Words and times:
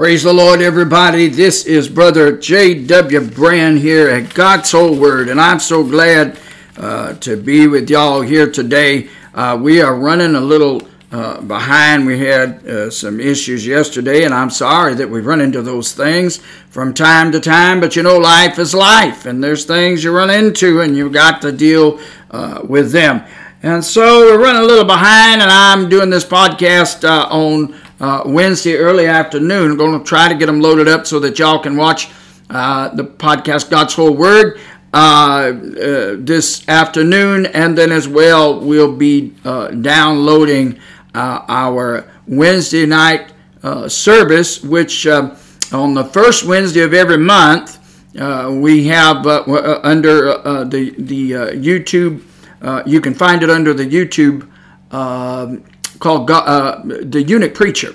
Praise 0.00 0.22
the 0.22 0.32
Lord, 0.32 0.62
everybody. 0.62 1.28
This 1.28 1.66
is 1.66 1.86
Brother 1.86 2.34
J.W. 2.34 3.20
Brand 3.32 3.80
here 3.80 4.08
at 4.08 4.32
God's 4.32 4.72
Whole 4.72 4.98
Word, 4.98 5.28
and 5.28 5.38
I'm 5.38 5.60
so 5.60 5.84
glad 5.84 6.38
uh, 6.78 7.12
to 7.16 7.36
be 7.36 7.66
with 7.66 7.90
y'all 7.90 8.22
here 8.22 8.50
today. 8.50 9.10
Uh, 9.34 9.58
we 9.60 9.82
are 9.82 9.94
running 9.94 10.36
a 10.36 10.40
little 10.40 10.88
uh, 11.12 11.42
behind. 11.42 12.06
We 12.06 12.18
had 12.18 12.66
uh, 12.66 12.90
some 12.90 13.20
issues 13.20 13.66
yesterday, 13.66 14.24
and 14.24 14.32
I'm 14.32 14.48
sorry 14.48 14.94
that 14.94 15.10
we 15.10 15.20
run 15.20 15.42
into 15.42 15.60
those 15.60 15.92
things 15.92 16.38
from 16.70 16.94
time 16.94 17.30
to 17.32 17.38
time, 17.38 17.78
but 17.78 17.94
you 17.94 18.02
know, 18.02 18.16
life 18.16 18.58
is 18.58 18.72
life, 18.72 19.26
and 19.26 19.44
there's 19.44 19.66
things 19.66 20.02
you 20.02 20.16
run 20.16 20.30
into, 20.30 20.80
and 20.80 20.96
you've 20.96 21.12
got 21.12 21.42
to 21.42 21.52
deal 21.52 22.00
uh, 22.30 22.62
with 22.66 22.90
them. 22.90 23.22
And 23.62 23.84
so 23.84 24.20
we're 24.20 24.42
running 24.42 24.62
a 24.62 24.64
little 24.64 24.86
behind, 24.86 25.42
and 25.42 25.50
I'm 25.50 25.90
doing 25.90 26.08
this 26.08 26.24
podcast 26.24 27.06
uh, 27.06 27.28
on 27.30 27.78
uh, 28.00 28.22
Wednesday 28.24 28.76
early 28.76 29.06
afternoon. 29.06 29.76
Going 29.76 29.98
to 29.98 30.04
try 30.04 30.28
to 30.28 30.34
get 30.34 30.46
them 30.46 30.60
loaded 30.60 30.88
up 30.88 31.06
so 31.06 31.20
that 31.20 31.38
y'all 31.38 31.58
can 31.58 31.76
watch 31.76 32.10
uh, 32.48 32.88
the 32.94 33.04
podcast 33.04 33.70
God's 33.70 33.94
Whole 33.94 34.14
Word 34.14 34.58
uh, 34.92 34.96
uh 34.96 36.16
this 36.18 36.68
afternoon, 36.68 37.46
and 37.46 37.78
then 37.78 37.92
as 37.92 38.08
well 38.08 38.58
we'll 38.58 38.96
be 38.96 39.34
uh, 39.44 39.68
downloading 39.68 40.80
uh, 41.14 41.44
our 41.46 42.10
Wednesday 42.26 42.86
night 42.86 43.32
service, 43.86 44.62
which 44.64 45.06
on 45.06 45.94
the 45.94 46.04
first 46.12 46.44
Wednesday 46.44 46.80
of 46.80 46.94
every 46.94 47.18
month 47.18 47.78
we 48.14 48.86
have 48.88 49.26
under 49.26 50.64
the 50.64 50.94
the 50.98 51.30
YouTube. 51.30 52.22
you 52.86 53.00
can 53.00 53.14
find 53.14 53.42
it 53.42 53.50
under 53.50 53.72
the 53.72 53.86
YouTube. 53.86 54.48
Um, 54.92 55.62
called 56.00 56.26
God, 56.26 56.44
uh, 56.48 56.80
The 57.04 57.22
Eunuch 57.22 57.54
Preacher. 57.54 57.94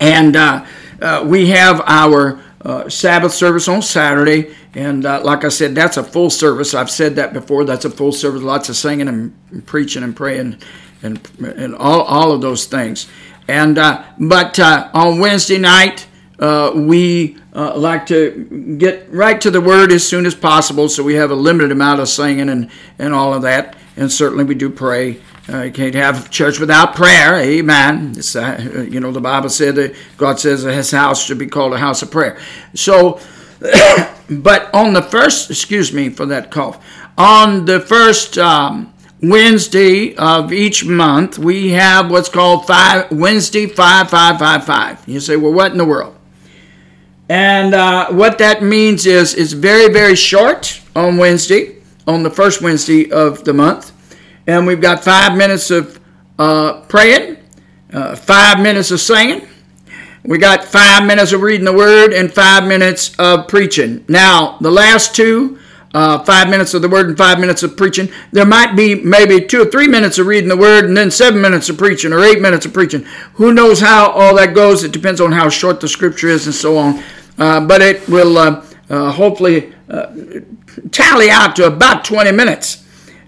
And 0.00 0.34
uh, 0.34 0.64
uh, 1.00 1.24
we 1.26 1.48
have 1.48 1.82
our 1.86 2.40
uh, 2.62 2.88
Sabbath 2.88 3.34
service 3.34 3.68
on 3.68 3.82
Saturday. 3.82 4.54
And 4.74 5.04
uh, 5.04 5.20
like 5.22 5.44
I 5.44 5.48
said, 5.48 5.74
that's 5.74 5.96
a 5.96 6.04
full 6.04 6.30
service. 6.30 6.74
I've 6.74 6.90
said 6.90 7.16
that 7.16 7.32
before. 7.32 7.64
That's 7.64 7.84
a 7.84 7.90
full 7.90 8.12
service. 8.12 8.42
Lots 8.42 8.68
of 8.68 8.76
singing 8.76 9.08
and 9.08 9.66
preaching 9.66 10.02
and 10.02 10.16
praying 10.16 10.58
and, 11.02 11.28
and 11.40 11.74
all, 11.74 12.02
all 12.02 12.32
of 12.32 12.40
those 12.40 12.66
things. 12.66 13.08
And 13.48 13.76
uh, 13.76 14.04
But 14.18 14.58
on 14.60 15.18
Wednesday 15.18 15.58
night, 15.58 16.06
we 16.38 17.36
like 17.52 18.06
to 18.06 18.76
get 18.78 19.08
right 19.10 19.40
to 19.40 19.50
the 19.50 19.60
word 19.60 19.90
as 19.92 20.06
soon 20.06 20.24
as 20.24 20.34
possible. 20.34 20.88
So 20.88 21.02
we 21.02 21.14
have 21.14 21.32
a 21.32 21.34
limited 21.34 21.72
amount 21.72 22.00
of 22.00 22.08
singing 22.08 22.48
and, 22.48 22.70
and 22.98 23.12
all 23.12 23.34
of 23.34 23.42
that. 23.42 23.76
And 23.96 24.10
certainly 24.10 24.44
we 24.44 24.54
do 24.54 24.70
pray 24.70 25.20
uh, 25.48 25.62
you 25.62 25.72
can't 25.72 25.94
have 25.94 26.30
church 26.30 26.60
without 26.60 26.94
prayer. 26.94 27.34
Amen. 27.36 28.14
Uh, 28.34 28.86
you 28.88 29.00
know, 29.00 29.10
the 29.10 29.20
Bible 29.20 29.48
said 29.48 29.74
that 29.74 29.94
God 30.16 30.38
says 30.38 30.62
that 30.62 30.72
his 30.72 30.90
house 30.90 31.24
should 31.24 31.38
be 31.38 31.48
called 31.48 31.72
a 31.72 31.78
house 31.78 32.02
of 32.02 32.10
prayer. 32.10 32.38
So, 32.74 33.20
but 34.30 34.72
on 34.72 34.92
the 34.92 35.02
first, 35.02 35.50
excuse 35.50 35.92
me 35.92 36.10
for 36.10 36.26
that 36.26 36.50
cough, 36.52 36.84
on 37.18 37.64
the 37.64 37.80
first 37.80 38.38
um, 38.38 38.94
Wednesday 39.20 40.14
of 40.14 40.52
each 40.52 40.84
month, 40.84 41.38
we 41.38 41.70
have 41.70 42.08
what's 42.08 42.28
called 42.28 42.66
five 42.66 43.10
Wednesday 43.10 43.66
five 43.66 44.10
five 44.10 44.38
five 44.38 44.64
five. 44.64 45.02
You 45.08 45.18
say, 45.18 45.36
well, 45.36 45.52
what 45.52 45.72
in 45.72 45.78
the 45.78 45.84
world? 45.84 46.16
And 47.28 47.74
uh, 47.74 48.12
what 48.12 48.38
that 48.38 48.62
means 48.62 49.06
is 49.06 49.34
it's 49.34 49.52
very 49.52 49.92
very 49.92 50.14
short 50.14 50.80
on 50.94 51.16
Wednesday, 51.16 51.78
on 52.06 52.22
the 52.22 52.30
first 52.30 52.62
Wednesday 52.62 53.10
of 53.10 53.42
the 53.42 53.52
month 53.52 53.91
and 54.46 54.66
we've 54.66 54.80
got 54.80 55.04
five 55.04 55.36
minutes 55.36 55.70
of 55.70 56.00
uh, 56.38 56.80
praying, 56.82 57.36
uh, 57.92 58.16
five 58.16 58.60
minutes 58.60 58.90
of 58.90 59.00
singing. 59.00 59.46
We 60.24 60.38
got 60.38 60.64
five 60.64 61.04
minutes 61.06 61.32
of 61.32 61.42
reading 61.42 61.64
the 61.64 61.72
word 61.72 62.12
and 62.12 62.32
five 62.32 62.66
minutes 62.66 63.14
of 63.18 63.48
preaching. 63.48 64.04
Now, 64.08 64.56
the 64.60 64.70
last 64.70 65.16
two, 65.16 65.58
uh, 65.94 66.22
five 66.24 66.48
minutes 66.48 66.74
of 66.74 66.82
the 66.82 66.88
word 66.88 67.08
and 67.08 67.18
five 67.18 67.40
minutes 67.40 67.62
of 67.62 67.76
preaching, 67.76 68.08
there 68.30 68.46
might 68.46 68.76
be 68.76 68.94
maybe 68.94 69.44
two 69.44 69.62
or 69.62 69.66
three 69.66 69.88
minutes 69.88 70.18
of 70.18 70.26
reading 70.26 70.48
the 70.48 70.56
word 70.56 70.84
and 70.84 70.96
then 70.96 71.10
seven 71.10 71.40
minutes 71.40 71.68
of 71.68 71.76
preaching 71.76 72.12
or 72.12 72.24
eight 72.24 72.40
minutes 72.40 72.64
of 72.64 72.72
preaching. 72.72 73.02
Who 73.34 73.52
knows 73.52 73.80
how 73.80 74.10
all 74.10 74.34
that 74.36 74.54
goes? 74.54 74.84
It 74.84 74.92
depends 74.92 75.20
on 75.20 75.32
how 75.32 75.48
short 75.48 75.80
the 75.80 75.88
scripture 75.88 76.28
is 76.28 76.46
and 76.46 76.54
so 76.54 76.78
on. 76.78 77.02
Uh, 77.36 77.66
but 77.66 77.82
it 77.82 78.08
will 78.08 78.38
uh, 78.38 78.64
uh, 78.88 79.10
hopefully 79.10 79.72
tally 80.90 81.30
out 81.30 81.56
to 81.56 81.66
about 81.66 82.04
20 82.04 82.32
minutes. 82.32 82.81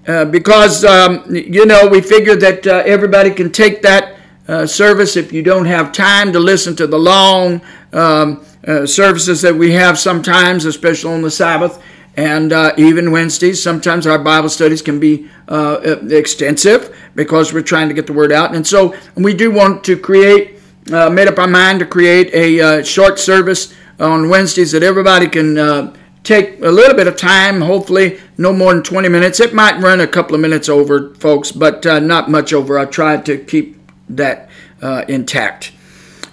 Uh, 0.07 0.23
because 0.27 0.85
um, 0.85 1.25
you 1.31 1.65
know 1.65 1.89
we 1.89 1.99
figure 1.99 2.37
that 2.37 2.67
uh, 2.67 2.83
everybody 2.85 3.31
can 3.31 3.51
take 3.51 3.81
that 3.81 4.17
uh, 4.49 4.67
service 4.67 5.17
if 5.17 5.33
you 5.33 5.43
don't 5.43 5.65
have 5.65 5.93
time 5.93 6.31
to 6.31 6.39
listen 6.39 6.77
to 6.77 6.87
the 6.87 6.99
long 6.99 7.63
um, 7.95 8.45
uh, 8.67 8.85
services 8.85 9.41
that 9.41 9.55
we 9.55 9.73
have 9.73 9.99
sometimes, 9.99 10.67
especially 10.67 11.15
on 11.15 11.23
the 11.23 11.31
Sabbath 11.31 11.83
and 12.19 12.53
uh, 12.53 12.75
even 12.77 13.13
Wednesdays. 13.13 13.63
Sometimes 13.63 14.07
our 14.07 14.19
Bible 14.19 14.51
studies 14.51 14.83
can 14.83 15.01
be 15.01 15.27
extensive 15.49 16.95
because 17.15 17.55
we're 17.55 17.63
trying 17.63 17.89
to 17.89 17.95
get 17.95 18.07
the 18.07 18.13
word 18.13 18.31
out, 18.31 18.55
and 18.55 18.67
so 18.67 18.95
we 19.17 19.33
do 19.33 19.51
want 19.51 19.83
to 19.85 19.97
create. 19.97 20.61
made 20.87 21.29
up 21.29 21.39
our 21.39 21.49
mind 21.49 21.79
to 21.81 21.87
create 21.87 22.29
a 22.35 22.85
short 22.85 23.19
service 23.19 23.75
on 23.99 24.29
Wednesdays 24.29 24.73
that 24.73 24.83
everybody 24.83 25.29
can 25.29 25.95
take 26.25 26.61
a 26.61 26.71
little 26.71 26.97
bit 26.97 27.07
of 27.07 27.17
time, 27.17 27.61
hopefully 27.61 28.19
no 28.39 28.53
more 28.53 28.73
than 28.73 28.83
20 28.83 29.09
minutes. 29.09 29.39
It 29.39 29.55
might 29.55 29.81
run 29.81 30.01
a 30.01 30.07
couple 30.07 30.35
of 30.35 30.41
minutes 30.41 30.69
over, 30.69 31.15
folks, 31.17 31.53
but 31.53 31.87
uh, 31.87 32.01
not 32.01 32.31
much 32.31 32.53
over. 32.53 32.79
I 32.79 32.87
tried 32.87 33.25
to 33.27 33.39
keep 33.39 33.79
that 34.09 34.49
uh, 34.83 35.05
intact. 35.07 35.73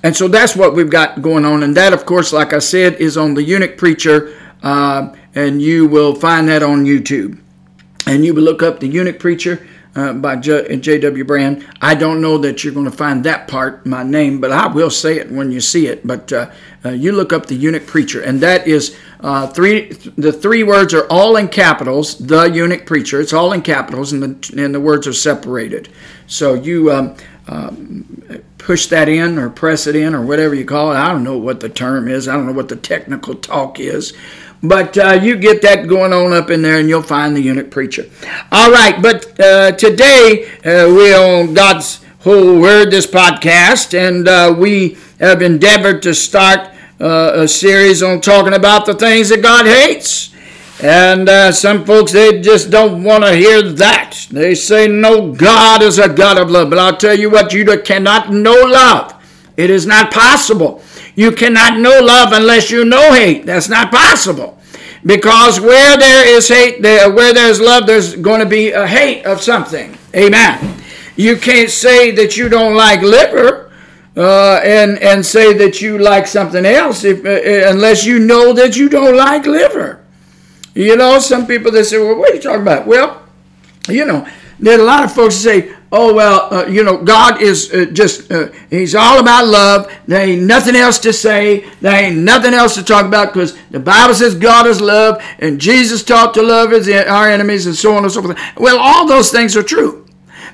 And 0.04 0.16
so 0.16 0.28
that's 0.28 0.56
what 0.56 0.74
we've 0.74 0.90
got 0.90 1.22
going 1.22 1.46
on. 1.46 1.62
And 1.62 1.78
that, 1.78 1.94
of 1.94 2.06
course, 2.06 2.34
like 2.34 2.54
I 2.54 2.60
said, 2.60 2.96
is 2.96 3.18
on 3.18 3.36
the 3.36 3.44
Eunuch 3.44 3.78
Preacher, 3.78 4.36
uh, 4.64 5.14
and 5.36 5.62
you 5.62 5.88
will 5.88 6.16
find 6.16 6.48
that 6.48 6.64
on 6.64 6.86
YouTube. 6.86 7.40
And 8.08 8.26
you 8.26 8.34
will 8.34 8.44
look 8.44 8.64
up 8.64 8.80
the 8.80 8.88
Eunuch 8.88 9.20
Preacher 9.20 9.68
uh, 9.96 10.14
by 10.14 10.36
J.W. 10.38 11.24
Brand. 11.26 11.68
I 11.82 11.96
don't 11.96 12.22
know 12.22 12.38
that 12.40 12.64
you're 12.64 12.74
going 12.74 12.90
to 12.90 12.92
find 12.92 13.24
that 13.24 13.48
part, 13.48 13.86
my 13.86 14.04
name, 14.04 14.40
but 14.40 14.52
I 14.52 14.68
will 14.68 14.90
say 14.90 15.18
it 15.18 15.32
when 15.32 15.52
you 15.52 15.62
see 15.62 15.88
it. 15.88 16.06
But 16.06 16.32
uh, 16.32 16.52
uh, 16.86 16.90
you 16.90 17.12
look 17.12 17.34
up 17.34 17.48
the 17.48 17.56
eunuch 17.56 17.88
preacher, 17.88 18.22
and 18.22 18.40
that 18.42 18.68
is 18.68 18.96
uh, 19.20 19.48
three. 19.48 19.92
The 20.18 20.32
three 20.32 20.64
words 20.64 20.94
are 20.94 21.08
all 21.10 21.36
in 21.36 21.48
capitals. 21.48 22.18
The 22.18 22.46
eunuch 22.46 22.86
preacher. 22.86 23.20
It's 23.20 23.34
all 23.34 23.52
in 23.54 23.62
capitals, 23.62 24.14
and 24.14 24.24
the 24.24 24.64
and 24.64 24.74
the 24.74 24.80
words 24.80 25.08
are 25.08 25.14
separated. 25.14 25.90
So 26.28 26.54
you. 26.54 26.92
Um, 26.92 27.16
um, 27.48 28.22
push 28.62 28.86
that 28.88 29.10
in 29.10 29.38
or 29.40 29.50
press 29.50 29.88
it 29.88 29.96
in 29.96 30.14
or 30.14 30.22
whatever 30.22 30.54
you 30.54 30.64
call 30.64 30.92
it. 30.92 30.96
I 30.96 31.12
don't 31.12 31.24
know 31.24 31.38
what 31.38 31.60
the 31.60 31.70
term 31.70 32.08
is. 32.08 32.28
I 32.28 32.36
don't 32.36 32.46
know 32.46 32.54
what 32.54 32.70
the 32.70 32.76
technical 32.76 33.36
talk 33.36 33.80
is. 33.80 34.14
But 34.64 34.98
uh, 34.98 35.20
you 35.22 35.38
get 35.38 35.64
that 35.64 35.88
going 35.88 36.14
on 36.14 36.34
up 36.34 36.52
in 36.52 36.62
there 36.62 36.78
and 36.78 36.88
you'll 36.88 37.02
find 37.02 37.36
the 37.36 37.42
eunuch 37.42 37.72
preacher. 37.72 38.06
All 38.52 38.72
right, 38.72 39.02
but 39.02 39.40
uh, 39.40 39.72
today 39.72 40.46
uh, 40.60 40.88
we're 40.94 41.20
on 41.20 41.54
God's 41.54 42.04
Whole 42.20 42.62
Word, 42.62 42.92
this 42.92 43.08
podcast, 43.08 43.98
and 43.98 44.28
uh, 44.28 44.56
we 44.56 44.98
have 45.20 45.42
endeavored 45.42 46.04
to 46.04 46.14
start 46.14 46.70
uh, 47.00 47.32
a 47.34 47.48
series 47.48 48.04
on 48.04 48.22
talking 48.22 48.54
about 48.54 48.86
the 48.86 48.94
things 48.94 49.30
that 49.30 49.42
God 49.42 49.66
hates. 49.66 50.32
And 50.84 51.28
uh, 51.28 51.52
some 51.52 51.84
folks, 51.84 52.12
they 52.12 52.42
just 52.42 52.70
don't 52.70 53.04
want 53.04 53.24
to 53.24 53.36
hear 53.36 53.64
that. 53.64 54.28
They 54.30 54.54
say, 54.54 54.88
no, 54.88 55.32
God 55.32 55.82
is 55.82 55.98
a 55.98 56.10
God 56.10 56.38
of 56.38 56.52
love. 56.52 56.70
But 56.70 56.80
I'll 56.80 56.98
tell 56.98 57.18
you 57.18 57.30
what, 57.30 57.54
you 57.54 57.66
cannot 57.82 58.32
know 58.32 58.54
love. 58.54 59.16
It 59.58 59.70
is 59.70 59.86
not 59.86 60.12
possible. 60.12 60.84
You 61.16 61.32
cannot 61.32 61.80
know 61.80 62.00
love 62.02 62.32
unless 62.34 62.72
you 62.72 62.86
know 62.86 63.14
hate. 63.14 63.46
That's 63.46 63.70
not 63.70 63.92
possible. 63.92 64.58
Because 65.06 65.60
where 65.60 65.98
there 65.98 66.28
is 66.28 66.48
hate, 66.48 66.82
there, 66.82 67.12
where 67.12 67.34
there's 67.34 67.60
love, 67.60 67.88
there's 67.88 68.16
going 68.16 68.40
to 68.40 68.46
be 68.46 68.72
a 68.72 68.86
hate 68.86 69.26
of 69.26 69.42
something. 69.42 69.98
Amen. 70.16 70.82
You 71.16 71.38
can't 71.38 71.70
say 71.70 72.12
that 72.12 72.38
you 72.38 72.50
don't 72.50 72.76
like 72.76 73.02
liver 73.02 73.72
uh, 74.16 74.60
and 74.64 75.00
and 75.00 75.26
say 75.26 75.54
that 75.54 75.82
you 75.82 75.98
like 75.98 76.28
something 76.28 76.66
else 76.66 77.04
if, 77.04 77.26
uh, 77.26 77.70
unless 77.70 78.06
you 78.06 78.20
know 78.20 78.54
that 78.54 78.76
you 78.76 78.90
don't 78.90 79.16
like 79.16 79.46
liver. 79.46 80.04
You 80.74 80.96
know, 80.96 81.20
some 81.20 81.48
people 81.48 81.72
they 81.72 81.84
say, 81.84 81.98
"Well, 81.98 82.16
what 82.16 82.32
are 82.32 82.36
you 82.36 82.42
talking 82.42 82.62
about?" 82.62 82.88
Well, 82.88 83.22
you 83.88 84.06
know, 84.06 84.28
there 84.60 84.78
are 84.78 84.82
a 84.82 84.86
lot 84.86 85.04
of 85.04 85.14
folks 85.14 85.36
say, 85.36 85.74
oh 85.92 86.14
well 86.14 86.54
uh, 86.54 86.66
you 86.68 86.84
know 86.84 86.98
god 87.04 87.42
is 87.42 87.72
uh, 87.74 87.86
just 87.92 88.32
uh, 88.32 88.50
he's 88.70 88.96
all 88.96 89.20
about 89.20 89.48
love. 89.48 89.92
There 90.08 90.26
ain't 90.26 90.44
nothing 90.44 90.76
else 90.76 91.00
to 91.00 91.14
say. 91.14 91.70
There 91.82 91.94
ain't 91.94 92.18
nothing 92.18 92.54
else 92.54 92.76
to 92.76 92.84
talk 92.84 93.06
about 93.06 93.34
because 93.34 93.58
the 93.70 93.80
bible 93.80 94.14
says 94.14 94.36
god 94.36 94.68
is 94.68 94.82
love 94.82 95.22
and 95.40 95.60
jesus 95.60 96.04
taught 96.04 96.34
to 96.36 96.42
love 96.42 96.72
his, 96.72 96.90
our 96.90 97.30
enemies 97.30 97.66
and 97.66 97.76
so 97.76 97.96
on 97.96 98.04
and 98.04 98.12
so 98.12 98.22
forth. 98.22 98.40
Well 98.58 98.78
all 98.80 99.08
those 99.08 99.32
things 99.32 99.56
are 99.58 99.64
true. 99.64 100.06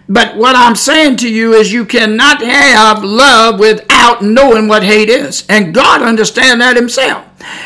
But 0.10 0.38
what 0.38 0.56
i'm 0.56 0.76
saying 0.76 1.18
to 1.18 1.30
you 1.30 1.54
is 1.54 1.72
you 1.72 1.86
cannot 1.86 2.42
have 2.42 3.04
love 3.04 3.60
without 3.60 4.24
knowing 4.24 4.68
what 4.68 4.84
hate 4.84 5.10
is. 5.10 5.46
And 5.50 5.74
god 5.74 6.02
understands 6.02 6.64
that 6.64 6.76
himself. 6.76 7.26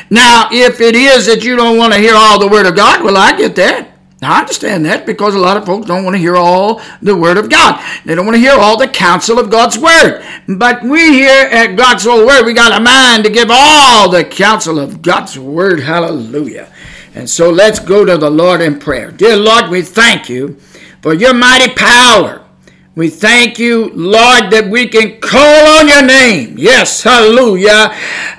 Now 0.10 0.50
if 0.52 0.82
it 0.82 0.96
is 0.96 1.26
that 1.28 1.44
you 1.44 1.56
don't 1.56 1.78
want 1.78 1.94
to 1.94 2.00
hear 2.00 2.14
all 2.16 2.40
the 2.40 2.48
word 2.48 2.66
of 2.66 2.76
god 2.76 3.04
well 3.04 3.18
i 3.18 3.36
get 3.36 3.56
that 3.56 3.91
Now, 4.22 4.36
I 4.36 4.40
understand 4.42 4.86
that 4.86 5.08
because 5.08 5.34
a 5.34 5.40
lot 5.40 5.58
of 5.58 5.66
folks 5.66 5.88
don't 5.88 6.04
want 6.04 6.14
to 6.14 6.20
hear 6.20 6.36
all 6.36 6.80
the 7.02 7.16
Word 7.16 7.38
of 7.38 7.50
God. 7.50 7.84
They 8.06 8.14
don't 8.14 8.28
want 8.28 8.36
to 8.36 8.40
hear 8.40 8.54
all 8.54 8.78
the 8.78 8.88
counsel 8.88 9.40
of 9.40 9.50
God's 9.50 9.80
Word. 9.80 10.24
But 10.48 10.84
we 10.84 11.14
here 11.14 11.48
at 11.48 11.76
God's 11.76 12.06
Word, 12.06 12.46
we 12.46 12.54
got 12.54 12.80
a 12.80 12.84
mind 12.84 13.24
to 13.24 13.32
give 13.32 13.50
all 13.50 14.10
the 14.10 14.24
counsel 14.24 14.78
of 14.78 15.02
God's 15.02 15.40
Word. 15.40 15.80
Hallelujah. 15.80 16.72
And 17.16 17.28
so 17.28 17.50
let's 17.50 17.80
go 17.80 18.06
to 18.06 18.16
the 18.16 18.30
Lord 18.30 18.62
in 18.62 18.78
prayer. 18.78 19.10
Dear 19.12 19.38
Lord, 19.38 19.72
we 19.72 19.82
thank 19.82 20.30
you 20.30 20.60
for 21.02 21.16
your 21.16 21.34
mighty 21.34 21.74
power. 21.74 22.46
We 22.94 23.08
thank 23.08 23.58
you, 23.58 23.88
Lord, 23.96 24.52
that 24.52 24.68
we 24.68 24.84
can 24.92 25.24
call 25.24 25.80
on 25.80 25.88
your 25.88 26.04
name. 26.04 26.60
Yes, 26.60 27.00
hallelujah. 27.00 27.88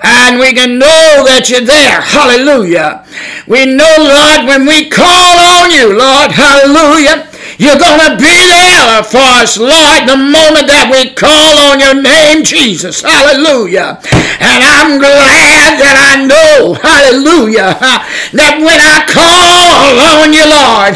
And 0.05 0.37
we 0.37 0.53
can 0.53 0.77
know 0.77 1.25
that 1.25 1.49
you're 1.49 1.65
there. 1.65 1.97
Hallelujah. 2.05 3.01
We 3.49 3.65
know, 3.65 3.89
Lord, 3.97 4.45
when 4.45 4.69
we 4.69 4.93
call 4.93 5.33
on 5.57 5.73
you, 5.73 5.97
Lord, 5.97 6.29
hallelujah. 6.29 7.33
You're 7.57 7.81
going 7.81 8.01
to 8.05 8.13
be 8.21 8.37
there 8.45 9.01
for 9.01 9.25
us, 9.41 9.57
Lord, 9.57 10.05
the 10.05 10.21
moment 10.21 10.69
that 10.69 10.85
we 10.85 11.17
call 11.17 11.73
on 11.73 11.81
your 11.81 11.97
name, 11.97 12.45
Jesus. 12.45 13.01
Hallelujah. 13.01 13.97
And 14.37 14.61
I'm 14.61 15.01
glad 15.01 15.81
that 15.81 15.97
I 15.97 16.29
know, 16.29 16.77
hallelujah, 16.77 17.73
that 18.37 18.61
when 18.61 18.77
I 18.77 19.01
call 19.09 19.97
on 19.97 20.29
you, 20.29 20.45
Lord, 20.45 20.93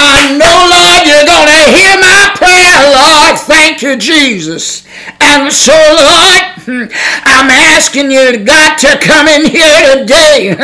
I 0.00 0.32
know, 0.32 0.56
Lord, 0.72 1.04
you're 1.04 1.28
going 1.28 1.52
to 1.52 1.64
hear 1.76 1.92
my 2.00 2.32
prayer, 2.32 2.80
Lord. 2.88 3.36
Thank 3.44 3.82
you, 3.82 3.96
Jesus. 3.96 4.86
And 5.20 5.52
so, 5.52 5.76
Lord, 5.76 6.49
Hmm. 6.64 6.84
I'm 7.24 7.48
asking 7.48 8.10
you, 8.10 8.44
God, 8.44 8.76
to 8.78 8.98
come 9.00 9.28
in 9.28 9.46
here 9.46 9.96
today. 9.96 10.54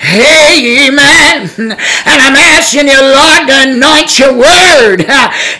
hey 0.00 0.88
Amen. 0.88 1.46
And 1.58 2.18
I'm 2.18 2.34
asking 2.34 2.88
you, 2.88 2.98
Lord, 2.98 3.46
to 3.46 3.70
anoint 3.70 4.18
your 4.18 4.34
word 4.34 5.06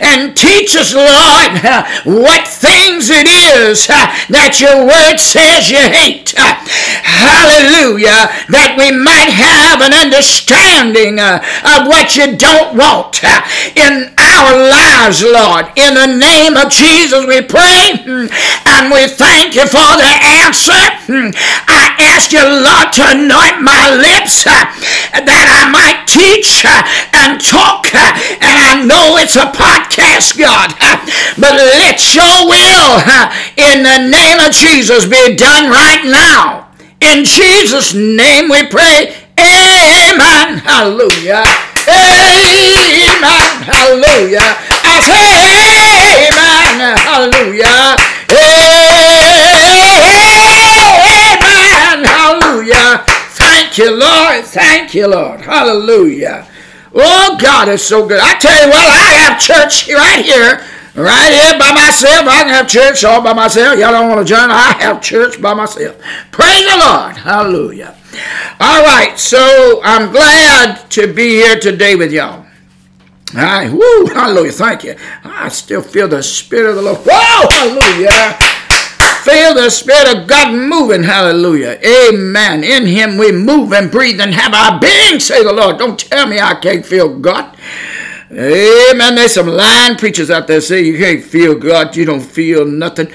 and 0.01 0.37
teach 0.37 0.75
us, 0.75 0.95
Lord, 0.95 1.87
what 2.05 2.49
things 2.49 3.11
it 3.11 3.29
is 3.31 3.87
that 3.87 4.59
your 4.59 4.83
word 4.83 5.19
says 5.23 5.71
you 5.71 5.79
hate. 5.79 6.35
Hallelujah. 6.35 8.33
That 8.51 8.75
we 8.75 8.91
might 8.91 9.31
have 9.31 9.81
an 9.85 9.95
understanding 9.95 11.21
of 11.23 11.87
what 11.87 12.17
you 12.17 12.35
don't 12.35 12.75
want 12.75 13.23
in 13.79 14.11
our 14.19 14.51
lives, 14.59 15.23
Lord. 15.23 15.71
In 15.77 15.95
the 15.95 16.11
name 16.11 16.57
of 16.57 16.71
Jesus, 16.73 17.27
we 17.27 17.43
pray 17.43 17.95
and 18.67 18.91
we 18.91 19.07
thank 19.07 19.55
you 19.55 19.68
for 19.69 19.91
the 20.01 20.13
answer. 20.43 20.83
Hmm. 21.09 21.31
I 21.69 21.93
ask 22.13 22.33
you, 22.33 22.43
Lord, 22.43 22.89
to 22.97 23.03
anoint 23.17 23.61
my 23.61 23.93
lips 23.93 24.49
uh, 24.49 24.65
that 25.21 25.47
I 25.49 25.69
might 25.69 26.09
teach 26.09 26.65
uh, 26.65 26.83
and 27.13 27.41
talk. 27.41 27.89
Uh, 27.93 28.13
and 28.41 28.57
I 28.57 28.73
know 28.85 29.17
it's 29.21 29.37
a 29.37 29.49
podcast, 29.53 30.37
God, 30.41 30.73
but 31.37 31.55
let 31.57 32.01
your 32.17 32.49
will 32.49 33.01
in 33.57 33.85
the 33.85 34.09
name 34.09 34.39
of 34.41 34.53
Jesus 34.53 35.05
be 35.05 35.37
done 35.37 35.71
right 35.71 36.05
now. 36.05 36.69
In 37.01 37.25
Jesus' 37.25 37.95
name 37.95 38.51
we 38.51 38.67
pray. 38.67 39.15
Amen. 39.39 40.59
Hallelujah. 40.59 41.45
Amen. 41.89 43.49
Hallelujah. 43.65 44.49
I 44.83 44.99
say 45.05 45.23
amen. 46.27 46.99
Hallelujah. 46.99 48.18
You, 53.79 53.91
Lord. 53.91 54.45
Thank 54.45 54.95
you, 54.95 55.07
Lord. 55.07 55.41
Hallelujah. 55.41 56.47
Oh, 56.95 57.39
God 57.41 57.69
is 57.69 57.87
so 57.87 58.07
good. 58.07 58.21
I 58.21 58.39
tell 58.39 58.65
you 58.65 58.69
what, 58.69 58.89
I 58.89 59.13
have 59.25 59.41
church 59.41 59.89
right 59.89 60.25
here 60.25 60.61
right 60.99 61.33
here 61.33 61.59
by 61.59 61.73
myself. 61.73 62.27
I 62.27 62.43
can 62.43 62.49
have 62.49 62.69
church 62.69 63.05
all 63.05 63.23
by 63.23 63.33
myself. 63.33 63.79
Y'all 63.79 63.93
don't 63.93 64.09
want 64.09 64.27
to 64.27 64.35
join? 64.35 64.51
I 64.51 64.73
have 64.81 65.01
church 65.01 65.41
by 65.41 65.55
myself. 65.55 65.97
Praise 66.33 66.65
the 66.65 66.77
Lord. 66.77 67.17
Hallelujah. 67.17 67.97
All 68.61 68.83
right, 68.83 69.15
so 69.17 69.81
I'm 69.85 70.11
glad 70.11 70.91
to 70.91 71.13
be 71.13 71.35
here 71.35 71.59
today 71.61 71.95
with 71.95 72.13
y'all. 72.13 72.45
All 73.35 73.43
right, 73.43 73.71
woo, 73.71 74.07
hallelujah, 74.07 74.53
thank 74.53 74.85
you. 74.85 74.97
I 75.23 75.49
still 75.49 75.83
feel 75.83 76.09
the 76.09 76.23
Spirit 76.23 76.71
of 76.71 76.77
the 76.77 76.83
Lord. 76.83 76.99
Whoa, 77.05 77.49
hallelujah. 77.49 78.58
Feel 79.25 79.55
the 79.55 79.69
Spirit 79.71 80.17
of 80.17 80.27
God 80.27 80.55
moving, 80.55 81.03
hallelujah. 81.03 81.79
Amen. 81.85 82.65
In 82.65 82.87
Him 82.87 83.19
we 83.19 83.33
move 83.33 83.73
and 83.73 83.91
breathe 83.91 84.21
and 84.21 84.33
have 84.33 84.55
our 84.55 84.81
being, 84.81 85.21
say 85.21 85.43
the 85.43 85.53
Lord. 85.53 85.79
Don't 85.79 85.99
tell 85.99 86.27
me 86.27 86.41
I 86.41 86.55
can't 86.55 86.87
feel 86.87 87.19
God. 87.19 87.57
Amen. 88.31 89.15
There's 89.15 89.33
some 89.33 89.47
lying 89.47 89.97
preachers 89.97 90.31
out 90.31 90.47
there 90.47 90.61
say 90.61 90.83
you 90.83 90.99
can't 90.99 91.25
feel 91.25 91.59
God, 91.59 91.97
you 91.97 92.05
don't 92.05 92.21
feel 92.21 92.67
nothing. 92.67 93.11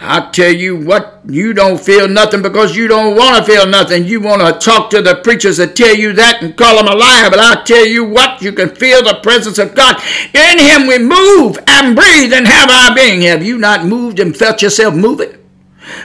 I 0.00 0.28
tell 0.32 0.52
you 0.52 0.76
what, 0.76 1.20
you 1.28 1.52
don't 1.52 1.80
feel 1.80 2.08
nothing 2.08 2.42
because 2.42 2.76
you 2.76 2.88
don't 2.88 3.16
want 3.16 3.36
to 3.36 3.44
feel 3.50 3.66
nothing. 3.66 4.06
You 4.06 4.20
want 4.20 4.42
to 4.42 4.52
talk 4.58 4.90
to 4.90 5.00
the 5.00 5.16
preachers 5.22 5.58
that 5.58 5.76
tell 5.76 5.94
you 5.94 6.12
that 6.14 6.42
and 6.42 6.56
call 6.56 6.76
them 6.76 6.88
a 6.88 6.96
liar. 6.96 7.30
But 7.30 7.38
I 7.38 7.62
tell 7.62 7.86
you 7.86 8.04
what, 8.04 8.42
you 8.42 8.52
can 8.52 8.74
feel 8.74 9.04
the 9.04 9.20
presence 9.22 9.58
of 9.58 9.76
God. 9.76 10.02
In 10.34 10.58
Him 10.58 10.88
we 10.88 10.98
move 10.98 11.58
and 11.68 11.94
breathe 11.94 12.32
and 12.32 12.46
have 12.46 12.68
our 12.68 12.92
being. 12.92 13.22
Have 13.22 13.44
you 13.44 13.58
not 13.58 13.86
moved 13.86 14.18
and 14.18 14.36
felt 14.36 14.62
yourself 14.62 14.94
moving? 14.94 15.45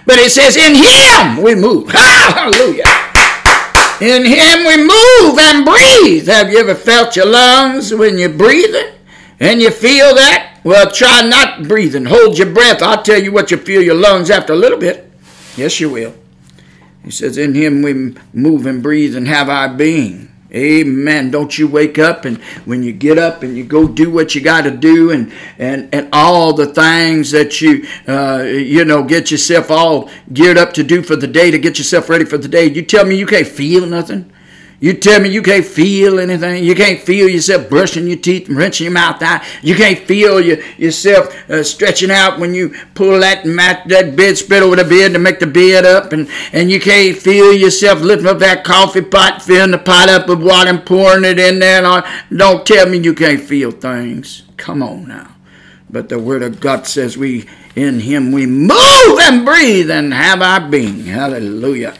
But 0.05 0.19
it 0.19 0.31
says, 0.31 0.57
in 0.57 0.75
Him 0.75 1.43
we 1.43 1.55
move. 1.55 1.91
Hallelujah. 1.91 2.85
In 4.01 4.25
Him 4.25 4.65
we 4.65 4.77
move 4.77 5.39
and 5.39 5.65
breathe. 5.65 6.27
Have 6.27 6.51
you 6.51 6.59
ever 6.59 6.75
felt 6.75 7.15
your 7.15 7.27
lungs 7.27 7.93
when 7.93 8.17
you're 8.17 8.29
breathing 8.29 8.93
and 9.39 9.61
you 9.61 9.71
feel 9.71 10.15
that? 10.15 10.59
Well, 10.63 10.91
try 10.91 11.21
not 11.21 11.67
breathing. 11.67 12.05
Hold 12.05 12.37
your 12.37 12.51
breath. 12.51 12.81
I'll 12.81 13.01
tell 13.01 13.21
you 13.21 13.31
what, 13.31 13.51
you 13.51 13.57
feel 13.57 13.81
your 13.81 13.95
lungs 13.95 14.29
after 14.29 14.53
a 14.53 14.55
little 14.55 14.77
bit. 14.77 15.11
Yes, 15.55 15.79
you 15.79 15.89
will. 15.89 16.15
He 17.03 17.11
says, 17.11 17.37
In 17.37 17.55
Him 17.55 17.81
we 17.81 18.15
move 18.33 18.65
and 18.65 18.83
breathe 18.83 19.15
and 19.15 19.27
have 19.27 19.49
our 19.49 19.69
being. 19.73 20.30
Amen. 20.53 21.31
Don't 21.31 21.57
you 21.57 21.67
wake 21.67 21.97
up 21.97 22.25
and 22.25 22.37
when 22.65 22.83
you 22.83 22.91
get 22.91 23.17
up 23.17 23.41
and 23.41 23.57
you 23.57 23.63
go 23.63 23.87
do 23.87 24.11
what 24.11 24.35
you 24.35 24.41
got 24.41 24.63
to 24.63 24.71
do 24.71 25.11
and, 25.11 25.31
and, 25.57 25.87
and 25.93 26.09
all 26.11 26.51
the 26.51 26.65
things 26.65 27.31
that 27.31 27.61
you, 27.61 27.87
uh, 28.05 28.43
you 28.43 28.83
know, 28.83 29.01
get 29.01 29.31
yourself 29.31 29.71
all 29.71 30.09
geared 30.33 30.57
up 30.57 30.73
to 30.73 30.83
do 30.83 31.01
for 31.03 31.15
the 31.15 31.27
day 31.27 31.51
to 31.51 31.57
get 31.57 31.77
yourself 31.77 32.09
ready 32.09 32.25
for 32.25 32.37
the 32.37 32.49
day. 32.49 32.65
You 32.65 32.81
tell 32.81 33.05
me 33.05 33.15
you 33.15 33.25
can't 33.25 33.47
feel 33.47 33.85
nothing. 33.85 34.29
You 34.81 34.93
tell 34.93 35.21
me 35.21 35.29
you 35.29 35.43
can't 35.43 35.63
feel 35.63 36.19
anything. 36.19 36.63
You 36.63 36.73
can't 36.73 36.99
feel 36.99 37.29
yourself 37.29 37.69
brushing 37.69 38.07
your 38.07 38.17
teeth 38.17 38.47
and 38.47 38.57
wrenching 38.57 38.85
your 38.85 38.93
mouth 38.93 39.21
out. 39.21 39.43
You 39.61 39.75
can't 39.75 39.99
feel 39.99 40.41
your, 40.41 40.59
yourself 40.77 41.27
uh, 41.51 41.61
stretching 41.61 42.09
out 42.09 42.39
when 42.39 42.55
you 42.55 42.73
pull 42.95 43.19
that 43.19 43.45
mat, 43.45 43.87
that 43.89 44.15
bedspread 44.15 44.63
over 44.63 44.75
the 44.75 44.83
bed 44.83 45.13
to 45.13 45.19
make 45.19 45.37
the 45.37 45.45
bed 45.45 45.85
up. 45.85 46.13
And, 46.13 46.27
and 46.51 46.71
you 46.71 46.79
can't 46.79 47.15
feel 47.15 47.53
yourself 47.53 48.01
lifting 48.01 48.25
up 48.25 48.39
that 48.39 48.63
coffee 48.63 49.03
pot, 49.03 49.43
filling 49.43 49.69
the 49.69 49.77
pot 49.77 50.09
up 50.09 50.27
with 50.27 50.41
water 50.41 50.71
and 50.71 50.83
pouring 50.83 51.25
it 51.25 51.37
in 51.37 51.59
there. 51.59 51.85
And. 51.85 52.03
Don't 52.35 52.65
tell 52.65 52.89
me 52.89 52.97
you 52.97 53.13
can't 53.13 53.41
feel 53.41 53.69
things. 53.69 54.41
Come 54.57 54.81
on 54.81 55.07
now. 55.07 55.35
But 55.91 56.09
the 56.09 56.17
Word 56.17 56.41
of 56.41 56.59
God 56.59 56.87
says 56.87 57.15
we, 57.15 57.47
in 57.75 57.99
Him, 57.99 58.31
we 58.31 58.47
move 58.47 59.19
and 59.21 59.45
breathe 59.45 59.91
and 59.91 60.11
have 60.11 60.41
our 60.41 60.67
being. 60.67 61.05
Hallelujah. 61.05 61.95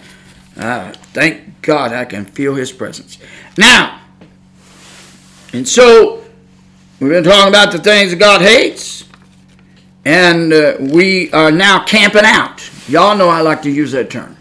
Uh, 0.57 0.93
thank 1.13 1.50
God, 1.61 1.93
I 1.93 2.05
can 2.05 2.25
feel 2.25 2.55
His 2.55 2.71
presence. 2.71 3.17
Now, 3.57 4.01
and 5.53 5.67
so 5.67 6.23
we've 6.99 7.11
been 7.11 7.23
talking 7.23 7.49
about 7.49 7.71
the 7.71 7.79
things 7.79 8.11
that 8.11 8.19
God 8.19 8.41
hates, 8.41 9.05
and 10.05 10.51
uh, 10.51 10.77
we 10.79 11.31
are 11.31 11.51
now 11.51 11.83
camping 11.83 12.25
out. 12.25 12.69
Y'all 12.87 13.15
know 13.15 13.29
I 13.29 13.41
like 13.41 13.61
to 13.63 13.69
use 13.69 13.91
that 13.91 14.09
term. 14.09 14.37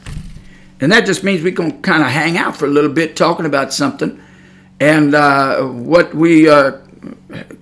And 0.80 0.90
that 0.92 1.04
just 1.04 1.22
means 1.22 1.42
we 1.42 1.52
can 1.52 1.82
kind 1.82 2.02
of 2.02 2.08
hang 2.08 2.38
out 2.38 2.56
for 2.56 2.64
a 2.64 2.70
little 2.70 2.90
bit 2.90 3.14
talking 3.14 3.44
about 3.44 3.72
something 3.72 4.20
and 4.80 5.14
uh, 5.14 5.62
what 5.62 6.14
we 6.14 6.48
are 6.48 6.80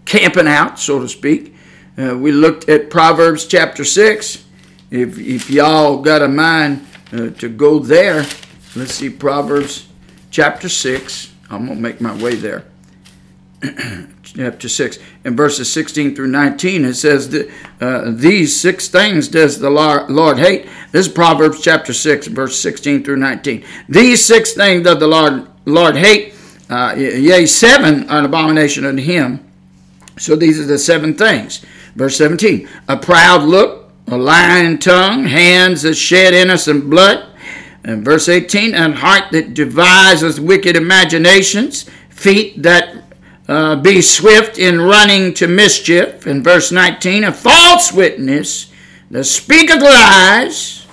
camping 0.04 0.46
out, 0.46 0.78
so 0.78 1.00
to 1.00 1.08
speak. 1.08 1.54
Uh, 1.98 2.16
we 2.16 2.30
looked 2.30 2.68
at 2.68 2.90
Proverbs 2.90 3.46
chapter 3.46 3.84
6. 3.84 4.44
If, 4.90 5.18
if 5.18 5.50
y'all 5.50 6.00
got 6.00 6.22
a 6.22 6.28
mind 6.28 6.86
uh, 7.12 7.30
to 7.30 7.48
go 7.48 7.80
there, 7.80 8.24
Let's 8.76 8.94
see, 8.94 9.10
Proverbs 9.10 9.88
chapter 10.30 10.68
6. 10.68 11.32
I'm 11.50 11.66
going 11.66 11.78
to 11.78 11.82
make 11.82 12.00
my 12.00 12.14
way 12.22 12.34
there. 12.34 12.64
chapter 14.22 14.68
6 14.68 14.98
and 15.24 15.36
verses 15.36 15.72
16 15.72 16.14
through 16.14 16.28
19 16.28 16.84
it 16.84 16.94
says 16.94 17.30
that 17.30 17.50
uh, 17.80 18.10
these 18.14 18.54
six 18.54 18.86
things 18.86 19.26
does 19.26 19.58
the 19.58 19.68
lord 19.68 20.38
hate. 20.38 20.68
This 20.92 21.08
is 21.08 21.12
proverbs 21.12 21.60
chapter 21.60 21.92
6 21.92 22.28
verse 22.28 22.60
16 22.60 23.02
through 23.02 23.16
19 23.16 23.64
these 23.88 24.24
six 24.24 24.52
things 24.52 24.84
does 24.84 25.00
the 25.00 25.08
lord 25.08 25.48
lord 25.64 25.96
hate 25.96 26.34
uh, 26.70 26.94
yea 26.96 27.46
seven 27.46 28.08
are 28.10 28.18
an 28.18 28.24
abomination 28.26 28.84
unto 28.84 29.02
him. 29.02 29.44
So 30.18 30.36
these 30.36 30.60
are 30.60 30.66
the 30.66 30.78
seven 30.78 31.14
things. 31.14 31.64
Verse 31.94 32.16
17 32.18 32.68
a 32.88 32.96
proud 32.96 33.42
look 33.42 33.90
a 34.06 34.16
lying 34.16 34.78
tongue 34.78 35.24
hands 35.24 35.82
that 35.82 35.94
shed 35.94 36.34
innocent 36.34 36.88
blood 36.90 37.27
and 37.84 38.04
verse 38.04 38.28
18, 38.28 38.74
and 38.74 38.94
heart 38.96 39.30
that 39.32 39.54
devises 39.54 40.40
wicked 40.40 40.76
imaginations, 40.76 41.88
feet 42.10 42.62
that 42.62 43.04
uh, 43.48 43.76
be 43.76 44.02
swift 44.02 44.58
in 44.58 44.80
running 44.80 45.32
to 45.34 45.48
mischief. 45.48 46.26
In 46.26 46.42
verse 46.42 46.70
19, 46.70 47.24
a 47.24 47.32
false 47.32 47.92
witness 47.92 48.70
that 49.10 49.24
speaketh 49.24 49.80
lies, 49.80 50.86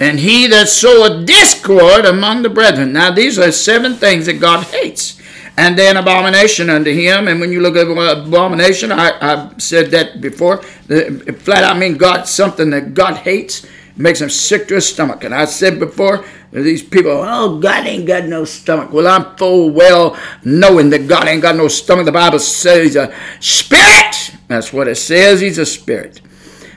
and 0.00 0.18
he 0.18 0.48
that 0.48 0.68
soweth 0.68 1.26
discord 1.26 2.04
among 2.04 2.42
the 2.42 2.50
brethren. 2.50 2.92
Now, 2.92 3.12
these 3.12 3.38
are 3.38 3.52
seven 3.52 3.94
things 3.94 4.26
that 4.26 4.40
God 4.40 4.64
hates. 4.64 5.20
And 5.56 5.78
they're 5.78 5.90
an 5.90 5.98
abomination 5.98 6.70
unto 6.70 6.92
him. 6.92 7.28
And 7.28 7.38
when 7.38 7.52
you 7.52 7.60
look 7.60 7.76
at 7.76 7.86
abomination, 7.86 8.90
I, 8.90 9.12
have 9.20 9.62
said 9.62 9.90
that 9.90 10.20
before. 10.20 10.62
Flat 10.62 11.62
out 11.62 11.76
mean 11.76 11.98
God, 11.98 12.24
something 12.24 12.70
that 12.70 12.94
God 12.94 13.18
hates, 13.18 13.66
makes 13.96 14.20
him 14.20 14.30
sick 14.30 14.68
to 14.68 14.74
his 14.74 14.88
stomach. 14.88 15.24
And 15.24 15.34
I 15.34 15.44
said 15.44 15.78
before, 15.78 16.24
these 16.52 16.82
people, 16.82 17.12
oh, 17.12 17.58
God 17.58 17.86
ain't 17.86 18.06
got 18.06 18.24
no 18.24 18.44
stomach. 18.44 18.92
Well, 18.92 19.06
I'm 19.06 19.36
full 19.36 19.70
well 19.70 20.18
knowing 20.44 20.90
that 20.90 21.08
God 21.08 21.26
ain't 21.26 21.42
got 21.42 21.56
no 21.56 21.68
stomach. 21.68 22.04
The 22.04 22.12
Bible 22.12 22.38
says 22.38 22.84
he's 22.84 22.96
a 22.96 23.14
spirit. 23.40 24.36
That's 24.48 24.72
what 24.72 24.88
it 24.88 24.96
says. 24.96 25.40
He's 25.40 25.58
a 25.58 25.66
spirit. 25.66 26.20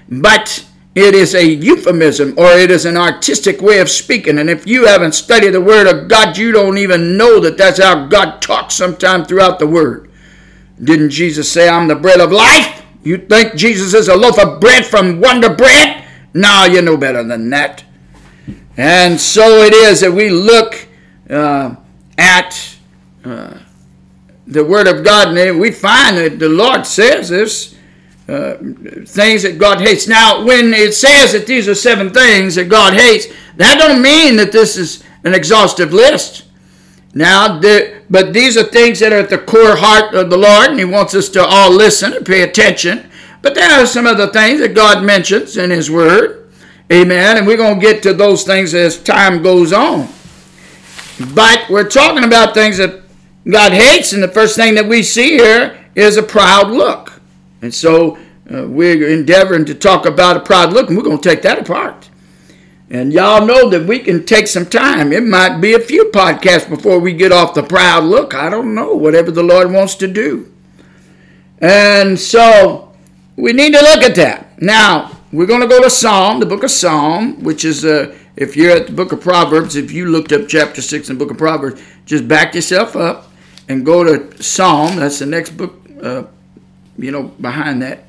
But 0.09 0.65
it 0.95 1.13
is 1.13 1.35
a 1.35 1.45
euphemism 1.45 2.35
or 2.37 2.51
it 2.51 2.71
is 2.71 2.85
an 2.85 2.95
artistic 2.95 3.61
way 3.61 3.79
of 3.79 3.89
speaking. 3.89 4.37
And 4.37 4.49
if 4.49 4.65
you 4.65 4.85
haven't 4.85 5.13
studied 5.13 5.49
the 5.49 5.61
Word 5.61 5.87
of 5.87 6.07
God, 6.07 6.37
you 6.37 6.53
don't 6.53 6.77
even 6.77 7.17
know 7.17 7.41
that 7.41 7.57
that's 7.57 7.81
how 7.81 8.07
God 8.07 8.41
talks 8.41 8.75
sometime 8.75 9.25
throughout 9.25 9.59
the 9.59 9.67
Word. 9.67 10.09
Didn't 10.81 11.09
Jesus 11.09 11.51
say, 11.51 11.67
I'm 11.67 11.89
the 11.89 11.95
bread 11.95 12.21
of 12.21 12.31
life? 12.31 12.83
You 13.03 13.17
think 13.17 13.55
Jesus 13.55 13.93
is 13.93 14.07
a 14.07 14.15
loaf 14.15 14.39
of 14.39 14.61
bread 14.61 14.85
from 14.85 15.19
Wonder 15.19 15.53
Bread? 15.53 16.04
No, 16.35 16.65
you 16.65 16.81
know 16.81 16.97
better 16.97 17.23
than 17.23 17.49
that. 17.51 17.85
And 18.75 19.19
so 19.19 19.61
it 19.61 19.73
is 19.73 20.01
that 20.01 20.11
we 20.11 20.29
look 20.29 20.85
uh, 21.29 21.75
at 22.17 22.75
uh, 23.23 23.57
the 24.45 24.65
Word 24.65 24.87
of 24.87 25.05
God 25.05 25.35
and 25.35 25.59
we 25.61 25.71
find 25.71 26.17
that 26.17 26.37
the 26.37 26.49
Lord 26.49 26.85
says 26.85 27.29
this 27.29 27.73
uh, 28.27 28.55
things 29.05 29.43
that 29.43 29.57
God 29.57 29.79
hates. 29.79 30.09
Now, 30.09 30.43
when 30.43 30.73
it 30.73 30.93
says 30.93 31.31
that 31.31 31.47
these 31.47 31.69
are 31.69 31.75
seven 31.75 32.11
things 32.11 32.55
that 32.55 32.65
God 32.65 32.93
hates, 32.93 33.27
that 33.55 33.77
don't 33.79 34.01
mean 34.01 34.35
that 34.35 34.51
this 34.51 34.75
is 34.75 35.03
an 35.23 35.33
exhaustive 35.33 35.93
list. 35.93 36.43
Now, 37.13 37.59
the, 37.59 38.01
but 38.09 38.33
these 38.33 38.57
are 38.57 38.63
things 38.63 38.99
that 38.99 39.13
are 39.13 39.19
at 39.19 39.29
the 39.29 39.37
core 39.37 39.77
heart 39.77 40.13
of 40.13 40.29
the 40.29 40.37
Lord, 40.37 40.71
and 40.71 40.79
He 40.79 40.85
wants 40.85 41.15
us 41.15 41.29
to 41.29 41.45
all 41.45 41.71
listen 41.71 42.11
and 42.11 42.25
pay 42.25 42.41
attention. 42.41 43.09
But 43.45 43.53
there 43.53 43.79
are 43.79 43.85
some 43.85 44.07
other 44.07 44.25
things 44.25 44.59
that 44.61 44.73
God 44.73 45.03
mentions 45.03 45.55
in 45.55 45.69
His 45.69 45.91
Word. 45.91 46.49
Amen. 46.91 47.37
And 47.37 47.45
we're 47.45 47.57
going 47.57 47.79
to 47.79 47.79
get 47.79 48.01
to 48.01 48.11
those 48.11 48.43
things 48.43 48.73
as 48.73 48.97
time 48.97 49.43
goes 49.43 49.71
on. 49.71 50.09
But 51.35 51.69
we're 51.69 51.87
talking 51.87 52.23
about 52.23 52.55
things 52.55 52.77
that 52.77 53.03
God 53.47 53.71
hates, 53.71 54.13
and 54.13 54.23
the 54.23 54.29
first 54.29 54.55
thing 54.55 54.73
that 54.73 54.87
we 54.87 55.03
see 55.03 55.37
here 55.37 55.77
is 55.93 56.17
a 56.17 56.23
proud 56.23 56.71
look. 56.71 57.21
And 57.61 57.71
so 57.71 58.17
uh, 58.51 58.65
we're 58.67 59.09
endeavoring 59.09 59.65
to 59.65 59.75
talk 59.75 60.07
about 60.07 60.37
a 60.37 60.39
proud 60.39 60.73
look, 60.73 60.87
and 60.87 60.97
we're 60.97 61.03
going 61.03 61.21
to 61.21 61.29
take 61.29 61.43
that 61.43 61.59
apart. 61.59 62.09
And 62.89 63.13
y'all 63.13 63.45
know 63.45 63.69
that 63.69 63.85
we 63.85 63.99
can 63.99 64.25
take 64.25 64.47
some 64.47 64.65
time. 64.65 65.13
It 65.13 65.23
might 65.23 65.59
be 65.59 65.75
a 65.75 65.79
few 65.79 66.05
podcasts 66.05 66.67
before 66.67 66.97
we 66.97 67.13
get 67.13 67.31
off 67.31 67.53
the 67.53 67.61
proud 67.61 68.05
look. 68.05 68.33
I 68.33 68.49
don't 68.49 68.73
know, 68.73 68.95
whatever 68.95 69.29
the 69.29 69.43
Lord 69.43 69.71
wants 69.71 69.93
to 69.97 70.07
do. 70.07 70.51
And 71.61 72.19
so 72.19 72.84
we 73.35 73.53
need 73.53 73.73
to 73.73 73.81
look 73.81 74.03
at 74.03 74.15
that. 74.15 74.61
Now, 74.61 75.11
we're 75.31 75.45
going 75.45 75.61
to 75.61 75.67
go 75.67 75.81
to 75.83 75.89
Psalm, 75.89 76.39
the 76.39 76.45
book 76.45 76.63
of 76.63 76.71
Psalm, 76.71 77.43
which 77.43 77.65
is, 77.65 77.83
uh, 77.83 78.15
if 78.37 78.55
you're 78.55 78.71
at 78.71 78.87
the 78.87 78.93
book 78.93 79.11
of 79.11 79.21
Proverbs, 79.21 79.75
if 79.75 79.91
you 79.91 80.05
looked 80.05 80.31
up 80.31 80.47
chapter 80.47 80.81
6 80.81 81.09
in 81.09 81.17
the 81.17 81.23
book 81.23 81.31
of 81.31 81.37
Proverbs, 81.37 81.81
just 82.05 82.27
back 82.27 82.55
yourself 82.55 82.95
up 82.95 83.31
and 83.67 83.85
go 83.85 84.03
to 84.03 84.41
Psalm. 84.41 84.95
That's 84.97 85.19
the 85.19 85.25
next 85.25 85.51
book, 85.51 85.81
uh, 86.01 86.23
you 86.97 87.11
know, 87.11 87.23
behind 87.23 87.81
that, 87.81 88.05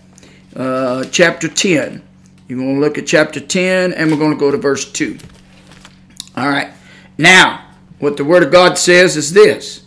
uh, 0.55 1.05
chapter 1.11 1.49
10. 1.49 2.03
You're 2.49 2.59
going 2.59 2.77
to 2.77 2.81
look 2.81 2.97
at 2.97 3.07
chapter 3.07 3.41
10, 3.41 3.93
and 3.95 4.11
we're 4.11 4.19
going 4.19 4.33
to 4.33 4.39
go 4.39 4.53
to 4.53 4.57
verse 4.57 4.91
2. 4.93 5.19
All 6.37 6.49
right. 6.49 6.71
Now, 7.19 7.67
what 7.99 8.17
the 8.17 8.25
Word 8.25 8.45
of 8.45 8.53
God 8.53 8.79
says 8.79 9.17
is 9.17 9.33
this 9.33 9.85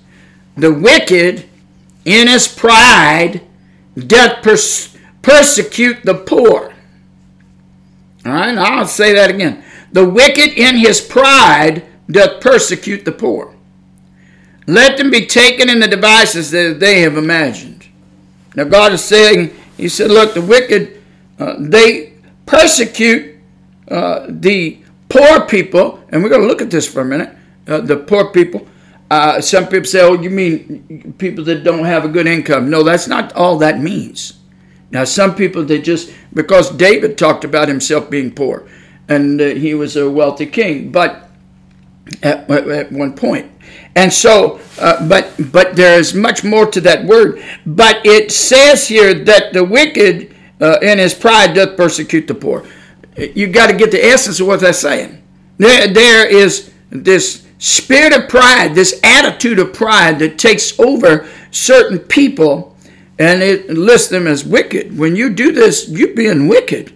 The 0.58 0.74
wicked 0.74 1.48
in 2.04 2.28
his 2.28 2.48
pride 2.48 3.42
doth 3.96 4.44
pers- 4.44 4.98
persecute 5.22 6.04
the 6.04 6.16
poor. 6.16 6.74
All 8.26 8.34
right, 8.34 8.58
I'll 8.58 8.86
say 8.86 9.14
that 9.14 9.30
again. 9.30 9.64
The 9.92 10.08
wicked 10.08 10.50
in 10.50 10.78
his 10.78 11.02
pride 11.02 11.86
doth 12.10 12.42
persecute 12.42 13.06
the 13.06 13.12
poor. 13.12 13.56
Let 14.68 14.98
them 14.98 15.10
be 15.10 15.26
taken 15.26 15.70
in 15.70 15.80
the 15.80 15.88
devices 15.88 16.52
that 16.52 16.80
they 16.80 17.02
have 17.02 17.18
imagined. 17.18 17.88
Now, 18.56 18.66
God 18.66 18.94
is 18.94 19.04
saying, 19.04 19.56
He 19.78 19.90
said, 19.90 20.12
look, 20.12 20.34
the 20.34 20.42
wicked, 20.42 21.02
uh, 21.40 21.56
they 21.58 22.14
persecute 22.46 23.38
uh, 23.88 24.28
the 24.30 24.80
poor 25.08 25.42
people, 25.46 26.04
and 26.10 26.22
we're 26.22 26.30
going 26.30 26.42
to 26.42 26.48
look 26.48 26.62
at 26.62 26.70
this 26.70 26.88
for 26.88 27.02
a 27.02 27.06
minute. 27.06 27.36
Uh, 27.68 27.82
the 27.82 27.98
poor 27.98 28.32
people. 28.32 28.68
Uh, 29.10 29.42
some 29.42 29.68
people 29.68 29.86
say, 29.86 30.02
oh, 30.02 30.14
you 30.14 30.30
mean 30.30 31.16
people 31.18 31.44
that 31.46 31.64
don't 31.64 31.86
have 31.86 32.06
a 32.06 32.08
good 32.08 32.28
income. 32.28 32.70
No, 32.70 32.84
that's 32.84 33.08
not 33.08 33.34
all 33.34 33.58
that 33.58 33.80
means. 33.80 34.39
Now, 34.92 35.04
some 35.04 35.36
people, 35.36 35.64
they 35.64 35.82
just, 35.82 36.12
because 36.34 36.72
David 36.72 37.18
talked 37.18 37.44
about 37.44 37.68
himself 37.68 38.10
being 38.10 38.32
poor, 38.32 38.68
and 39.08 39.40
uh, 39.40 39.46
he 39.46 39.74
was 39.74 39.96
a 39.96 40.10
wealthy 40.10 40.46
king, 40.46 40.92
but 40.92 41.30
at, 42.24 42.50
at 42.50 42.92
one 42.92 43.14
point. 43.14 43.52
And 43.96 44.12
so, 44.12 44.60
uh, 44.80 45.08
but 45.08 45.34
but 45.52 45.76
there 45.76 46.00
is 46.00 46.14
much 46.14 46.44
more 46.44 46.66
to 46.68 46.82
that 46.82 47.06
word. 47.06 47.44
But 47.66 48.06
it 48.06 48.32
says 48.32 48.88
here 48.88 49.14
that 49.14 49.54
the 49.54 49.64
wicked 49.64 50.36
uh, 50.62 50.80
in 50.82 50.98
his 50.98 51.14
pride 51.14 51.54
doth 51.54 51.78
persecute 51.78 52.28
the 52.28 52.36
poor. 52.36 52.66
You 53.18 53.48
got 53.48 53.68
to 53.68 53.76
get 53.76 53.92
the 53.92 54.04
essence 54.04 54.40
of 54.40 54.48
what 54.48 54.62
that's 54.62 54.80
saying. 54.80 55.22
There, 55.58 55.88
there 55.88 56.28
is 56.28 56.72
this 56.90 57.46
spirit 57.58 58.14
of 58.14 58.30
pride, 58.30 58.74
this 58.76 59.00
attitude 59.04 59.60
of 59.60 59.74
pride 59.74 60.20
that 60.20 60.38
takes 60.38 60.80
over 60.80 61.28
certain 61.52 62.00
people, 62.00 62.76
and 63.20 63.44
it 63.44 63.70
lists 63.70 64.08
them 64.08 64.26
as 64.26 64.46
wicked. 64.46 64.98
When 64.98 65.16
you 65.16 65.30
do 65.30 65.52
this, 65.52 65.90
you're 65.90 66.16
being 66.16 66.48
wicked. 66.48 66.94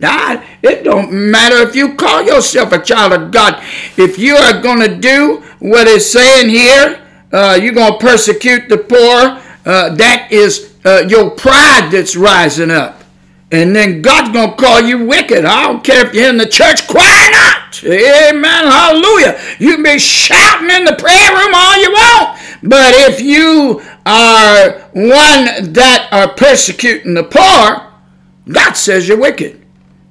Now, 0.00 0.42
it 0.62 0.84
don't 0.84 1.12
matter 1.12 1.56
if 1.56 1.76
you 1.76 1.94
call 1.94 2.22
yourself 2.22 2.72
a 2.72 2.80
child 2.80 3.12
of 3.12 3.30
God. 3.30 3.62
If 3.96 4.18
you 4.18 4.36
are 4.36 4.62
going 4.62 4.80
to 4.80 4.96
do 4.96 5.42
what 5.58 5.86
it's 5.86 6.06
saying 6.06 6.48
here, 6.48 7.04
uh, 7.32 7.58
you're 7.60 7.74
going 7.74 7.92
to 7.92 7.98
persecute 7.98 8.68
the 8.68 8.78
poor. 8.78 9.42
Uh, 9.66 9.94
that 9.96 10.28
is 10.30 10.74
uh, 10.84 11.04
your 11.08 11.30
pride 11.30 11.90
that's 11.90 12.16
rising 12.16 12.70
up. 12.70 13.02
And 13.50 13.74
then 13.74 14.02
God's 14.02 14.30
going 14.30 14.50
to 14.50 14.56
call 14.56 14.80
you 14.80 15.06
wicked. 15.06 15.44
I 15.44 15.62
don't 15.62 15.82
care 15.82 16.06
if 16.06 16.14
you're 16.14 16.28
in 16.28 16.36
the 16.36 16.46
church 16.46 16.88
or 16.88 16.94
not. 16.94 17.82
Amen. 17.82 18.42
Hallelujah. 18.42 19.40
You 19.58 19.74
can 19.74 19.82
be 19.82 19.98
shouting 19.98 20.70
in 20.70 20.84
the 20.84 20.94
prayer 20.94 21.32
room 21.32 21.54
all 21.54 21.80
you 21.80 21.90
want. 21.90 22.38
But 22.62 22.94
if 22.94 23.20
you 23.20 23.80
are 24.04 24.80
one 24.92 25.72
that 25.72 26.08
are 26.10 26.34
persecuting 26.34 27.14
the 27.14 27.24
poor, 27.24 27.92
God 28.52 28.72
says 28.72 29.06
you're 29.06 29.20
wicked. 29.20 29.64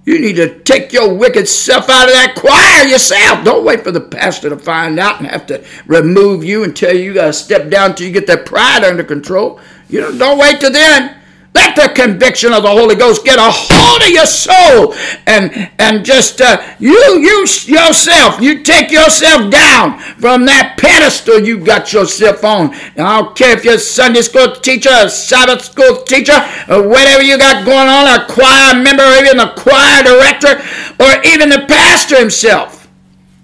You 0.06 0.20
need 0.20 0.38
to 0.38 0.60
take 0.60 0.94
your 0.94 1.14
wicked 1.14 1.50
self 1.50 1.90
out 1.90 2.08
of 2.08 2.14
that 2.14 2.36
choir 2.38 2.88
yourself. 2.90 3.44
Don't 3.44 3.66
wait 3.66 3.84
for 3.84 3.92
the 3.92 4.00
pastor 4.00 4.50
to 4.50 4.58
find 4.58 5.00
out 5.00 5.20
and 5.20 5.28
have 5.28 5.46
to 5.48 5.66
remove 5.86 6.46
you 6.46 6.64
and 6.64 6.74
tell 6.74 6.96
you 6.96 7.02
you 7.02 7.14
got 7.14 7.26
to 7.26 7.34
step 7.34 7.70
down 7.70 7.94
till 7.94 8.08
you 8.08 8.14
get 8.14 8.26
that 8.28 8.46
pride 8.46 8.86
under 8.86 9.04
control. 9.04 9.60
You 9.90 10.00
know, 10.00 10.18
don't 10.18 10.38
wait 10.38 10.62
till 10.62 10.72
then. 10.72 11.18
Let 11.58 11.76
the 11.76 11.90
conviction 11.90 12.54
of 12.54 12.62
the 12.62 12.70
Holy 12.70 12.94
Ghost 12.94 13.26
get 13.26 13.40
a 13.40 13.50
hold 13.50 14.04
of 14.04 14.10
your 14.10 14.28
soul 14.28 14.94
and 15.26 15.72
and 15.80 16.06
just 16.06 16.40
uh, 16.40 16.62
you 16.78 16.94
you 17.20 17.40
yourself 17.66 18.40
you 18.40 18.62
take 18.62 18.92
yourself 18.92 19.50
down 19.50 19.98
from 20.22 20.46
that 20.46 20.78
pedestal 20.78 21.40
you 21.40 21.58
got 21.58 21.92
yourself 21.92 22.44
on. 22.44 22.76
And 22.96 23.08
I 23.08 23.22
don't 23.22 23.36
care 23.36 23.58
if 23.58 23.66
you're 23.66 23.76
a 23.76 23.80
Sunday 23.80 24.22
school 24.22 24.54
teacher, 24.56 24.92
a 24.92 25.10
Sabbath 25.10 25.66
school 25.66 26.04
teacher, 26.04 26.38
or 26.70 26.88
whatever 26.88 27.24
you 27.24 27.40
got 27.40 27.66
going 27.66 27.90
on, 27.90 28.06
a 28.06 28.28
choir 28.28 28.80
member, 28.80 29.02
or 29.02 29.18
even 29.26 29.40
a 29.40 29.52
choir 29.56 30.04
director, 30.04 30.62
or 31.00 31.12
even 31.26 31.50
the 31.50 31.66
pastor 31.68 32.20
himself 32.20 32.77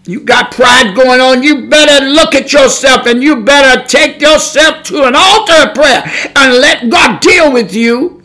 you 0.06 0.20
got 0.20 0.52
pride 0.52 0.96
going 0.96 1.22
on, 1.22 1.44
you 1.44 1.68
better 1.68 2.06
look 2.06 2.36
at 2.36 2.52
yourself 2.52 3.06
and 3.08 3.24
you 3.24 3.44
better 3.44 3.86
take 3.88 4.22
yourself 4.22 4.84
to 4.84 5.04
an 5.06 5.16
altar 5.16 5.70
of 5.70 5.74
prayer 5.74 6.04
and 6.36 6.54
let 6.56 6.90
God 6.90 7.22
deal 7.22 7.52
with 7.52 7.74
you 7.74 8.24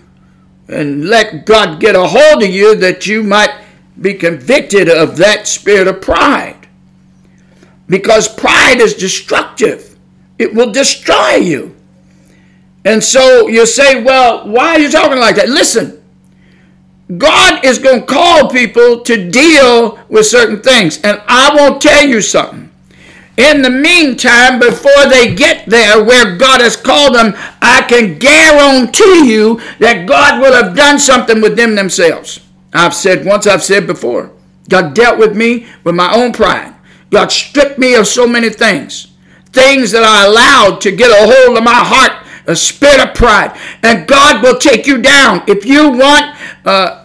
and 0.69 1.09
let 1.09 1.47
God 1.47 1.81
get 1.81 1.95
a 1.95 2.07
hold 2.07 2.43
of 2.43 2.51
you 2.51 2.75
that 2.77 3.07
you 3.07 3.23
might 3.23 3.55
be 4.01 4.15
convicted 4.15 4.89
of 4.89 5.17
that 5.19 5.47
spirit 5.47 5.89
of 5.89 6.01
pride. 6.01 6.69
Because 7.89 8.29
pride 8.29 8.81
is 8.81 8.95
destructive, 8.95 9.97
it 10.39 10.55
will 10.55 10.73
destroy 10.73 11.37
you. 11.37 11.75
And 12.85 13.03
so 13.03 13.49
you 13.49 13.67
say, 13.67 14.03
well, 14.03 14.49
why 14.49 14.75
are 14.75 14.81
you 14.81 14.91
talking 14.91 15.19
like 15.19 15.37
that? 15.37 15.49
Listen, 15.49 15.98
God 17.17 17.65
is 17.65 17.79
going 17.79 18.01
to 18.01 18.07
call 18.07 18.51
people 18.51 19.01
to 19.01 19.31
deal 19.31 19.99
with 20.09 20.27
certain 20.27 20.61
things. 20.61 21.01
And 21.03 21.23
I 21.27 21.55
won't 21.55 21.81
tell 21.81 22.07
you 22.07 22.21
something. 22.21 22.71
in 23.39 23.63
the 23.63 23.71
meantime, 23.71 24.59
before 24.59 25.07
they 25.09 25.35
get 25.35 25.65
there 25.67 26.03
where 26.03 26.37
God 26.37 26.61
has 26.61 26.77
called 26.77 27.15
them, 27.15 27.35
I 27.63 27.83
can 27.89 28.19
guarantee 28.19 29.33
you 29.33 29.61
that 29.79 30.07
God 30.09 30.41
will 30.41 30.53
have 30.53 30.77
done 30.77 30.99
something 30.99 31.41
with 31.41 31.57
them 31.57 31.77
themselves. 31.77 32.41
I've 32.73 32.95
said 32.95 33.25
once, 33.25 33.47
I've 33.47 33.63
said 33.63 33.87
before, 33.87 34.33
God 34.69 34.93
dealt 34.93 35.19
with 35.19 35.37
me 35.37 35.67
with 35.85 35.95
my 35.95 36.13
own 36.13 36.33
pride. 36.33 36.75
God 37.11 37.33
stripped 37.33 37.79
me 37.79 37.95
of 37.95 38.07
so 38.07 38.27
many 38.27 38.51
things, 38.51 39.15
things 39.53 39.93
that 39.93 40.03
I 40.03 40.27
allowed 40.27 40.81
to 40.83 40.91
get 40.91 41.11
a 41.11 41.33
hold 41.33 41.57
of 41.57 41.65
my 41.65 41.73
heart, 41.75 42.27
a 42.47 42.57
spirit 42.57 43.01
of 43.01 43.15
pride. 43.15 43.59
And 43.83 44.07
God 44.07 44.43
will 44.43 44.59
take 44.59 44.87
you 44.87 45.01
down. 45.01 45.45
If 45.47 45.65
you 45.65 45.91
want 45.91 46.37
uh, 46.67 46.98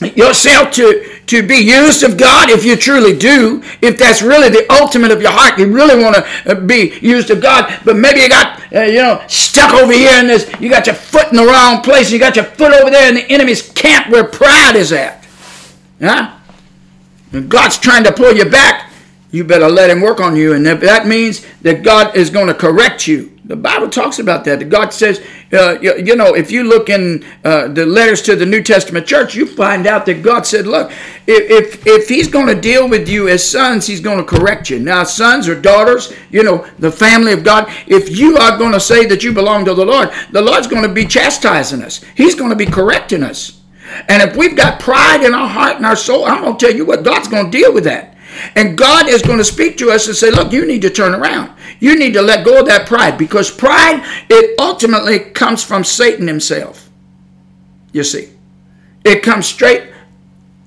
yourself 0.00 0.70
to, 0.72 1.18
to 1.26 1.46
be 1.46 1.56
used 1.56 2.02
of 2.02 2.16
God, 2.16 2.50
if 2.50 2.64
you 2.64 2.76
truly 2.76 3.16
do, 3.16 3.62
if 3.80 3.98
that's 3.98 4.22
really 4.22 4.48
the 4.48 4.66
ultimate 4.72 5.10
of 5.10 5.20
your 5.20 5.30
heart, 5.30 5.58
you 5.58 5.72
really 5.72 6.02
want 6.02 6.16
to 6.16 6.24
uh, 6.50 6.54
be 6.54 6.98
used 7.00 7.30
of 7.30 7.40
God, 7.40 7.80
but 7.84 7.96
maybe 7.96 8.20
you 8.20 8.28
got, 8.28 8.60
uh, 8.74 8.82
you 8.82 9.02
know, 9.02 9.22
stuck 9.28 9.72
over 9.74 9.92
here 9.92 10.18
in 10.20 10.26
this, 10.26 10.50
you 10.60 10.68
got 10.68 10.86
your 10.86 10.94
foot 10.94 11.28
in 11.30 11.36
the 11.36 11.44
wrong 11.44 11.82
place, 11.82 12.10
you 12.10 12.18
got 12.18 12.36
your 12.36 12.44
foot 12.44 12.72
over 12.72 12.90
there 12.90 13.08
in 13.08 13.14
the 13.14 13.30
enemy's 13.30 13.70
camp 13.72 14.10
where 14.10 14.24
pride 14.24 14.76
is 14.76 14.92
at. 14.92 15.24
Huh? 16.00 16.38
And 17.32 17.48
God's 17.48 17.78
trying 17.78 18.04
to 18.04 18.12
pull 18.12 18.32
you 18.32 18.48
back, 18.48 18.90
you 19.34 19.42
better 19.42 19.68
let 19.68 19.90
him 19.90 20.00
work 20.00 20.20
on 20.20 20.36
you. 20.36 20.52
And 20.52 20.64
if 20.64 20.80
that 20.80 21.08
means 21.08 21.44
that 21.62 21.82
God 21.82 22.14
is 22.14 22.30
going 22.30 22.46
to 22.46 22.54
correct 22.54 23.08
you, 23.08 23.36
the 23.44 23.56
Bible 23.56 23.90
talks 23.90 24.20
about 24.20 24.44
that. 24.44 24.70
God 24.70 24.92
says, 24.92 25.20
uh, 25.52 25.76
you, 25.82 25.96
you, 25.96 26.14
know, 26.14 26.34
if 26.34 26.52
you 26.52 26.62
look 26.62 26.88
in 26.88 27.24
uh, 27.44 27.66
the 27.66 27.84
letters 27.84 28.22
to 28.22 28.36
the 28.36 28.46
New 28.46 28.62
Testament 28.62 29.08
church, 29.08 29.34
you 29.34 29.44
find 29.44 29.88
out 29.88 30.06
that 30.06 30.22
God 30.22 30.46
said, 30.46 30.68
look, 30.68 30.92
if, 31.26 31.50
if, 31.50 31.86
if 31.86 32.08
He's 32.08 32.28
going 32.28 32.46
to 32.46 32.58
deal 32.58 32.88
with 32.88 33.08
you 33.08 33.28
as 33.28 33.46
sons, 33.46 33.86
He's 33.86 34.00
going 34.00 34.18
to 34.18 34.24
correct 34.24 34.70
you. 34.70 34.78
Now, 34.78 35.02
sons 35.02 35.48
or 35.48 35.60
daughters, 35.60 36.14
you 36.30 36.44
know, 36.44 36.66
the 36.78 36.92
family 36.92 37.32
of 37.32 37.42
God, 37.42 37.66
if 37.88 38.16
you 38.16 38.36
are 38.38 38.56
going 38.56 38.72
to 38.72 38.80
say 38.80 39.04
that 39.06 39.24
you 39.24 39.32
belong 39.32 39.64
to 39.64 39.74
the 39.74 39.84
Lord, 39.84 40.10
the 40.30 40.40
Lord's 40.42 40.68
going 40.68 40.84
to 40.84 40.94
be 40.94 41.06
chastising 41.06 41.82
us, 41.82 42.04
He's 42.14 42.36
going 42.36 42.50
to 42.50 42.56
be 42.56 42.66
correcting 42.66 43.24
us. 43.24 43.60
And 44.08 44.22
if 44.22 44.36
we've 44.36 44.56
got 44.56 44.80
pride 44.80 45.22
in 45.22 45.34
our 45.34 45.48
heart 45.48 45.76
and 45.76 45.84
our 45.84 45.96
soul, 45.96 46.24
I'm 46.24 46.40
going 46.40 46.56
to 46.56 46.66
tell 46.66 46.74
you 46.74 46.86
what, 46.86 47.02
God's 47.02 47.28
going 47.28 47.50
to 47.50 47.58
deal 47.58 47.74
with 47.74 47.84
that. 47.84 48.13
And 48.54 48.76
God 48.76 49.08
is 49.08 49.22
going 49.22 49.38
to 49.38 49.44
speak 49.44 49.76
to 49.78 49.90
us 49.90 50.06
and 50.06 50.16
say, 50.16 50.30
look, 50.30 50.52
you 50.52 50.66
need 50.66 50.82
to 50.82 50.90
turn 50.90 51.14
around. 51.14 51.52
You 51.80 51.98
need 51.98 52.14
to 52.14 52.22
let 52.22 52.44
go 52.44 52.60
of 52.60 52.66
that 52.66 52.86
pride 52.86 53.18
because 53.18 53.50
pride, 53.50 54.04
it 54.28 54.58
ultimately 54.58 55.18
comes 55.18 55.62
from 55.62 55.84
Satan 55.84 56.26
himself. 56.26 56.90
You 57.92 58.04
see, 58.04 58.30
it 59.04 59.22
comes 59.22 59.46
straight 59.46 59.90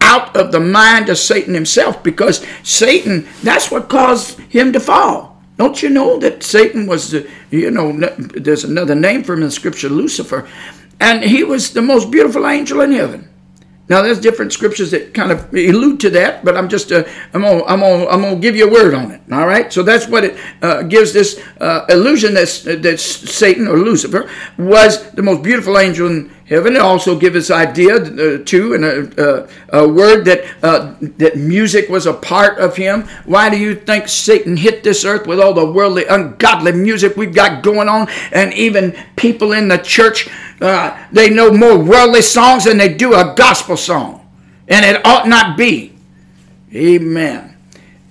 out 0.02 0.36
of 0.38 0.52
the 0.52 0.60
mind 0.60 1.10
of 1.10 1.18
Satan 1.18 1.54
himself 1.54 2.04
because 2.04 2.46
Satan, 2.64 3.28
that's 3.44 3.70
what 3.70 3.90
caused 3.90 4.40
him 4.40 4.72
to 4.74 4.80
fall. 4.80 5.42
Don't 5.58 5.82
you 5.82 5.90
know 5.90 6.18
that 6.20 6.44
Satan 6.44 6.86
was, 6.86 7.12
the, 7.12 7.30
you 7.50 7.72
know, 7.72 7.92
there's 8.18 8.64
another 8.64 8.96
name 8.96 9.24
for 9.24 9.34
him 9.34 9.44
in 9.44 9.52
Scripture, 9.52 9.90
Lucifer, 9.90 10.48
and 11.00 11.24
he 11.24 11.44
was 11.44 11.74
the 11.74 11.82
most 11.82 12.12
beautiful 12.12 12.48
angel 12.48 12.82
in 12.82 12.92
heaven. 12.92 13.28
Now, 13.90 14.02
there's 14.02 14.20
different 14.20 14.52
scriptures 14.52 14.92
that 14.92 15.14
kind 15.14 15.32
of 15.32 15.54
allude 15.54 16.02
to 16.02 16.10
that, 16.10 16.44
but 16.44 16.58
I'm 16.58 16.68
just 16.68 16.92
uh, 16.92 17.06
I'm 17.34 17.42
gonna, 17.42 17.64
I'm 17.64 17.80
gonna, 17.80 18.08
I'm 18.08 18.22
gonna 18.22 18.36
give 18.36 18.56
you 18.56 18.68
a 18.68 18.72
word 18.72 18.94
on 18.94 19.12
it. 19.12 19.22
All 19.32 19.48
right, 19.48 19.72
so 19.72 19.82
that's 19.82 20.08
what 20.08 20.26
it 20.26 20.38
uh, 20.62 20.84
gives 20.84 21.14
this 21.14 21.42
uh, 21.62 21.86
illusion 21.88 22.34
that 22.34 22.80
that 22.82 23.00
Satan 23.00 23.68
or 23.68 23.78
Lucifer 23.78 24.30
was 24.58 25.10
the 25.12 25.24
most 25.24 25.42
beautiful 25.42 25.78
angel 25.78 26.08
in 26.08 26.30
heaven. 26.48 26.76
It 26.76 26.82
also 26.82 27.18
gives 27.18 27.36
us 27.36 27.52
idea 27.52 27.96
uh, 27.96 28.44
too, 28.44 28.74
and 28.74 28.84
a, 28.84 29.48
a, 29.72 29.84
a 29.84 29.88
word 29.88 30.26
that 30.26 30.44
uh, 30.64 30.96
that 31.18 31.38
music 31.38 31.88
was 31.88 32.06
a 32.06 32.14
part 32.14 32.60
of 32.60 32.76
him. 32.76 33.08
Why 33.26 33.50
do 33.50 33.58
you 33.58 33.74
think 33.74 34.10
Satan 34.10 34.58
hit 34.58 34.84
this 34.84 35.06
earth 35.06 35.28
with 35.28 35.40
all 35.40 35.54
the 35.54 35.66
worldly, 35.66 36.06
ungodly 36.06 36.74
music 36.74 37.16
we've 37.16 37.34
got 37.34 37.64
going 37.64 37.88
on, 37.88 38.10
and 38.34 38.54
even 38.54 38.98
people 39.16 39.54
in 39.54 39.70
the 39.70 39.78
church? 39.78 40.30
Uh, 40.60 41.06
they 41.12 41.30
know 41.30 41.52
more 41.52 41.78
worldly 41.78 42.22
songs 42.22 42.64
than 42.64 42.78
they 42.78 42.94
do 42.94 43.14
a 43.14 43.34
gospel 43.36 43.78
song. 43.78 44.28
And 44.68 44.86
it 44.86 45.06
ought 45.06 45.28
not 45.28 45.58
be. 45.58 45.94
Amen. 46.74 47.56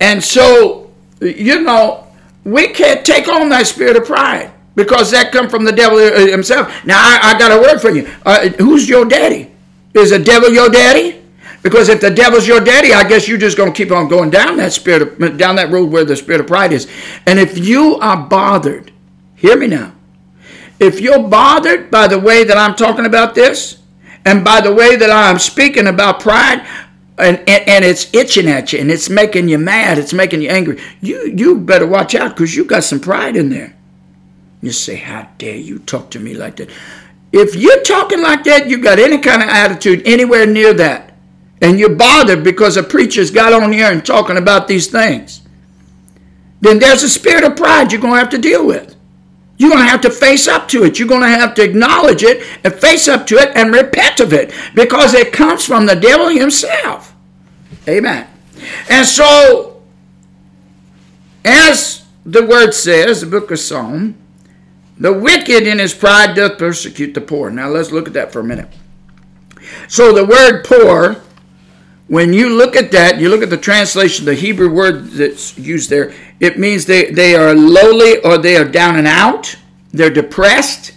And 0.00 0.22
so, 0.22 0.90
you 1.20 1.62
know, 1.62 2.06
we 2.44 2.68
can't 2.68 3.04
take 3.04 3.28
on 3.28 3.48
that 3.48 3.66
spirit 3.66 3.96
of 3.96 4.04
pride 4.06 4.52
because 4.74 5.10
that 5.10 5.32
come 5.32 5.48
from 5.48 5.64
the 5.64 5.72
devil 5.72 5.98
himself. 5.98 6.84
Now, 6.84 6.98
I, 6.98 7.34
I 7.34 7.38
got 7.38 7.50
a 7.50 7.60
word 7.60 7.80
for 7.80 7.90
you. 7.90 8.08
Uh, 8.24 8.48
who's 8.50 8.88
your 8.88 9.04
daddy? 9.04 9.50
Is 9.94 10.10
the 10.10 10.18
devil 10.18 10.52
your 10.52 10.68
daddy? 10.68 11.22
Because 11.62 11.88
if 11.88 12.00
the 12.00 12.10
devil's 12.10 12.46
your 12.46 12.60
daddy, 12.60 12.92
I 12.92 13.08
guess 13.08 13.26
you're 13.26 13.38
just 13.38 13.56
going 13.56 13.72
to 13.72 13.76
keep 13.76 13.90
on 13.90 14.06
going 14.06 14.30
down 14.30 14.56
that 14.58 14.72
spirit, 14.72 15.20
of, 15.20 15.36
down 15.36 15.56
that 15.56 15.70
road 15.70 15.90
where 15.90 16.04
the 16.04 16.14
spirit 16.14 16.40
of 16.40 16.46
pride 16.46 16.72
is. 16.72 16.86
And 17.26 17.40
if 17.40 17.58
you 17.58 17.96
are 17.96 18.16
bothered, 18.16 18.92
hear 19.34 19.56
me 19.56 19.66
now. 19.66 19.95
If 20.78 21.00
you're 21.00 21.28
bothered 21.28 21.90
by 21.90 22.06
the 22.08 22.18
way 22.18 22.44
that 22.44 22.56
I'm 22.56 22.74
talking 22.74 23.06
about 23.06 23.34
this, 23.34 23.78
and 24.24 24.44
by 24.44 24.60
the 24.60 24.74
way 24.74 24.96
that 24.96 25.10
I'm 25.10 25.38
speaking 25.38 25.86
about 25.86 26.20
pride, 26.20 26.66
and, 27.18 27.38
and, 27.48 27.68
and, 27.68 27.84
it's 27.84 28.12
itching 28.12 28.46
at 28.46 28.74
you 28.74 28.80
and 28.80 28.90
it's 28.90 29.08
making 29.08 29.48
you 29.48 29.56
mad, 29.56 29.96
it's 29.96 30.12
making 30.12 30.42
you 30.42 30.50
angry, 30.50 30.78
you, 31.00 31.32
you 31.34 31.58
better 31.58 31.86
watch 31.86 32.14
out 32.14 32.36
because 32.36 32.54
you 32.54 32.64
got 32.64 32.84
some 32.84 33.00
pride 33.00 33.36
in 33.36 33.48
there. 33.48 33.74
You 34.60 34.72
say, 34.72 34.96
How 34.96 35.28
dare 35.38 35.56
you 35.56 35.78
talk 35.78 36.10
to 36.10 36.18
me 36.18 36.34
like 36.34 36.56
that? 36.56 36.70
If 37.32 37.54
you're 37.54 37.82
talking 37.82 38.20
like 38.20 38.44
that, 38.44 38.68
you 38.68 38.82
got 38.82 38.98
any 38.98 39.18
kind 39.18 39.42
of 39.42 39.48
attitude 39.48 40.02
anywhere 40.04 40.44
near 40.44 40.74
that, 40.74 41.14
and 41.62 41.78
you're 41.78 41.94
bothered 41.94 42.44
because 42.44 42.76
a 42.76 42.82
preacher's 42.82 43.30
got 43.30 43.52
on 43.52 43.72
here 43.72 43.90
and 43.90 44.04
talking 44.04 44.36
about 44.36 44.68
these 44.68 44.88
things, 44.88 45.42
then 46.60 46.78
there's 46.78 47.02
a 47.02 47.08
spirit 47.08 47.44
of 47.44 47.56
pride 47.56 47.92
you're 47.92 48.00
going 48.00 48.14
to 48.14 48.18
have 48.18 48.30
to 48.30 48.38
deal 48.38 48.66
with. 48.66 48.95
You're 49.58 49.70
going 49.70 49.82
to 49.82 49.88
have 49.88 50.02
to 50.02 50.10
face 50.10 50.48
up 50.48 50.68
to 50.68 50.84
it. 50.84 50.98
You're 50.98 51.08
going 51.08 51.22
to 51.22 51.28
have 51.28 51.54
to 51.54 51.62
acknowledge 51.62 52.22
it 52.22 52.46
and 52.62 52.74
face 52.74 53.08
up 53.08 53.26
to 53.28 53.36
it 53.36 53.56
and 53.56 53.72
repent 53.72 54.20
of 54.20 54.32
it 54.32 54.52
because 54.74 55.14
it 55.14 55.32
comes 55.32 55.64
from 55.64 55.86
the 55.86 55.96
devil 55.96 56.28
himself. 56.28 57.14
Amen. 57.88 58.28
And 58.90 59.06
so, 59.06 59.82
as 61.44 62.04
the 62.24 62.44
word 62.44 62.72
says, 62.72 63.20
the 63.20 63.26
book 63.26 63.50
of 63.50 63.58
Psalm, 63.58 64.16
the 64.98 65.12
wicked 65.12 65.66
in 65.66 65.78
his 65.78 65.94
pride 65.94 66.34
doth 66.34 66.58
persecute 66.58 67.14
the 67.14 67.20
poor. 67.20 67.50
Now 67.50 67.68
let's 67.68 67.92
look 67.92 68.08
at 68.08 68.14
that 68.14 68.32
for 68.32 68.40
a 68.40 68.44
minute. 68.44 68.68
So 69.88 70.12
the 70.12 70.24
word 70.24 70.64
poor, 70.64 71.22
when 72.08 72.32
you 72.32 72.50
look 72.50 72.76
at 72.76 72.92
that, 72.92 73.18
you 73.18 73.28
look 73.28 73.42
at 73.42 73.50
the 73.50 73.56
translation, 73.56 74.24
the 74.24 74.34
Hebrew 74.34 74.72
word 74.72 75.06
that's 75.06 75.58
used 75.58 75.90
there, 75.90 76.14
it 76.38 76.58
means 76.58 76.86
they, 76.86 77.10
they 77.10 77.34
are 77.34 77.54
lowly 77.54 78.20
or 78.20 78.38
they 78.38 78.56
are 78.56 78.64
down 78.64 78.96
and 78.96 79.06
out. 79.06 79.56
They're 79.92 80.10
depressed. 80.10 80.92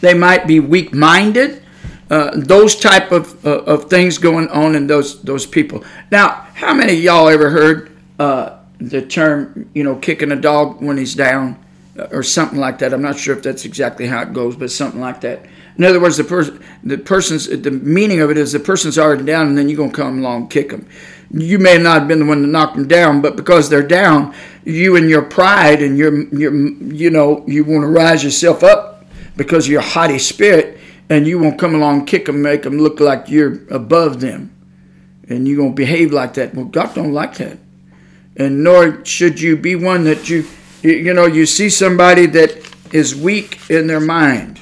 They 0.00 0.14
might 0.14 0.46
be 0.46 0.60
weak 0.60 0.94
minded. 0.94 1.62
Uh, 2.10 2.30
those 2.34 2.76
type 2.76 3.12
of, 3.12 3.44
uh, 3.46 3.62
of 3.62 3.90
things 3.90 4.18
going 4.18 4.48
on 4.48 4.76
in 4.76 4.86
those 4.86 5.22
those 5.22 5.46
people. 5.46 5.82
Now, 6.10 6.46
how 6.54 6.74
many 6.74 6.92
y'all 6.92 7.28
ever 7.28 7.48
heard 7.48 7.96
uh, 8.18 8.58
the 8.78 9.00
term, 9.00 9.70
you 9.74 9.82
know, 9.82 9.96
kicking 9.96 10.30
a 10.30 10.36
dog 10.36 10.82
when 10.82 10.98
he's 10.98 11.14
down, 11.14 11.58
uh, 11.98 12.08
or 12.12 12.22
something 12.22 12.58
like 12.58 12.78
that? 12.80 12.92
I'm 12.92 13.00
not 13.00 13.18
sure 13.18 13.34
if 13.34 13.42
that's 13.42 13.64
exactly 13.64 14.06
how 14.06 14.20
it 14.20 14.34
goes, 14.34 14.54
but 14.54 14.70
something 14.70 15.00
like 15.00 15.22
that. 15.22 15.46
In 15.76 15.84
other 15.84 16.00
words, 16.00 16.16
the 16.16 16.24
person, 16.24 16.62
the 16.84 16.98
person's, 16.98 17.48
the 17.48 17.70
meaning 17.70 18.20
of 18.20 18.30
it 18.30 18.38
is 18.38 18.52
the 18.52 18.60
person's 18.60 18.98
already 18.98 19.24
down, 19.24 19.48
and 19.48 19.58
then 19.58 19.68
you're 19.68 19.76
gonna 19.78 19.92
come 19.92 20.18
along 20.18 20.42
and 20.42 20.50
kick 20.50 20.70
them 20.70 20.86
you 21.36 21.58
may 21.58 21.78
not 21.78 22.00
have 22.00 22.08
been 22.08 22.20
the 22.20 22.24
one 22.24 22.42
to 22.42 22.46
knock 22.46 22.74
them 22.74 22.86
down, 22.86 23.20
but 23.20 23.36
because 23.36 23.68
they're 23.68 23.86
down, 23.86 24.34
you 24.64 24.96
and 24.96 25.10
your 25.10 25.22
pride 25.22 25.82
and 25.82 25.98
your 25.98 26.28
your 26.32 26.54
you 26.54 27.10
know 27.10 27.44
you 27.46 27.64
want 27.64 27.82
to 27.82 27.88
rise 27.88 28.22
yourself 28.22 28.62
up 28.62 29.04
because 29.36 29.66
of 29.66 29.72
your 29.72 29.80
haughty 29.80 30.18
spirit, 30.18 30.78
and 31.08 31.26
you 31.26 31.38
won't 31.38 31.58
come 31.58 31.74
along 31.74 32.00
and 32.00 32.06
kick 32.06 32.26
them, 32.26 32.40
make 32.40 32.62
them 32.62 32.78
look 32.78 33.00
like 33.00 33.28
you're 33.28 33.66
above 33.70 34.20
them, 34.20 34.54
and 35.28 35.48
you're 35.48 35.56
gonna 35.56 35.72
behave 35.72 36.12
like 36.12 36.34
that. 36.34 36.54
Well, 36.54 36.66
God 36.66 36.94
don't 36.94 37.12
like 37.12 37.34
that, 37.38 37.58
and 38.36 38.62
nor 38.62 39.04
should 39.04 39.40
you 39.40 39.56
be 39.56 39.74
one 39.74 40.04
that 40.04 40.28
you 40.28 40.44
you 40.82 41.12
know 41.14 41.26
you 41.26 41.46
see 41.46 41.68
somebody 41.68 42.26
that 42.26 42.56
is 42.92 43.16
weak 43.16 43.58
in 43.68 43.88
their 43.88 44.00
mind 44.00 44.60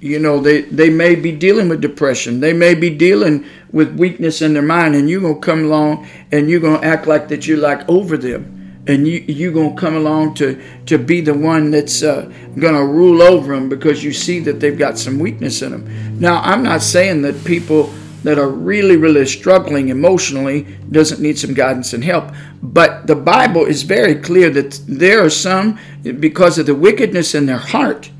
you 0.00 0.18
know 0.18 0.40
they 0.40 0.62
they 0.62 0.90
may 0.90 1.14
be 1.14 1.32
dealing 1.32 1.68
with 1.68 1.80
depression. 1.80 2.40
They 2.40 2.52
may 2.52 2.74
be 2.74 2.90
dealing 2.90 3.44
with 3.72 3.98
weakness 3.98 4.42
in 4.42 4.54
their 4.54 4.62
mind 4.62 4.94
and 4.94 5.10
you're 5.10 5.34
to 5.34 5.40
come 5.40 5.64
along 5.64 6.08
and 6.32 6.48
you're 6.48 6.60
going 6.60 6.80
to 6.80 6.86
act 6.86 7.06
like 7.06 7.28
that 7.28 7.46
you're 7.46 7.58
like 7.58 7.88
over 7.88 8.16
them. 8.16 8.54
And 8.86 9.06
you 9.06 9.24
you're 9.28 9.52
going 9.52 9.74
to 9.74 9.80
come 9.80 9.96
along 9.96 10.34
to 10.34 10.62
to 10.86 10.98
be 10.98 11.20
the 11.20 11.34
one 11.34 11.70
that's 11.70 12.02
uh, 12.02 12.32
going 12.58 12.74
to 12.74 12.84
rule 12.84 13.22
over 13.22 13.54
them 13.54 13.68
because 13.68 14.02
you 14.02 14.12
see 14.12 14.38
that 14.40 14.60
they've 14.60 14.78
got 14.78 14.98
some 14.98 15.18
weakness 15.18 15.60
in 15.60 15.72
them 15.72 16.18
now 16.18 16.40
i'm 16.40 16.62
not 16.62 16.80
saying 16.80 17.20
that 17.22 17.44
people 17.44 17.92
that 18.24 18.38
are 18.38 18.48
really 18.48 18.96
really 18.96 19.26
struggling 19.26 19.90
emotionally 19.90 20.62
doesn't 20.90 21.20
need 21.20 21.38
some 21.38 21.52
guidance 21.52 21.92
and 21.92 22.02
help 22.02 22.32
but 22.62 23.06
the 23.06 23.14
bible 23.14 23.66
is 23.66 23.82
very 23.82 24.14
clear 24.14 24.48
that 24.50 24.80
there 24.88 25.22
are 25.22 25.30
some 25.30 25.78
because 26.18 26.58
of 26.58 26.66
the 26.66 26.74
wickedness 26.74 27.34
in 27.34 27.46
their 27.46 27.58
heart 27.58 28.10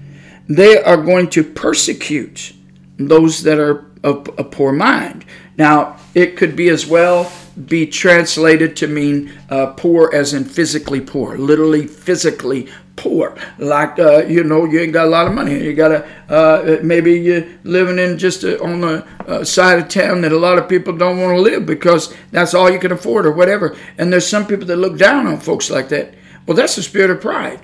they 0.48 0.82
are 0.82 0.96
going 0.96 1.28
to 1.30 1.44
persecute 1.44 2.52
those 2.96 3.42
that 3.42 3.58
are 3.58 3.87
of 4.02 4.28
a 4.38 4.44
poor 4.44 4.72
mind. 4.72 5.24
Now, 5.56 5.98
it 6.14 6.37
could 6.37 6.56
be 6.56 6.68
as 6.68 6.87
well 6.87 7.30
be 7.66 7.87
translated 7.87 8.76
to 8.76 8.87
mean 8.87 9.32
uh, 9.50 9.66
poor 9.66 10.11
as 10.14 10.32
in 10.32 10.44
physically 10.44 11.00
poor, 11.00 11.37
literally 11.37 11.87
physically 11.87 12.68
poor. 12.94 13.37
Like, 13.58 13.98
uh, 13.98 14.26
you 14.26 14.44
know, 14.44 14.64
you 14.64 14.80
ain't 14.80 14.92
got 14.92 15.06
a 15.06 15.11
lot 15.11 15.26
of 15.26 15.34
money. 15.34 15.62
You 15.64 15.74
got 15.74 15.88
to, 15.88 16.08
uh, 16.28 16.78
maybe 16.82 17.18
you're 17.18 17.46
living 17.64 17.98
in 17.98 18.18
just 18.18 18.44
a, 18.44 18.62
on 18.62 18.80
the 18.80 19.06
uh, 19.26 19.44
side 19.44 19.78
of 19.80 19.88
town 19.88 20.20
that 20.20 20.32
a 20.32 20.38
lot 20.38 20.58
of 20.58 20.68
people 20.68 20.96
don't 20.96 21.20
want 21.20 21.37
to 21.37 21.40
live 21.40 21.66
because 21.66 22.14
that's 22.30 22.54
all 22.54 22.70
you 22.70 22.78
can 22.78 22.92
afford 22.92 23.26
or 23.26 23.32
whatever. 23.32 23.76
And 23.98 24.12
there's 24.12 24.26
some 24.26 24.46
people 24.46 24.66
that 24.66 24.76
look 24.76 24.96
down 24.96 25.26
on 25.26 25.40
folks 25.40 25.70
like 25.70 25.88
that. 25.88 26.14
Well, 26.46 26.56
that's 26.56 26.76
the 26.76 26.82
spirit 26.82 27.11
of 27.11 27.20
pride. 27.20 27.61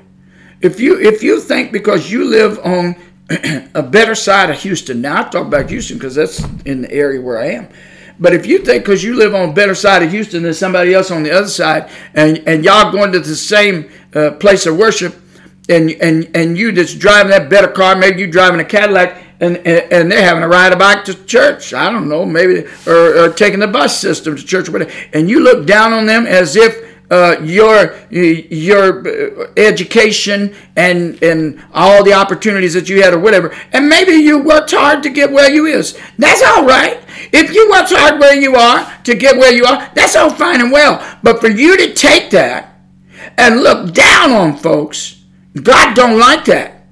If 0.60 0.80
you 0.80 0.98
if 0.98 1.22
you 1.22 1.40
think 1.40 1.72
because 1.72 2.10
you 2.10 2.24
live 2.24 2.58
on 2.64 2.96
a 3.74 3.82
better 3.82 4.14
side 4.14 4.50
of 4.50 4.60
Houston, 4.62 5.00
now 5.00 5.20
I 5.20 5.28
talk 5.28 5.46
about 5.46 5.70
Houston 5.70 5.98
because 5.98 6.14
that's 6.14 6.42
in 6.64 6.82
the 6.82 6.92
area 6.92 7.20
where 7.20 7.38
I 7.38 7.46
am. 7.52 7.68
But 8.18 8.32
if 8.32 8.46
you 8.46 8.58
think 8.58 8.84
because 8.84 9.02
you 9.02 9.16
live 9.16 9.34
on 9.34 9.50
a 9.50 9.52
better 9.52 9.74
side 9.74 10.02
of 10.02 10.10
Houston 10.10 10.44
than 10.44 10.54
somebody 10.54 10.94
else 10.94 11.10
on 11.10 11.24
the 11.24 11.32
other 11.32 11.48
side, 11.48 11.90
and, 12.14 12.38
and 12.46 12.64
y'all 12.64 12.92
going 12.92 13.10
to 13.12 13.18
the 13.18 13.34
same 13.34 13.90
uh, 14.14 14.32
place 14.32 14.66
of 14.66 14.76
worship, 14.76 15.16
and 15.68 15.90
and 15.90 16.30
and 16.34 16.56
you 16.56 16.70
just 16.70 16.98
driving 16.98 17.30
that 17.30 17.50
better 17.50 17.68
car, 17.68 17.96
maybe 17.96 18.20
you 18.20 18.30
driving 18.30 18.60
a 18.60 18.64
Cadillac, 18.64 19.20
and, 19.40 19.56
and, 19.58 19.92
and 19.92 20.12
they're 20.12 20.22
having 20.22 20.42
to 20.42 20.48
ride 20.48 20.72
a 20.72 20.76
bike 20.76 21.04
to 21.06 21.24
church. 21.24 21.74
I 21.74 21.90
don't 21.90 22.08
know, 22.08 22.24
maybe 22.24 22.66
or, 22.86 23.24
or 23.24 23.32
taking 23.32 23.60
the 23.60 23.66
bus 23.66 23.98
system 23.98 24.36
to 24.36 24.44
church, 24.44 24.68
whatever. 24.68 24.92
And 25.12 25.28
you 25.28 25.40
look 25.40 25.66
down 25.66 25.92
on 25.92 26.06
them 26.06 26.26
as 26.26 26.56
if 26.56 26.93
uh, 27.10 27.36
your 27.42 27.96
your 28.10 29.06
uh, 29.06 29.52
education 29.56 30.54
and 30.76 31.22
and 31.22 31.62
all 31.72 32.02
the 32.02 32.12
opportunities 32.12 32.74
that 32.74 32.88
you 32.88 33.02
had 33.02 33.12
or 33.12 33.18
whatever 33.18 33.54
and 33.72 33.88
maybe 33.88 34.12
you 34.12 34.38
worked 34.38 34.70
hard 34.70 35.02
to 35.02 35.10
get 35.10 35.30
where 35.30 35.52
you 35.52 35.66
is 35.66 35.98
that's 36.18 36.42
all 36.42 36.64
right 36.64 37.00
if 37.32 37.54
you 37.54 37.70
worked 37.70 37.92
hard 37.92 38.18
where 38.18 38.34
you 38.34 38.56
are 38.56 38.90
to 39.04 39.14
get 39.14 39.36
where 39.36 39.52
you 39.52 39.64
are 39.66 39.90
that's 39.94 40.16
all 40.16 40.30
fine 40.30 40.60
and 40.60 40.72
well 40.72 41.18
but 41.22 41.40
for 41.40 41.48
you 41.48 41.76
to 41.76 41.92
take 41.92 42.30
that 42.30 42.80
and 43.36 43.62
look 43.62 43.92
down 43.92 44.32
on 44.32 44.56
folks 44.56 45.24
God 45.62 45.94
don't 45.94 46.18
like 46.18 46.44
that. 46.46 46.82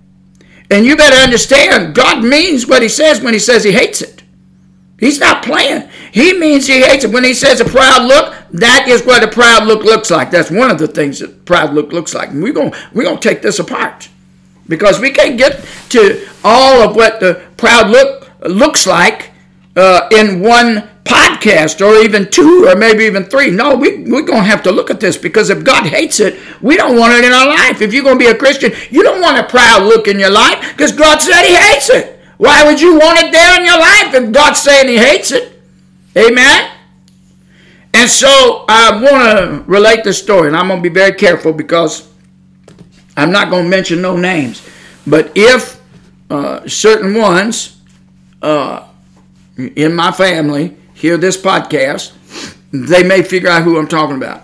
And 0.71 0.87
you 0.87 0.97
better 0.97 1.17
understand, 1.17 1.95
God 1.95 2.25
means 2.25 2.67
what 2.67 2.83
he 2.83 2.89
says 2.89 3.21
when 3.21 3.35
he 3.35 3.41
says 3.41 3.65
he 3.65 3.73
hates 3.73 4.01
it. 4.01 4.23
He's 4.99 5.19
not 5.19 5.45
playing. 5.45 5.89
He 6.13 6.39
means 6.39 6.67
he 6.67 6.81
hates 6.81 7.05
it. 7.05 7.11
When 7.13 7.25
he 7.25 7.35
says 7.35 7.61
a 7.61 7.65
proud 7.65 8.07
look, 8.07 8.35
that 8.53 8.87
is 8.89 9.05
what 9.05 9.25
a 9.25 9.29
proud 9.29 9.67
look 9.67 9.83
looks 9.83 10.11
like. 10.11 10.31
That's 10.31 10.51
one 10.51 10.71
of 10.71 10.79
the 10.79 10.89
things 10.89 11.21
that 11.21 11.45
proud 11.45 11.73
look 11.73 11.93
looks 11.93 12.15
like. 12.15 12.31
And 12.31 12.43
we're 12.43 12.53
going 12.53 12.73
we're 12.93 13.05
going 13.05 13.19
to 13.19 13.29
take 13.29 13.43
this 13.43 13.59
apart. 13.59 14.09
Because 14.69 15.01
we 15.01 15.11
can't 15.11 15.37
get 15.37 15.65
to 15.91 16.29
all 16.45 16.89
of 16.89 16.95
what 16.95 17.21
the 17.21 17.43
proud 17.57 17.91
look 17.91 18.31
looks 18.43 18.87
like 18.87 19.33
uh, 19.77 20.09
in 20.13 20.41
one 20.41 20.89
podcast 21.05 21.85
or 21.85 22.01
even 22.05 22.31
two 22.31 22.67
or 22.69 22.77
maybe 22.77 23.05
even 23.05 23.25
three. 23.25 23.51
No, 23.51 23.75
we, 23.75 24.05
we're 24.05 24.23
going 24.23 24.43
to 24.43 24.49
have 24.49 24.63
to 24.63 24.73
look 24.73 24.91
at 24.91 25.01
this 25.01 25.17
because 25.17 25.51
if 25.51 25.65
God 25.65 25.87
hates 25.87 26.21
it, 26.21 26.39
we 26.61 26.77
don't 26.77 26.97
want 26.97 27.13
it 27.15 27.25
in 27.25 27.33
our 27.33 27.49
life. 27.49 27.83
If 27.83 27.93
you're 27.93 28.05
going 28.05 28.19
to 28.19 28.25
be 28.25 28.31
a 28.31 28.37
Christian, 28.37 28.73
you 28.91 29.03
don't 29.03 29.21
want 29.21 29.39
a 29.39 29.45
proud 29.45 29.83
look 29.83 30.07
in 30.07 30.19
your 30.19 30.31
life 30.31 30.73
because 30.73 30.93
God 30.93 31.21
said 31.21 31.43
He 31.43 31.57
hates 31.57 31.91
it. 31.91 32.21
Why 32.37 32.65
would 32.65 32.81
you 32.81 32.99
want 32.99 33.19
it 33.19 33.33
there 33.33 33.61
in 33.61 33.67
your 33.67 33.79
life 33.79 34.15
if 34.15 34.33
God's 34.33 34.61
saying 34.61 34.89
He 34.89 34.99
hates 34.99 35.33
it? 35.33 35.61
Amen? 36.17 36.71
And 37.95 38.09
so 38.09 38.65
I 38.69 39.01
want 39.03 39.39
to 39.39 39.71
relate 39.71 40.05
the 40.05 40.13
story, 40.13 40.49
and 40.49 40.57
I'm 40.57 40.69
going 40.69 40.83
to 40.83 40.89
be 40.89 40.93
very 40.93 41.13
careful 41.13 41.53
because 41.53 42.09
I'm 43.17 43.31
not 43.31 43.51
going 43.51 43.65
to 43.65 43.69
mention 43.69 44.01
no 44.01 44.17
names. 44.17 44.67
But 45.07 45.33
if 45.35 45.81
uh, 46.31 46.67
certain 46.67 47.15
ones 47.15 47.81
uh, 48.41 48.89
in 49.57 49.95
my 49.95 50.13
family 50.13 50.77
hear 50.95 51.17
this 51.17 51.37
podcast, 51.37 52.13
they 52.73 53.03
may 53.03 53.23
figure 53.23 53.51
out 53.51 53.65
who 53.65 53.79
I'm 53.79 53.89
talking 53.89 54.17
about. 54.17 54.43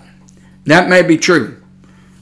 That 0.65 0.89
may 0.89 1.03
be 1.03 1.17
true. 1.17 1.63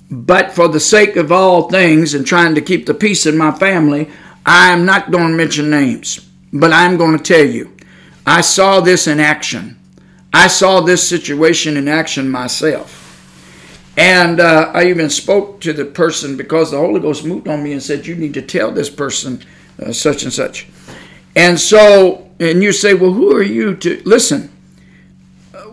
But 0.09 0.53
for 0.53 0.69
the 0.69 0.79
sake 0.79 1.17
of 1.17 1.33
all 1.33 1.69
things 1.69 2.15
and 2.15 2.25
trying 2.25 2.55
to 2.55 2.61
keep 2.61 2.87
the 2.87 2.95
peace 2.95 3.27
in 3.27 3.37
my 3.37 3.51
family, 3.51 4.09
I 4.45 4.71
am 4.71 4.85
not 4.85 5.11
going 5.11 5.33
to 5.33 5.37
mention 5.37 5.69
names. 5.69 6.21
But 6.53 6.73
I'm 6.73 6.97
going 6.97 7.19
to 7.19 7.23
tell 7.23 7.45
you, 7.45 7.77
I 8.25 8.41
saw 8.41 8.81
this 8.81 9.09
in 9.09 9.19
action. 9.19 9.76
I 10.37 10.49
saw 10.49 10.81
this 10.81 11.09
situation 11.09 11.77
in 11.77 11.89
action 11.89 12.29
myself. 12.31 13.03
And 13.97 14.41
uh, 14.41 14.71
I 14.75 14.87
even 14.87 15.09
spoke 15.09 15.61
to 15.63 15.73
the 15.73 15.87
person 15.87 16.37
because 16.37 16.71
the 16.71 16.77
Holy 16.77 17.01
Ghost 17.01 17.25
moved 17.25 17.49
on 17.49 17.63
me 17.63 17.73
and 17.73 17.83
said, 17.83 18.07
You 18.07 18.15
need 18.15 18.35
to 18.35 18.43
tell 18.43 18.71
this 18.71 18.91
person 18.91 19.43
uh, 19.83 19.93
such 19.93 20.23
and 20.23 20.33
such. 20.33 20.69
And 21.35 21.59
so 21.59 22.27
and 22.39 22.63
you 22.63 22.73
say, 22.73 22.95
well, 22.95 23.13
who 23.13 23.35
are 23.35 23.43
you 23.43 23.75
to 23.77 24.03
listen? 24.05 24.51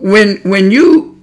When 0.00 0.38
when 0.38 0.70
you 0.70 1.20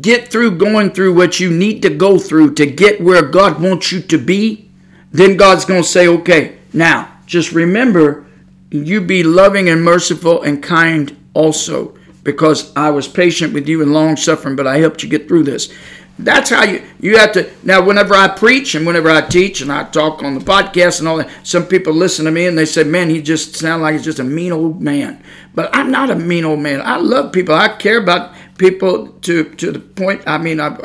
get 0.00 0.28
through 0.28 0.58
going 0.58 0.90
through 0.90 1.14
what 1.14 1.40
you 1.40 1.50
need 1.50 1.82
to 1.82 1.90
go 1.90 2.18
through 2.18 2.54
to 2.54 2.66
get 2.66 3.00
where 3.00 3.22
God 3.22 3.60
wants 3.60 3.90
you 3.90 4.00
to 4.02 4.18
be, 4.18 4.68
then 5.12 5.36
God's 5.36 5.64
going 5.64 5.82
to 5.82 5.88
say, 5.88 6.06
okay, 6.08 6.58
now 6.72 7.12
just 7.26 7.52
remember, 7.52 8.26
you 8.70 9.00
be 9.00 9.22
loving 9.22 9.68
and 9.68 9.82
merciful 9.82 10.42
and 10.42 10.62
kind 10.62 11.16
also, 11.34 11.97
because 12.28 12.76
I 12.76 12.90
was 12.90 13.08
patient 13.08 13.54
with 13.54 13.66
you 13.66 13.80
and 13.80 13.90
long 13.90 14.14
suffering, 14.14 14.54
but 14.54 14.66
I 14.66 14.76
helped 14.76 15.02
you 15.02 15.08
get 15.08 15.28
through 15.28 15.44
this. 15.44 15.72
That's 16.18 16.50
how 16.50 16.62
you 16.62 16.82
you 17.00 17.16
have 17.16 17.32
to 17.32 17.50
now. 17.62 17.82
Whenever 17.82 18.12
I 18.12 18.28
preach 18.28 18.74
and 18.74 18.86
whenever 18.86 19.08
I 19.08 19.22
teach 19.22 19.62
and 19.62 19.72
I 19.72 19.84
talk 19.84 20.22
on 20.22 20.34
the 20.34 20.44
podcast 20.44 20.98
and 20.98 21.08
all 21.08 21.16
that, 21.16 21.30
some 21.42 21.64
people 21.64 21.94
listen 21.94 22.26
to 22.26 22.30
me 22.30 22.46
and 22.46 22.58
they 22.58 22.66
say, 22.66 22.84
"Man, 22.84 23.08
he 23.08 23.22
just 23.22 23.56
sounds 23.56 23.80
like 23.80 23.94
he's 23.94 24.04
just 24.04 24.18
a 24.18 24.24
mean 24.24 24.52
old 24.52 24.82
man." 24.82 25.22
But 25.54 25.70
I'm 25.72 25.90
not 25.90 26.10
a 26.10 26.16
mean 26.16 26.44
old 26.44 26.58
man. 26.58 26.82
I 26.82 26.96
love 26.96 27.32
people. 27.32 27.54
I 27.54 27.68
care 27.68 27.96
about 27.96 28.34
people 28.58 29.08
to 29.22 29.44
to 29.44 29.72
the 29.72 29.78
point. 29.78 30.22
I 30.26 30.36
mean, 30.36 30.60
I, 30.60 30.76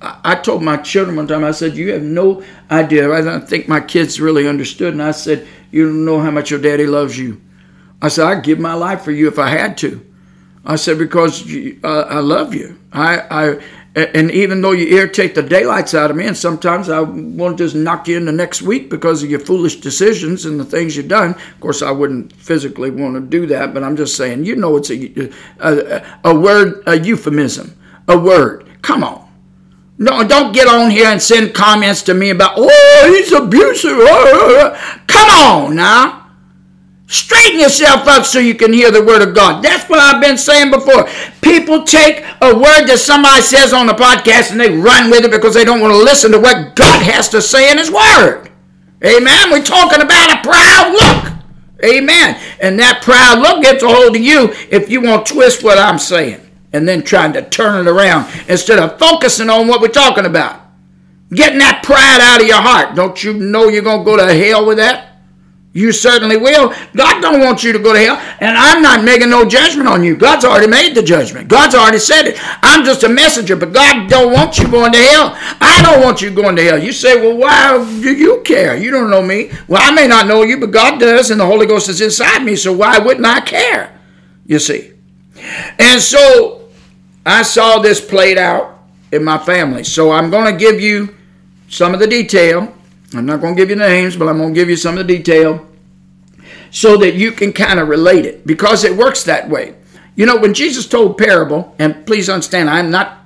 I, 0.00 0.20
I 0.24 0.34
told 0.36 0.62
my 0.62 0.78
children 0.78 1.16
one 1.16 1.26
time. 1.26 1.44
I 1.44 1.50
said, 1.50 1.76
"You 1.76 1.92
have 1.92 2.02
no 2.02 2.42
idea." 2.70 3.12
I 3.12 3.20
don't 3.20 3.46
think 3.46 3.68
my 3.68 3.80
kids 3.80 4.18
really 4.18 4.48
understood, 4.48 4.94
and 4.94 5.02
I 5.02 5.10
said, 5.10 5.46
"You 5.72 5.86
don't 5.86 6.06
know 6.06 6.20
how 6.20 6.30
much 6.30 6.50
your 6.50 6.60
daddy 6.60 6.86
loves 6.86 7.18
you." 7.18 7.38
I 8.00 8.08
said, 8.08 8.24
"I'd 8.26 8.44
give 8.44 8.58
my 8.58 8.74
life 8.74 9.02
for 9.02 9.12
you 9.12 9.28
if 9.28 9.38
I 9.38 9.50
had 9.50 9.76
to." 9.78 10.00
I 10.72 10.76
said, 10.76 10.98
"Because 10.98 11.44
you, 11.46 11.80
uh, 11.82 12.06
I 12.08 12.20
love 12.20 12.54
you." 12.54 12.78
I 12.92 13.18
I 13.30 13.60
and 13.96 14.30
even 14.30 14.62
though 14.62 14.70
you 14.70 14.96
irritate 14.96 15.34
the 15.34 15.42
daylights 15.42 15.94
out 15.94 16.12
of 16.12 16.16
me, 16.16 16.26
and 16.26 16.36
sometimes 16.36 16.88
I 16.88 17.00
want 17.00 17.58
to 17.58 17.64
just 17.64 17.74
knock 17.74 18.06
you 18.06 18.16
in 18.16 18.24
the 18.24 18.32
next 18.32 18.62
week 18.62 18.88
because 18.88 19.24
of 19.24 19.30
your 19.30 19.40
foolish 19.40 19.80
decisions 19.80 20.44
and 20.44 20.60
the 20.60 20.64
things 20.64 20.96
you've 20.96 21.08
done. 21.08 21.30
Of 21.30 21.60
course, 21.60 21.82
I 21.82 21.90
wouldn't 21.90 22.32
physically 22.34 22.90
want 22.90 23.14
to 23.14 23.20
do 23.20 23.46
that, 23.46 23.74
but 23.74 23.82
I'm 23.82 23.96
just 23.96 24.16
saying, 24.16 24.44
you 24.44 24.54
know, 24.54 24.76
it's 24.76 24.90
a, 24.90 25.30
a, 25.58 26.06
a 26.22 26.34
word, 26.34 26.84
a 26.86 27.00
euphemism, 27.00 27.76
a 28.06 28.16
word. 28.16 28.68
Come 28.82 29.02
on. 29.02 29.28
No, 29.98 30.26
don't 30.26 30.54
get 30.54 30.68
on 30.68 30.90
here 30.90 31.08
and 31.08 31.20
send 31.20 31.52
comments 31.52 32.02
to 32.02 32.14
me 32.14 32.30
about, 32.30 32.54
oh, 32.56 33.12
he's 33.12 33.32
abusive. 33.32 33.98
Come 35.08 35.28
on 35.30 35.74
now. 35.74 36.19
Straighten 37.10 37.58
yourself 37.58 38.06
up 38.06 38.24
so 38.24 38.38
you 38.38 38.54
can 38.54 38.72
hear 38.72 38.92
the 38.92 39.02
word 39.02 39.20
of 39.20 39.34
God. 39.34 39.64
That's 39.64 39.90
what 39.90 39.98
I've 39.98 40.22
been 40.22 40.38
saying 40.38 40.70
before. 40.70 41.08
People 41.42 41.82
take 41.82 42.24
a 42.40 42.54
word 42.54 42.86
that 42.86 43.00
somebody 43.02 43.42
says 43.42 43.72
on 43.72 43.88
the 43.88 43.94
podcast 43.94 44.52
and 44.52 44.60
they 44.60 44.70
run 44.70 45.10
with 45.10 45.24
it 45.24 45.32
because 45.32 45.54
they 45.54 45.64
don't 45.64 45.80
want 45.80 45.92
to 45.92 45.98
listen 45.98 46.30
to 46.30 46.38
what 46.38 46.76
God 46.76 47.02
has 47.02 47.28
to 47.30 47.42
say 47.42 47.72
in 47.72 47.78
His 47.78 47.90
word. 47.90 48.48
Amen. 49.02 49.50
We're 49.50 49.64
talking 49.64 50.00
about 50.00 50.38
a 50.38 50.42
proud 50.46 50.92
look. 50.92 51.32
Amen. 51.84 52.40
And 52.60 52.78
that 52.78 53.02
proud 53.02 53.40
look 53.40 53.64
gets 53.64 53.82
a 53.82 53.88
hold 53.88 54.14
of 54.14 54.22
you 54.22 54.54
if 54.70 54.88
you 54.88 55.00
want 55.00 55.26
to 55.26 55.34
twist 55.34 55.64
what 55.64 55.78
I'm 55.78 55.98
saying 55.98 56.48
and 56.72 56.86
then 56.86 57.02
trying 57.02 57.32
to 57.32 57.42
turn 57.42 57.88
it 57.88 57.90
around 57.90 58.30
instead 58.48 58.78
of 58.78 59.00
focusing 59.00 59.50
on 59.50 59.66
what 59.66 59.80
we're 59.80 59.88
talking 59.88 60.26
about. 60.26 60.60
Getting 61.34 61.58
that 61.58 61.82
pride 61.82 62.20
out 62.22 62.40
of 62.40 62.46
your 62.46 62.62
heart. 62.62 62.94
Don't 62.94 63.24
you 63.24 63.34
know 63.34 63.66
you're 63.66 63.82
going 63.82 63.98
to 63.98 64.04
go 64.04 64.16
to 64.16 64.32
hell 64.32 64.64
with 64.64 64.78
that? 64.78 65.09
You 65.72 65.92
certainly 65.92 66.36
will. 66.36 66.74
God 66.96 67.20
don't 67.20 67.38
want 67.38 67.62
you 67.62 67.72
to 67.72 67.78
go 67.78 67.92
to 67.92 67.98
hell, 67.98 68.16
and 68.40 68.58
I'm 68.58 68.82
not 68.82 69.04
making 69.04 69.30
no 69.30 69.44
judgment 69.44 69.88
on 69.88 70.02
you. 70.02 70.16
God's 70.16 70.44
already 70.44 70.66
made 70.66 70.96
the 70.96 71.02
judgment. 71.02 71.46
God's 71.46 71.76
already 71.76 72.00
said 72.00 72.26
it. 72.26 72.38
I'm 72.62 72.84
just 72.84 73.04
a 73.04 73.08
messenger, 73.08 73.54
but 73.54 73.72
God 73.72 74.10
don't 74.10 74.32
want 74.32 74.58
you 74.58 74.68
going 74.68 74.90
to 74.90 74.98
hell. 74.98 75.36
I 75.60 75.80
don't 75.82 76.02
want 76.02 76.20
you 76.22 76.30
going 76.32 76.56
to 76.56 76.64
hell. 76.64 76.82
You 76.82 76.92
say, 76.92 77.20
well, 77.20 77.36
why 77.36 77.78
do 78.02 78.12
you 78.12 78.42
care? 78.44 78.76
You 78.76 78.90
don't 78.90 79.10
know 79.10 79.22
me. 79.22 79.52
Well, 79.68 79.80
I 79.80 79.94
may 79.94 80.08
not 80.08 80.26
know 80.26 80.42
you, 80.42 80.58
but 80.58 80.72
God 80.72 80.98
does, 80.98 81.30
and 81.30 81.40
the 81.40 81.46
Holy 81.46 81.66
Ghost 81.66 81.88
is 81.88 82.00
inside 82.00 82.42
me, 82.42 82.56
so 82.56 82.72
why 82.72 82.98
wouldn't 82.98 83.26
I 83.26 83.40
care? 83.40 83.96
You 84.46 84.58
see. 84.58 84.92
And 85.78 86.02
so 86.02 86.68
I 87.24 87.42
saw 87.42 87.78
this 87.78 88.00
played 88.00 88.38
out 88.38 88.80
in 89.12 89.22
my 89.22 89.38
family. 89.38 89.84
So 89.84 90.10
I'm 90.10 90.30
going 90.30 90.52
to 90.52 90.58
give 90.58 90.80
you 90.80 91.14
some 91.68 91.94
of 91.94 92.00
the 92.00 92.08
detail 92.08 92.74
I'm 93.14 93.26
not 93.26 93.40
going 93.40 93.56
to 93.56 93.60
give 93.60 93.70
you 93.70 93.76
names, 93.76 94.16
but 94.16 94.28
I'm 94.28 94.38
going 94.38 94.54
to 94.54 94.60
give 94.60 94.68
you 94.68 94.76
some 94.76 94.96
of 94.96 95.06
the 95.06 95.16
detail 95.16 95.66
so 96.70 96.96
that 96.98 97.14
you 97.14 97.32
can 97.32 97.52
kind 97.52 97.80
of 97.80 97.88
relate 97.88 98.24
it 98.24 98.46
because 98.46 98.84
it 98.84 98.96
works 98.96 99.24
that 99.24 99.48
way. 99.48 99.74
You 100.14 100.26
know, 100.26 100.36
when 100.36 100.54
Jesus 100.54 100.86
told 100.86 101.18
parable, 101.18 101.74
and 101.78 102.06
please 102.06 102.28
understand, 102.28 102.70
I'm 102.70 102.90
not 102.90 103.18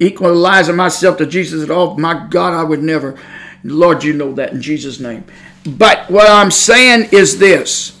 equalizing 0.00 0.76
myself 0.76 1.18
to 1.18 1.26
Jesus 1.26 1.62
at 1.62 1.70
all. 1.70 1.96
My 1.98 2.26
God, 2.28 2.52
I 2.52 2.64
would 2.64 2.82
never. 2.82 3.18
Lord, 3.62 4.02
you 4.02 4.12
know 4.12 4.32
that 4.34 4.52
in 4.52 4.60
Jesus' 4.60 5.00
name. 5.00 5.24
But 5.64 6.10
what 6.10 6.28
I'm 6.28 6.50
saying 6.50 7.08
is 7.12 7.38
this 7.38 7.98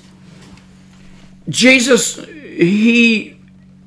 Jesus, 1.48 2.16
he 2.24 3.36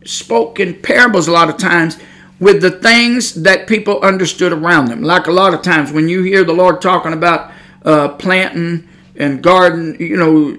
spoke 0.05 0.59
in 0.59 0.81
parables 0.81 1.27
a 1.27 1.31
lot 1.31 1.49
of 1.49 1.57
times 1.57 1.97
with 2.39 2.61
the 2.61 2.71
things 2.71 3.33
that 3.33 3.67
people 3.67 3.99
understood 4.01 4.53
around 4.53 4.85
them. 4.85 5.01
Like 5.01 5.27
a 5.27 5.31
lot 5.31 5.53
of 5.53 5.61
times 5.61 5.91
when 5.91 6.07
you 6.07 6.23
hear 6.23 6.43
the 6.43 6.53
Lord 6.53 6.81
talking 6.81 7.13
about 7.13 7.51
uh, 7.83 8.09
planting 8.09 8.87
and 9.15 9.41
garden, 9.41 9.97
you 9.99 10.15
know, 10.15 10.55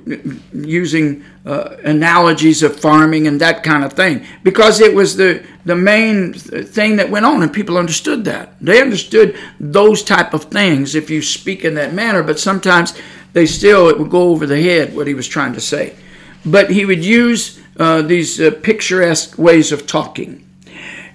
using 0.52 1.24
uh, 1.46 1.76
analogies 1.84 2.62
of 2.64 2.78
farming 2.78 3.28
and 3.28 3.40
that 3.40 3.62
kind 3.62 3.84
of 3.84 3.92
thing, 3.92 4.26
because 4.42 4.80
it 4.80 4.94
was 4.94 5.16
the 5.16 5.44
the 5.64 5.76
main 5.76 6.32
thing 6.32 6.96
that 6.96 7.10
went 7.10 7.24
on, 7.24 7.42
and 7.42 7.52
people 7.52 7.78
understood 7.78 8.24
that. 8.24 8.58
They 8.60 8.80
understood 8.80 9.36
those 9.60 10.02
type 10.02 10.34
of 10.34 10.44
things 10.44 10.94
if 10.94 11.08
you 11.08 11.22
speak 11.22 11.64
in 11.64 11.74
that 11.74 11.94
manner, 11.94 12.22
but 12.22 12.40
sometimes 12.40 12.94
they 13.32 13.46
still 13.46 13.88
it 13.88 13.98
would 13.98 14.10
go 14.10 14.30
over 14.30 14.46
the 14.46 14.60
head 14.60 14.96
what 14.96 15.06
he 15.06 15.14
was 15.14 15.28
trying 15.28 15.52
to 15.52 15.60
say. 15.60 15.94
But 16.44 16.70
he 16.70 16.84
would 16.84 17.04
use 17.04 17.60
uh, 17.78 18.02
these 18.02 18.40
uh, 18.40 18.50
picturesque 18.62 19.38
ways 19.38 19.70
of 19.70 19.86
talking, 19.86 20.44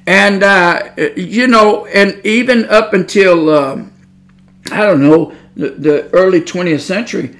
and 0.05 0.43
uh, 0.43 0.89
you 1.15 1.47
know, 1.47 1.85
and 1.85 2.19
even 2.25 2.65
up 2.65 2.93
until 2.93 3.49
um, 3.49 3.93
I 4.71 4.85
don't 4.85 5.01
know 5.01 5.33
the, 5.55 5.69
the 5.69 6.09
early 6.11 6.41
20th 6.41 6.81
century, 6.81 7.37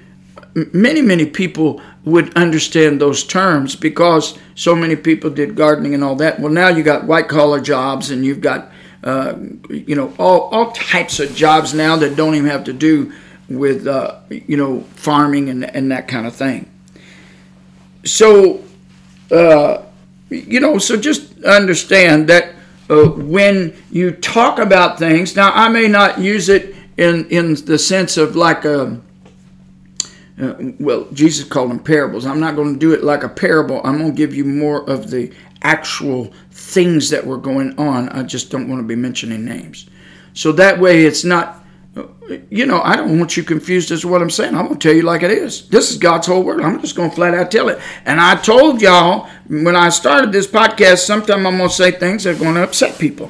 many, 0.73 1.01
many 1.01 1.25
people 1.25 1.81
would 2.05 2.35
understand 2.35 2.99
those 2.99 3.23
terms 3.23 3.75
because 3.75 4.37
so 4.55 4.75
many 4.75 4.95
people 4.95 5.29
did 5.29 5.55
gardening 5.55 5.93
and 5.93 6.03
all 6.03 6.15
that. 6.17 6.39
Well, 6.39 6.51
now 6.51 6.67
you 6.67 6.83
got 6.83 7.05
white 7.05 7.27
collar 7.27 7.61
jobs 7.61 8.11
and 8.11 8.25
you've 8.25 8.41
got, 8.41 8.71
uh, 9.03 9.35
you 9.69 9.95
know, 9.95 10.13
all, 10.19 10.49
all 10.49 10.71
types 10.71 11.19
of 11.19 11.33
jobs 11.33 11.73
now 11.73 11.95
that 11.97 12.15
don't 12.15 12.35
even 12.35 12.49
have 12.49 12.65
to 12.65 12.73
do 12.73 13.13
with, 13.49 13.87
uh, 13.87 14.19
you 14.29 14.57
know, 14.57 14.81
farming 14.95 15.49
and, 15.49 15.63
and 15.63 15.91
that 15.91 16.07
kind 16.07 16.27
of 16.27 16.35
thing. 16.35 16.69
So, 18.05 18.63
uh, 19.31 19.83
you 20.29 20.59
know, 20.59 20.77
so 20.77 20.97
just 20.97 21.41
understand 21.43 22.27
that 22.27 22.52
uh, 22.89 23.09
when 23.09 23.75
you 23.91 24.11
talk 24.11 24.59
about 24.59 24.99
things, 24.99 25.35
now 25.35 25.51
I 25.53 25.69
may 25.69 25.87
not 25.87 26.19
use 26.19 26.49
it 26.49 26.75
in 26.97 27.27
in 27.29 27.55
the 27.65 27.79
sense 27.79 28.17
of 28.17 28.35
like 28.35 28.65
a 28.65 28.99
uh, 30.41 30.53
well 30.79 31.07
jesus 31.13 31.47
called 31.47 31.69
them 31.69 31.79
parables. 31.79 32.25
I'm 32.25 32.39
not 32.39 32.55
going 32.55 32.73
to 32.73 32.79
do 32.79 32.93
it 32.93 33.03
like 33.03 33.23
a 33.23 33.29
parable. 33.29 33.81
I'm 33.83 33.97
going 33.97 34.11
to 34.11 34.17
give 34.17 34.33
you 34.33 34.45
more 34.45 34.87
of 34.89 35.09
the 35.09 35.31
actual 35.61 36.33
things 36.51 37.09
that 37.09 37.25
were 37.25 37.37
going 37.37 37.77
on. 37.79 38.09
I 38.09 38.23
just 38.23 38.49
don't 38.51 38.67
want 38.67 38.79
to 38.81 38.87
be 38.87 38.95
mentioning 38.95 39.45
names. 39.45 39.89
So 40.33 40.51
that 40.53 40.79
way 40.79 41.05
it's 41.05 41.23
not 41.23 41.62
you 42.49 42.65
know 42.65 42.81
i 42.81 42.95
don't 42.95 43.19
want 43.19 43.37
you 43.37 43.43
confused 43.43 43.91
as 43.91 44.01
to 44.01 44.07
what 44.07 44.21
i'm 44.21 44.29
saying. 44.29 44.55
I'm 44.55 44.65
going 44.65 44.79
to 44.79 44.87
tell 44.87 44.95
you 44.95 45.03
like 45.03 45.21
it 45.21 45.31
is. 45.31 45.67
This 45.69 45.91
is 45.91 45.97
god's 45.97 46.27
whole 46.27 46.43
word. 46.43 46.61
I'm 46.61 46.81
just 46.81 46.95
going 46.95 47.09
to 47.09 47.15
flat 47.15 47.33
out 47.33 47.51
tell 47.51 47.69
it. 47.69 47.79
And 48.05 48.19
i 48.19 48.35
told 48.35 48.81
y'all 48.81 49.29
when 49.47 49.75
i 49.75 49.89
started 49.89 50.31
this 50.31 50.47
podcast 50.47 50.99
sometime 50.99 51.45
i'm 51.45 51.57
going 51.57 51.69
to 51.69 51.75
say 51.75 51.91
things 51.91 52.23
that 52.23 52.35
are 52.35 52.39
going 52.39 52.55
to 52.55 52.63
upset 52.63 52.97
people 52.97 53.29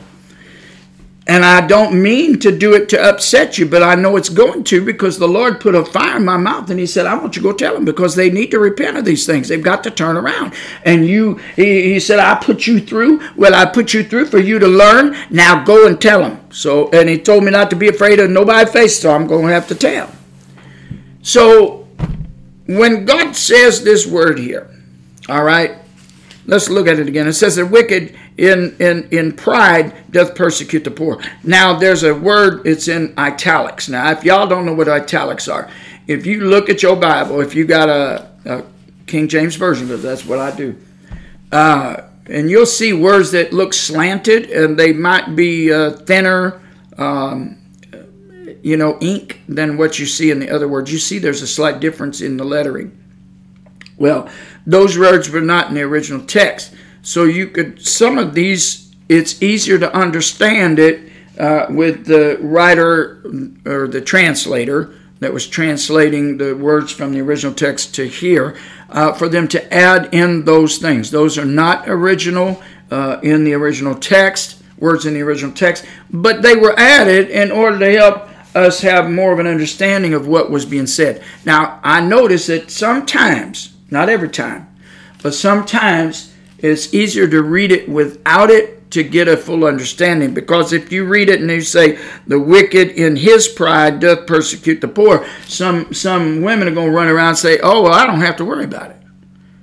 and 1.25 1.45
I 1.45 1.65
don't 1.65 2.01
mean 2.01 2.39
to 2.39 2.57
do 2.57 2.73
it 2.73 2.89
to 2.89 3.01
upset 3.01 3.57
you, 3.57 3.65
but 3.65 3.81
I 3.81 3.95
know 3.95 4.17
it's 4.17 4.27
going 4.27 4.65
to 4.65 4.83
because 4.83 5.17
the 5.17 5.27
Lord 5.27 5.61
put 5.61 5.73
a 5.73 5.85
fire 5.85 6.17
in 6.17 6.25
my 6.25 6.35
mouth 6.35 6.69
and 6.69 6.77
He 6.77 6.85
said, 6.85 7.05
I 7.05 7.15
want 7.15 7.35
you 7.35 7.41
to 7.41 7.49
go 7.49 7.55
tell 7.55 7.73
them 7.73 7.85
because 7.85 8.15
they 8.15 8.29
need 8.29 8.51
to 8.51 8.59
repent 8.59 8.97
of 8.97 9.05
these 9.05 9.25
things. 9.25 9.47
They've 9.47 9.63
got 9.63 9.85
to 9.85 9.91
turn 9.91 10.17
around. 10.17 10.53
And 10.83 11.07
you, 11.07 11.35
He, 11.55 11.93
he 11.93 11.99
said, 12.01 12.19
I 12.19 12.35
put 12.35 12.67
you 12.67 12.79
through. 12.81 13.21
Well, 13.37 13.55
I 13.55 13.65
put 13.65 13.93
you 13.93 14.03
through 14.03 14.25
for 14.25 14.39
you 14.39 14.59
to 14.59 14.67
learn. 14.67 15.15
Now 15.29 15.63
go 15.63 15.87
and 15.87 15.99
tell 15.99 16.21
them. 16.21 16.39
So, 16.51 16.89
and 16.91 17.07
He 17.07 17.17
told 17.17 17.45
me 17.45 17.51
not 17.51 17.69
to 17.69 17.77
be 17.77 17.87
afraid 17.87 18.19
of 18.19 18.29
nobody 18.29 18.69
face, 18.69 18.99
so 18.99 19.11
I'm 19.11 19.25
going 19.25 19.47
to 19.47 19.53
have 19.53 19.67
to 19.69 19.75
tell. 19.75 20.11
So, 21.21 21.87
when 22.67 23.05
God 23.05 23.33
says 23.33 23.83
this 23.83 24.05
word 24.05 24.39
here, 24.39 24.69
all 25.29 25.43
right, 25.43 25.77
let's 26.45 26.69
look 26.69 26.87
at 26.87 26.99
it 26.99 27.07
again. 27.07 27.27
It 27.27 27.33
says 27.33 27.55
the 27.55 27.65
wicked 27.65 28.17
in, 28.37 28.75
in, 28.79 29.07
in 29.11 29.31
pride 29.31 30.11
doth 30.11 30.35
persecute 30.35 30.83
the 30.83 30.91
poor. 30.91 31.21
Now, 31.43 31.77
there's 31.77 32.03
a 32.03 32.13
word, 32.13 32.65
it's 32.65 32.87
in 32.87 33.13
italics. 33.17 33.89
Now, 33.89 34.11
if 34.11 34.23
y'all 34.23 34.47
don't 34.47 34.65
know 34.65 34.73
what 34.73 34.87
italics 34.87 35.47
are, 35.47 35.69
if 36.07 36.25
you 36.25 36.41
look 36.41 36.69
at 36.69 36.81
your 36.81 36.95
Bible, 36.95 37.41
if 37.41 37.55
you 37.55 37.65
got 37.65 37.89
a, 37.89 38.29
a 38.45 38.63
King 39.05 39.27
James 39.27 39.55
Version, 39.55 39.87
because 39.87 40.03
that's 40.03 40.25
what 40.25 40.39
I 40.39 40.55
do, 40.55 40.75
uh, 41.51 42.01
and 42.27 42.49
you'll 42.49 42.65
see 42.65 42.93
words 42.93 43.31
that 43.31 43.53
look 43.53 43.73
slanted 43.73 44.49
and 44.49 44.79
they 44.79 44.93
might 44.93 45.35
be 45.35 45.71
uh, 45.71 45.91
thinner, 45.91 46.61
um, 46.97 47.57
you 48.61 48.77
know, 48.77 48.97
ink 49.01 49.41
than 49.47 49.77
what 49.77 49.99
you 49.99 50.05
see 50.05 50.31
in 50.31 50.39
the 50.39 50.49
other 50.49 50.67
words. 50.67 50.91
You 50.91 50.99
see 50.99 51.19
there's 51.19 51.41
a 51.41 51.47
slight 51.47 51.79
difference 51.79 52.21
in 52.21 52.37
the 52.37 52.45
lettering. 52.45 52.97
Well, 53.97 54.29
those 54.65 54.97
words 54.97 55.29
were 55.29 55.41
not 55.41 55.67
in 55.67 55.75
the 55.75 55.81
original 55.81 56.25
text. 56.25 56.73
So 57.03 57.25
you 57.25 57.47
could, 57.47 57.85
some 57.85 58.17
of 58.17 58.33
these, 58.33 58.95
it's 59.09 59.43
easier 59.43 59.77
to 59.77 59.93
understand 59.93 60.79
it 60.79 61.11
uh, 61.37 61.67
with 61.69 62.05
the 62.05 62.37
writer 62.41 63.21
or 63.65 63.87
the 63.87 64.01
translator 64.01 64.95
that 65.19 65.33
was 65.33 65.47
translating 65.47 66.37
the 66.37 66.55
words 66.55 66.91
from 66.91 67.11
the 67.11 67.19
original 67.19 67.53
text 67.53 67.93
to 67.95 68.07
here 68.07 68.57
uh, 68.89 69.11
for 69.13 69.27
them 69.27 69.47
to 69.49 69.73
add 69.73 70.13
in 70.13 70.45
those 70.45 70.77
things. 70.77 71.11
Those 71.11 71.37
are 71.37 71.45
not 71.45 71.89
original 71.89 72.61
uh, 72.89 73.19
in 73.21 73.43
the 73.43 73.53
original 73.53 73.95
text, 73.95 74.61
words 74.77 75.05
in 75.05 75.13
the 75.13 75.21
original 75.21 75.53
text, 75.53 75.85
but 76.09 76.41
they 76.41 76.55
were 76.55 76.77
added 76.79 77.29
in 77.29 77.51
order 77.51 77.79
to 77.79 77.91
help 77.91 78.29
us 78.55 78.81
have 78.81 79.09
more 79.09 79.33
of 79.33 79.39
an 79.39 79.47
understanding 79.47 80.13
of 80.13 80.27
what 80.27 80.51
was 80.51 80.65
being 80.65 80.87
said. 80.87 81.23
Now, 81.45 81.79
I 81.83 82.01
notice 82.01 82.47
that 82.47 82.71
sometimes, 82.71 83.73
not 83.89 84.09
every 84.09 84.29
time, 84.29 84.67
but 85.21 85.33
sometimes 85.33 86.32
it's 86.63 86.93
easier 86.93 87.27
to 87.27 87.43
read 87.43 87.71
it 87.71 87.89
without 87.89 88.49
it 88.49 88.89
to 88.91 89.03
get 89.03 89.27
a 89.27 89.35
full 89.35 89.65
understanding. 89.65 90.33
Because 90.33 90.71
if 90.71 90.91
you 90.91 91.05
read 91.05 91.27
it 91.27 91.41
and 91.41 91.49
you 91.49 91.61
say, 91.61 91.99
the 92.25 92.39
wicked 92.39 92.89
in 92.91 93.17
his 93.17 93.47
pride 93.47 93.99
doth 93.99 94.25
persecute 94.25 94.79
the 94.79 94.87
poor, 94.87 95.27
some, 95.45 95.93
some 95.93 96.41
women 96.41 96.67
are 96.67 96.73
going 96.73 96.89
to 96.89 96.95
run 96.95 97.09
around 97.09 97.29
and 97.29 97.37
say, 97.37 97.59
oh, 97.61 97.83
well, 97.83 97.93
I 97.93 98.05
don't 98.05 98.21
have 98.21 98.37
to 98.37 98.45
worry 98.45 98.63
about 98.63 98.91
it. 98.91 98.97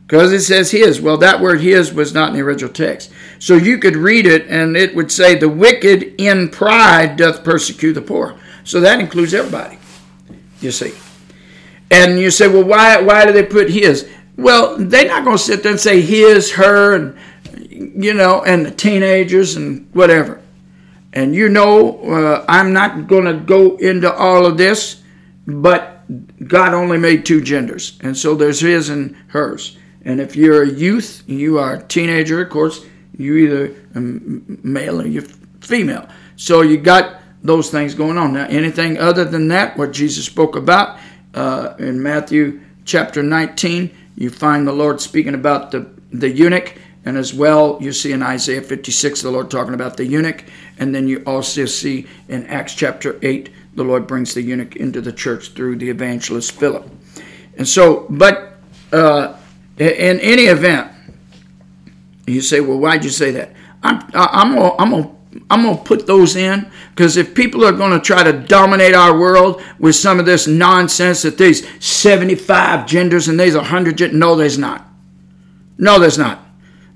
Because 0.07 0.33
it 0.33 0.43
says 0.43 0.73
his. 0.73 1.01
Well, 1.01 1.17
that 1.19 1.41
word 1.41 1.61
his 1.61 1.93
was 1.95 2.13
not 2.13 2.31
in 2.31 2.35
the 2.35 2.43
original 2.43 2.73
text. 2.73 3.11
So 3.39 3.55
you 3.55 3.79
could 3.79 3.97
read 3.97 4.27
it 4.27 4.47
and 4.49 4.77
it 4.77 4.95
would 4.95 5.11
say, 5.11 5.37
the 5.37 5.49
wicked 5.49 6.15
in 6.19 6.49
pride 6.51 7.17
doth 7.17 7.45
persecute 7.45 7.95
the 7.95 8.03
poor. 8.03 8.39
So 8.65 8.81
that 8.81 9.01
includes 9.01 9.33
everybody, 9.33 9.79
you 10.61 10.71
see. 10.71 10.93
And 11.91 12.19
you 12.19 12.31
say, 12.31 12.47
well, 12.47 12.65
why, 12.65 13.01
why 13.01 13.25
do 13.25 13.33
they 13.33 13.45
put 13.45 13.71
his? 13.71 14.09
Well, 14.40 14.76
they're 14.79 15.07
not 15.07 15.24
going 15.24 15.37
to 15.37 15.42
sit 15.42 15.62
there 15.62 15.72
and 15.72 15.81
say 15.81 16.00
his, 16.00 16.53
her, 16.53 16.94
and 16.94 17.16
you 17.70 18.14
know, 18.14 18.42
and 18.42 18.64
the 18.64 18.70
teenagers 18.70 19.57
and 19.57 19.92
whatever. 19.94 20.40
And 21.12 21.35
you 21.35 21.48
know, 21.48 22.00
uh, 22.05 22.44
I'm 22.48 22.72
not 22.72 23.07
going 23.07 23.24
to 23.24 23.35
go 23.35 23.76
into 23.76 24.12
all 24.12 24.46
of 24.46 24.57
this, 24.57 25.03
but 25.46 26.05
God 26.48 26.72
only 26.72 26.96
made 26.96 27.26
two 27.26 27.40
genders, 27.40 27.98
and 28.03 28.16
so 28.16 28.35
there's 28.35 28.61
his 28.61 28.88
and 28.88 29.14
hers. 29.29 29.76
And 30.03 30.20
if 30.20 30.35
you're 30.35 30.62
a 30.62 30.70
youth, 30.70 31.22
you 31.26 31.59
are 31.59 31.74
a 31.74 31.83
teenager, 31.83 32.40
of 32.40 32.48
course, 32.48 32.87
you 33.18 33.37
either 33.37 33.74
male 33.94 35.03
or 35.03 35.07
you're 35.07 35.26
female. 35.61 36.09
So 36.37 36.62
you 36.62 36.79
got 36.79 37.20
those 37.42 37.70
things 37.70 37.94
going 37.94 38.16
on. 38.16 38.33
Now, 38.33 38.46
anything 38.46 38.98
other 38.98 39.26
than 39.26 39.48
that, 39.48 39.76
what 39.76 39.92
Jesus 39.92 40.24
spoke 40.24 40.57
about 40.57 40.98
uh, 41.35 41.74
in 41.79 42.03
Matthew 42.03 42.61
chapter 42.87 43.22
19, 43.22 43.90
you 44.16 44.31
find 44.31 44.66
the 44.66 44.73
Lord 44.73 45.01
speaking 45.01 45.35
about 45.35 45.70
the, 45.70 45.90
the 46.12 46.29
eunuch, 46.29 46.75
and 47.05 47.16
as 47.16 47.33
well, 47.33 47.79
you 47.81 47.92
see 47.92 48.12
in 48.12 48.23
Isaiah 48.23 48.61
56 48.61 49.23
the 49.23 49.31
Lord 49.31 49.51
talking 49.51 49.75
about 49.75 49.96
the 49.96 50.05
eunuch, 50.05 50.44
and 50.79 50.94
then 50.94 51.09
you 51.09 51.23
also 51.27 51.64
see 51.64 52.07
in 52.29 52.46
Acts 52.46 52.75
chapter 52.75 53.18
8 53.23 53.51
the 53.75 53.85
Lord 53.85 54.07
brings 54.07 54.35
the 54.35 54.42
eunuch 54.42 54.77
into 54.77 55.01
the 55.01 55.12
church 55.12 55.53
through 55.53 55.77
the 55.77 55.88
evangelist 55.88 56.53
Philip. 56.53 56.88
And 57.57 57.66
so, 57.66 58.07
but 58.11 58.59
uh, 58.92 59.37
in 59.79 60.20
any 60.20 60.44
event, 60.44 60.90
you 62.27 62.40
say, 62.40 62.61
well, 62.61 62.79
why'd 62.79 63.05
you 63.05 63.11
say 63.11 63.31
that? 63.33 63.53
I'm, 63.83 64.03
I'm, 64.12 64.59
I'm 64.79 64.90
gonna 64.90 65.16
I'm 65.49 65.62
going 65.62 65.79
to 65.79 65.83
put 65.85 66.07
those 66.07 66.35
in 66.35 66.71
because 66.90 67.16
if 67.16 67.35
people 67.35 67.64
are 67.64 67.73
going 67.73 67.93
to 67.93 68.01
try 68.01 68.25
to 68.25 68.33
dominate 68.33 68.95
our 68.95 69.19
world 69.19 69.62
with 69.79 69.95
some 69.95 70.19
of 70.19 70.27
this 70.27 70.47
nonsense 70.47 71.23
that 71.23 71.38
these 71.38 71.66
75 71.85 72.87
genders 72.87 73.29
and 73.29 73.38
these 73.38 73.55
100 73.55 73.97
genders, 73.97 74.19
no, 74.19 74.35
there's 74.35 74.59
not. 74.59 74.87
No, 75.79 75.99
there's 75.99 76.19
not. 76.19 76.45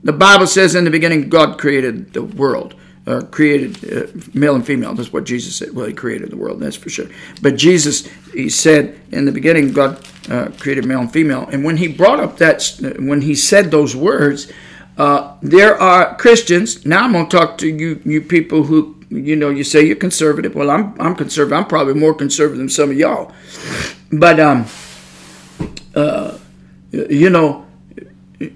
The 0.03 0.13
Bible 0.13 0.47
says 0.47 0.75
in 0.75 0.85
the 0.85 0.91
beginning, 0.91 1.29
God 1.29 1.59
created 1.59 2.13
the 2.13 2.25
world, 2.25 2.75
or 3.07 3.23
created 3.23 3.93
uh, 3.93 4.07
male 4.35 4.55
and 4.55 4.67
female. 4.67 4.95
That's 4.95 5.13
what 5.13 5.25
Jesus 5.25 5.57
said. 5.57 5.75
Well, 5.75 5.87
He 5.87 5.95
created 5.95 6.31
the 6.31 6.37
world, 6.37 6.61
that's 6.61 6.77
for 6.77 6.91
sure. 6.91 7.07
But 7.41 7.57
Jesus, 7.57 8.07
He 8.35 8.51
said 8.51 9.01
in 9.13 9.25
the 9.25 9.33
beginning, 9.33 9.73
God 9.73 10.07
uh, 10.29 10.51
created 10.59 10.85
male 10.85 11.01
and 11.01 11.13
female. 11.13 11.47
And 11.51 11.65
when 11.65 11.79
He 11.79 11.89
brought 11.89 12.21
up 12.21 12.37
that, 12.39 12.63
when 12.99 13.23
He 13.23 13.35
said 13.35 13.71
those 13.71 13.97
words, 13.97 14.53
uh, 14.97 15.37
there 15.43 15.81
are 15.81 16.17
Christians. 16.17 16.87
Now 16.87 17.05
I'm 17.05 17.13
going 17.13 17.29
to 17.29 17.37
talk 17.37 17.59
to 17.59 17.69
you, 17.69 18.01
you 18.05 18.21
people 18.21 18.63
who, 18.65 18.97
you 19.11 19.37
know, 19.37 19.51
you 19.51 19.65
say 19.65 19.85
you're 19.85 19.97
conservative. 19.97 20.55
Well, 20.55 20.71
I'm, 20.71 20.95
I'm 21.01 21.15
conservative. 21.15 21.59
I'm 21.59 21.67
probably 21.67 21.95
more 21.95 22.15
conservative 22.15 22.59
than 22.59 22.69
some 22.69 22.91
of 22.91 22.97
y'all. 22.97 23.33
But, 24.13 24.39
um, 24.39 24.67
uh, 25.95 26.39
you 26.93 27.31
know, 27.31 27.65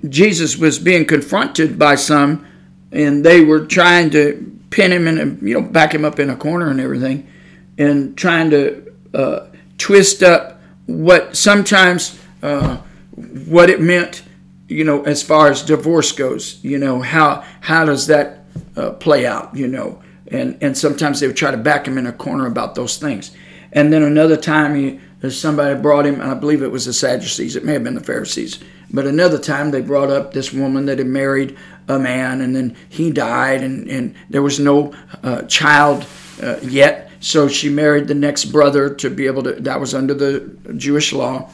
Jesus 0.09 0.57
was 0.57 0.79
being 0.79 1.05
confronted 1.05 1.79
by 1.79 1.95
some, 1.95 2.47
and 2.93 3.25
they 3.25 3.45
were 3.45 3.67
trying 3.67 4.11
to 4.11 4.61
pin 4.71 4.93
him 4.93 5.09
in 5.09 5.19
and 5.19 5.43
you 5.43 5.55
know 5.55 5.63
back 5.63 5.95
him 5.95 6.05
up 6.05 6.19
in 6.19 6.31
a 6.31 6.37
corner 6.37 6.71
and 6.71 6.81
everything, 6.81 7.27
and 7.79 8.17
trying 8.17 8.51
to 8.51 8.93
uh, 9.15 9.47
twist 9.79 10.23
up 10.23 10.61
what 10.87 11.37
sometimes 11.37 12.19
uh, 12.43 12.79
what 13.47 13.71
it 13.71 13.81
meant, 13.81 14.23
you 14.69 14.85
know, 14.85 15.03
as 15.03 15.23
far 15.23 15.51
as 15.51 15.63
divorce 15.63 16.13
goes. 16.13 16.63
You 16.63 16.79
know 16.79 17.01
how 17.01 17.45
how 17.61 17.85
does 17.85 18.07
that 18.07 18.45
uh, 18.77 18.93
play 18.93 19.27
out? 19.27 19.57
You 19.57 19.67
know, 19.67 20.03
and 20.29 20.57
and 20.61 20.77
sometimes 20.77 21.21
they 21.21 21.27
would 21.27 21.37
try 21.37 21.51
to 21.51 21.57
back 21.57 21.87
him 21.87 21.99
in 21.99 22.07
a 22.07 22.13
corner 22.13 22.47
about 22.47 22.75
those 22.75 22.99
things. 22.99 23.33
And 23.73 23.93
then 23.93 24.03
another 24.03 24.37
time 24.37 24.75
he 24.75 25.01
somebody 25.29 25.81
brought 25.81 26.07
him, 26.07 26.21
I 26.21 26.35
believe 26.35 26.63
it 26.63 26.71
was 26.71 26.87
the 26.87 26.93
Sadducees, 26.93 27.57
it 27.57 27.65
may 27.65 27.73
have 27.73 27.85
been 27.85 27.97
the 27.97 28.01
Pharisees, 28.01 28.61
but 28.91 29.07
another 29.07 29.39
time 29.39 29.71
they 29.71 29.81
brought 29.81 30.11
up 30.11 30.33
this 30.33 30.53
woman 30.53 30.87
that 30.87 30.99
had 30.99 31.09
married 31.09 31.57
a 31.89 31.99
man, 31.99 32.41
and 32.41 32.55
then 32.55 32.77
he 32.89 33.11
died, 33.11 33.63
and, 33.63 33.89
and 33.89 34.15
there 34.31 34.43
was 34.43 34.61
no 34.61 34.95
uh, 35.25 35.43
child 35.43 36.07
uh, 36.41 36.57
yet. 36.63 37.11
So 37.21 37.49
she 37.49 37.69
married 37.69 38.07
the 38.07 38.15
next 38.15 38.47
brother 38.47 38.95
to 38.95 39.11
be 39.11 39.27
able 39.27 39.43
to, 39.43 39.55
that 39.55 39.81
was 39.81 39.93
under 39.93 40.15
the 40.15 40.57
Jewish 40.77 41.13
law, 41.13 41.51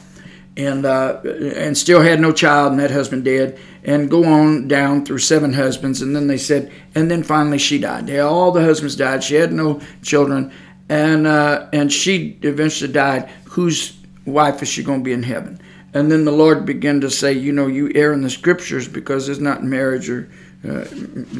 and, 0.57 0.85
uh, 0.85 1.19
and 1.23 1.77
still 1.77 2.01
had 2.01 2.19
no 2.19 2.31
child, 2.31 2.71
and 2.71 2.81
that 2.81 2.91
husband 2.91 3.25
dead. 3.25 3.59
And 3.83 4.09
go 4.09 4.23
on 4.23 4.67
down 4.67 5.05
through 5.05 5.19
seven 5.19 5.53
husbands, 5.53 6.01
and 6.01 6.15
then 6.15 6.27
they 6.27 6.37
said, 6.37 6.71
and 6.95 7.11
then 7.11 7.23
finally 7.23 7.59
she 7.59 7.77
died. 7.77 8.07
They, 8.07 8.19
all 8.19 8.51
the 8.51 8.63
husbands 8.63 8.95
died. 8.95 9.23
She 9.23 9.35
had 9.35 9.53
no 9.53 9.79
children, 10.01 10.51
and, 10.89 11.27
uh, 11.27 11.67
and 11.71 11.91
she 11.93 12.39
eventually 12.41 12.91
died. 12.91 13.29
Whose 13.45 13.97
wife 14.25 14.61
is 14.63 14.69
she 14.69 14.83
going 14.83 15.01
to 15.01 15.03
be 15.03 15.13
in 15.13 15.23
heaven? 15.23 15.59
And 15.93 16.11
then 16.11 16.25
the 16.25 16.31
Lord 16.31 16.65
began 16.65 16.99
to 17.01 17.09
say, 17.09 17.31
you 17.31 17.53
know, 17.53 17.67
you 17.67 17.91
err 17.95 18.11
in 18.11 18.21
the 18.21 18.29
scriptures 18.29 18.87
because 18.87 19.29
it's 19.29 19.39
not 19.39 19.63
marriage 19.63 20.09
or 20.09 20.29
uh, 20.67 20.85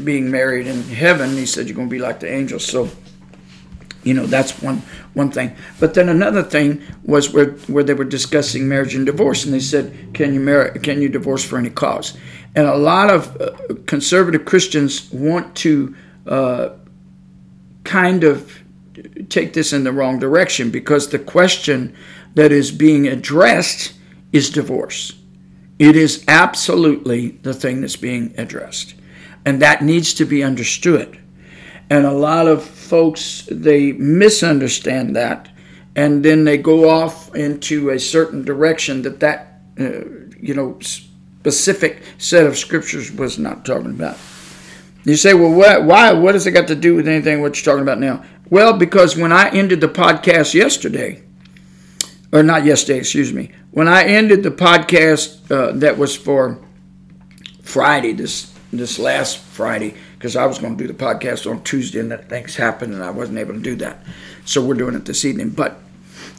being 0.04 0.32
married 0.32 0.68
in 0.68 0.82
heaven. 0.84 1.32
He 1.32 1.46
said 1.46 1.68
you're 1.68 1.76
going 1.76 1.90
to 1.90 1.92
be 1.92 2.00
like 2.00 2.22
the 2.22 2.32
angels. 2.32 2.64
So, 2.64 2.90
you 4.04 4.14
know, 4.14 4.28
that's 4.28 4.62
one 4.62 4.82
one 5.16 5.32
thing. 5.32 5.56
But 5.80 5.96
then 5.96 6.10
another 6.10 6.44
thing 6.44 6.84
was 7.04 7.34
where 7.34 7.52
where 7.68 7.84
they 7.84 7.94
were 7.94 8.04
discussing 8.04 8.68
marriage 8.68 8.94
and 8.94 9.06
divorce, 9.06 9.46
and 9.46 9.54
they 9.54 9.60
said, 9.60 10.14
can 10.14 10.34
you 10.34 10.40
marry? 10.40 10.80
Can 10.80 11.02
you 11.02 11.10
divorce 11.10 11.44
for 11.44 11.58
any 11.58 11.72
cause? 11.72 12.18
And 12.56 12.68
a 12.68 12.78
lot 12.78 13.10
of 13.10 13.42
uh, 13.42 13.52
conservative 13.86 14.46
Christians 14.46 15.12
want 15.12 15.56
to 15.58 15.96
uh, 16.28 16.70
kind 17.84 18.24
of 18.24 18.62
take 19.30 19.54
this 19.54 19.74
in 19.74 19.84
the 19.84 19.92
wrong 19.92 20.20
direction 20.20 20.70
because 20.70 21.10
the 21.10 21.20
question 21.20 21.96
that 22.36 22.52
is 22.52 22.72
being 22.72 23.08
addressed 23.08 23.94
is 24.32 24.50
divorce. 24.50 25.14
It 25.80 25.96
is 25.96 26.24
absolutely 26.28 27.32
the 27.44 27.54
thing 27.54 27.82
that's 27.82 27.98
being 27.98 28.34
addressed. 28.38 28.96
And 29.46 29.62
that 29.62 29.84
needs 29.84 30.14
to 30.16 30.26
be 30.26 30.44
understood. 30.44 31.20
And 31.90 32.06
a 32.06 32.12
lot 32.12 32.48
of 32.48 32.64
folks, 32.64 33.48
they 33.52 33.92
misunderstand 33.94 35.16
that. 35.16 35.50
And 35.96 36.26
then 36.26 36.44
they 36.44 36.58
go 36.58 36.90
off 36.90 37.34
into 37.36 37.92
a 37.92 38.00
certain 38.00 38.44
direction 38.44 39.04
that 39.04 39.20
that, 39.22 39.62
uh, 39.80 40.02
you 40.42 40.54
know, 40.54 40.78
specific 40.82 42.02
set 42.18 42.46
of 42.46 42.58
scriptures 42.58 43.12
was 43.12 43.38
not 43.38 43.66
talking 43.66 43.92
about. 43.92 44.18
You 45.04 45.16
say, 45.16 45.36
well, 45.36 45.52
what, 45.52 45.84
why? 45.84 46.12
What 46.14 46.32
does 46.32 46.48
it 46.48 46.52
got 46.52 46.68
to 46.70 46.76
do 46.76 46.96
with 46.96 47.08
anything 47.08 47.42
what 47.42 47.56
you're 47.56 47.72
talking 47.72 47.84
about 47.84 48.00
now? 48.00 48.24
Well, 48.50 48.78
because 48.78 49.16
when 49.16 49.32
I 49.32 49.50
ended 49.50 49.80
the 49.80 49.88
podcast 49.88 50.54
yesterday, 50.54 51.22
or 52.32 52.44
not 52.44 52.66
yesterday, 52.66 53.00
excuse 53.00 53.32
me, 53.32 53.52
when 53.72 53.88
I 53.88 54.04
ended 54.04 54.44
the 54.44 54.52
podcast 54.52 55.52
uh, 55.52 55.72
that 55.80 55.98
was 55.98 56.16
for 56.16 56.60
Friday, 57.62 58.14
this 58.14 58.52
this 58.74 59.00
last 59.00 59.38
Friday, 59.38 59.96
because 60.26 60.36
I 60.36 60.48
was 60.48 60.58
going 60.58 60.76
to 60.76 60.84
do 60.84 60.92
the 60.92 60.98
podcast 60.98 61.48
on 61.48 61.62
Tuesday, 61.62 62.00
and 62.00 62.10
that 62.10 62.30
things 62.30 62.56
happened, 62.56 62.96
and 62.96 63.04
I 63.04 63.12
wasn't 63.12 63.38
able 63.38 63.54
to 63.54 63.60
do 63.60 63.76
that. 63.76 64.00
So 64.44 64.60
we're 64.60 64.74
doing 64.74 64.96
it 64.96 65.06
this 65.06 65.24
evening, 65.24 65.52
but 65.52 65.78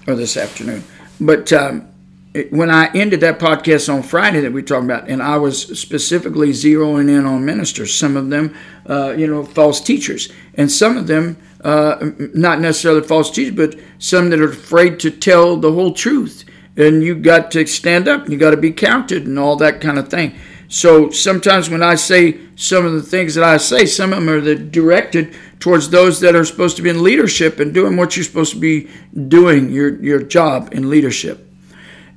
or 0.09 0.16
this 0.16 0.37
afternoon. 0.37 0.83
But 1.20 1.53
um, 1.53 1.87
it, 2.35 2.53
when 2.53 2.68
I 2.68 2.90
ended 2.94 3.20
that 3.20 3.38
podcast 3.38 3.88
on 3.94 4.03
Friday 4.03 4.40
that 4.40 4.53
we 4.53 4.64
talked 4.64 4.87
about, 4.87 5.09
and 5.09 5.22
I 5.22 5.37
was 5.37 5.79
specifically 5.79 6.49
zeroing 6.49 7.09
in 7.09 7.27
on 7.27 7.44
ministers, 7.44 7.94
some 7.94 8.16
of 8.16 8.29
them, 8.29 8.57
uh, 8.90 9.14
you 9.16 9.29
know, 9.29 9.44
false 9.44 9.81
teachers, 9.81 10.33
and 10.55 10.68
some 10.68 10.96
of 10.96 11.07
them 11.07 11.37
uh, 11.62 12.11
not 12.35 12.59
necessarily 12.59 13.07
false 13.07 13.31
teachers, 13.31 13.55
but 13.55 13.79
some 14.01 14.31
that 14.31 14.40
are 14.40 14.51
afraid 14.51 14.99
to 14.99 15.12
tell 15.12 15.57
the 15.57 15.70
whole 15.70 15.94
truth. 15.94 16.44
And 16.77 17.05
you 17.05 17.14
got 17.14 17.53
to 17.53 17.64
stand 17.68 18.09
up, 18.09 18.29
you 18.29 18.37
got 18.37 18.51
to 18.51 18.57
be 18.57 18.72
counted, 18.72 19.29
and 19.29 19.38
all 19.38 19.55
that 19.59 19.81
kind 19.81 19.96
of 19.96 20.09
thing. 20.09 20.35
So 20.68 21.11
sometimes 21.11 21.70
when 21.70 21.83
I 21.83 21.94
say 21.94 22.38
some 22.57 22.85
of 22.85 22.92
the 22.92 23.02
things 23.02 23.35
that 23.35 23.44
I 23.44 23.57
say, 23.57 23.87
some 23.87 24.12
of 24.12 24.24
them 24.24 24.29
are 24.29 24.55
directed 24.55 25.35
towards 25.61 25.90
those 25.90 26.20
that 26.20 26.35
are 26.35 26.44
supposed 26.44 26.76
to 26.76 26.83
be 26.83 26.90
in 26.90 27.02
leadership 27.02 27.61
and 27.61 27.72
doing 27.72 27.96
what 27.96 28.16
you're 28.16 28.24
supposed 28.24 28.52
to 28.52 28.59
be 28.59 28.88
doing, 29.29 29.70
your, 29.70 30.02
your 30.02 30.22
job 30.22 30.70
in 30.72 30.90
leadership. 30.90 31.42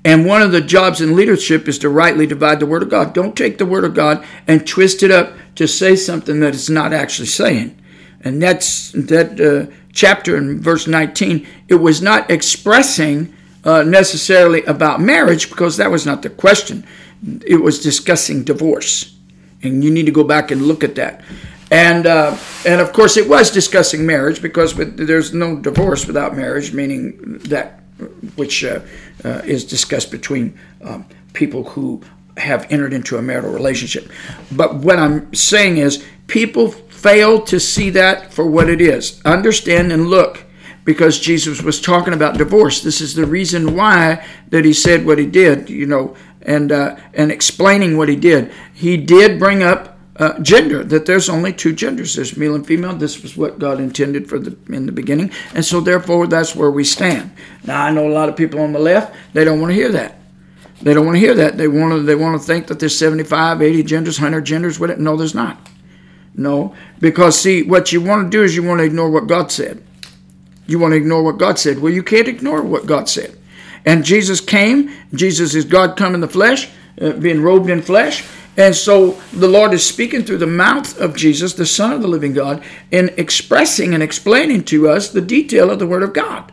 And 0.04 0.26
one 0.26 0.42
of 0.42 0.52
the 0.52 0.62
jobs 0.62 1.02
in 1.02 1.16
leadership 1.16 1.68
is 1.68 1.78
to 1.80 1.90
rightly 1.90 2.26
divide 2.26 2.60
the 2.60 2.66
Word 2.66 2.84
of 2.84 2.90
God. 2.90 3.14
Don't 3.14 3.36
take 3.36 3.58
the 3.58 3.66
Word 3.66 3.84
of 3.84 3.94
God 3.94 4.26
and 4.48 4.66
twist 4.66 5.04
it 5.04 5.12
up 5.12 5.34
to 5.56 5.68
say 5.68 5.96
something 5.96 6.40
that 6.40 6.56
it's 6.56 6.70
not 6.70 6.94
actually 6.94 7.28
saying 7.28 7.80
and 8.22 8.42
that's 8.42 8.92
that 8.92 9.40
uh, 9.40 9.74
chapter 9.94 10.38
in 10.38 10.62
verse 10.62 10.88
19 10.88 11.48
it 11.68 11.76
was 11.76 12.02
not 12.02 12.30
expressing 12.30 13.34
uh, 13.64 13.84
necessarily 13.84 14.64
about 14.66 15.02
marriage 15.02 15.50
because 15.50 15.78
that 15.78 15.92
was 15.92 16.06
not 16.06 16.22
the 16.22 16.30
question 16.30 16.86
it 17.46 17.58
was 17.58 17.80
discussing 17.80 18.44
divorce 18.44 19.16
and 19.62 19.84
you 19.84 19.92
need 19.92 20.06
to 20.06 20.12
go 20.12 20.24
back 20.24 20.52
and 20.52 20.62
look 20.62 20.84
at 20.84 20.96
that 20.96 21.22
and 21.72 22.06
uh, 22.06 22.36
and 22.66 22.82
of 22.82 22.94
course 22.94 23.18
it 23.18 23.28
was 23.28 23.52
discussing 23.52 24.06
marriage 24.06 24.42
because 24.42 24.74
there's 24.76 25.34
no 25.34 25.58
divorce 25.58 26.06
without 26.06 26.36
marriage 26.36 26.74
meaning 26.74 27.40
that 27.40 27.82
which 28.36 28.64
uh, 28.64 28.80
uh, 29.26 29.42
is 29.44 29.66
discussed 29.66 30.12
between 30.12 30.58
um, 30.82 31.06
people 31.34 31.64
who 31.64 32.02
have 32.38 32.66
entered 32.72 32.94
into 32.94 33.18
a 33.18 33.22
marital 33.22 33.52
relationship 33.52 34.10
but 34.52 34.76
what 34.76 34.98
i'm 34.98 35.34
saying 35.34 35.78
is 35.78 36.06
people 36.28 36.72
fail 37.00 37.42
to 37.42 37.60
see 37.60 37.90
that 37.92 38.34
for 38.34 38.46
what 38.46 38.70
it 38.70 38.82
is. 38.82 39.22
Understand 39.24 39.92
and 39.92 40.08
look 40.08 40.46
because 40.84 41.20
Jesus 41.20 41.62
was 41.62 41.82
talking 41.82 42.14
about 42.14 42.38
divorce. 42.38 42.82
This 42.82 43.00
is 43.00 43.16
the 43.16 43.26
reason 43.26 43.76
why 43.76 44.26
that 44.50 44.66
he 44.66 44.74
said 44.74 45.06
what 45.06 45.18
he 45.18 45.26
did, 45.26 45.70
you 45.70 45.86
know, 45.86 46.16
and 46.50 46.72
uh, 46.72 46.98
and 47.14 47.32
explaining 47.32 47.98
what 47.98 48.10
he 48.10 48.16
did. 48.16 48.52
He 48.74 48.98
did 48.98 49.40
bring 49.40 49.64
up 49.64 49.98
uh, 50.18 50.38
gender 50.40 50.84
that 50.84 51.06
there's 51.06 51.30
only 51.30 51.54
two 51.54 51.72
genders 51.72 52.16
there's 52.16 52.36
male 52.36 52.54
and 52.54 52.68
female 52.68 52.94
this 52.94 53.24
was 53.24 53.38
what 53.38 53.58
god 53.58 53.80
intended 53.80 54.28
for 54.28 54.38
the 54.38 54.54
in 54.68 54.86
the 54.86 54.92
beginning 54.92 55.32
and 55.56 55.64
so 55.64 55.80
therefore 55.80 56.28
that's 56.28 56.54
where 56.54 56.70
we 56.70 56.84
stand 56.84 57.32
now 57.64 57.82
i 57.86 57.90
know 57.90 58.06
a 58.06 58.12
lot 58.12 58.28
of 58.28 58.36
people 58.36 58.60
on 58.60 58.74
the 58.74 58.80
left 58.80 59.16
they 59.32 59.46
don't 59.46 59.62
want 59.62 59.72
to 59.72 59.76
hear 59.76 59.90
that 59.90 60.20
they 60.82 60.94
don't 60.94 61.06
want 61.06 61.16
to 61.16 61.22
hear 61.22 61.34
that 61.34 61.58
they 61.58 61.70
want 61.70 61.94
to 61.94 62.02
they 62.02 62.16
want 62.16 62.38
to 62.38 62.46
think 62.46 62.68
that 62.68 62.82
there's 62.82 62.98
75 62.98 63.62
80 63.62 63.84
genders 63.84 64.20
100 64.20 64.42
genders 64.42 64.78
with 64.78 64.92
it 64.92 65.00
no 65.00 65.16
there's 65.16 65.34
not 65.34 65.70
no, 66.36 66.76
because 67.00 67.40
see, 67.40 67.64
what 67.64 67.92
you 67.92 68.02
want 68.02 68.26
to 68.26 68.30
do 68.30 68.44
is 68.44 68.56
you 68.56 68.64
want 68.64 68.80
to 68.80 68.86
ignore 68.86 69.10
what 69.10 69.28
God 69.28 69.52
said. 69.52 69.84
You 70.68 70.80
want 70.80 70.94
to 70.94 70.98
ignore 70.98 71.24
what 71.24 71.38
God 71.38 71.58
said. 71.58 71.80
Well, 71.80 71.92
you 71.92 72.04
can't 72.04 72.28
ignore 72.28 72.62
what 72.62 72.86
God 72.86 73.10
said. 73.10 73.38
And 73.86 74.04
Jesus 74.04 74.42
came. 74.42 74.92
Jesus 75.14 75.56
is 75.56 75.66
God 75.66 75.98
come 75.98 76.14
in 76.16 76.22
the 76.22 76.28
flesh, 76.28 76.70
uh, 77.02 77.14
being 77.14 77.42
robed 77.42 77.70
in 77.70 77.82
flesh. 77.82 78.24
And 78.58 78.76
so 78.76 79.12
the 79.32 79.48
Lord 79.48 79.74
is 79.74 79.86
speaking 79.86 80.24
through 80.24 80.40
the 80.40 80.48
mouth 80.48 81.00
of 81.00 81.16
Jesus, 81.16 81.54
the 81.54 81.66
Son 81.66 81.94
of 81.94 82.02
the 82.02 82.08
living 82.08 82.34
God, 82.34 82.64
in 82.92 83.10
expressing 83.16 83.94
and 83.94 84.04
explaining 84.04 84.66
to 84.66 84.90
us 84.90 85.10
the 85.10 85.22
detail 85.22 85.72
of 85.72 85.80
the 85.80 85.88
Word 85.88 86.04
of 86.04 86.14
God. 86.14 86.52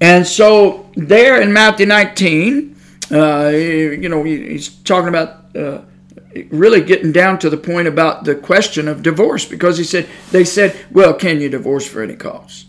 And 0.00 0.26
so 0.26 0.90
there 0.94 1.40
in 1.40 1.52
Matthew 1.52 1.86
19, 1.86 2.76
uh, 3.10 3.48
you 3.48 4.08
know, 4.08 4.22
he's 4.22 4.68
talking 4.68 5.08
about 5.08 5.56
uh, 5.56 5.82
really 6.50 6.80
getting 6.80 7.12
down 7.12 7.38
to 7.38 7.50
the 7.50 7.56
point 7.56 7.88
about 7.88 8.24
the 8.24 8.34
question 8.34 8.88
of 8.88 9.02
divorce 9.02 9.44
because 9.44 9.78
he 9.78 9.84
said 9.84 10.08
they 10.30 10.44
said 10.44 10.78
well 10.90 11.14
can 11.14 11.40
you 11.40 11.48
divorce 11.48 11.86
for 11.86 12.02
any 12.02 12.16
cause 12.16 12.66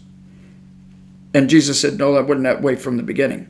and 1.33 1.49
jesus 1.49 1.79
said 1.81 1.97
no 1.97 2.13
that 2.13 2.27
wasn't 2.27 2.43
that 2.43 2.61
way 2.61 2.75
from 2.75 2.97
the 2.97 3.03
beginning. 3.03 3.47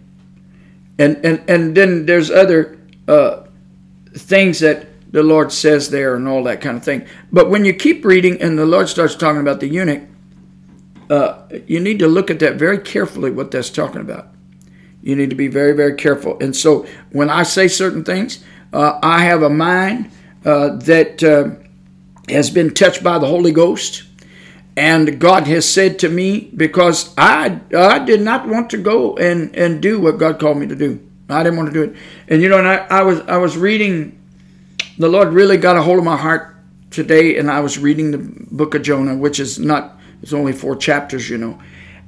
And 0.99 1.17
and 1.25 1.43
and 1.49 1.75
then 1.75 2.05
there's 2.05 2.29
other 2.29 2.79
uh, 3.07 3.43
things 4.15 4.59
that 4.59 4.87
the 5.11 5.23
lord 5.23 5.51
says 5.51 5.89
there 5.89 6.15
and 6.15 6.27
all 6.27 6.43
that 6.43 6.61
kind 6.61 6.77
of 6.77 6.83
thing. 6.83 7.05
But 7.31 7.49
when 7.49 7.65
you 7.65 7.73
keep 7.73 8.05
reading 8.05 8.41
and 8.41 8.57
the 8.57 8.65
lord 8.65 8.89
starts 8.89 9.15
talking 9.15 9.41
about 9.41 9.59
the 9.59 9.67
eunuch 9.67 10.03
uh, 11.09 11.43
you 11.67 11.79
need 11.79 11.99
to 11.99 12.07
look 12.07 12.31
at 12.31 12.39
that 12.39 12.55
very 12.55 12.77
carefully 12.77 13.29
what 13.29 13.51
that's 13.51 13.69
talking 13.69 14.01
about. 14.01 14.29
You 15.01 15.15
need 15.15 15.29
to 15.29 15.35
be 15.35 15.47
very 15.47 15.73
very 15.73 15.95
careful. 15.95 16.37
And 16.39 16.55
so 16.55 16.85
when 17.11 17.29
i 17.29 17.43
say 17.43 17.67
certain 17.67 18.03
things 18.03 18.43
uh, 18.73 18.99
I 19.03 19.19
have 19.19 19.43
a 19.43 19.49
mind 19.49 20.11
uh, 20.43 20.75
that 20.77 21.23
uh, 21.23 21.51
has 22.27 22.49
been 22.49 22.73
touched 22.73 23.03
by 23.03 23.19
the 23.19 23.27
Holy 23.27 23.51
Ghost. 23.51 24.03
And 24.75 25.19
God 25.19 25.45
has 25.47 25.69
said 25.69 25.99
to 25.99 26.09
me, 26.09 26.51
because 26.55 27.13
I, 27.17 27.59
I 27.77 27.99
did 27.99 28.21
not 28.21 28.47
want 28.47 28.71
to 28.71 28.77
go 28.77 29.15
and, 29.17 29.55
and 29.55 29.81
do 29.81 29.99
what 29.99 30.17
God 30.17 30.39
called 30.39 30.57
me 30.57 30.67
to 30.67 30.75
do. 30.75 30.99
I 31.29 31.43
didn't 31.43 31.57
want 31.57 31.73
to 31.73 31.73
do 31.73 31.91
it. 31.91 31.97
And 32.27 32.41
you 32.41 32.49
know, 32.49 32.57
and 32.57 32.67
I, 32.67 32.75
I 32.89 33.01
was 33.03 33.21
I 33.21 33.37
was 33.37 33.57
reading 33.57 34.19
the 34.97 35.07
Lord 35.07 35.29
really 35.29 35.57
got 35.57 35.77
a 35.77 35.81
hold 35.81 35.97
of 35.97 36.05
my 36.05 36.17
heart 36.17 36.55
today, 36.91 37.37
and 37.37 37.49
I 37.49 37.59
was 37.61 37.77
reading 37.77 38.11
the 38.11 38.19
book 38.19 38.75
of 38.75 38.83
Jonah, 38.83 39.15
which 39.15 39.39
is 39.39 39.57
not, 39.57 39.97
it's 40.21 40.33
only 40.33 40.53
four 40.53 40.75
chapters, 40.75 41.29
you 41.29 41.37
know. 41.37 41.59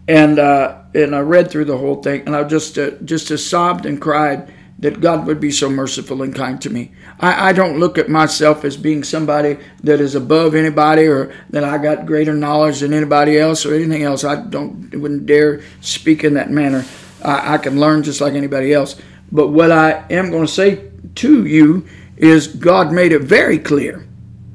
And 0.07 0.38
uh, 0.38 0.84
and 0.93 1.16
I 1.16 1.22
read 1.22 1.49
through 1.49 1.66
the 1.66 1.78
whole 1.78 2.03
thing, 2.03 2.24
and 2.28 2.36
I 2.36 2.43
just 2.43 2.78
uh, 2.78 2.91
just 3.03 3.32
uh, 3.32 3.38
sobbed 3.38 3.88
and 3.88 3.99
cried 3.99 4.53
that 4.80 5.00
God 5.00 5.26
would 5.26 5.40
be 5.40 5.52
so 5.52 5.70
merciful 5.70 6.22
and 6.22 6.36
kind 6.36 6.62
to 6.62 6.70
me. 6.70 6.92
I, 7.20 7.50
I 7.50 7.54
don't 7.54 7.80
look 7.80 7.98
at 7.98 8.10
myself 8.10 8.66
as 8.66 8.76
being 8.76 9.04
somebody 9.04 9.58
that 9.84 10.02
is 10.02 10.16
above 10.16 10.54
anybody 10.54 11.06
or 11.08 11.34
that 11.52 11.64
I 11.64 11.78
got 11.78 12.06
greater 12.06 12.34
knowledge 12.34 12.82
than 12.82 12.94
anybody 12.94 13.38
else 13.38 13.66
or 13.66 13.74
anything 13.74 14.04
else. 14.04 14.24
I 14.24 14.36
don't 14.36 14.94
wouldn't 14.94 15.26
dare 15.26 15.62
speak 15.82 16.24
in 16.24 16.34
that 16.34 16.52
manner. 16.52 16.84
I, 17.24 17.56
I 17.56 17.58
can 17.58 17.80
learn 17.80 18.04
just 18.04 18.20
like 18.20 18.34
anybody 18.34 18.74
else. 18.74 18.96
But 19.32 19.50
what 19.50 19.72
I 19.72 20.06
am 20.10 20.30
going 20.30 20.46
to 20.46 20.52
say 20.52 20.90
to 21.16 21.46
you 21.46 21.88
is 22.18 22.48
God 22.48 22.92
made 22.92 23.12
it 23.12 23.22
very 23.22 23.60
clear, 23.60 24.06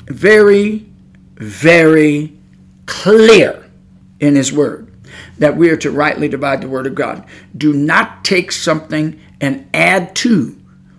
very, 0.05 0.87
very 1.35 2.37
clear 2.87 3.71
in 4.21 4.37
His 4.37 4.53
Word 4.53 4.87
that 5.39 5.57
we 5.57 5.71
are 5.71 5.77
to 5.79 5.91
rightly 5.91 6.29
divide 6.29 6.61
the 6.61 6.69
Word 6.69 6.87
of 6.87 6.95
God. 6.95 7.27
Do 7.57 7.73
not 7.73 8.25
take 8.25 8.53
something 8.53 9.19
and 9.41 9.69
add 9.75 10.15
to 10.17 10.57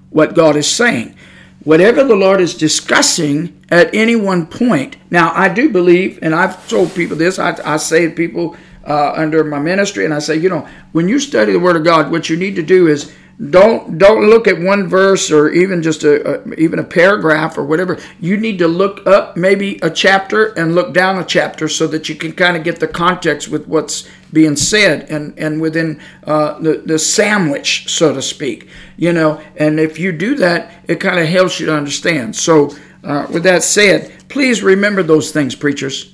what 0.09 0.35
God 0.35 0.55
is 0.55 0.69
saying. 0.69 1.15
Whatever 1.63 2.03
the 2.03 2.15
Lord 2.15 2.41
is 2.41 2.55
discussing 2.55 3.63
at 3.69 3.93
any 3.93 4.15
one 4.15 4.47
point. 4.47 4.97
Now, 5.11 5.31
I 5.33 5.47
do 5.47 5.69
believe, 5.69 6.19
and 6.21 6.33
I've 6.33 6.67
told 6.67 6.93
people 6.95 7.15
this, 7.15 7.37
I, 7.37 7.55
I 7.63 7.77
say 7.77 8.07
to 8.07 8.15
people 8.15 8.55
uh, 8.85 9.13
under 9.15 9.43
my 9.43 9.59
ministry, 9.59 10.05
and 10.05 10.13
I 10.13 10.19
say, 10.19 10.37
you 10.37 10.49
know, 10.49 10.67
when 10.91 11.07
you 11.07 11.19
study 11.19 11.51
the 11.51 11.59
Word 11.59 11.75
of 11.75 11.83
God, 11.83 12.11
what 12.11 12.29
you 12.29 12.37
need 12.37 12.55
to 12.55 12.63
do 12.63 12.87
is 12.87 13.13
don't 13.49 13.97
don't 13.97 14.29
look 14.29 14.47
at 14.47 14.59
one 14.59 14.87
verse 14.87 15.31
or 15.31 15.49
even 15.49 15.81
just 15.81 16.03
a, 16.03 16.43
a, 16.43 16.53
even 16.55 16.77
a 16.77 16.83
paragraph 16.83 17.57
or 17.57 17.63
whatever. 17.63 17.97
You 18.19 18.37
need 18.37 18.59
to 18.59 18.67
look 18.67 19.05
up 19.07 19.35
maybe 19.35 19.79
a 19.81 19.89
chapter 19.89 20.47
and 20.57 20.75
look 20.75 20.93
down 20.93 21.17
a 21.17 21.25
chapter 21.25 21.67
so 21.67 21.87
that 21.87 22.07
you 22.07 22.15
can 22.15 22.33
kind 22.33 22.55
of 22.55 22.63
get 22.63 22.79
the 22.79 22.87
context 22.87 23.47
with 23.47 23.67
what's 23.67 24.07
being 24.31 24.55
said 24.55 25.09
and 25.09 25.37
and 25.39 25.59
within 25.59 25.99
uh, 26.25 26.59
the 26.59 26.83
the 26.85 26.99
sandwich 26.99 27.85
so 27.87 28.13
to 28.13 28.21
speak 28.21 28.69
you 28.97 29.11
know? 29.11 29.41
And 29.57 29.79
if 29.79 29.97
you 29.97 30.11
do 30.11 30.35
that 30.35 30.71
it 30.87 30.99
kind 30.99 31.19
of 31.19 31.27
helps 31.27 31.59
you 31.59 31.65
to 31.65 31.75
understand. 31.75 32.35
So 32.35 32.75
uh, 33.03 33.25
with 33.31 33.43
that 33.43 33.63
said 33.63 34.13
please 34.29 34.61
remember 34.61 35.03
those 35.03 35.31
things 35.31 35.55
preachers. 35.55 36.13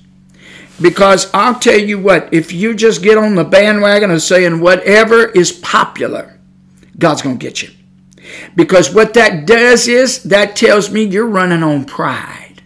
Because 0.79 1.31
I'll 1.33 1.59
tell 1.59 1.79
you 1.79 1.97
what, 1.97 2.31
if 2.31 2.53
you 2.53 2.75
just 2.75 3.01
get 3.01 3.17
on 3.17 3.33
the 3.33 3.43
bandwagon 3.43 4.11
of 4.11 4.21
saying 4.21 4.59
whatever 4.59 5.25
is 5.25 5.51
popular, 5.51 6.36
God's 6.99 7.21
going 7.21 7.37
to 7.37 7.43
get 7.43 7.61
you. 7.61 7.69
Because 8.55 8.93
what 8.93 9.13
that 9.13 9.45
does 9.45 9.87
is 9.87 10.23
that 10.23 10.55
tells 10.55 10.91
me 10.91 11.03
you're 11.03 11.27
running 11.27 11.63
on 11.63 11.85
pride 11.85 12.61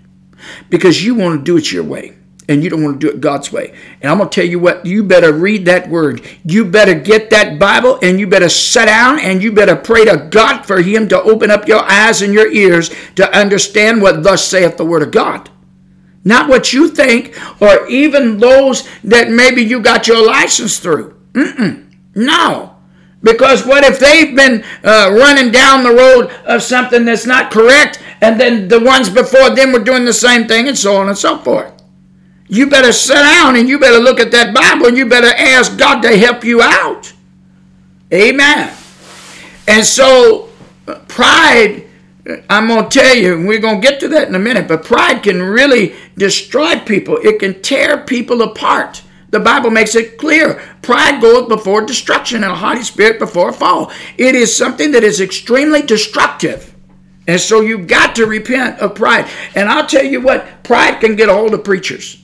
because 0.69 1.03
you 1.03 1.15
want 1.15 1.39
to 1.39 1.43
do 1.43 1.57
it 1.57 1.71
your 1.71 1.83
way 1.83 2.15
and 2.49 2.63
you 2.63 2.69
don't 2.69 2.83
want 2.83 2.99
to 2.99 3.07
do 3.07 3.13
it 3.13 3.21
God's 3.21 3.51
way. 3.51 3.73
And 4.01 4.11
I'm 4.11 4.17
going 4.17 4.29
to 4.29 4.35
tell 4.35 4.49
you 4.49 4.59
what, 4.59 4.85
you 4.85 5.03
better 5.03 5.31
read 5.31 5.65
that 5.65 5.89
word. 5.89 6.21
You 6.43 6.65
better 6.65 6.95
get 6.95 7.29
that 7.29 7.59
Bible 7.59 7.99
and 8.01 8.19
you 8.19 8.27
better 8.27 8.49
sit 8.49 8.85
down 8.85 9.19
and 9.19 9.41
you 9.41 9.51
better 9.51 9.75
pray 9.75 10.05
to 10.05 10.27
God 10.29 10.63
for 10.63 10.81
Him 10.81 11.07
to 11.09 11.21
open 11.21 11.51
up 11.51 11.67
your 11.67 11.83
eyes 11.83 12.21
and 12.21 12.33
your 12.33 12.51
ears 12.51 12.89
to 13.15 13.37
understand 13.37 14.01
what 14.01 14.23
thus 14.23 14.45
saith 14.45 14.77
the 14.77 14.85
Word 14.85 15.03
of 15.03 15.11
God. 15.11 15.49
Not 16.23 16.49
what 16.49 16.73
you 16.73 16.89
think 16.89 17.37
or 17.61 17.87
even 17.87 18.37
those 18.37 18.87
that 19.03 19.29
maybe 19.29 19.61
you 19.61 19.81
got 19.81 20.07
your 20.07 20.25
license 20.25 20.79
through. 20.79 21.19
Mm-mm. 21.33 21.91
No. 22.15 22.75
Because 23.23 23.65
what 23.65 23.83
if 23.83 23.99
they've 23.99 24.35
been 24.35 24.63
uh, 24.83 25.11
running 25.13 25.51
down 25.51 25.83
the 25.83 25.93
road 25.93 26.31
of 26.45 26.63
something 26.63 27.05
that's 27.05 27.25
not 27.25 27.51
correct, 27.51 28.01
and 28.21 28.39
then 28.39 28.67
the 28.67 28.79
ones 28.79 29.09
before 29.09 29.51
them 29.51 29.71
were 29.71 29.83
doing 29.83 30.05
the 30.05 30.13
same 30.13 30.47
thing, 30.47 30.67
and 30.67 30.77
so 30.77 30.95
on 30.95 31.07
and 31.07 31.17
so 31.17 31.37
forth? 31.37 31.71
You 32.47 32.67
better 32.67 32.91
sit 32.91 33.13
down 33.13 33.55
and 33.55 33.69
you 33.69 33.79
better 33.79 33.99
look 33.99 34.19
at 34.19 34.31
that 34.31 34.53
Bible 34.53 34.87
and 34.87 34.97
you 34.97 35.05
better 35.05 35.27
ask 35.27 35.77
God 35.77 36.01
to 36.01 36.17
help 36.17 36.43
you 36.43 36.61
out. 36.61 37.13
Amen. 38.13 38.75
And 39.67 39.85
so, 39.85 40.49
uh, 40.85 40.95
pride, 41.07 41.87
uh, 42.29 42.37
I'm 42.49 42.67
going 42.67 42.89
to 42.89 42.99
tell 42.99 43.15
you, 43.15 43.35
and 43.35 43.47
we're 43.47 43.59
going 43.59 43.79
to 43.79 43.87
get 43.87 44.01
to 44.01 44.09
that 44.09 44.27
in 44.27 44.35
a 44.35 44.39
minute, 44.39 44.67
but 44.67 44.83
pride 44.83 45.23
can 45.23 45.41
really 45.41 45.95
destroy 46.17 46.77
people, 46.79 47.17
it 47.23 47.39
can 47.39 47.61
tear 47.61 47.99
people 47.99 48.41
apart. 48.41 49.01
The 49.31 49.39
Bible 49.39 49.71
makes 49.71 49.95
it 49.95 50.17
clear. 50.17 50.61
Pride 50.81 51.21
goeth 51.21 51.49
before 51.49 51.81
destruction 51.81 52.43
and 52.43 52.51
a 52.51 52.55
haughty 52.55 52.83
spirit 52.83 53.17
before 53.17 53.49
a 53.49 53.53
fall. 53.53 53.91
It 54.17 54.35
is 54.35 54.55
something 54.55 54.91
that 54.91 55.03
is 55.03 55.21
extremely 55.21 55.81
destructive. 55.81 56.75
And 57.27 57.39
so 57.39 57.61
you've 57.61 57.87
got 57.87 58.15
to 58.15 58.25
repent 58.25 58.79
of 58.79 58.95
pride. 58.95 59.29
And 59.55 59.69
I'll 59.69 59.87
tell 59.87 60.03
you 60.03 60.21
what, 60.21 60.63
pride 60.63 60.99
can 60.99 61.15
get 61.15 61.29
a 61.29 61.33
hold 61.33 61.53
of 61.53 61.63
preachers. 61.63 62.21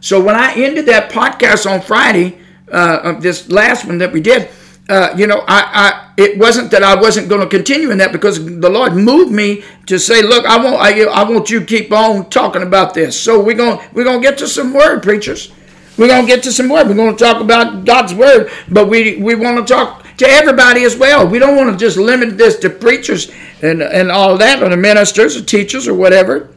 So 0.00 0.22
when 0.22 0.34
I 0.34 0.52
ended 0.54 0.86
that 0.86 1.10
podcast 1.10 1.70
on 1.70 1.80
Friday, 1.80 2.38
uh, 2.70 3.00
of 3.02 3.22
this 3.22 3.48
last 3.50 3.86
one 3.86 3.98
that 3.98 4.12
we 4.12 4.20
did, 4.20 4.48
uh, 4.88 5.14
you 5.16 5.26
know, 5.26 5.44
I, 5.46 5.62
I, 5.72 6.12
it 6.16 6.38
wasn't 6.38 6.70
that 6.70 6.82
I 6.82 6.94
wasn't 6.98 7.28
going 7.28 7.42
to 7.42 7.46
continue 7.46 7.90
in 7.90 7.98
that 7.98 8.10
because 8.10 8.42
the 8.44 8.70
Lord 8.70 8.94
moved 8.94 9.30
me 9.30 9.62
to 9.86 9.98
say, 9.98 10.22
look, 10.22 10.46
I 10.46 10.62
want, 10.62 10.76
I, 10.76 11.02
I 11.04 11.28
want 11.28 11.50
you 11.50 11.60
to 11.60 11.66
keep 11.66 11.92
on 11.92 12.30
talking 12.30 12.62
about 12.62 12.94
this. 12.94 13.18
So 13.18 13.40
we're 13.40 13.56
going, 13.56 13.80
we're 13.92 14.04
going 14.04 14.22
to 14.22 14.26
get 14.26 14.38
to 14.38 14.48
some 14.48 14.72
word, 14.72 15.02
preachers. 15.02 15.52
We're 15.98 16.08
going 16.08 16.26
to 16.26 16.28
get 16.28 16.44
to 16.44 16.52
some 16.52 16.68
more. 16.68 16.84
We're 16.84 16.94
going 16.94 17.16
to 17.16 17.24
talk 17.24 17.42
about 17.42 17.84
God's 17.84 18.14
word, 18.14 18.50
but 18.68 18.88
we, 18.88 19.16
we 19.16 19.34
want 19.34 19.58
to 19.58 19.74
talk 19.74 20.06
to 20.18 20.28
everybody 20.28 20.84
as 20.84 20.96
well. 20.96 21.26
We 21.26 21.38
don't 21.38 21.56
want 21.56 21.72
to 21.72 21.76
just 21.76 21.96
limit 21.96 22.38
this 22.38 22.56
to 22.60 22.70
preachers 22.70 23.30
and, 23.62 23.82
and 23.82 24.10
all 24.10 24.38
that, 24.38 24.62
or 24.62 24.68
the 24.68 24.76
ministers 24.76 25.36
or 25.36 25.44
teachers 25.44 25.88
or 25.88 25.94
whatever. 25.94 26.54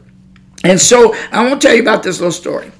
And 0.64 0.80
so 0.80 1.14
I 1.32 1.46
want 1.46 1.60
to 1.60 1.66
tell 1.66 1.76
you 1.76 1.82
about 1.82 2.04
this 2.04 2.20
little 2.20 2.32
story. 2.32 2.70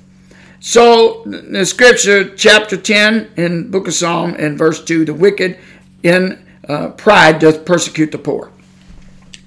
So 0.60 1.24
the 1.26 1.66
scripture, 1.66 2.36
chapter 2.36 2.76
10 2.76 3.32
in 3.36 3.70
book 3.72 3.88
of 3.88 3.94
Psalm 3.94 4.36
and 4.38 4.56
verse 4.56 4.82
2, 4.84 5.04
the 5.04 5.14
wicked 5.14 5.58
in 6.04 6.46
uh, 6.68 6.90
pride 6.90 7.40
doth 7.40 7.64
persecute 7.64 8.12
the 8.12 8.18
poor. 8.18 8.52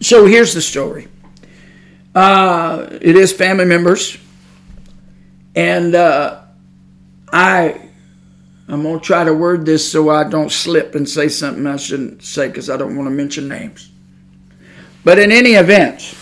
So 0.02 0.26
here's 0.26 0.54
the 0.54 0.62
story. 0.62 1.08
Uh, 2.14 2.88
it 2.92 3.16
is 3.16 3.32
family 3.32 3.64
members. 3.64 4.18
And 5.56 5.96
uh, 5.96 6.42
I 7.36 7.82
I'm 8.70 8.82
gonna 8.82 9.00
try 9.00 9.26
to 9.26 9.34
word 9.34 9.66
this 9.66 9.92
so 9.92 10.10
I 10.10 10.24
don't 10.24 10.52
slip 10.52 10.96
and 10.96 11.08
say 11.08 11.28
something 11.28 11.68
I 11.68 11.76
shouldn't 11.76 12.24
say 12.24 12.48
because 12.48 12.70
I 12.70 12.78
don't 12.78 12.96
want 12.96 13.08
to 13.08 13.12
mention 13.12 13.50
names. 13.50 13.92
But 15.04 15.20
in 15.20 15.34
any 15.34 15.52
event, 15.52 16.16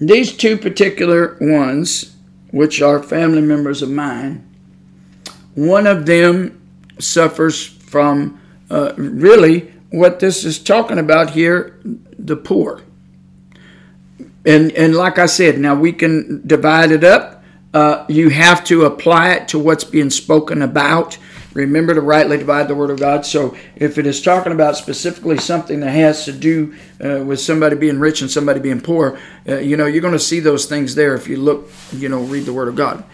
these 0.00 0.34
two 0.34 0.56
particular 0.56 1.36
ones, 1.40 2.16
which 2.52 2.80
are 2.80 3.02
family 3.02 3.42
members 3.42 3.82
of 3.82 3.90
mine, 3.90 4.48
one 5.54 5.86
of 5.86 6.06
them 6.06 6.66
suffers 6.98 7.66
from 7.66 8.40
uh, 8.70 8.94
really 8.96 9.72
what 9.90 10.20
this 10.20 10.44
is 10.44 10.58
talking 10.58 10.98
about 10.98 11.30
here 11.30 11.78
the 12.18 12.36
poor. 12.36 12.82
And, 14.46 14.72
and 14.72 14.94
like 14.94 15.18
I 15.18 15.26
said, 15.26 15.58
now 15.58 15.74
we 15.74 15.92
can 15.92 16.46
divide 16.46 16.90
it 16.90 17.04
up 17.04 17.37
uh, 17.74 18.04
you 18.08 18.30
have 18.30 18.64
to 18.64 18.84
apply 18.84 19.32
it 19.32 19.48
to 19.48 19.58
what's 19.58 19.84
being 19.84 20.10
spoken 20.10 20.62
about. 20.62 21.18
Remember 21.54 21.94
to 21.94 22.00
rightly 22.00 22.38
divide 22.38 22.68
the 22.68 22.74
Word 22.74 22.90
of 22.90 23.00
God. 23.00 23.26
So, 23.26 23.56
if 23.76 23.98
it 23.98 24.06
is 24.06 24.22
talking 24.22 24.52
about 24.52 24.76
specifically 24.76 25.38
something 25.38 25.80
that 25.80 25.90
has 25.90 26.24
to 26.26 26.32
do 26.32 26.74
uh, 27.02 27.24
with 27.24 27.40
somebody 27.40 27.76
being 27.76 27.98
rich 27.98 28.20
and 28.20 28.30
somebody 28.30 28.60
being 28.60 28.80
poor, 28.80 29.18
uh, 29.48 29.58
you 29.58 29.76
know, 29.76 29.86
you're 29.86 30.02
going 30.02 30.12
to 30.12 30.18
see 30.18 30.40
those 30.40 30.66
things 30.66 30.94
there 30.94 31.14
if 31.14 31.26
you 31.26 31.36
look, 31.36 31.70
you 31.92 32.08
know, 32.08 32.20
read 32.20 32.44
the 32.44 32.52
Word 32.52 32.68
of 32.68 32.76
God. 32.76 33.04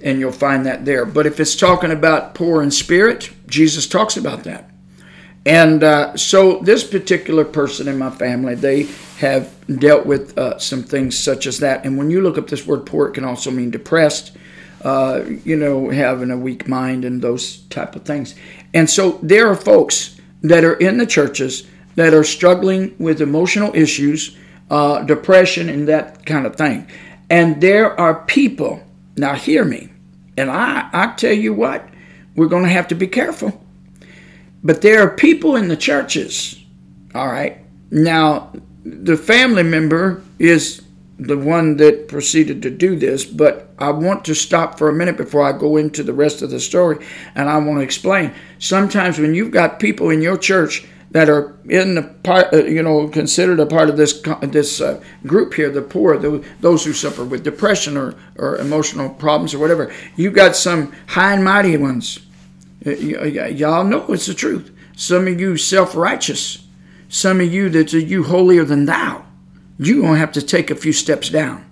And 0.00 0.20
you'll 0.20 0.32
find 0.32 0.64
that 0.66 0.84
there. 0.84 1.04
But 1.04 1.26
if 1.26 1.40
it's 1.40 1.56
talking 1.56 1.90
about 1.90 2.34
poor 2.34 2.62
in 2.62 2.70
spirit, 2.70 3.30
Jesus 3.46 3.86
talks 3.86 4.16
about 4.16 4.44
that. 4.44 4.71
And 5.44 5.82
uh, 5.82 6.16
so, 6.16 6.60
this 6.60 6.84
particular 6.84 7.44
person 7.44 7.88
in 7.88 7.98
my 7.98 8.10
family, 8.10 8.54
they 8.54 8.84
have 9.18 9.52
dealt 9.78 10.06
with 10.06 10.38
uh, 10.38 10.58
some 10.58 10.84
things 10.84 11.18
such 11.18 11.46
as 11.46 11.58
that. 11.58 11.84
And 11.84 11.98
when 11.98 12.10
you 12.10 12.20
look 12.20 12.38
up 12.38 12.46
this 12.46 12.66
word 12.66 12.86
poor, 12.86 13.08
it 13.08 13.14
can 13.14 13.24
also 13.24 13.50
mean 13.50 13.70
depressed, 13.70 14.36
uh, 14.82 15.22
you 15.44 15.56
know, 15.56 15.90
having 15.90 16.30
a 16.30 16.36
weak 16.36 16.68
mind 16.68 17.04
and 17.04 17.20
those 17.20 17.58
type 17.62 17.96
of 17.96 18.04
things. 18.04 18.36
And 18.72 18.88
so, 18.88 19.18
there 19.20 19.48
are 19.48 19.56
folks 19.56 20.20
that 20.42 20.62
are 20.62 20.74
in 20.74 20.98
the 20.98 21.06
churches 21.06 21.66
that 21.96 22.14
are 22.14 22.24
struggling 22.24 22.94
with 22.98 23.20
emotional 23.20 23.74
issues, 23.74 24.36
uh, 24.70 25.02
depression, 25.02 25.68
and 25.68 25.88
that 25.88 26.24
kind 26.24 26.46
of 26.46 26.54
thing. 26.54 26.86
And 27.28 27.60
there 27.60 27.98
are 27.98 28.24
people, 28.26 28.80
now 29.16 29.34
hear 29.34 29.64
me, 29.64 29.90
and 30.36 30.50
I, 30.50 30.88
I 30.92 31.14
tell 31.16 31.32
you 31.32 31.52
what, 31.52 31.88
we're 32.36 32.46
going 32.46 32.62
to 32.62 32.70
have 32.70 32.88
to 32.88 32.94
be 32.94 33.08
careful 33.08 33.61
but 34.62 34.82
there 34.82 35.02
are 35.02 35.10
people 35.10 35.56
in 35.56 35.68
the 35.68 35.76
churches, 35.76 36.62
all 37.14 37.28
right. 37.28 37.58
Now, 37.90 38.52
the 38.84 39.16
family 39.16 39.62
member 39.62 40.22
is 40.38 40.82
the 41.18 41.38
one 41.38 41.76
that 41.76 42.08
proceeded 42.08 42.62
to 42.62 42.70
do 42.70 42.96
this, 42.96 43.24
but 43.24 43.68
I 43.78 43.90
want 43.90 44.24
to 44.24 44.34
stop 44.34 44.78
for 44.78 44.88
a 44.88 44.92
minute 44.92 45.16
before 45.16 45.42
I 45.42 45.52
go 45.56 45.76
into 45.76 46.02
the 46.02 46.12
rest 46.12 46.42
of 46.42 46.50
the 46.50 46.60
story, 46.60 47.04
and 47.34 47.48
I 47.48 47.58
want 47.58 47.78
to 47.78 47.84
explain. 47.84 48.32
Sometimes 48.58 49.18
when 49.18 49.34
you've 49.34 49.50
got 49.50 49.78
people 49.78 50.10
in 50.10 50.22
your 50.22 50.36
church 50.36 50.86
that 51.10 51.28
are 51.28 51.54
in 51.68 51.94
the 51.94 52.02
part, 52.02 52.52
uh, 52.52 52.64
you 52.64 52.82
know, 52.82 53.06
considered 53.08 53.60
a 53.60 53.66
part 53.66 53.90
of 53.90 53.96
this 53.96 54.22
this 54.42 54.80
uh, 54.80 55.02
group 55.26 55.54
here, 55.54 55.70
the 55.70 55.82
poor, 55.82 56.16
the, 56.16 56.44
those 56.60 56.84
who 56.84 56.92
suffer 56.92 57.24
with 57.24 57.44
depression 57.44 57.96
or, 57.96 58.14
or 58.36 58.56
emotional 58.56 59.10
problems 59.10 59.52
or 59.52 59.58
whatever. 59.58 59.92
You've 60.16 60.34
got 60.34 60.56
some 60.56 60.92
high 61.08 61.34
and 61.34 61.44
mighty 61.44 61.76
ones. 61.76 62.20
Uh, 62.84 62.90
y'all 62.90 63.84
know 63.84 64.06
it's 64.08 64.26
the 64.26 64.34
truth. 64.34 64.70
Some 64.96 65.28
of 65.28 65.40
you 65.40 65.56
self 65.56 65.94
righteous. 65.94 66.66
Some 67.08 67.40
of 67.40 67.52
you 67.52 67.68
that 67.70 67.92
are 67.94 67.98
you 67.98 68.24
holier 68.24 68.64
than 68.64 68.86
thou. 68.86 69.24
You're 69.78 70.00
going 70.00 70.14
to 70.14 70.18
have 70.18 70.32
to 70.32 70.42
take 70.42 70.70
a 70.70 70.74
few 70.74 70.92
steps 70.92 71.28
down. 71.28 71.66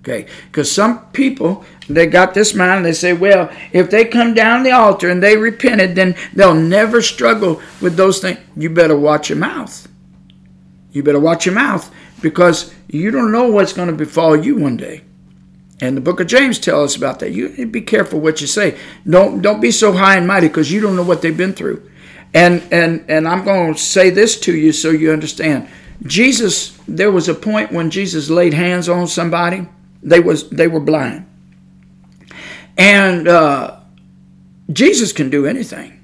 Okay, 0.00 0.26
because 0.46 0.70
some 0.70 1.06
people 1.12 1.64
they 1.88 2.06
got 2.06 2.34
this 2.34 2.54
mind. 2.54 2.84
They 2.84 2.92
say, 2.92 3.12
well, 3.12 3.52
if 3.72 3.90
they 3.90 4.04
come 4.04 4.34
down 4.34 4.62
the 4.62 4.72
altar 4.72 5.08
and 5.08 5.22
they 5.22 5.36
repented, 5.36 5.94
then 5.94 6.16
they'll 6.32 6.54
never 6.54 7.00
struggle 7.02 7.60
with 7.80 7.96
those 7.96 8.18
things. 8.18 8.38
You 8.56 8.70
better 8.70 8.96
watch 8.96 9.28
your 9.28 9.38
mouth. 9.38 9.86
You 10.90 11.02
better 11.02 11.20
watch 11.20 11.46
your 11.46 11.54
mouth 11.54 11.90
because 12.20 12.74
you 12.88 13.10
don't 13.10 13.32
know 13.32 13.50
what's 13.50 13.72
going 13.72 13.88
to 13.88 13.94
befall 13.94 14.36
you 14.36 14.56
one 14.56 14.76
day. 14.76 15.02
And 15.82 15.96
the 15.96 16.00
book 16.00 16.20
of 16.20 16.28
James 16.28 16.60
tells 16.60 16.92
us 16.92 16.96
about 16.96 17.18
that. 17.18 17.32
You 17.32 17.66
be 17.66 17.80
careful 17.80 18.20
what 18.20 18.40
you 18.40 18.46
say. 18.46 18.78
Don't 19.04 19.42
don't 19.42 19.60
be 19.60 19.72
so 19.72 19.90
high 19.92 20.16
and 20.16 20.28
mighty 20.28 20.46
because 20.46 20.70
you 20.70 20.80
don't 20.80 20.94
know 20.94 21.02
what 21.02 21.22
they've 21.22 21.36
been 21.36 21.54
through. 21.54 21.90
And 22.32 22.62
and 22.70 23.04
and 23.08 23.26
I'm 23.26 23.44
going 23.44 23.74
to 23.74 23.80
say 23.80 24.08
this 24.08 24.38
to 24.40 24.56
you 24.56 24.70
so 24.70 24.90
you 24.90 25.10
understand. 25.10 25.68
Jesus, 26.04 26.78
there 26.86 27.10
was 27.10 27.28
a 27.28 27.34
point 27.34 27.72
when 27.72 27.90
Jesus 27.90 28.30
laid 28.30 28.54
hands 28.54 28.88
on 28.88 29.08
somebody 29.08 29.66
they 30.04 30.20
was 30.20 30.48
they 30.50 30.68
were 30.68 30.78
blind, 30.78 31.26
and 32.78 33.26
uh, 33.26 33.80
Jesus 34.72 35.12
can 35.12 35.30
do 35.30 35.46
anything. 35.46 35.98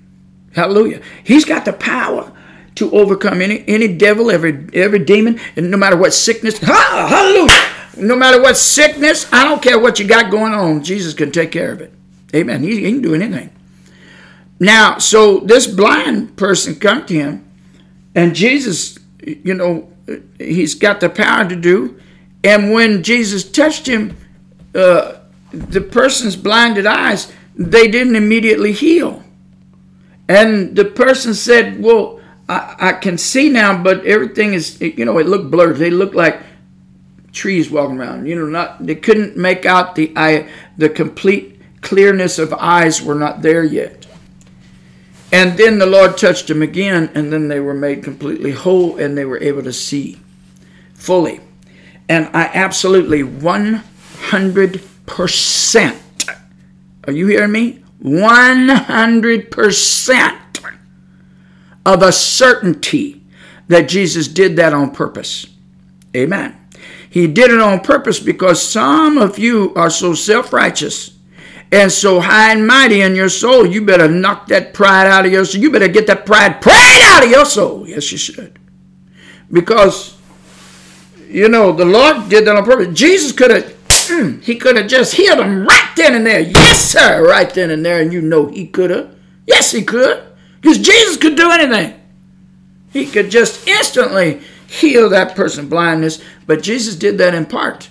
Hallelujah! 0.54 1.02
He's 1.22 1.44
got 1.44 1.64
the 1.64 1.72
power 1.72 2.32
to 2.74 2.90
overcome 2.90 3.40
any 3.40 3.62
any 3.68 3.86
devil, 3.96 4.28
every 4.28 4.68
every 4.72 4.98
demon, 4.98 5.38
and 5.54 5.70
no 5.70 5.76
matter 5.76 5.96
what 5.96 6.14
sickness. 6.14 6.58
Ha, 6.62 7.06
Hallelujah! 7.08 7.77
No 7.98 8.16
matter 8.16 8.40
what 8.40 8.56
sickness, 8.56 9.30
I 9.32 9.44
don't 9.44 9.62
care 9.62 9.78
what 9.78 9.98
you 9.98 10.06
got 10.06 10.30
going 10.30 10.52
on. 10.52 10.82
Jesus 10.82 11.14
can 11.14 11.30
take 11.30 11.52
care 11.52 11.72
of 11.72 11.80
it. 11.80 11.92
Amen. 12.34 12.62
He, 12.62 12.84
he 12.84 12.92
can 12.92 13.02
do 13.02 13.14
anything. 13.14 13.50
Now, 14.60 14.98
so 14.98 15.38
this 15.40 15.66
blind 15.66 16.36
person 16.36 16.76
come 16.76 17.06
to 17.06 17.14
him, 17.14 17.48
and 18.14 18.34
Jesus, 18.34 18.98
you 19.22 19.54
know, 19.54 19.92
he's 20.38 20.74
got 20.74 21.00
the 21.00 21.08
power 21.08 21.48
to 21.48 21.54
do 21.54 21.98
and 22.44 22.72
when 22.72 23.02
Jesus 23.02 23.50
touched 23.50 23.86
him, 23.86 24.16
uh, 24.74 25.18
the 25.52 25.80
person's 25.80 26.36
blinded 26.36 26.86
eyes, 26.86 27.32
they 27.56 27.88
didn't 27.88 28.16
immediately 28.16 28.72
heal. 28.72 29.22
And 30.28 30.76
the 30.76 30.84
person 30.84 31.34
said, 31.34 31.82
Well, 31.82 32.20
I, 32.48 32.76
I 32.78 32.92
can 32.92 33.18
see 33.18 33.48
now, 33.48 33.82
but 33.82 34.04
everything 34.04 34.54
is, 34.54 34.80
you 34.80 35.04
know, 35.04 35.18
it 35.18 35.26
looked 35.26 35.50
blurred. 35.50 35.76
They 35.76 35.90
looked 35.90 36.14
like 36.14 36.40
trees 37.32 37.70
walking 37.70 37.98
around. 37.98 38.26
You 38.26 38.36
know, 38.36 38.46
not 38.46 38.84
they 38.84 38.94
couldn't 38.94 39.36
make 39.36 39.66
out 39.66 39.94
the 39.94 40.12
eye, 40.16 40.48
the 40.76 40.88
complete 40.88 41.60
clearness 41.80 42.38
of 42.38 42.52
eyes 42.54 43.02
were 43.02 43.14
not 43.14 43.42
there 43.42 43.64
yet. 43.64 44.06
And 45.30 45.58
then 45.58 45.78
the 45.78 45.86
Lord 45.86 46.16
touched 46.16 46.48
them 46.48 46.62
again, 46.62 47.10
and 47.14 47.30
then 47.32 47.48
they 47.48 47.60
were 47.60 47.74
made 47.74 48.02
completely 48.02 48.52
whole 48.52 48.96
and 48.96 49.14
they 49.16 49.26
were 49.26 49.40
able 49.42 49.62
to 49.62 49.72
see 49.72 50.18
fully. 50.94 51.40
And 52.08 52.30
I 52.34 52.50
absolutely 52.54 53.22
100%, 53.22 56.00
are 57.04 57.12
you 57.12 57.26
hearing 57.26 57.52
me? 57.52 57.84
100% 58.02 60.38
of 61.84 62.02
a 62.02 62.12
certainty 62.12 63.22
that 63.68 63.88
Jesus 63.88 64.28
did 64.28 64.56
that 64.56 64.72
on 64.72 64.92
purpose. 64.92 65.46
Amen. 66.16 66.57
He 67.10 67.26
did 67.26 67.50
it 67.50 67.60
on 67.60 67.80
purpose 67.80 68.20
because 68.20 68.62
some 68.62 69.18
of 69.18 69.38
you 69.38 69.72
are 69.74 69.90
so 69.90 70.14
self 70.14 70.52
righteous 70.52 71.16
and 71.70 71.92
so 71.92 72.20
high 72.20 72.52
and 72.52 72.66
mighty 72.66 73.02
in 73.02 73.14
your 73.14 73.28
soul, 73.28 73.66
you 73.66 73.84
better 73.84 74.08
knock 74.08 74.46
that 74.48 74.72
pride 74.72 75.06
out 75.06 75.26
of 75.26 75.32
your 75.32 75.44
soul. 75.44 75.60
You 75.60 75.70
better 75.70 75.88
get 75.88 76.06
that 76.06 76.24
pride 76.24 76.62
prayed 76.62 77.02
out 77.02 77.24
of 77.24 77.30
your 77.30 77.44
soul. 77.44 77.86
Yes, 77.86 78.10
you 78.10 78.18
should. 78.18 78.58
Because 79.50 80.18
you 81.28 81.48
know, 81.48 81.72
the 81.72 81.84
Lord 81.84 82.28
did 82.28 82.46
that 82.46 82.56
on 82.56 82.64
purpose. 82.64 82.98
Jesus 82.98 83.32
could 83.32 83.50
have, 83.50 83.64
mm, 83.64 84.42
he 84.42 84.56
could 84.56 84.76
have 84.76 84.86
just 84.86 85.14
healed 85.14 85.40
him 85.40 85.66
right 85.66 85.92
then 85.94 86.14
and 86.14 86.26
there. 86.26 86.40
Yes, 86.40 86.80
sir, 86.90 87.26
right 87.26 87.52
then 87.52 87.70
and 87.70 87.84
there. 87.84 88.00
And 88.00 88.12
you 88.12 88.22
know 88.22 88.46
he 88.46 88.66
could 88.66 88.90
have. 88.90 89.14
Yes, 89.46 89.70
he 89.70 89.82
could. 89.82 90.24
Because 90.60 90.78
Jesus 90.78 91.16
could 91.16 91.36
do 91.36 91.50
anything. 91.50 92.00
He 92.90 93.06
could 93.06 93.30
just 93.30 93.68
instantly 93.68 94.40
heal 94.68 95.08
that 95.08 95.34
person's 95.34 95.68
blindness. 95.68 96.22
But 96.46 96.62
Jesus 96.62 96.94
did 96.94 97.18
that 97.18 97.34
in 97.34 97.46
part. 97.46 97.88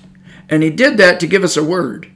And 0.47 0.63
he 0.63 0.69
did 0.69 0.97
that 0.97 1.19
to 1.19 1.27
give 1.27 1.43
us 1.43 1.57
a 1.57 1.63
word. 1.63 2.11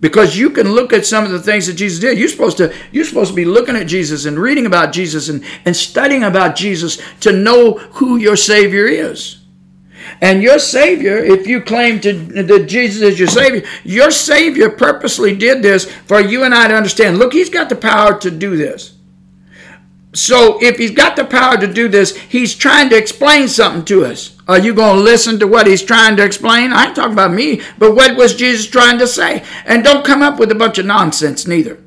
Because 0.00 0.36
you 0.36 0.50
can 0.50 0.72
look 0.72 0.92
at 0.92 1.06
some 1.06 1.24
of 1.24 1.30
the 1.30 1.42
things 1.42 1.66
that 1.66 1.74
Jesus 1.74 2.00
did. 2.00 2.18
You're 2.18 2.28
supposed 2.28 2.56
to, 2.56 2.74
you're 2.90 3.04
supposed 3.04 3.30
to 3.30 3.36
be 3.36 3.44
looking 3.44 3.76
at 3.76 3.86
Jesus 3.86 4.24
and 4.24 4.38
reading 4.38 4.66
about 4.66 4.92
Jesus 4.92 5.28
and, 5.28 5.44
and 5.64 5.76
studying 5.76 6.24
about 6.24 6.56
Jesus 6.56 7.00
to 7.20 7.32
know 7.32 7.74
who 7.74 8.16
your 8.16 8.36
Savior 8.36 8.86
is. 8.86 9.42
And 10.20 10.42
your 10.42 10.58
Savior, 10.58 11.18
if 11.18 11.46
you 11.46 11.60
claim 11.60 12.00
to, 12.00 12.12
that 12.12 12.66
Jesus 12.68 13.02
is 13.02 13.18
your 13.18 13.28
Savior, 13.28 13.62
your 13.84 14.10
Savior 14.10 14.70
purposely 14.70 15.36
did 15.36 15.62
this 15.62 15.90
for 15.90 16.20
you 16.20 16.44
and 16.44 16.54
I 16.54 16.68
to 16.68 16.74
understand. 16.74 17.18
Look, 17.18 17.32
He's 17.32 17.50
got 17.50 17.68
the 17.68 17.76
power 17.76 18.18
to 18.20 18.30
do 18.30 18.56
this. 18.56 18.94
So 20.14 20.62
if 20.62 20.76
He's 20.76 20.90
got 20.90 21.16
the 21.16 21.24
power 21.24 21.56
to 21.56 21.72
do 21.72 21.88
this, 21.88 22.16
He's 22.16 22.54
trying 22.54 22.90
to 22.90 22.96
explain 22.96 23.48
something 23.48 23.84
to 23.86 24.04
us. 24.04 24.36
Are 24.46 24.58
you 24.58 24.74
going 24.74 24.96
to 24.96 25.02
listen 25.02 25.38
to 25.40 25.46
what 25.46 25.66
He's 25.66 25.82
trying 25.82 26.16
to 26.16 26.24
explain? 26.24 26.72
I 26.72 26.86
ain't 26.86 26.96
talking 26.96 27.12
about 27.12 27.32
me, 27.32 27.62
but 27.78 27.94
what 27.94 28.16
was 28.16 28.34
Jesus 28.34 28.66
trying 28.66 28.98
to 28.98 29.06
say? 29.06 29.44
And 29.64 29.82
don't 29.82 30.04
come 30.04 30.22
up 30.22 30.38
with 30.38 30.50
a 30.50 30.56
bunch 30.56 30.78
of 30.78 30.86
nonsense 30.86 31.46
neither. 31.46 31.78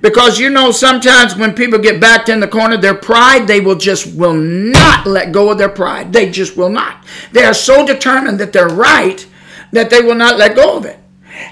Because 0.00 0.38
you 0.38 0.48
know, 0.48 0.70
sometimes 0.70 1.36
when 1.36 1.54
people 1.54 1.78
get 1.78 2.00
backed 2.00 2.28
in 2.28 2.40
the 2.40 2.48
corner, 2.48 2.76
their 2.76 2.94
pride, 2.94 3.46
they 3.46 3.60
will 3.60 3.74
just 3.74 4.14
will 4.14 4.34
not 4.34 5.06
let 5.06 5.32
go 5.32 5.50
of 5.50 5.58
their 5.58 5.68
pride. 5.68 6.12
They 6.12 6.30
just 6.30 6.56
will 6.56 6.70
not. 6.70 7.04
They 7.32 7.44
are 7.44 7.54
so 7.54 7.84
determined 7.84 8.40
that 8.40 8.52
they're 8.52 8.68
right 8.68 9.26
that 9.72 9.90
they 9.90 10.00
will 10.00 10.14
not 10.14 10.38
let 10.38 10.56
go 10.56 10.76
of 10.76 10.86
it. 10.86 10.99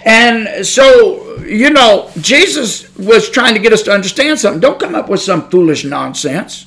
And 0.05 0.67
so, 0.67 1.39
you 1.41 1.71
know, 1.71 2.11
Jesus 2.21 2.95
was 2.97 3.31
trying 3.31 3.55
to 3.55 3.61
get 3.61 3.73
us 3.73 3.83
to 3.83 3.93
understand 3.93 4.39
something. 4.39 4.61
Don't 4.61 4.79
come 4.79 4.95
up 4.95 5.09
with 5.09 5.21
some 5.21 5.49
foolish 5.51 5.85
nonsense. 5.85 6.67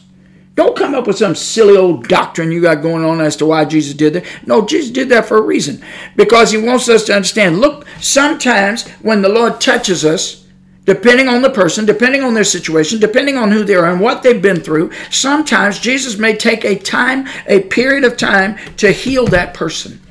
Don't 0.55 0.75
come 0.75 0.93
up 0.93 1.07
with 1.07 1.17
some 1.17 1.33
silly 1.33 1.77
old 1.77 2.07
doctrine 2.07 2.51
you 2.51 2.61
got 2.61 2.81
going 2.81 3.05
on 3.05 3.21
as 3.21 3.37
to 3.37 3.45
why 3.45 3.63
Jesus 3.63 3.93
did 3.93 4.13
that. 4.13 4.25
No, 4.45 4.65
Jesus 4.65 4.91
did 4.91 5.09
that 5.09 5.25
for 5.25 5.37
a 5.37 5.41
reason. 5.41 5.81
Because 6.15 6.51
he 6.51 6.57
wants 6.57 6.89
us 6.89 7.05
to 7.05 7.15
understand. 7.15 7.59
Look, 7.59 7.85
sometimes 7.99 8.87
when 9.01 9.21
the 9.21 9.29
Lord 9.29 9.61
touches 9.61 10.03
us, 10.03 10.45
depending 10.85 11.29
on 11.29 11.41
the 11.41 11.49
person, 11.49 11.85
depending 11.85 12.21
on 12.21 12.33
their 12.33 12.43
situation, 12.43 12.99
depending 12.99 13.37
on 13.37 13.51
who 13.51 13.63
they 13.63 13.75
are 13.75 13.89
and 13.89 14.01
what 14.01 14.23
they've 14.23 14.41
been 14.41 14.59
through, 14.59 14.91
sometimes 15.09 15.79
Jesus 15.79 16.17
may 16.17 16.35
take 16.35 16.65
a 16.65 16.75
time, 16.75 17.27
a 17.47 17.61
period 17.61 18.03
of 18.03 18.17
time 18.17 18.57
to 18.77 18.91
heal 18.91 19.25
that 19.27 19.53
person. 19.53 20.01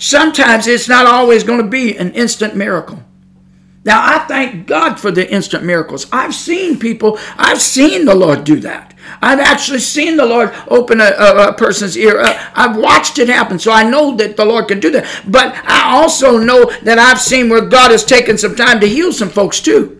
Sometimes 0.00 0.66
it's 0.66 0.88
not 0.88 1.04
always 1.04 1.44
going 1.44 1.62
to 1.62 1.68
be 1.68 1.94
an 1.96 2.12
instant 2.14 2.56
miracle. 2.56 3.04
Now, 3.84 4.00
I 4.02 4.20
thank 4.20 4.66
God 4.66 4.98
for 4.98 5.10
the 5.10 5.30
instant 5.30 5.62
miracles. 5.62 6.06
I've 6.10 6.34
seen 6.34 6.78
people, 6.78 7.18
I've 7.36 7.60
seen 7.60 8.06
the 8.06 8.14
Lord 8.14 8.44
do 8.44 8.60
that. 8.60 8.94
I've 9.20 9.40
actually 9.40 9.80
seen 9.80 10.16
the 10.16 10.24
Lord 10.24 10.54
open 10.68 11.02
a, 11.02 11.04
a, 11.04 11.48
a 11.48 11.52
person's 11.52 11.98
ear. 11.98 12.18
Uh, 12.18 12.50
I've 12.54 12.76
watched 12.76 13.18
it 13.18 13.28
happen, 13.28 13.58
so 13.58 13.72
I 13.72 13.82
know 13.82 14.16
that 14.16 14.38
the 14.38 14.44
Lord 14.44 14.68
can 14.68 14.80
do 14.80 14.90
that. 14.90 15.22
But 15.26 15.54
I 15.66 15.94
also 15.94 16.38
know 16.38 16.70
that 16.82 16.98
I've 16.98 17.20
seen 17.20 17.50
where 17.50 17.60
God 17.60 17.90
has 17.90 18.04
taken 18.04 18.38
some 18.38 18.56
time 18.56 18.80
to 18.80 18.88
heal 18.88 19.12
some 19.12 19.28
folks 19.28 19.60
too. 19.60 19.99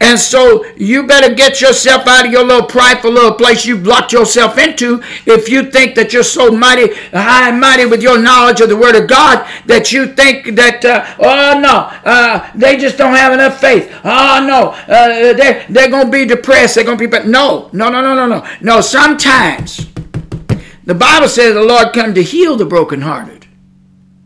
And 0.00 0.18
so 0.18 0.64
you 0.76 1.06
better 1.06 1.34
get 1.34 1.60
yourself 1.60 2.06
out 2.06 2.26
of 2.26 2.32
your 2.32 2.44
little 2.44 2.66
prideful 2.66 3.10
little 3.10 3.34
place 3.34 3.64
you've 3.64 3.86
locked 3.86 4.12
yourself 4.12 4.58
into 4.58 5.02
if 5.26 5.48
you 5.48 5.70
think 5.70 5.94
that 5.94 6.12
you're 6.12 6.22
so 6.22 6.50
mighty, 6.50 6.94
high 7.12 7.48
and 7.48 7.60
mighty 7.60 7.86
with 7.86 8.02
your 8.02 8.18
knowledge 8.18 8.60
of 8.60 8.68
the 8.68 8.76
Word 8.76 8.96
of 8.96 9.08
God 9.08 9.48
that 9.66 9.92
you 9.92 10.06
think 10.06 10.54
that, 10.56 10.84
uh, 10.84 11.04
oh 11.18 11.60
no, 11.60 11.90
uh, 12.04 12.50
they 12.54 12.76
just 12.76 12.98
don't 12.98 13.14
have 13.14 13.32
enough 13.32 13.60
faith. 13.60 13.90
Oh 14.04 14.44
no, 14.46 14.70
uh, 14.70 15.34
they're, 15.34 15.66
they're 15.68 15.90
going 15.90 16.06
to 16.06 16.12
be 16.12 16.24
depressed. 16.24 16.74
They're 16.74 16.84
going 16.84 16.98
to 16.98 17.02
be, 17.02 17.10
but 17.10 17.26
no, 17.26 17.70
no, 17.72 17.88
no, 17.90 18.00
no, 18.00 18.14
no, 18.14 18.26
no. 18.26 18.46
No, 18.60 18.80
sometimes 18.80 19.88
the 20.84 20.94
Bible 20.94 21.28
says 21.28 21.54
the 21.54 21.62
Lord 21.62 21.92
come 21.92 22.14
to 22.14 22.22
heal 22.22 22.56
the 22.56 22.64
brokenhearted. 22.64 23.46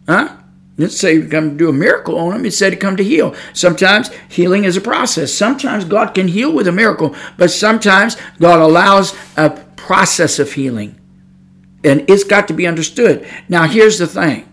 Huh? 0.09 0.37
Didn't 0.77 0.93
say 0.93 1.21
he'd 1.21 1.31
come 1.31 1.51
to 1.51 1.57
do 1.57 1.69
a 1.69 1.73
miracle 1.73 2.19
on 2.19 2.35
him. 2.35 2.45
It 2.47 2.53
said 2.53 2.73
he'd 2.73 2.81
come 2.81 2.97
to 2.97 3.05
heal. 3.05 3.35
Sometimes 3.53 4.11
healing 4.29 4.65
is 4.65 4.77
a 4.77 4.81
process. 4.81 5.33
Sometimes 5.33 5.85
God 5.85 6.15
can 6.15 6.27
heal 6.27 6.53
with 6.53 6.67
a 6.67 6.73
miracle, 6.73 7.15
but 7.37 7.51
sometimes 7.51 8.17
God 8.41 8.59
allows 8.59 9.15
a 9.37 9.51
process 9.77 10.39
of 10.39 10.53
healing. 10.53 10.99
And 11.85 12.09
it's 12.11 12.25
got 12.25 12.49
to 12.49 12.55
be 12.55 12.67
understood. 12.67 13.29
Now, 13.49 13.69
here's 13.69 13.99
the 13.99 14.07
thing. 14.07 14.51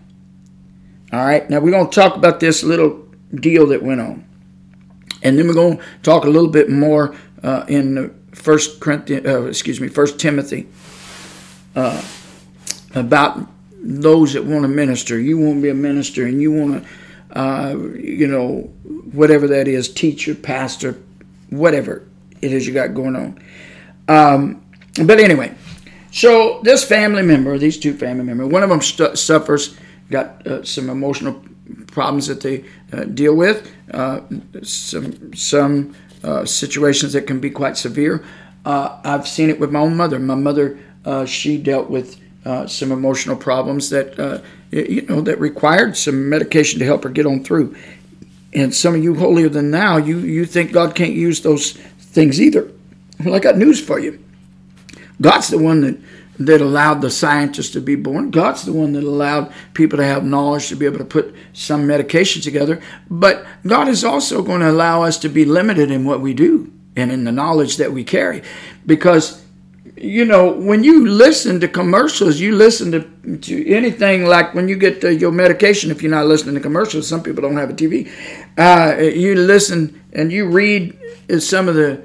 All 1.12 1.24
right, 1.24 1.48
now 1.50 1.60
we're 1.60 1.72
going 1.72 1.90
to 1.90 1.94
talk 1.94 2.16
about 2.16 2.40
this 2.40 2.62
little 2.62 3.06
deal 3.34 3.66
that 3.68 3.82
went 3.82 4.00
on. 4.00 4.24
And 5.22 5.38
then 5.38 5.46
we're 5.48 5.54
going 5.54 5.78
to 5.78 5.84
talk 6.02 6.24
a 6.24 6.30
little 6.30 6.50
bit 6.50 6.70
more 6.70 7.16
uh, 7.42 7.64
in 7.68 8.14
First 8.32 8.80
Corinthians, 8.80 9.26
uh, 9.26 9.44
excuse 9.44 9.80
me, 9.80 9.88
First 9.88 10.18
Timothy, 10.18 10.68
uh, 11.74 12.02
about 12.94 13.46
those 13.82 14.32
that 14.34 14.44
want 14.44 14.62
to 14.62 14.68
minister. 14.68 15.18
You 15.18 15.38
want 15.38 15.56
to 15.56 15.62
be 15.62 15.68
a 15.68 15.74
minister, 15.74 16.26
and 16.26 16.40
you 16.40 16.52
want 16.52 16.84
to, 16.84 17.38
uh, 17.38 17.76
you 17.98 18.26
know, 18.26 18.70
whatever 19.12 19.48
that 19.48 19.68
is, 19.68 19.92
teacher, 19.92 20.34
pastor, 20.34 20.96
whatever 21.50 22.06
it 22.40 22.52
is 22.52 22.66
you 22.66 22.72
got 22.72 22.94
going 22.94 23.16
on. 23.16 23.42
Um, 24.08 24.64
but 25.04 25.18
anyway, 25.20 25.54
so 26.10 26.60
this 26.62 26.84
family 26.84 27.22
member, 27.22 27.56
these 27.58 27.78
two 27.78 27.94
family 27.94 28.24
members, 28.24 28.48
one 28.48 28.62
of 28.62 28.68
them 28.68 28.82
suffers, 28.82 29.76
got 30.10 30.46
uh, 30.46 30.62
some 30.62 30.90
emotional 30.90 31.42
problems 31.86 32.26
that 32.26 32.40
they 32.40 32.64
uh, 32.92 33.04
deal 33.04 33.34
with, 33.34 33.72
uh, 33.92 34.20
some 34.62 35.34
some 35.34 35.94
uh, 36.22 36.44
situations 36.44 37.14
that 37.14 37.26
can 37.26 37.40
be 37.40 37.50
quite 37.50 37.76
severe. 37.76 38.24
Uh, 38.64 39.00
I've 39.04 39.26
seen 39.26 39.50
it 39.50 39.58
with 39.58 39.72
my 39.72 39.80
own 39.80 39.96
mother. 39.96 40.18
My 40.18 40.34
mother, 40.34 40.78
she 41.26 41.58
dealt 41.58 41.90
with 41.90 42.21
Uh, 42.44 42.66
some 42.66 42.90
emotional 42.90 43.36
problems 43.36 43.90
that 43.90 44.18
uh, 44.18 44.40
you 44.72 45.02
know 45.02 45.20
that 45.20 45.38
required 45.38 45.96
some 45.96 46.28
medication 46.28 46.80
to 46.80 46.84
help 46.84 47.04
her 47.04 47.10
get 47.10 47.26
on 47.26 47.44
through. 47.44 47.76
And 48.52 48.74
some 48.74 48.94
of 48.96 49.02
you 49.04 49.14
holier 49.14 49.48
than 49.48 49.70
now, 49.70 49.96
you 49.96 50.18
you 50.18 50.44
think 50.44 50.72
God 50.72 50.94
can't 50.94 51.12
use 51.12 51.42
those 51.42 51.72
things 51.72 52.40
either. 52.40 52.70
Well, 53.24 53.34
I 53.34 53.38
got 53.38 53.56
news 53.56 53.80
for 53.80 54.00
you. 54.00 54.22
God's 55.20 55.48
the 55.48 55.58
one 55.58 55.80
that 55.82 55.98
that 56.38 56.60
allowed 56.60 57.00
the 57.00 57.10
scientists 57.10 57.70
to 57.70 57.80
be 57.80 57.94
born. 57.94 58.30
God's 58.30 58.64
the 58.64 58.72
one 58.72 58.92
that 58.92 59.04
allowed 59.04 59.52
people 59.74 59.98
to 59.98 60.04
have 60.04 60.24
knowledge 60.24 60.68
to 60.68 60.76
be 60.76 60.86
able 60.86 60.98
to 60.98 61.04
put 61.04 61.34
some 61.52 61.86
medication 61.86 62.42
together. 62.42 62.80
But 63.10 63.44
God 63.66 63.88
is 63.88 64.04
also 64.04 64.42
going 64.42 64.60
to 64.60 64.70
allow 64.70 65.02
us 65.02 65.18
to 65.18 65.28
be 65.28 65.44
limited 65.44 65.90
in 65.90 66.04
what 66.04 66.20
we 66.20 66.34
do 66.34 66.72
and 66.96 67.12
in 67.12 67.24
the 67.24 67.32
knowledge 67.32 67.76
that 67.76 67.92
we 67.92 68.04
carry. 68.04 68.42
Because, 68.86 69.41
you 70.02 70.24
know, 70.24 70.50
when 70.50 70.82
you 70.82 71.06
listen 71.06 71.60
to 71.60 71.68
commercials, 71.68 72.40
you 72.40 72.56
listen 72.56 72.90
to, 72.90 73.38
to 73.38 73.68
anything 73.72 74.26
like 74.26 74.52
when 74.52 74.68
you 74.68 74.74
get 74.74 75.00
your 75.20 75.30
medication, 75.30 75.92
if 75.92 76.02
you're 76.02 76.10
not 76.10 76.26
listening 76.26 76.56
to 76.56 76.60
commercials, 76.60 77.06
some 77.06 77.22
people 77.22 77.42
don't 77.42 77.56
have 77.56 77.70
a 77.70 77.72
TV. 77.72 78.10
Uh, 78.58 79.00
you 79.00 79.36
listen 79.36 80.02
and 80.12 80.32
you 80.32 80.46
read 80.46 80.98
some 81.38 81.68
of 81.68 81.76
the 81.76 82.04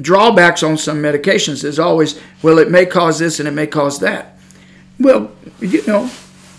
drawbacks 0.00 0.64
on 0.64 0.76
some 0.76 0.98
medications 0.98 1.62
is 1.62 1.78
always, 1.78 2.20
well, 2.42 2.58
it 2.58 2.68
may 2.70 2.84
cause 2.84 3.20
this 3.20 3.38
and 3.38 3.48
it 3.48 3.52
may 3.52 3.66
cause 3.66 4.00
that. 4.00 4.36
Well, 4.98 5.30
you 5.60 5.86
know, 5.86 6.10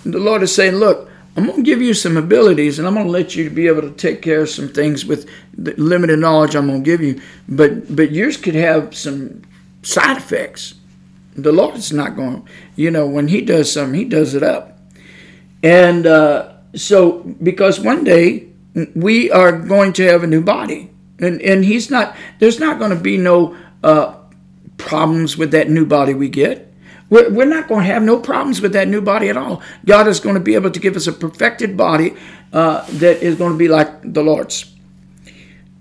the 0.05 0.19
Lord 0.19 0.41
is 0.41 0.55
saying, 0.55 0.75
look, 0.75 1.09
I'm 1.35 1.47
going 1.47 1.57
to 1.57 1.63
give 1.63 1.81
you 1.81 1.93
some 1.93 2.15
abilities 2.15 2.79
and 2.79 2.87
I'm 2.87 2.93
going 2.93 3.05
to 3.05 3.11
let 3.11 3.35
you 3.35 3.49
be 3.49 3.67
able 3.67 3.81
to 3.81 3.91
take 3.91 4.21
care 4.21 4.41
of 4.41 4.49
some 4.49 4.69
things 4.69 5.05
with 5.05 5.29
the 5.53 5.73
limited 5.73 6.19
knowledge 6.19 6.55
I'm 6.55 6.67
going 6.67 6.81
to 6.81 6.89
give 6.89 7.01
you. 7.01 7.21
But, 7.49 7.93
but 7.93 8.11
yours 8.11 8.37
could 8.37 8.55
have 8.55 8.95
some 8.95 9.43
side 9.81 10.17
effects. 10.17 10.75
The 11.35 11.51
Lord 11.51 11.75
is 11.75 11.93
not 11.93 12.15
going, 12.15 12.47
you 12.75 12.91
know, 12.91 13.07
when 13.07 13.27
He 13.27 13.41
does 13.41 13.71
something, 13.71 13.97
He 13.97 14.05
does 14.05 14.35
it 14.35 14.43
up. 14.43 14.79
And 15.63 16.05
uh, 16.05 16.53
so, 16.75 17.19
because 17.41 17.79
one 17.79 18.03
day 18.03 18.47
we 18.95 19.31
are 19.31 19.51
going 19.51 19.93
to 19.93 20.03
have 20.03 20.23
a 20.23 20.27
new 20.27 20.41
body 20.41 20.91
and 21.21 21.41
and 21.41 21.63
he's 21.63 21.89
not. 21.89 22.15
There's 22.39 22.59
not 22.59 22.79
going 22.79 22.89
to 22.89 23.01
be 23.01 23.17
no 23.17 23.55
uh, 23.83 24.15
problems 24.77 25.37
with 25.37 25.51
that 25.51 25.69
new 25.69 25.85
body 25.85 26.13
we 26.13 26.27
get. 26.27 26.67
We're, 27.09 27.31
we're 27.31 27.45
not 27.45 27.67
going 27.67 27.85
to 27.85 27.93
have 27.93 28.03
no 28.03 28.19
problems 28.19 28.61
with 28.61 28.73
that 28.73 28.87
new 28.87 29.01
body 29.01 29.29
at 29.29 29.37
all. 29.37 29.61
God 29.85 30.07
is 30.07 30.19
going 30.19 30.35
to 30.35 30.41
be 30.41 30.55
able 30.55 30.71
to 30.71 30.79
give 30.79 30.95
us 30.95 31.07
a 31.07 31.13
perfected 31.13 31.77
body 31.77 32.15
uh, 32.53 32.85
that 32.93 33.21
is 33.21 33.35
going 33.35 33.51
to 33.51 33.57
be 33.57 33.67
like 33.67 34.13
the 34.13 34.23
Lord's. 34.23 34.73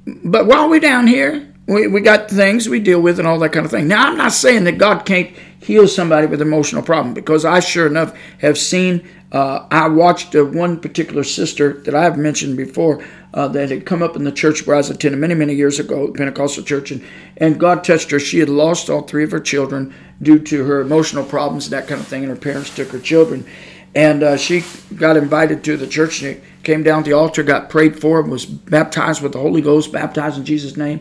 But 0.07 0.47
while 0.47 0.69
we're 0.69 0.81
down 0.81 1.07
here, 1.07 1.50
we, 1.71 1.87
we 1.87 2.01
got 2.01 2.29
things 2.29 2.69
we 2.69 2.81
deal 2.81 3.01
with 3.01 3.21
and 3.21 3.29
all 3.29 3.39
that 3.39 3.53
kind 3.53 3.65
of 3.65 3.71
thing. 3.71 3.87
Now, 3.87 4.09
I'm 4.09 4.17
not 4.17 4.33
saying 4.33 4.65
that 4.65 4.77
God 4.77 5.07
can't 5.07 5.31
heal 5.61 5.87
somebody 5.87 6.27
with 6.27 6.43
emotional 6.43 6.83
problem 6.83 7.15
because 7.15 7.45
I 7.45 7.61
sure 7.61 7.87
enough 7.87 8.13
have 8.39 8.59
seen. 8.59 9.09
Uh, 9.31 9.69
I 9.71 9.87
watched 9.87 10.35
uh, 10.35 10.45
one 10.45 10.81
particular 10.81 11.23
sister 11.23 11.75
that 11.85 11.95
I've 11.95 12.19
mentioned 12.19 12.57
before 12.57 13.05
uh, 13.33 13.47
that 13.49 13.71
had 13.71 13.87
come 13.87 14.03
up 14.03 14.17
in 14.17 14.25
the 14.25 14.33
church 14.33 14.67
where 14.67 14.75
I 14.75 14.79
was 14.79 14.91
attending 14.91 15.21
many, 15.21 15.35
many 15.35 15.55
years 15.55 15.79
ago, 15.79 16.11
Pentecostal 16.11 16.65
church, 16.65 16.91
and, 16.91 17.05
and 17.37 17.61
God 17.61 17.85
touched 17.85 18.11
her. 18.11 18.19
She 18.19 18.41
had 18.41 18.49
lost 18.49 18.91
all 18.91 19.03
three 19.03 19.23
of 19.23 19.31
her 19.31 19.39
children 19.39 19.95
due 20.21 20.41
to 20.41 20.65
her 20.65 20.81
emotional 20.81 21.25
problems 21.25 21.67
and 21.67 21.73
that 21.75 21.87
kind 21.87 22.01
of 22.01 22.09
thing, 22.09 22.25
and 22.25 22.31
her 22.31 22.37
parents 22.37 22.75
took 22.75 22.89
her 22.89 22.99
children. 22.99 23.47
And 23.95 24.23
uh, 24.23 24.37
she 24.37 24.65
got 24.95 25.17
invited 25.17 25.65
to 25.65 25.77
the 25.77 25.87
church 25.87 26.23
came 26.63 26.83
down 26.83 27.03
to 27.03 27.11
the 27.11 27.17
altar, 27.17 27.43
got 27.43 27.71
prayed 27.71 27.99
for, 27.99 28.23
was 28.23 28.45
baptized 28.45 29.23
with 29.23 29.33
the 29.33 29.39
Holy 29.39 29.63
Ghost, 29.63 29.93
baptized 29.93 30.39
in 30.39 30.45
Jesus' 30.45 30.77
name. 30.77 31.01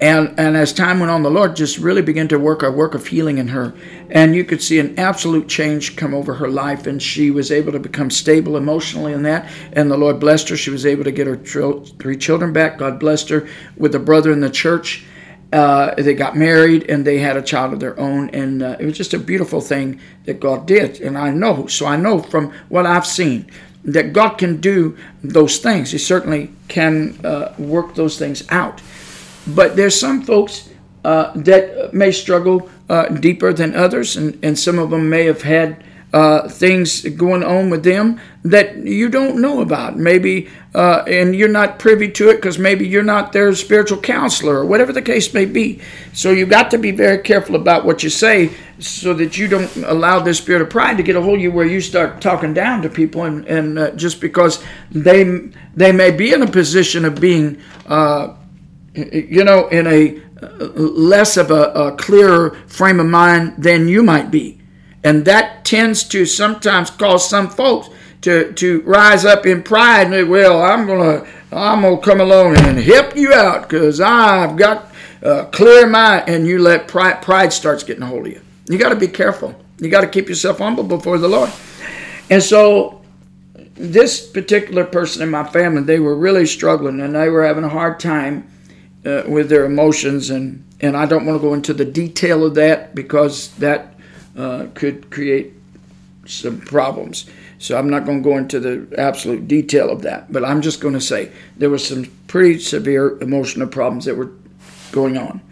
And, 0.00 0.32
and 0.38 0.56
as 0.56 0.72
time 0.72 1.00
went 1.00 1.10
on, 1.10 1.22
the 1.22 1.30
Lord 1.30 1.56
just 1.56 1.78
really 1.78 2.00
began 2.00 2.28
to 2.28 2.38
work 2.38 2.62
a 2.62 2.70
work 2.70 2.94
of 2.94 3.06
healing 3.08 3.38
in 3.38 3.48
her. 3.48 3.74
And 4.08 4.34
you 4.34 4.44
could 4.44 4.62
see 4.62 4.78
an 4.78 4.98
absolute 4.98 5.48
change 5.48 5.96
come 5.96 6.14
over 6.14 6.34
her 6.34 6.48
life. 6.48 6.86
And 6.86 7.02
she 7.02 7.30
was 7.30 7.50
able 7.50 7.72
to 7.72 7.80
become 7.80 8.10
stable 8.10 8.56
emotionally 8.56 9.12
in 9.12 9.22
that. 9.24 9.50
And 9.72 9.90
the 9.90 9.98
Lord 9.98 10.20
blessed 10.20 10.48
her. 10.50 10.56
She 10.56 10.70
was 10.70 10.86
able 10.86 11.04
to 11.04 11.12
get 11.12 11.26
her 11.26 11.36
three 11.36 12.16
children 12.16 12.52
back. 12.52 12.78
God 12.78 13.00
blessed 13.00 13.28
her 13.30 13.48
with 13.76 13.94
a 13.94 14.00
brother 14.00 14.32
in 14.32 14.40
the 14.40 14.50
church 14.50 15.04
uh, 15.52 15.94
they 15.96 16.14
got 16.14 16.36
married 16.36 16.88
and 16.88 17.04
they 17.04 17.18
had 17.18 17.36
a 17.36 17.42
child 17.42 17.72
of 17.72 17.80
their 17.80 17.98
own, 17.98 18.30
and 18.30 18.62
uh, 18.62 18.76
it 18.78 18.84
was 18.84 18.96
just 18.96 19.14
a 19.14 19.18
beautiful 19.18 19.60
thing 19.60 20.00
that 20.24 20.40
God 20.40 20.66
did. 20.66 21.00
And 21.00 21.18
I 21.18 21.30
know, 21.30 21.66
so 21.66 21.86
I 21.86 21.96
know 21.96 22.20
from 22.20 22.52
what 22.68 22.86
I've 22.86 23.06
seen 23.06 23.50
that 23.84 24.12
God 24.12 24.36
can 24.36 24.60
do 24.60 24.96
those 25.24 25.58
things. 25.58 25.90
He 25.90 25.98
certainly 25.98 26.52
can 26.68 27.18
uh, 27.24 27.54
work 27.58 27.94
those 27.94 28.18
things 28.18 28.44
out. 28.50 28.82
But 29.46 29.74
there's 29.74 29.98
some 29.98 30.22
folks 30.22 30.68
uh, 31.04 31.32
that 31.34 31.94
may 31.94 32.12
struggle 32.12 32.68
uh, 32.88 33.08
deeper 33.08 33.52
than 33.52 33.74
others, 33.74 34.16
and, 34.16 34.38
and 34.44 34.58
some 34.58 34.78
of 34.78 34.90
them 34.90 35.08
may 35.08 35.24
have 35.24 35.42
had 35.42 35.82
uh, 36.12 36.48
things 36.48 37.02
going 37.10 37.42
on 37.42 37.70
with 37.70 37.84
them 37.84 38.20
that 38.44 38.76
you 38.76 39.08
don't 39.08 39.40
know 39.40 39.60
about. 39.60 39.96
Maybe, 39.96 40.48
uh, 40.74 41.02
and 41.08 41.34
you're 41.34 41.48
not 41.48 41.78
privy 41.78 42.08
to 42.12 42.30
it 42.30 42.36
because 42.36 42.58
maybe 42.58 42.86
you're 42.86 43.02
not 43.02 43.32
their 43.32 43.52
spiritual 43.54 43.98
counselor 43.98 44.56
or 44.56 44.64
whatever 44.64 44.92
the 44.92 45.02
case 45.02 45.34
may 45.34 45.44
be. 45.44 45.80
So 46.12 46.30
you've 46.30 46.48
got 46.48 46.70
to 46.70 46.78
be 46.78 46.92
very 46.92 47.18
careful 47.18 47.56
about 47.56 47.84
what 47.84 48.02
you 48.04 48.10
say 48.10 48.52
so 48.78 49.12
that 49.14 49.36
you 49.36 49.48
don't 49.48 49.74
allow 49.78 50.20
this 50.20 50.38
spirit 50.38 50.62
of 50.62 50.70
pride 50.70 50.96
to 50.96 51.02
get 51.02 51.16
a 51.16 51.22
hold 51.22 51.38
of 51.38 51.42
you 51.42 51.50
where 51.50 51.66
you 51.66 51.80
start 51.80 52.20
talking 52.20 52.54
down 52.54 52.82
to 52.82 52.88
people 52.88 53.24
and, 53.24 53.44
and 53.46 53.78
uh, 53.78 53.90
just 53.92 54.20
because 54.20 54.62
they 54.90 55.50
they 55.74 55.92
may 55.92 56.10
be 56.10 56.32
in 56.32 56.42
a 56.42 56.46
position 56.46 57.04
of 57.04 57.20
being 57.20 57.60
uh, 57.86 58.34
you 58.94 59.44
know 59.44 59.68
in 59.68 59.86
a 59.86 60.22
uh, 60.42 60.64
less 60.74 61.36
of 61.36 61.50
a, 61.50 61.64
a 61.72 61.96
clearer 61.96 62.54
frame 62.66 63.00
of 63.00 63.06
mind 63.06 63.54
than 63.58 63.86
you 63.86 64.02
might 64.02 64.30
be 64.30 64.58
and 65.04 65.24
that 65.24 65.64
tends 65.64 66.04
to 66.04 66.24
sometimes 66.24 66.90
cause 66.90 67.28
some 67.28 67.48
folks 67.48 67.88
to, 68.22 68.52
to 68.52 68.80
rise 68.82 69.24
up 69.24 69.46
in 69.46 69.62
pride 69.62 70.06
and 70.06 70.14
say, 70.14 70.24
well, 70.24 70.62
I'm 70.62 70.86
gonna 70.86 71.26
I'm 71.52 71.82
gonna 71.82 71.98
come 71.98 72.20
along 72.20 72.58
and 72.58 72.78
help 72.78 73.16
you 73.16 73.32
out 73.32 73.68
because 73.68 74.00
I've 74.00 74.56
got 74.56 74.92
a 75.22 75.46
clear 75.46 75.86
mind, 75.86 76.24
and 76.28 76.46
you 76.46 76.58
let 76.60 76.88
pride 76.88 77.22
pride 77.22 77.52
starts 77.52 77.82
getting 77.82 78.02
a 78.02 78.06
hold 78.06 78.26
of 78.26 78.32
you. 78.32 78.40
You 78.68 78.78
got 78.78 78.90
to 78.90 78.96
be 78.96 79.08
careful. 79.08 79.54
You 79.78 79.88
got 79.88 80.02
to 80.02 80.06
keep 80.06 80.28
yourself 80.28 80.58
humble 80.58 80.84
before 80.84 81.18
the 81.18 81.28
Lord. 81.28 81.50
And 82.28 82.42
so, 82.42 83.02
this 83.74 84.24
particular 84.26 84.84
person 84.84 85.22
in 85.22 85.30
my 85.30 85.44
family, 85.44 85.82
they 85.82 85.98
were 85.98 86.14
really 86.14 86.46
struggling, 86.46 87.00
and 87.00 87.14
they 87.14 87.28
were 87.28 87.44
having 87.44 87.64
a 87.64 87.68
hard 87.68 87.98
time 87.98 88.48
uh, 89.04 89.22
with 89.26 89.48
their 89.48 89.64
emotions, 89.64 90.30
and 90.30 90.64
and 90.80 90.96
I 90.96 91.06
don't 91.06 91.26
want 91.26 91.40
to 91.40 91.46
go 91.46 91.54
into 91.54 91.74
the 91.74 91.84
detail 91.84 92.46
of 92.46 92.54
that 92.54 92.94
because 92.94 93.54
that 93.56 93.94
uh, 94.36 94.66
could 94.74 95.10
create 95.10 95.52
some 96.26 96.60
problems. 96.60 97.28
So 97.60 97.78
I'm 97.78 97.90
not 97.90 98.06
going 98.06 98.22
to 98.22 98.28
go 98.28 98.38
into 98.38 98.58
the 98.58 98.98
absolute 98.98 99.46
detail 99.46 99.90
of 99.90 100.00
that, 100.02 100.32
but 100.32 100.46
I'm 100.46 100.62
just 100.62 100.80
going 100.80 100.94
to 100.94 101.00
say 101.00 101.30
there 101.58 101.68
were 101.68 101.76
some 101.76 102.06
pretty 102.26 102.58
severe 102.58 103.18
emotional 103.20 103.68
problems 103.68 104.06
that 104.06 104.16
were 104.16 104.32
going 104.92 105.18
on 105.18 105.42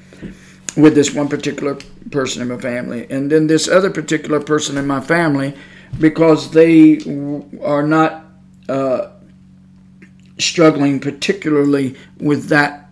with 0.75 0.95
this 0.95 1.13
one 1.13 1.29
particular 1.29 1.77
person 2.11 2.41
in 2.41 2.49
my 2.49 2.57
family. 2.57 3.07
And 3.11 3.31
then 3.31 3.47
this 3.47 3.69
other 3.69 3.91
particular 3.91 4.41
person 4.41 4.79
in 4.79 4.87
my 4.87 5.03
family, 5.03 5.55
because 6.01 6.51
they 6.53 6.99
are 7.63 7.87
not 7.87 8.25
uh, 8.71 9.11
struggling 10.39 11.01
particularly 11.01 11.95
with 12.21 12.49
that 12.49 12.89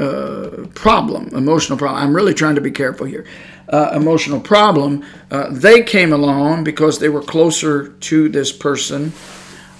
uh, 0.00 0.66
problem, 0.74 1.28
emotional 1.34 1.78
problem. 1.78 2.02
I'm 2.02 2.16
really 2.16 2.34
trying 2.34 2.54
to 2.54 2.60
be 2.60 2.70
careful 2.70 3.06
here 3.06 3.26
uh, 3.70 3.92
emotional 3.94 4.40
problem, 4.40 5.04
uh, 5.30 5.48
they 5.50 5.82
came 5.82 6.12
along 6.12 6.64
because 6.64 6.98
they 6.98 7.08
were 7.08 7.22
closer 7.22 7.88
to 7.88 8.28
this 8.28 8.52
person, 8.52 9.12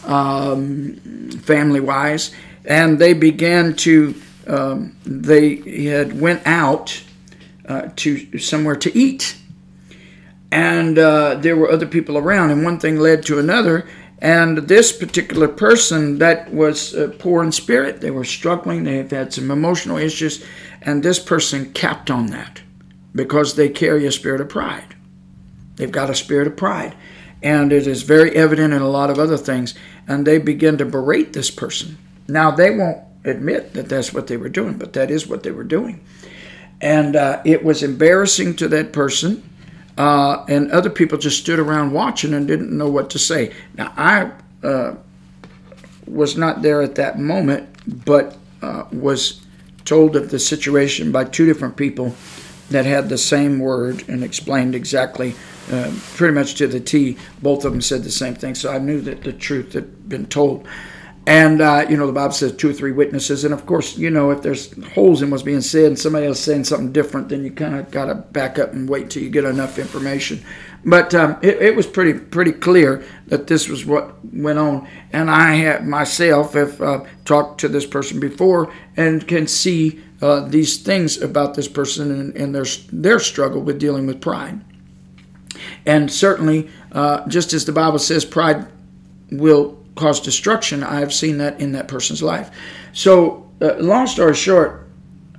um, 0.04 0.94
family 1.42 1.80
wise, 1.80 2.30
and 2.64 2.98
they 2.98 3.12
began 3.12 3.74
to. 3.74 4.14
Um, 4.46 4.96
they 5.04 5.56
had 5.84 6.18
went 6.18 6.44
out 6.44 7.04
uh, 7.68 7.90
to 7.96 8.38
somewhere 8.38 8.74
to 8.76 8.96
eat, 8.96 9.36
and 10.50 10.98
uh, 10.98 11.36
there 11.36 11.56
were 11.56 11.70
other 11.70 11.86
people 11.86 12.16
around, 12.16 12.50
and 12.50 12.64
one 12.64 12.80
thing 12.80 12.96
led 12.96 13.24
to 13.26 13.38
another, 13.38 13.86
And 14.20 14.58
this 14.58 14.92
particular 14.92 15.48
person 15.48 16.18
that 16.18 16.52
was 16.52 16.94
uh, 16.94 17.14
poor 17.18 17.42
in 17.42 17.52
spirit, 17.52 18.00
they 18.00 18.10
were 18.10 18.24
struggling, 18.24 18.84
they 18.84 18.98
have 18.98 19.10
had 19.10 19.32
some 19.32 19.50
emotional 19.50 19.96
issues, 19.96 20.44
and 20.82 21.02
this 21.02 21.18
person 21.18 21.72
capped 21.72 22.10
on 22.10 22.26
that 22.26 22.60
because 23.14 23.54
they 23.54 23.68
carry 23.68 24.06
a 24.06 24.12
spirit 24.12 24.40
of 24.40 24.48
pride. 24.48 24.94
They've 25.76 25.90
got 25.90 26.10
a 26.10 26.14
spirit 26.14 26.46
of 26.46 26.56
pride. 26.56 26.94
And 27.42 27.72
it 27.72 27.86
is 27.86 28.02
very 28.02 28.36
evident 28.36 28.74
in 28.74 28.82
a 28.82 28.88
lot 28.88 29.08
of 29.08 29.18
other 29.18 29.38
things. 29.38 29.74
And 30.06 30.26
they 30.26 30.36
begin 30.38 30.76
to 30.78 30.84
berate 30.84 31.32
this 31.32 31.50
person. 31.50 31.96
Now, 32.28 32.50
they 32.50 32.70
won't 32.70 32.98
admit 33.24 33.72
that 33.72 33.88
that's 33.88 34.12
what 34.12 34.26
they 34.26 34.36
were 34.36 34.50
doing, 34.50 34.74
but 34.74 34.92
that 34.92 35.10
is 35.10 35.26
what 35.26 35.42
they 35.42 35.50
were 35.50 35.64
doing. 35.64 36.04
And 36.80 37.16
uh, 37.16 37.40
it 37.44 37.64
was 37.64 37.82
embarrassing 37.82 38.56
to 38.56 38.68
that 38.68 38.92
person. 38.92 39.42
Uh, 40.00 40.46
and 40.48 40.70
other 40.70 40.88
people 40.88 41.18
just 41.18 41.38
stood 41.38 41.58
around 41.58 41.92
watching 41.92 42.32
and 42.32 42.48
didn't 42.48 42.72
know 42.72 42.88
what 42.88 43.10
to 43.10 43.18
say. 43.18 43.52
Now, 43.76 43.92
I 43.98 44.30
uh, 44.66 44.94
was 46.06 46.38
not 46.38 46.62
there 46.62 46.80
at 46.80 46.94
that 46.94 47.18
moment, 47.18 47.68
but 48.06 48.38
uh, 48.62 48.84
was 48.92 49.44
told 49.84 50.16
of 50.16 50.30
the 50.30 50.38
situation 50.38 51.12
by 51.12 51.24
two 51.24 51.44
different 51.44 51.76
people 51.76 52.14
that 52.70 52.86
had 52.86 53.10
the 53.10 53.18
same 53.18 53.58
word 53.58 54.08
and 54.08 54.24
explained 54.24 54.74
exactly, 54.74 55.34
uh, 55.70 55.92
pretty 56.14 56.32
much 56.32 56.54
to 56.54 56.66
the 56.66 56.80
T. 56.80 57.18
Both 57.42 57.66
of 57.66 57.72
them 57.72 57.82
said 57.82 58.02
the 58.02 58.10
same 58.10 58.34
thing, 58.34 58.54
so 58.54 58.72
I 58.72 58.78
knew 58.78 59.02
that 59.02 59.22
the 59.22 59.34
truth 59.34 59.74
had 59.74 60.08
been 60.08 60.24
told. 60.24 60.66
And, 61.30 61.60
uh, 61.60 61.86
you 61.88 61.96
know, 61.96 62.08
the 62.08 62.12
Bible 62.12 62.32
says 62.32 62.56
two 62.56 62.70
or 62.70 62.72
three 62.72 62.90
witnesses. 62.90 63.44
And 63.44 63.54
of 63.54 63.64
course, 63.64 63.96
you 63.96 64.10
know, 64.10 64.32
if 64.32 64.42
there's 64.42 64.74
holes 64.94 65.22
in 65.22 65.30
what's 65.30 65.44
being 65.44 65.60
said 65.60 65.84
and 65.84 65.96
somebody 65.96 66.26
else 66.26 66.40
saying 66.40 66.64
something 66.64 66.90
different, 66.90 67.28
then 67.28 67.44
you 67.44 67.52
kind 67.52 67.76
of 67.76 67.88
got 67.92 68.06
to 68.06 68.16
back 68.16 68.58
up 68.58 68.72
and 68.72 68.88
wait 68.88 69.10
till 69.10 69.22
you 69.22 69.30
get 69.30 69.44
enough 69.44 69.78
information. 69.78 70.44
But 70.84 71.14
um, 71.14 71.38
it, 71.40 71.62
it, 71.62 71.76
was 71.76 71.86
pretty 71.86 72.18
pretty 72.18 72.50
clear 72.50 73.04
that 73.28 73.46
this 73.46 73.68
was 73.68 73.86
what 73.86 74.16
went 74.34 74.58
on. 74.58 74.88
And 75.12 75.30
I 75.30 75.54
have 75.54 75.84
myself 75.84 76.54
have 76.54 76.82
uh, 76.82 77.04
talked 77.24 77.60
to 77.60 77.68
this 77.68 77.86
person 77.86 78.18
before 78.18 78.74
and 78.96 79.28
can 79.28 79.46
see 79.46 80.02
uh, 80.20 80.48
these 80.48 80.78
things 80.78 81.22
about 81.22 81.54
this 81.54 81.68
person 81.68 82.10
and, 82.10 82.36
and, 82.36 82.52
their, 82.52 82.64
their 82.90 83.20
struggle 83.20 83.60
with 83.62 83.78
dealing 83.78 84.08
with 84.08 84.20
pride. 84.20 84.60
And 85.86 86.10
certainly, 86.10 86.70
uh, 86.90 87.24
just 87.28 87.52
as 87.52 87.66
the 87.66 87.72
Bible 87.72 88.00
says, 88.00 88.24
pride 88.24 88.66
will 89.30 89.79
cause 90.00 90.20
destruction, 90.20 90.82
I 90.82 91.00
have 91.00 91.12
seen 91.12 91.38
that 91.38 91.60
in 91.60 91.72
that 91.72 91.86
person's 91.86 92.22
life. 92.22 92.50
So, 92.92 93.50
uh, 93.60 93.74
long 93.74 94.06
story 94.06 94.34
short, 94.34 94.88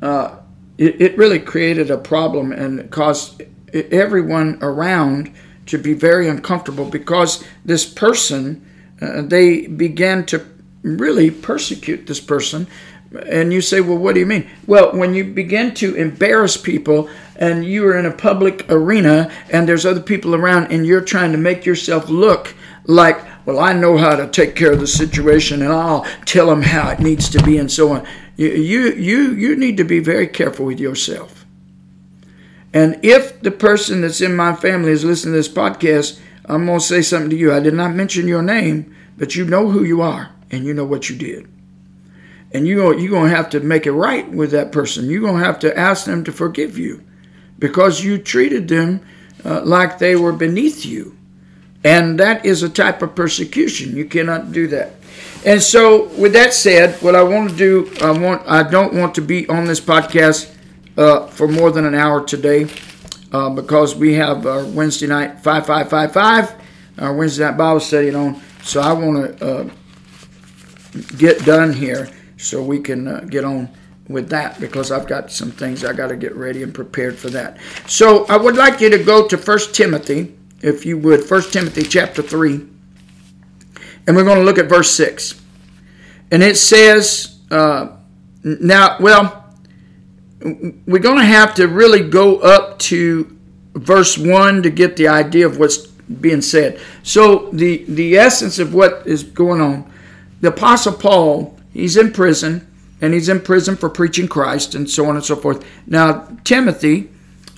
uh, 0.01 0.37
it, 0.77 1.01
it 1.01 1.17
really 1.17 1.39
created 1.39 1.89
a 1.89 1.97
problem 1.97 2.51
and 2.51 2.89
caused 2.91 3.41
everyone 3.73 4.59
around 4.61 5.33
to 5.65 5.77
be 5.77 5.93
very 5.93 6.29
uncomfortable 6.29 6.85
because 6.85 7.43
this 7.65 7.85
person, 7.85 8.65
uh, 9.01 9.23
they 9.23 9.67
began 9.67 10.25
to 10.27 10.45
really 10.83 11.31
persecute 11.31 12.07
this 12.07 12.19
person 12.19 12.67
and 13.27 13.51
you 13.51 13.61
say, 13.61 13.81
well, 13.81 13.97
what 13.97 14.13
do 14.13 14.21
you 14.21 14.25
mean? 14.25 14.49
Well, 14.67 14.93
when 14.93 15.13
you 15.13 15.25
begin 15.25 15.73
to 15.75 15.95
embarrass 15.95 16.55
people 16.55 17.09
and 17.35 17.65
you 17.65 17.85
are 17.87 17.97
in 17.97 18.05
a 18.05 18.11
public 18.11 18.65
arena 18.71 19.29
and 19.49 19.67
there's 19.67 19.85
other 19.85 20.01
people 20.01 20.33
around 20.33 20.71
and 20.71 20.85
you're 20.85 21.01
trying 21.01 21.31
to 21.33 21.37
make 21.37 21.65
yourself 21.65 22.09
look 22.09 22.55
like, 22.85 23.19
well, 23.45 23.59
I 23.59 23.73
know 23.73 23.97
how 23.97 24.15
to 24.15 24.27
take 24.27 24.55
care 24.55 24.71
of 24.71 24.79
the 24.79 24.87
situation 24.87 25.61
and 25.61 25.71
I'll 25.71 26.05
tell 26.25 26.47
them 26.47 26.61
how 26.61 26.89
it 26.89 26.99
needs 26.99 27.29
to 27.29 27.43
be 27.43 27.57
and 27.57 27.71
so 27.71 27.91
on. 27.93 28.07
You, 28.35 28.49
you, 28.49 28.93
you, 28.93 29.31
you 29.33 29.55
need 29.55 29.77
to 29.77 29.83
be 29.83 29.99
very 29.99 30.27
careful 30.27 30.65
with 30.65 30.79
yourself. 30.79 31.45
And 32.73 32.99
if 33.03 33.41
the 33.41 33.51
person 33.51 34.01
that's 34.01 34.21
in 34.21 34.35
my 34.35 34.55
family 34.55 34.91
is 34.91 35.03
listening 35.03 35.33
to 35.33 35.39
this 35.39 35.49
podcast, 35.49 36.19
I'm 36.45 36.65
going 36.65 36.79
to 36.79 36.85
say 36.85 37.01
something 37.01 37.29
to 37.31 37.35
you. 37.35 37.53
I 37.53 37.59
did 37.59 37.73
not 37.73 37.93
mention 37.93 38.27
your 38.27 38.41
name, 38.41 38.95
but 39.17 39.35
you 39.35 39.45
know 39.45 39.69
who 39.69 39.83
you 39.83 40.01
are 40.01 40.31
and 40.49 40.65
you 40.65 40.73
know 40.73 40.85
what 40.85 41.09
you 41.09 41.17
did 41.17 41.47
and 42.53 42.67
you 42.67 42.97
you're 42.99 43.09
going 43.09 43.29
to 43.29 43.35
have 43.35 43.49
to 43.49 43.59
make 43.59 43.85
it 43.85 43.91
right 43.91 44.29
with 44.29 44.51
that 44.51 44.71
person. 44.71 45.09
You're 45.09 45.21
going 45.21 45.39
to 45.39 45.45
have 45.45 45.59
to 45.59 45.77
ask 45.77 46.05
them 46.05 46.23
to 46.25 46.31
forgive 46.31 46.77
you 46.77 47.03
because 47.59 48.03
you 48.03 48.17
treated 48.17 48.67
them 48.67 49.01
uh, 49.45 49.61
like 49.63 49.99
they 49.99 50.15
were 50.15 50.33
beneath 50.33 50.85
you. 50.85 51.17
And 51.83 52.19
that 52.19 52.45
is 52.45 52.63
a 52.63 52.69
type 52.69 53.01
of 53.01 53.15
persecution. 53.15 53.95
You 53.95 54.05
cannot 54.05 54.51
do 54.51 54.67
that. 54.67 54.93
And 55.43 55.61
so, 55.61 56.05
with 56.09 56.33
that 56.33 56.53
said, 56.53 57.01
what 57.01 57.15
I 57.15 57.23
want 57.23 57.49
to 57.49 57.55
do, 57.55 57.91
I 58.01 58.11
want 58.11 58.43
I 58.47 58.61
don't 58.61 58.93
want 58.93 59.15
to 59.15 59.21
be 59.21 59.47
on 59.49 59.65
this 59.65 59.79
podcast 59.79 60.53
uh, 60.97 61.25
for 61.27 61.47
more 61.47 61.71
than 61.71 61.85
an 61.85 61.95
hour 61.95 62.23
today 62.23 62.67
uh, 63.31 63.49
because 63.49 63.95
we 63.95 64.13
have 64.13 64.45
our 64.45 64.65
Wednesday 64.65 65.07
night 65.07 65.39
five 65.39 65.65
five 65.65 65.89
five 65.89 66.13
five, 66.13 66.53
our 66.99 67.13
Wednesday 67.13 67.45
night 67.45 67.57
Bible 67.57 67.79
study 67.79 68.13
on. 68.13 68.39
So 68.63 68.81
I 68.81 68.93
want 68.93 69.39
to 69.39 69.45
uh, 69.45 69.69
get 71.17 71.43
done 71.45 71.73
here 71.73 72.09
so 72.37 72.61
we 72.61 72.79
can 72.79 73.07
uh, 73.07 73.21
get 73.21 73.43
on 73.43 73.69
with 74.07 74.29
that 74.29 74.59
because 74.59 74.91
I've 74.91 75.07
got 75.07 75.31
some 75.31 75.51
things 75.51 75.85
I 75.85 75.93
got 75.93 76.07
to 76.07 76.15
get 76.15 76.35
ready 76.35 76.63
and 76.63 76.73
prepared 76.73 77.17
for 77.17 77.29
that. 77.29 77.57
So 77.87 78.25
I 78.27 78.37
would 78.37 78.55
like 78.57 78.81
you 78.81 78.89
to 78.89 79.03
go 79.03 79.27
to 79.27 79.37
First 79.37 79.73
Timothy, 79.73 80.35
if 80.61 80.85
you 80.85 80.97
would, 80.97 81.23
First 81.23 81.53
Timothy 81.53 81.83
chapter 81.83 82.21
3, 82.21 82.67
and 84.07 84.15
we're 84.15 84.23
going 84.23 84.39
to 84.39 84.43
look 84.43 84.57
at 84.57 84.67
verse 84.67 84.91
6. 84.91 85.41
And 86.31 86.41
it 86.41 86.57
says, 86.57 87.39
uh, 87.51 87.97
now, 88.43 88.97
well, 88.99 89.53
we're 90.41 90.99
going 90.99 91.17
to 91.17 91.25
have 91.25 91.53
to 91.55 91.67
really 91.67 92.07
go 92.09 92.37
up 92.39 92.79
to 92.79 93.37
verse 93.73 94.17
1 94.17 94.63
to 94.63 94.69
get 94.69 94.95
the 94.95 95.07
idea 95.07 95.45
of 95.45 95.57
what's 95.57 95.77
being 95.87 96.41
said. 96.41 96.79
So 97.03 97.49
the, 97.51 97.83
the 97.87 98.17
essence 98.17 98.59
of 98.59 98.73
what 98.73 99.03
is 99.05 99.23
going 99.23 99.61
on, 99.61 99.91
the 100.41 100.49
Apostle 100.49 100.93
Paul 100.93 101.57
He's 101.73 101.95
in 101.97 102.11
prison, 102.11 102.67
and 102.99 103.13
he's 103.13 103.29
in 103.29 103.41
prison 103.41 103.75
for 103.75 103.89
preaching 103.89 104.27
Christ, 104.27 104.75
and 104.75 104.89
so 104.89 105.05
on 105.07 105.15
and 105.15 105.23
so 105.23 105.35
forth. 105.35 105.65
Now, 105.87 106.27
Timothy, 106.43 107.09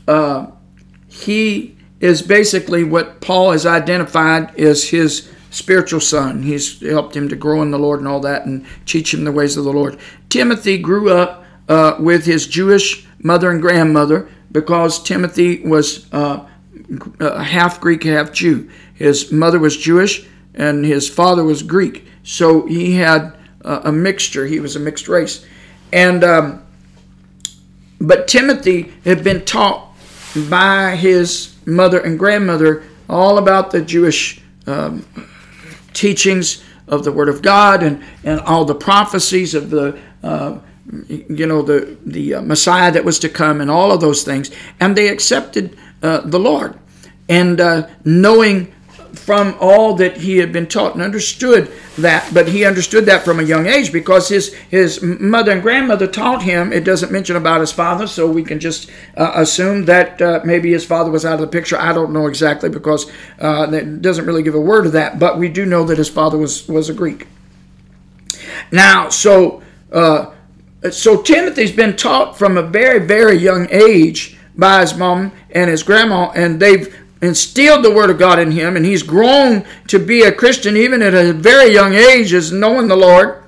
uh, 0.07 0.47
he 1.07 1.72
is 2.03 2.21
basically 2.21 2.83
what 2.83 3.21
Paul 3.21 3.53
has 3.53 3.65
identified 3.65 4.59
as 4.59 4.89
his 4.89 5.29
spiritual 5.51 6.01
son. 6.01 6.43
He's 6.43 6.81
helped 6.81 7.15
him 7.15 7.29
to 7.29 7.35
grow 7.37 7.61
in 7.61 7.71
the 7.71 7.79
Lord 7.79 7.99
and 7.99 8.09
all 8.09 8.19
that, 8.19 8.45
and 8.45 8.65
teach 8.85 9.13
him 9.13 9.23
the 9.23 9.31
ways 9.31 9.55
of 9.55 9.63
the 9.63 9.71
Lord. 9.71 9.97
Timothy 10.27 10.77
grew 10.77 11.09
up 11.11 11.45
uh, 11.69 11.95
with 12.01 12.25
his 12.25 12.45
Jewish 12.45 13.07
mother 13.19 13.49
and 13.49 13.61
grandmother 13.61 14.27
because 14.51 15.01
Timothy 15.01 15.65
was 15.65 16.11
uh, 16.11 16.45
half 17.21 17.79
Greek, 17.79 18.03
half 18.03 18.33
Jew. 18.33 18.69
His 18.93 19.31
mother 19.31 19.57
was 19.57 19.77
Jewish, 19.77 20.27
and 20.55 20.83
his 20.83 21.07
father 21.07 21.45
was 21.45 21.63
Greek. 21.63 22.05
So 22.23 22.65
he 22.65 22.95
had 22.95 23.33
a 23.61 23.93
mixture. 23.93 24.45
He 24.45 24.59
was 24.59 24.75
a 24.75 24.79
mixed 24.81 25.07
race, 25.07 25.45
and 25.93 26.21
um, 26.25 26.65
but 28.01 28.27
Timothy 28.27 28.91
had 29.05 29.23
been 29.23 29.45
taught 29.45 29.95
by 30.49 30.97
his 30.97 31.52
mother 31.65 31.99
and 31.99 32.17
grandmother 32.17 32.83
all 33.09 33.37
about 33.37 33.71
the 33.71 33.81
Jewish 33.81 34.41
um, 34.67 35.05
teachings 35.93 36.63
of 36.87 37.03
the 37.03 37.11
Word 37.11 37.29
of 37.29 37.41
God 37.41 37.83
and 37.83 38.03
and 38.23 38.39
all 38.41 38.65
the 38.65 38.75
prophecies 38.75 39.53
of 39.53 39.69
the. 39.69 39.99
Uh, 40.23 40.59
you 41.07 41.47
know 41.47 41.61
the 41.61 41.97
the 42.05 42.35
uh, 42.35 42.41
Messiah 42.41 42.91
that 42.91 43.05
was 43.05 43.17
to 43.19 43.29
come 43.29 43.61
and 43.61 43.71
all 43.71 43.91
of 43.91 44.01
those 44.01 44.23
things, 44.23 44.51
and 44.79 44.97
they 44.97 45.07
accepted 45.07 45.77
uh, 46.01 46.19
the 46.21 46.39
Lord, 46.39 46.77
and 47.29 47.59
uh, 47.61 47.87
knowing 48.03 48.72
from 49.13 49.55
all 49.59 49.93
that 49.95 50.17
he 50.17 50.37
had 50.37 50.51
been 50.51 50.67
taught 50.67 50.93
and 50.93 51.01
understood 51.01 51.71
that, 51.97 52.33
but 52.33 52.47
he 52.47 52.65
understood 52.65 53.05
that 53.05 53.23
from 53.23 53.39
a 53.39 53.43
young 53.43 53.67
age 53.67 53.91
because 53.91 54.27
his 54.29 54.53
his 54.53 55.01
mother 55.01 55.51
and 55.51 55.61
grandmother 55.61 56.07
taught 56.07 56.41
him. 56.41 56.73
It 56.73 56.83
doesn't 56.83 57.11
mention 57.11 57.35
about 57.35 57.61
his 57.61 57.71
father, 57.71 58.07
so 58.07 58.27
we 58.27 58.43
can 58.43 58.59
just 58.59 58.89
uh, 59.15 59.31
assume 59.35 59.85
that 59.85 60.21
uh, 60.21 60.41
maybe 60.43 60.71
his 60.71 60.85
father 60.85 61.11
was 61.11 61.25
out 61.25 61.35
of 61.35 61.41
the 61.41 61.47
picture. 61.47 61.77
I 61.77 61.93
don't 61.93 62.11
know 62.11 62.27
exactly 62.27 62.69
because 62.69 63.09
uh, 63.39 63.69
it 63.71 64.01
doesn't 64.01 64.25
really 64.25 64.43
give 64.43 64.55
a 64.55 64.59
word 64.59 64.87
of 64.87 64.91
that, 64.93 65.19
but 65.19 65.37
we 65.37 65.47
do 65.47 65.65
know 65.65 65.83
that 65.85 65.97
his 65.97 66.09
father 66.09 66.37
was 66.37 66.67
was 66.67 66.89
a 66.89 66.93
Greek. 66.93 67.27
Now, 68.71 69.09
so 69.09 69.61
uh, 69.91 70.33
so 70.89 71.21
Timothy's 71.21 71.71
been 71.71 71.95
taught 71.95 72.37
from 72.37 72.57
a 72.57 72.63
very 72.63 72.99
very 73.05 73.37
young 73.37 73.67
age 73.69 74.37
by 74.55 74.81
his 74.81 74.95
mom 74.95 75.31
and 75.51 75.69
his 75.69 75.83
grandma, 75.83 76.31
and 76.31 76.59
they've 76.59 77.02
instilled 77.23 77.83
the 77.83 77.93
Word 77.93 78.09
of 78.09 78.19
God 78.19 78.39
in 78.39 78.51
him, 78.51 78.75
and 78.75 78.85
he's 78.85 79.03
grown 79.03 79.65
to 79.87 79.99
be 79.99 80.23
a 80.23 80.31
Christian 80.31 80.77
even 80.77 81.01
at 81.01 81.13
a 81.13 81.33
very 81.33 81.71
young 81.71 81.93
age, 81.93 82.33
as 82.33 82.51
knowing 82.51 82.87
the 82.87 82.95
Lord 82.95 83.43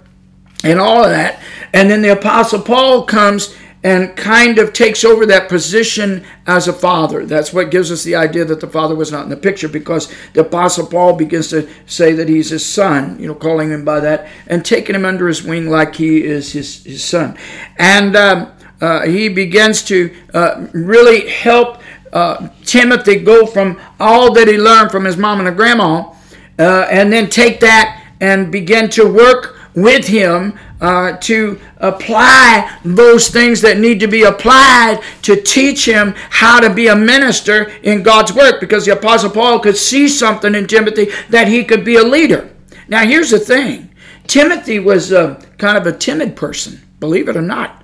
and 0.63 0.80
all 0.80 1.03
of 1.03 1.09
that. 1.09 1.41
And 1.73 1.89
then 1.89 2.01
the 2.01 2.13
Apostle 2.13 2.61
Paul 2.61 3.03
comes 3.03 3.55
and 3.86 4.15
kind 4.15 4.57
of 4.57 4.73
takes 4.73 5.05
over 5.05 5.28
that 5.28 5.47
position 5.47 6.26
as 6.47 6.67
a 6.67 6.73
father. 6.73 7.23
That's 7.23 7.53
what 7.53 7.69
gives 7.69 7.91
us 7.91 8.03
the 8.03 8.15
idea 8.15 8.43
that 8.43 8.59
the 8.59 8.67
father 8.67 8.95
was 8.95 9.11
not 9.11 9.26
in 9.26 9.30
the 9.30 9.38
picture 9.38 9.67
because 9.67 10.11
the 10.34 10.41
Apostle 10.41 10.88
Paul 10.88 11.13
begins 11.13 11.49
to 11.49 11.69
say 11.86 12.13
that 12.13 12.28
he's 12.28 12.49
his 12.49 12.65
son, 12.65 13.19
you 13.19 13.28
know, 13.28 13.36
calling 13.36 13.69
him 13.69 13.86
by 13.86 13.99
that 13.99 14.28
and 14.47 14.65
taking 14.65 14.95
him 14.95 15.05
under 15.05 15.28
his 15.28 15.43
wing 15.43 15.69
like 15.69 15.93
he 15.95 16.23
is 16.23 16.51
his, 16.51 16.84
his 16.84 17.03
son. 17.03 17.38
And 17.78 18.15
um, 18.15 18.51
uh, 18.82 19.05
he 19.05 19.30
begins 19.30 19.84
to 19.84 20.15
uh, 20.34 20.65
really 20.73 21.28
help 21.30 21.80
uh, 22.16 22.47
Timothy 22.63 23.18
go 23.18 23.45
from 23.45 23.80
all 23.99 24.34
that 24.34 24.47
he 24.47 24.57
learned 24.57 24.89
from 24.89 25.03
his 25.03 25.18
mom 25.18 25.45
and 25.45 25.55
grandma 25.55 26.13
uh, 26.57 26.88
and 26.89 27.11
then 27.11 27.30
take 27.30 27.59
that 27.59 28.03
and 28.22 28.51
begin 28.51 28.89
to 28.91 29.05
work 29.05 29.59
with 29.76 30.07
him 30.07 30.57
uh, 30.80 31.18
to 31.18 31.59
apply 31.78 32.80
those 32.86 33.28
things 33.28 33.59
that 33.61 33.78
need 33.78 33.99
to 33.99 34.07
be 34.07 34.24
applied 34.24 35.01
to 35.22 35.41
teach 35.41 35.86
him 35.86 36.13
how 36.30 36.61
to 36.61 36.74
be 36.74 36.88
a 36.88 36.95
minister 36.95 37.63
in 37.84 38.01
God's 38.01 38.34
work 38.34 38.61
because 38.61 38.86
the 38.86 38.93
Apostle 38.93 39.30
Paul 39.30 39.59
could 39.59 39.76
see 39.76 40.07
something 40.07 40.55
in 40.55 40.68
Timothy 40.68 41.09
that 41.30 41.49
he 41.49 41.66
could 41.66 41.84
be 41.84 41.97
a 41.97 42.03
leader. 42.03 42.49
Now, 42.88 43.05
here's 43.05 43.32
the 43.32 43.39
thing 43.39 43.89
Timothy 44.28 44.80
was 44.80 45.11
a, 45.11 45.36
kind 45.57 45.78
of 45.78 45.86
a 45.86 45.97
timid 45.97 46.38
person, 46.38 46.82
believe 47.01 47.28
it 47.28 47.36
or 47.36 47.41
not. 47.41 47.84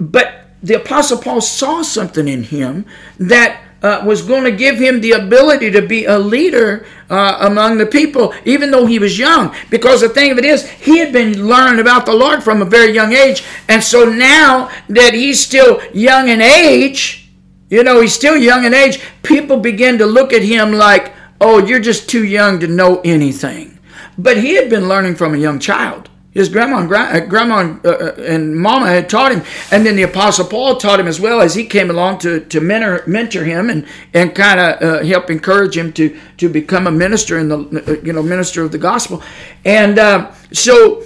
But 0.00 0.45
the 0.62 0.74
Apostle 0.74 1.18
Paul 1.18 1.40
saw 1.40 1.82
something 1.82 2.26
in 2.26 2.44
him 2.44 2.86
that 3.18 3.62
uh, 3.82 4.02
was 4.04 4.22
going 4.22 4.44
to 4.44 4.50
give 4.50 4.78
him 4.78 5.00
the 5.00 5.12
ability 5.12 5.70
to 5.70 5.82
be 5.82 6.04
a 6.06 6.18
leader 6.18 6.86
uh, 7.10 7.38
among 7.42 7.78
the 7.78 7.86
people, 7.86 8.34
even 8.44 8.70
though 8.70 8.86
he 8.86 8.98
was 8.98 9.18
young. 9.18 9.54
Because 9.70 10.00
the 10.00 10.08
thing 10.08 10.32
of 10.32 10.38
it 10.38 10.44
is, 10.44 10.68
he 10.68 10.98
had 10.98 11.12
been 11.12 11.46
learning 11.46 11.80
about 11.80 12.06
the 12.06 12.14
Lord 12.14 12.42
from 12.42 12.62
a 12.62 12.64
very 12.64 12.92
young 12.92 13.12
age. 13.12 13.44
And 13.68 13.82
so 13.82 14.04
now 14.04 14.70
that 14.88 15.14
he's 15.14 15.44
still 15.44 15.80
young 15.92 16.28
in 16.28 16.40
age, 16.40 17.30
you 17.68 17.82
know, 17.82 18.00
he's 18.00 18.14
still 18.14 18.36
young 18.36 18.64
in 18.64 18.74
age, 18.74 19.00
people 19.22 19.58
begin 19.58 19.98
to 19.98 20.06
look 20.06 20.32
at 20.32 20.42
him 20.42 20.72
like, 20.72 21.12
oh, 21.40 21.64
you're 21.64 21.80
just 21.80 22.08
too 22.08 22.24
young 22.24 22.58
to 22.60 22.66
know 22.66 23.00
anything. 23.04 23.78
But 24.18 24.38
he 24.38 24.54
had 24.54 24.70
been 24.70 24.88
learning 24.88 25.16
from 25.16 25.34
a 25.34 25.38
young 25.38 25.58
child. 25.58 26.08
His 26.36 26.50
grandma 26.50 26.80
and, 26.80 26.88
gra- 26.88 27.12
uh, 27.14 27.20
grandma 27.20 27.60
and, 27.60 27.86
uh, 27.86 27.90
uh, 27.92 28.14
and, 28.18 28.54
mama 28.54 28.88
had 28.88 29.08
taught 29.08 29.32
him, 29.32 29.42
and 29.70 29.86
then 29.86 29.96
the 29.96 30.02
apostle 30.02 30.44
Paul 30.44 30.76
taught 30.76 31.00
him 31.00 31.06
as 31.06 31.18
well 31.18 31.40
as 31.40 31.54
he 31.54 31.64
came 31.64 31.88
along 31.88 32.18
to, 32.18 32.40
to 32.40 32.60
mentor, 32.60 33.02
mentor 33.06 33.42
him 33.42 33.70
and, 33.70 33.86
and 34.12 34.34
kind 34.34 34.60
of 34.60 34.82
uh, 34.82 35.02
help 35.02 35.30
encourage 35.30 35.78
him 35.78 35.94
to, 35.94 36.14
to 36.36 36.50
become 36.50 36.86
a 36.86 36.90
minister 36.90 37.38
in 37.38 37.48
the 37.48 37.56
uh, 37.58 38.04
you 38.04 38.12
know 38.12 38.22
minister 38.22 38.62
of 38.62 38.70
the 38.70 38.76
gospel. 38.76 39.22
And 39.64 39.98
uh, 39.98 40.30
so 40.52 41.02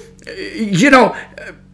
you 0.53 0.91
know 0.91 1.15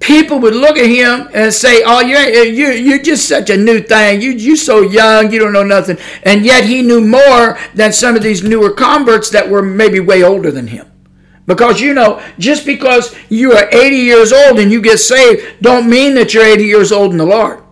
people 0.01 0.39
would 0.41 0.55
look 0.55 0.77
at 0.77 0.91
him 0.91 1.31
and 1.33 1.51
say, 1.51 1.83
"Oh, 1.83 2.01
you're 2.01 2.45
you 2.45 2.73
you're 2.73 3.03
just 3.03 3.27
such 3.27 3.49
a 3.49 3.57
new 3.57 3.81
thing. 3.81 4.21
You 4.21 4.33
you 4.33 4.57
so 4.57 4.83
young. 4.83 5.33
You 5.33 5.39
don't 5.39 5.55
know 5.55 5.65
nothing." 5.65 5.97
And 6.25 6.45
yet 6.45 6.65
he 6.65 6.83
knew 6.83 7.01
more 7.01 7.59
than 7.75 7.95
some 7.95 8.17
of 8.17 8.23
these 8.23 8.43
newer 8.43 8.71
converts 8.71 9.31
that 9.31 9.49
were 9.49 9.63
maybe 9.63 9.99
way 9.99 10.23
older 10.23 10.51
than 10.51 10.67
him. 10.67 10.91
Because 11.47 11.81
you 11.81 11.95
know, 11.95 12.23
just 12.39 12.67
because 12.67 13.15
you 13.29 13.53
are 13.53 13.69
80 13.71 13.97
years 13.97 14.33
old 14.33 14.59
and 14.59 14.71
you 14.71 14.81
get 14.81 14.99
saved, 14.99 15.63
don't 15.63 15.89
mean 15.89 16.15
that 16.15 16.35
you're 16.35 16.45
80 16.45 16.65
years 16.65 16.93
old 16.93 17.13
in 17.13 17.19
the 17.19 17.27
Lord. 17.27 17.63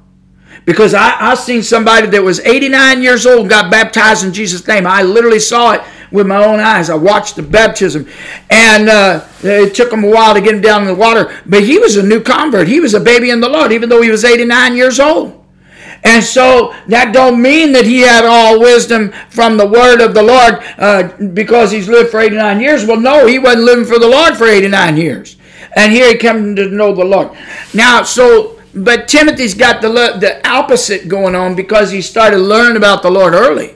Because 0.64 0.94
I, 0.94 1.16
I 1.20 1.34
seen 1.34 1.62
somebody 1.62 2.06
that 2.06 2.22
was 2.22 2.40
89 2.40 3.02
years 3.02 3.26
old 3.26 3.48
got 3.48 3.70
baptized 3.70 4.24
in 4.24 4.32
Jesus' 4.32 4.66
name. 4.66 4.86
I 4.86 5.02
literally 5.02 5.40
saw 5.40 5.72
it 5.72 5.82
with 6.10 6.26
my 6.26 6.42
own 6.42 6.60
eyes. 6.60 6.88
I 6.88 6.94
watched 6.94 7.36
the 7.36 7.42
baptism. 7.42 8.08
And 8.48 8.88
uh, 8.88 9.26
it 9.42 9.74
took 9.74 9.92
him 9.92 10.04
a 10.04 10.08
while 10.08 10.32
to 10.32 10.40
get 10.40 10.54
him 10.54 10.62
down 10.62 10.82
in 10.82 10.88
the 10.88 10.94
water. 10.94 11.36
But 11.44 11.64
he 11.64 11.78
was 11.78 11.96
a 11.96 12.02
new 12.02 12.22
convert. 12.22 12.68
He 12.68 12.80
was 12.80 12.94
a 12.94 13.00
baby 13.00 13.30
in 13.30 13.40
the 13.40 13.48
Lord, 13.48 13.72
even 13.72 13.88
though 13.88 14.00
he 14.00 14.10
was 14.10 14.24
89 14.24 14.76
years 14.76 15.00
old. 15.00 15.43
And 16.04 16.22
so 16.22 16.74
that 16.88 17.14
don't 17.14 17.40
mean 17.40 17.72
that 17.72 17.86
he 17.86 18.00
had 18.00 18.26
all 18.26 18.60
wisdom 18.60 19.12
from 19.30 19.56
the 19.56 19.66
word 19.66 20.02
of 20.02 20.12
the 20.12 20.22
Lord 20.22 20.62
uh, 20.76 21.08
because 21.32 21.70
he's 21.70 21.88
lived 21.88 22.10
for 22.10 22.20
89 22.20 22.60
years. 22.60 22.84
Well, 22.84 23.00
no, 23.00 23.26
he 23.26 23.38
wasn't 23.38 23.64
living 23.64 23.86
for 23.86 23.98
the 23.98 24.08
Lord 24.08 24.36
for 24.36 24.46
89 24.46 24.98
years. 24.98 25.36
And 25.74 25.92
here 25.92 26.08
he 26.08 26.16
came 26.16 26.54
to 26.56 26.68
know 26.68 26.94
the 26.94 27.04
Lord. 27.04 27.36
Now, 27.72 28.02
so, 28.02 28.60
but 28.74 29.08
Timothy's 29.08 29.54
got 29.54 29.80
the, 29.80 29.88
the 29.88 30.46
opposite 30.46 31.08
going 31.08 31.34
on 31.34 31.54
because 31.54 31.90
he 31.90 32.02
started 32.02 32.38
learning 32.38 32.76
about 32.76 33.02
the 33.02 33.10
Lord 33.10 33.32
early. 33.32 33.74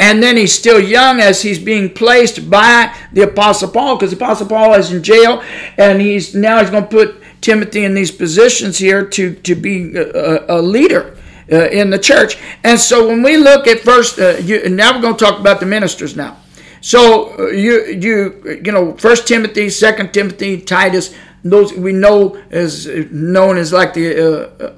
And 0.00 0.22
then 0.22 0.38
he's 0.38 0.54
still 0.54 0.80
young 0.80 1.20
as 1.20 1.42
he's 1.42 1.58
being 1.58 1.90
placed 1.90 2.50
by 2.50 2.96
the 3.12 3.22
Apostle 3.22 3.68
Paul 3.68 3.96
because 3.96 4.10
the 4.10 4.16
Apostle 4.16 4.48
Paul 4.48 4.74
is 4.74 4.90
in 4.90 5.02
jail 5.02 5.42
and 5.76 6.00
he's 6.00 6.34
now 6.34 6.60
he's 6.60 6.70
going 6.70 6.84
to 6.84 6.88
put 6.88 7.22
Timothy 7.40 7.84
in 7.84 7.94
these 7.94 8.10
positions 8.10 8.78
here 8.78 9.06
to, 9.06 9.34
to 9.34 9.54
be 9.54 9.94
a, 9.96 10.58
a 10.58 10.60
leader 10.60 11.16
uh, 11.50 11.68
in 11.68 11.90
the 11.90 11.98
church. 11.98 12.38
And 12.62 12.78
so 12.78 13.08
when 13.08 13.22
we 13.22 13.36
look 13.36 13.66
at 13.66 13.80
first, 13.80 14.18
uh, 14.18 14.36
you, 14.38 14.68
now 14.68 14.94
we're 14.94 15.02
going 15.02 15.16
to 15.16 15.24
talk 15.24 15.40
about 15.40 15.60
the 15.60 15.66
ministers 15.66 16.16
now. 16.16 16.36
So 16.80 17.38
uh, 17.38 17.46
you 17.46 17.84
you 17.86 18.60
you 18.64 18.72
know 18.72 18.96
First 18.96 19.28
Timothy, 19.28 19.70
Second 19.70 20.12
Timothy, 20.12 20.60
Titus, 20.60 21.14
those 21.44 21.72
we 21.72 21.92
know 21.92 22.36
is 22.50 22.86
known 23.10 23.56
as 23.56 23.72
like 23.72 23.94
the 23.94 24.06
uh, 24.18 24.64
uh 24.64 24.74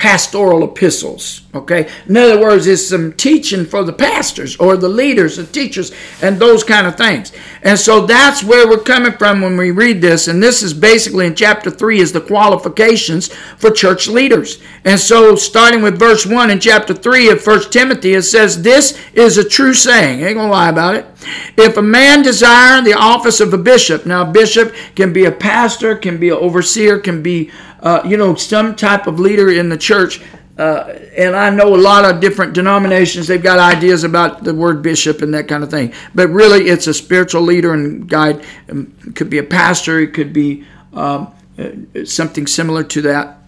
pastoral 0.00 0.64
epistles. 0.64 1.42
Okay, 1.54 1.86
in 2.08 2.16
other 2.16 2.40
words, 2.40 2.66
it's 2.66 2.88
some 2.88 3.12
teaching 3.12 3.66
for 3.66 3.84
the 3.84 3.92
pastors 3.92 4.56
or 4.56 4.74
the 4.78 4.88
leaders, 4.88 5.36
the 5.36 5.44
teachers, 5.44 5.92
and 6.22 6.38
those 6.38 6.64
kind 6.64 6.86
of 6.86 6.96
things. 6.96 7.32
And 7.62 7.78
so 7.78 8.06
that's 8.06 8.42
where 8.42 8.66
we're 8.66 8.78
coming 8.78 9.12
from 9.12 9.42
when 9.42 9.58
we 9.58 9.70
read 9.70 10.00
this. 10.00 10.26
And 10.26 10.42
this 10.42 10.62
is 10.62 10.72
basically 10.72 11.26
in 11.26 11.34
chapter 11.34 11.70
three 11.70 12.00
is 12.00 12.12
the 12.12 12.20
qualifications 12.22 13.28
for 13.58 13.70
church 13.70 14.08
leaders. 14.08 14.58
And 14.86 14.98
so 14.98 15.36
starting 15.36 15.82
with 15.82 15.98
verse 15.98 16.24
one 16.24 16.50
in 16.50 16.60
chapter 16.60 16.94
three 16.94 17.28
of 17.28 17.42
First 17.42 17.70
Timothy, 17.70 18.14
it 18.14 18.22
says, 18.22 18.62
"This 18.62 18.98
is 19.12 19.36
a 19.36 19.44
true 19.44 19.74
saying." 19.74 20.22
ain't 20.22 20.36
gonna 20.36 20.50
lie 20.50 20.70
about 20.70 20.94
it. 20.94 21.06
If 21.58 21.76
a 21.76 21.82
man 21.82 22.22
desire 22.22 22.80
the 22.80 22.94
office 22.94 23.40
of 23.40 23.52
a 23.52 23.58
bishop, 23.58 24.06
now 24.06 24.22
a 24.22 24.32
bishop 24.32 24.72
can 24.94 25.12
be 25.12 25.26
a 25.26 25.32
pastor, 25.32 25.94
can 25.94 26.16
be 26.16 26.30
an 26.30 26.36
overseer, 26.36 26.98
can 26.98 27.20
be 27.22 27.50
uh, 27.82 28.02
you 28.04 28.16
know, 28.16 28.34
some 28.34 28.76
type 28.76 29.06
of 29.06 29.18
leader 29.18 29.50
in 29.50 29.68
the 29.68 29.78
church. 29.78 30.20
Uh, 30.58 30.98
and 31.16 31.34
I 31.34 31.48
know 31.48 31.74
a 31.74 31.78
lot 31.78 32.04
of 32.04 32.20
different 32.20 32.52
denominations, 32.52 33.26
they've 33.26 33.42
got 33.42 33.58
ideas 33.58 34.04
about 34.04 34.44
the 34.44 34.54
word 34.54 34.82
bishop 34.82 35.22
and 35.22 35.32
that 35.32 35.48
kind 35.48 35.64
of 35.64 35.70
thing. 35.70 35.94
But 36.14 36.28
really, 36.28 36.68
it's 36.68 36.86
a 36.86 36.92
spiritual 36.92 37.42
leader 37.42 37.72
and 37.72 38.06
guide. 38.06 38.44
Um, 38.68 38.94
it 39.06 39.16
could 39.16 39.30
be 39.30 39.38
a 39.38 39.42
pastor, 39.42 40.00
it 40.00 40.12
could 40.12 40.32
be 40.34 40.66
um, 40.92 41.32
uh, 41.58 42.04
something 42.04 42.46
similar 42.46 42.84
to 42.84 43.02
that 43.02 43.39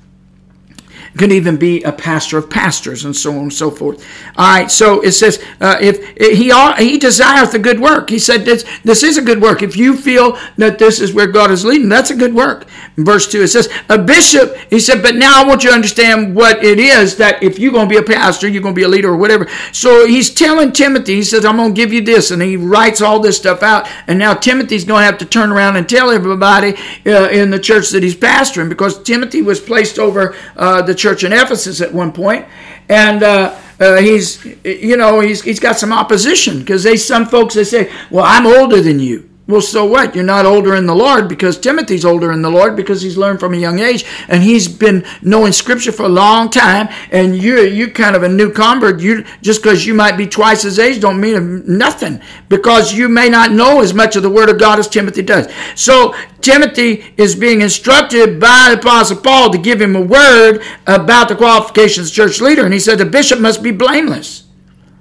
could 1.17 1.33
even 1.33 1.57
be 1.57 1.83
a 1.83 1.93
pastor 1.93 2.39
of 2.39 2.49
pastors 2.49 3.05
and 3.05 3.15
so 3.15 3.31
on 3.33 3.39
and 3.39 3.53
so 3.53 3.71
forth. 3.71 4.05
All 4.37 4.49
right, 4.49 4.71
so 4.71 5.01
it 5.01 5.13
says, 5.13 5.43
uh, 5.61 5.77
if, 5.81 6.17
he 6.19 6.53
he 6.85 6.99
desireth 6.99 7.55
a 7.55 7.59
good 7.59 7.81
work. 7.81 8.11
He 8.11 8.19
said 8.19 8.45
this 8.45 8.65
this 8.85 9.03
is 9.03 9.19
a 9.19 9.23
good 9.23 9.41
work. 9.41 9.63
If 9.63 9.77
you 9.77 9.97
feel 9.97 10.39
that 10.57 10.79
this 10.79 11.01
is 11.01 11.13
where 11.13 11.27
God 11.27 11.51
is 11.51 11.65
leading, 11.65 11.89
that's 11.89 12.11
a 12.11 12.17
good 12.17 12.35
work. 12.35 12.67
Verse 12.97 13.31
two, 13.31 13.43
it 13.43 13.49
says 13.49 13.69
a 13.89 13.99
bishop. 13.99 14.57
He 14.71 14.81
said, 14.81 15.03
but 15.03 15.17
now 15.17 15.43
I 15.43 15.47
want 15.47 15.65
you 15.65 15.71
to 15.71 15.75
understand 15.75 16.35
what 16.35 16.63
it 16.65 16.79
is 16.79 17.17
that 17.17 17.43
if 17.43 17.59
you're 17.59 17.73
going 17.73 17.89
to 17.89 17.91
be 17.91 17.99
a 17.99 18.03
pastor, 18.03 18.49
you're 18.49 18.63
going 18.63 18.75
to 18.75 18.79
be 18.79 18.85
a 18.85 18.89
leader 18.89 19.09
or 19.09 19.17
whatever. 19.17 19.49
So 19.73 20.07
he's 20.07 20.33
telling 20.33 20.73
Timothy, 20.73 21.17
he 21.17 21.23
says, 21.23 21.45
I'm 21.45 21.57
going 21.57 21.75
to 21.75 21.81
give 21.81 21.93
you 21.93 22.03
this, 22.03 22.31
and 22.31 22.43
he 22.43 22.57
writes 22.57 23.01
all 23.01 23.21
this 23.21 23.37
stuff 23.37 23.63
out. 23.63 23.89
And 24.07 24.19
now 24.19 24.35
Timothy's 24.35 24.85
going 24.85 25.01
to 25.01 25.07
have 25.07 25.19
to 25.19 25.25
turn 25.25 25.51
around 25.51 25.77
and 25.77 25.89
tell 25.89 26.11
everybody 26.11 26.75
uh, 27.07 27.29
in 27.31 27.51
the 27.51 27.59
church 27.59 27.91
that 27.91 28.03
he's 28.03 28.15
pastoring 28.15 28.69
because 28.69 29.03
Timothy 29.03 29.43
was 29.43 29.61
placed 29.61 29.99
over 29.99 30.35
uh, 30.57 30.83
the 30.83 30.95
church 31.03 31.25
in 31.25 31.33
Ephesus 31.33 31.81
at 31.81 31.93
one 31.93 32.13
point, 32.13 32.47
and 32.89 33.23
uh, 33.23 33.59
uh, 33.81 33.97
he's 33.97 34.45
you 34.65 34.97
know 34.97 35.21
he's 35.21 35.43
he's 35.43 35.61
got 35.61 35.77
some 35.77 35.93
opposition 35.93 36.61
because 36.61 36.85
they 36.85 36.97
some 36.97 37.27
folks 37.27 37.55
they 37.55 37.65
say, 37.65 37.93
well, 38.11 38.25
I'm 38.25 38.47
older 38.47 38.81
than 38.81 39.01
you. 39.01 39.29
Well, 39.49 39.61
so 39.61 39.85
what? 39.85 40.15
You're 40.15 40.23
not 40.23 40.47
older 40.47 40.77
in 40.77 40.87
the 40.87 40.95
Lord 40.95 41.29
because 41.29 41.59
Timothy's 41.59 42.05
older 42.05 42.31
in 42.31 42.43
the 42.43 42.51
Lord 42.51 42.77
because 42.77 43.03
he's 43.03 43.17
learned 43.17 43.41
from 43.41 43.55
a 43.55 43.57
young 43.57 43.81
age 43.81 44.05
and 44.29 44.41
he's 44.41 44.69
been 44.69 45.05
knowing 45.21 45.53
Scripture 45.53 45.91
for 45.91 46.05
a 46.05 46.09
long 46.09 46.49
time. 46.49 46.89
And 47.11 47.37
you're 47.37 47.67
you 47.67 47.91
kind 47.91 48.15
of 48.15 48.23
a 48.23 48.29
new 48.29 48.53
convert. 48.53 49.01
You 49.01 49.25
just 49.41 49.61
because 49.61 49.85
you 49.85 49.95
might 49.95 50.17
be 50.17 50.29
twice 50.29 50.63
his 50.63 50.79
age 50.79 51.01
don't 51.01 51.21
mean 51.21 51.65
nothing 51.67 52.21
because 52.49 52.95
you 52.95 53.09
may 53.09 53.29
not 53.29 53.51
know 53.51 53.81
as 53.81 53.93
much 53.93 54.15
of 54.15 54.23
the 54.23 54.31
Word 54.31 54.49
of 54.49 54.61
God 54.61 54.79
as 54.79 54.87
Timothy 54.87 55.23
does. 55.23 55.53
So 55.75 56.15
Timothy 56.41 57.13
is 57.17 57.35
being 57.35 57.63
instructed 57.63 58.39
by 58.39 58.69
the 58.71 58.79
Apostle 58.79 59.17
Paul 59.17 59.51
to 59.51 59.59
give 59.59 59.81
him 59.81 59.97
a 59.97 60.01
word 60.01 60.63
about 60.87 61.29
the 61.29 61.37
qualifications 61.37 62.11
of 62.11 62.15
church 62.15 62.41
leader, 62.41 62.65
and 62.65 62.73
he 62.73 62.81
said 62.81 62.99
the 62.99 63.05
bishop 63.05 63.41
must 63.41 63.61
be 63.63 63.73
blameless. 63.73 64.45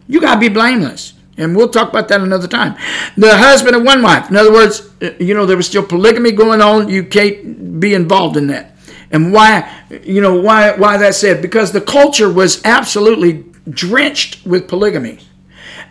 You 0.08 0.20
got 0.20 0.36
to 0.36 0.40
be 0.40 0.50
blameless. 0.50 1.14
And 1.38 1.56
we'll 1.56 1.70
talk 1.70 1.90
about 1.90 2.08
that 2.10 2.22
another 2.22 2.48
time. 2.48 2.76
The 3.16 3.38
husband 3.38 3.76
of 3.76 3.84
one 3.84 4.02
wife. 4.02 4.30
In 4.30 4.36
other 4.36 4.52
words, 4.52 4.90
uh, 5.02 5.12
you 5.20 5.34
know, 5.34 5.46
there 5.46 5.58
was 5.58 5.68
still 5.68 5.84
polygamy 5.84 6.32
going 6.32 6.62
on. 6.62 6.90
You 6.90 7.04
can't 7.04 7.80
be 7.80 7.94
involved 7.94 8.38
in 8.38 8.48
that. 8.48 8.76
And 9.12 9.34
why, 9.34 9.70
you 10.04 10.22
know, 10.22 10.40
why, 10.40 10.76
why 10.76 10.98
that 10.98 11.16
said? 11.16 11.42
Because 11.42 11.72
the 11.72 11.82
culture 11.82 12.32
was 12.32 12.64
absolutely 12.66 13.46
drenched 13.70 14.46
with 14.46 14.68
polygamy. 14.68 15.20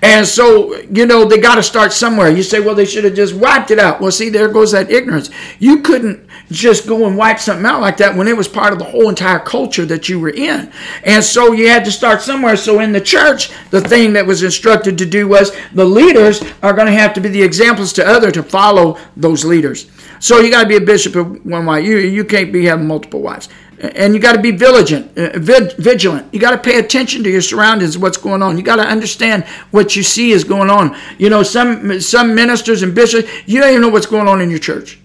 And 0.02 0.26
so, 0.26 0.76
you 0.76 1.04
know, 1.04 1.24
they 1.24 1.38
got 1.38 1.56
to 1.56 1.62
start 1.62 1.92
somewhere. 1.92 2.30
You 2.30 2.42
say, 2.42 2.60
well, 2.60 2.74
they 2.74 2.86
should 2.86 3.04
have 3.04 3.14
just 3.14 3.34
wiped 3.34 3.70
it 3.70 3.78
out. 3.78 4.00
Well, 4.00 4.10
see, 4.10 4.30
there 4.30 4.48
goes 4.48 4.72
that 4.72 4.90
ignorance. 4.90 5.30
You 5.58 5.82
couldn't 5.82 6.26
just 6.50 6.86
go 6.86 7.06
and 7.06 7.16
wipe 7.16 7.38
something 7.38 7.66
out 7.66 7.80
like 7.80 7.98
that 7.98 8.16
when 8.16 8.26
it 8.26 8.36
was 8.36 8.48
part 8.48 8.72
of 8.72 8.78
the 8.78 8.84
whole 8.84 9.08
entire 9.08 9.38
culture 9.38 9.84
that 9.86 10.08
you 10.08 10.18
were 10.18 10.30
in. 10.30 10.72
And 11.04 11.22
so 11.22 11.52
you 11.52 11.68
had 11.68 11.84
to 11.84 11.92
start 11.92 12.22
somewhere. 12.22 12.56
So 12.56 12.80
in 12.80 12.92
the 12.92 13.00
church, 13.00 13.50
the 13.70 13.80
thing 13.80 14.14
that 14.14 14.26
was 14.26 14.42
instructed 14.42 14.96
to 14.98 15.06
do 15.06 15.28
was 15.28 15.54
the 15.74 15.84
leaders 15.84 16.42
are 16.62 16.72
going 16.72 16.86
to 16.86 16.92
have 16.92 17.12
to 17.14 17.20
be 17.20 17.28
the 17.28 17.42
examples 17.42 17.92
to 17.94 18.06
other 18.06 18.30
to 18.30 18.42
follow 18.42 18.98
those 19.16 19.44
leaders. 19.44 19.90
So 20.18 20.40
you 20.40 20.50
got 20.50 20.62
to 20.62 20.68
be 20.68 20.76
a 20.76 20.80
bishop 20.80 21.14
of 21.14 21.44
one 21.44 21.66
wife. 21.66 21.84
You, 21.84 21.98
you 21.98 22.24
can't 22.24 22.52
be 22.52 22.64
having 22.64 22.86
multiple 22.86 23.20
wives. 23.20 23.48
And 23.80 24.14
you 24.14 24.20
got 24.20 24.32
to 24.32 24.40
be 24.40 24.50
vigilant. 24.50 25.16
Uh, 25.16 25.38
vigilant. 25.38 26.32
You 26.32 26.40
got 26.40 26.50
to 26.50 26.58
pay 26.58 26.78
attention 26.78 27.24
to 27.24 27.30
your 27.30 27.40
surroundings, 27.40 27.96
what's 27.96 28.18
going 28.18 28.42
on. 28.42 28.58
You 28.58 28.62
got 28.62 28.76
to 28.76 28.86
understand 28.86 29.44
what 29.70 29.96
you 29.96 30.02
see 30.02 30.32
is 30.32 30.44
going 30.44 30.70
on. 30.70 30.96
You 31.18 31.30
know, 31.30 31.42
some 31.42 32.00
some 32.00 32.34
ministers 32.34 32.82
and 32.82 32.94
bishops, 32.94 33.28
you 33.46 33.60
don't 33.60 33.70
even 33.70 33.82
know 33.82 33.88
what's 33.88 34.06
going 34.06 34.28
on 34.28 34.40
in 34.40 34.50
your 34.50 34.58
church. 34.58 34.98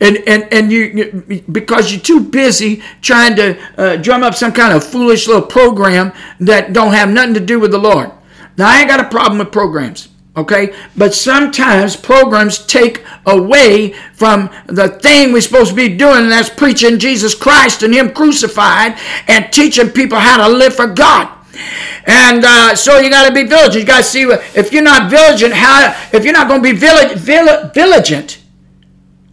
And, 0.00 0.16
and, 0.26 0.52
and 0.52 0.72
you, 0.72 1.44
because 1.52 1.92
you're 1.92 2.00
too 2.00 2.20
busy 2.20 2.82
trying 3.02 3.36
to 3.36 3.56
uh, 3.78 3.96
drum 3.96 4.24
up 4.24 4.34
some 4.34 4.50
kind 4.50 4.74
of 4.74 4.82
foolish 4.82 5.28
little 5.28 5.42
program 5.42 6.12
that 6.40 6.72
don't 6.72 6.92
have 6.92 7.08
nothing 7.08 7.34
to 7.34 7.40
do 7.40 7.60
with 7.60 7.70
the 7.70 7.78
Lord. 7.78 8.10
Now 8.56 8.68
I 8.68 8.80
ain't 8.80 8.88
got 8.88 8.98
a 8.98 9.08
problem 9.08 9.38
with 9.38 9.52
programs 9.52 10.08
okay? 10.36 10.74
But 10.96 11.14
sometimes 11.14 11.96
programs 11.96 12.64
take 12.66 13.04
away 13.26 13.92
from 14.14 14.50
the 14.66 14.88
thing 14.88 15.32
we're 15.32 15.40
supposed 15.40 15.70
to 15.70 15.76
be 15.76 15.96
doing 15.96 16.22
and 16.22 16.32
that's 16.32 16.50
preaching 16.50 16.98
jesus 16.98 17.34
christ 17.34 17.82
and 17.82 17.94
him 17.94 18.12
crucified 18.12 18.98
and 19.28 19.52
teaching 19.52 19.90
people 19.90 20.18
how 20.18 20.46
to 20.46 20.52
live 20.52 20.74
for 20.74 20.86
god. 20.86 21.38
And 22.06 22.44
uh, 22.44 22.74
so 22.74 22.98
you 22.98 23.10
got 23.10 23.28
to 23.28 23.34
be 23.34 23.42
vigilant. 23.42 23.74
You 23.74 23.84
got 23.84 23.98
to 23.98 24.02
see 24.02 24.22
if 24.22 24.72
you're 24.72 24.82
not 24.82 25.10
vigilant 25.10 25.54
how 25.54 25.94
if 26.12 26.24
you're 26.24 26.32
not 26.32 26.48
going 26.48 26.62
to 26.62 26.72
be 26.72 26.76
vigilant 26.76 28.42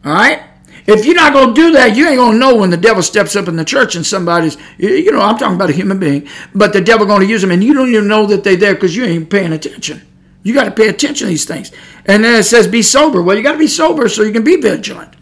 all 0.06 0.14
right 0.14 0.44
if 0.86 1.06
you're 1.06 1.16
not 1.16 1.34
going 1.34 1.54
to 1.54 1.54
do 1.54 1.72
that, 1.74 1.96
you 1.96 2.08
ain't 2.08 2.18
going 2.18 2.34
to 2.34 2.40
know 2.40 2.56
when 2.56 2.72
the 2.72 2.78
devil 2.78 3.04
steps 3.04 3.36
up 3.36 3.48
in 3.48 3.56
the 3.56 3.66
church 3.66 3.96
and 3.96 4.04
somebody's, 4.04 4.58
you 4.80 5.12
know, 5.12 5.22
I'm 5.22 5.38
talking 5.38 5.54
about 5.54 5.70
a 5.70 5.74
human 5.74 6.00
being, 6.00 6.28
but 6.56 6.74
the 6.74 6.82
devil 6.82 7.06
going 7.06 7.22
to 7.22 7.28
use 7.28 7.42
them 7.42 7.52
and 7.52 7.64
you 7.64 7.76
don't 7.76 7.90
even 7.90 8.08
know 8.08 8.26
that 8.26 8.44
they're 8.44 8.56
there 8.56 8.74
because 8.74 8.96
you 8.96 9.06
ain't 9.06 9.30
paying 9.30 9.54
attention. 9.54 10.02
You 10.44 10.54
got 10.54 10.66
to 10.66 10.72
pay 10.72 10.88
attention 10.88 11.26
to 11.26 11.30
these 11.30 11.46
things. 11.46 11.72
And 12.06 12.24
then 12.24 12.40
it 12.40 12.44
says 12.44 12.68
be 12.68 12.82
sober. 12.82 13.22
Well, 13.22 13.36
you 13.36 13.44
got 13.44 13.54
to 13.54 13.58
be 13.58 13.68
sober 13.68 14.08
so 14.08 14.24
you 14.24 14.32
can 14.32 14.44
be 14.44 14.56
vigilant. 14.56 15.16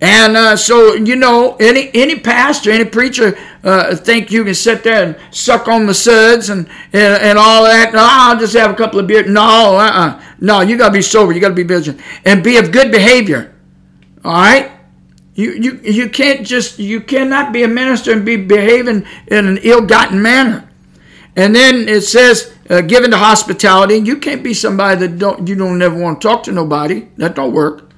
And 0.00 0.36
uh, 0.36 0.56
so 0.56 0.94
you 0.94 1.16
know, 1.16 1.56
any 1.60 1.90
any 1.94 2.18
pastor, 2.18 2.70
any 2.70 2.84
preacher 2.84 3.38
uh, 3.62 3.94
think 3.96 4.30
you 4.30 4.44
can 4.44 4.54
sit 4.54 4.82
there 4.82 5.04
and 5.04 5.34
suck 5.34 5.68
on 5.68 5.86
the 5.86 5.94
suds 5.94 6.50
and, 6.50 6.68
and, 6.92 7.22
and 7.22 7.38
all 7.38 7.64
that. 7.64 7.92
No, 7.94 8.00
I'll 8.02 8.38
just 8.38 8.54
have 8.54 8.70
a 8.70 8.74
couple 8.74 9.00
of 9.00 9.06
beers. 9.06 9.30
No, 9.30 9.76
uh-uh. 9.76 10.22
no, 10.40 10.60
you 10.60 10.76
got 10.76 10.88
to 10.88 10.92
be 10.92 11.00
sober. 11.00 11.32
You 11.32 11.40
got 11.40 11.48
to 11.48 11.54
be 11.54 11.62
vigilant 11.62 12.02
and 12.24 12.42
be 12.42 12.56
of 12.58 12.72
good 12.72 12.90
behavior. 12.90 13.54
All 14.24 14.32
right. 14.32 14.72
You, 15.36 15.52
you, 15.52 15.80
you 15.82 16.08
can't 16.10 16.46
just 16.46 16.78
you 16.78 17.00
cannot 17.00 17.52
be 17.52 17.62
a 17.62 17.68
minister 17.68 18.12
and 18.12 18.24
be 18.24 18.36
behaving 18.36 19.04
in 19.26 19.46
an 19.46 19.58
ill-gotten 19.62 20.20
manner. 20.20 20.68
And 21.36 21.54
then 21.54 21.88
it 21.88 22.02
says 22.02 22.54
uh, 22.70 22.80
given 22.80 23.10
to 23.10 23.16
hospitality. 23.16 23.96
You 23.96 24.18
can't 24.18 24.42
be 24.42 24.54
somebody 24.54 25.06
that 25.06 25.18
don't 25.18 25.48
you 25.48 25.54
don't 25.54 25.78
never 25.78 25.98
want 25.98 26.20
to 26.20 26.28
talk 26.28 26.44
to 26.44 26.52
nobody. 26.52 27.08
That 27.16 27.34
don't 27.34 27.52
work. 27.52 27.90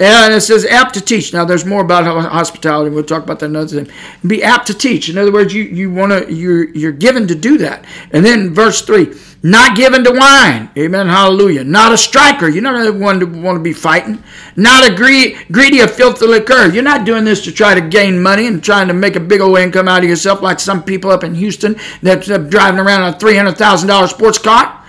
And 0.00 0.32
it 0.32 0.42
says 0.42 0.64
apt 0.64 0.94
to 0.94 1.00
teach. 1.00 1.32
Now 1.32 1.44
there's 1.44 1.64
more 1.64 1.82
about 1.82 2.04
hospitality. 2.30 2.90
We'll 2.90 3.02
talk 3.02 3.24
about 3.24 3.40
that 3.40 3.46
another 3.46 3.84
time. 3.84 3.92
Be 4.24 4.44
apt 4.44 4.68
to 4.68 4.74
teach. 4.74 5.08
In 5.08 5.18
other 5.18 5.32
words, 5.32 5.52
you 5.52 5.64
you 5.64 5.90
want 5.90 6.12
to 6.12 6.32
you're 6.32 6.68
you're 6.70 6.92
given 6.92 7.26
to 7.26 7.34
do 7.34 7.58
that. 7.58 7.84
And 8.12 8.24
then 8.24 8.54
verse 8.54 8.80
three, 8.80 9.12
not 9.42 9.76
given 9.76 10.04
to 10.04 10.12
wine. 10.12 10.70
Amen. 10.78 11.08
Hallelujah. 11.08 11.64
Not 11.64 11.92
a 11.92 11.98
striker. 11.98 12.48
You're 12.48 12.62
not 12.62 12.94
one 12.94 13.18
to 13.18 13.26
want 13.26 13.56
to 13.56 13.62
be 13.62 13.72
fighting. 13.72 14.22
Not 14.54 14.88
a 14.88 14.94
greedy, 14.94 15.36
greedy 15.50 15.80
of 15.80 15.92
filthy 15.92 16.26
lucre. 16.26 16.68
You're 16.68 16.82
not 16.84 17.04
doing 17.04 17.24
this 17.24 17.42
to 17.44 17.52
try 17.52 17.74
to 17.74 17.80
gain 17.80 18.22
money 18.22 18.46
and 18.46 18.62
trying 18.62 18.88
to 18.88 18.94
make 18.94 19.16
a 19.16 19.20
big 19.20 19.40
old 19.40 19.58
income 19.58 19.88
out 19.88 20.04
of 20.04 20.08
yourself 20.08 20.42
like 20.42 20.60
some 20.60 20.84
people 20.84 21.10
up 21.10 21.24
in 21.24 21.34
Houston 21.34 21.76
that's 22.02 22.26
driving 22.26 22.80
around 22.80 23.14
a 23.14 23.18
three 23.18 23.36
hundred 23.36 23.58
thousand 23.58 23.88
dollar 23.88 24.06
sports 24.06 24.38
car. 24.38 24.84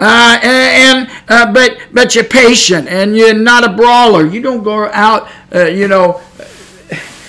Uh, 0.00 0.38
and, 0.42 1.10
uh, 1.28 1.52
but 1.52 1.78
but 1.92 2.14
you're 2.14 2.24
patient 2.24 2.88
and 2.88 3.16
you're 3.16 3.32
not 3.32 3.64
a 3.64 3.72
brawler. 3.72 4.26
You 4.26 4.40
don't 4.40 4.64
go 4.64 4.90
out, 4.90 5.28
uh, 5.54 5.66
you 5.66 5.86
know, 5.86 6.20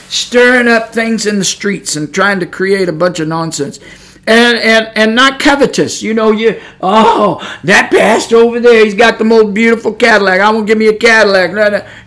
stirring 0.09 0.67
up 0.67 0.93
things 0.93 1.25
in 1.25 1.37
the 1.37 1.45
streets 1.45 1.95
and 1.95 2.13
trying 2.13 2.39
to 2.39 2.45
create 2.45 2.89
a 2.89 2.93
bunch 2.93 3.19
of 3.19 3.27
nonsense. 3.27 3.79
And, 4.27 4.57
and 4.57 4.91
and 4.97 5.13
not 5.13 5.39
covetous. 5.39 6.01
You 6.01 6.15
know, 6.15 6.31
you 6.31 6.59
oh 6.81 7.59
that 7.63 7.91
pastor 7.91 8.37
over 8.37 8.59
there, 8.59 8.83
he's 8.83 8.95
got 8.95 9.19
the 9.19 9.23
most 9.23 9.53
beautiful 9.53 9.93
Cadillac. 9.93 10.39
I 10.39 10.49
won't 10.49 10.65
give 10.65 10.79
me 10.79 10.87
a 10.87 10.97
Cadillac. 10.97 11.51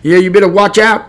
Yeah, 0.03 0.17
you 0.17 0.29
better 0.29 0.49
watch 0.49 0.77
out. 0.77 1.05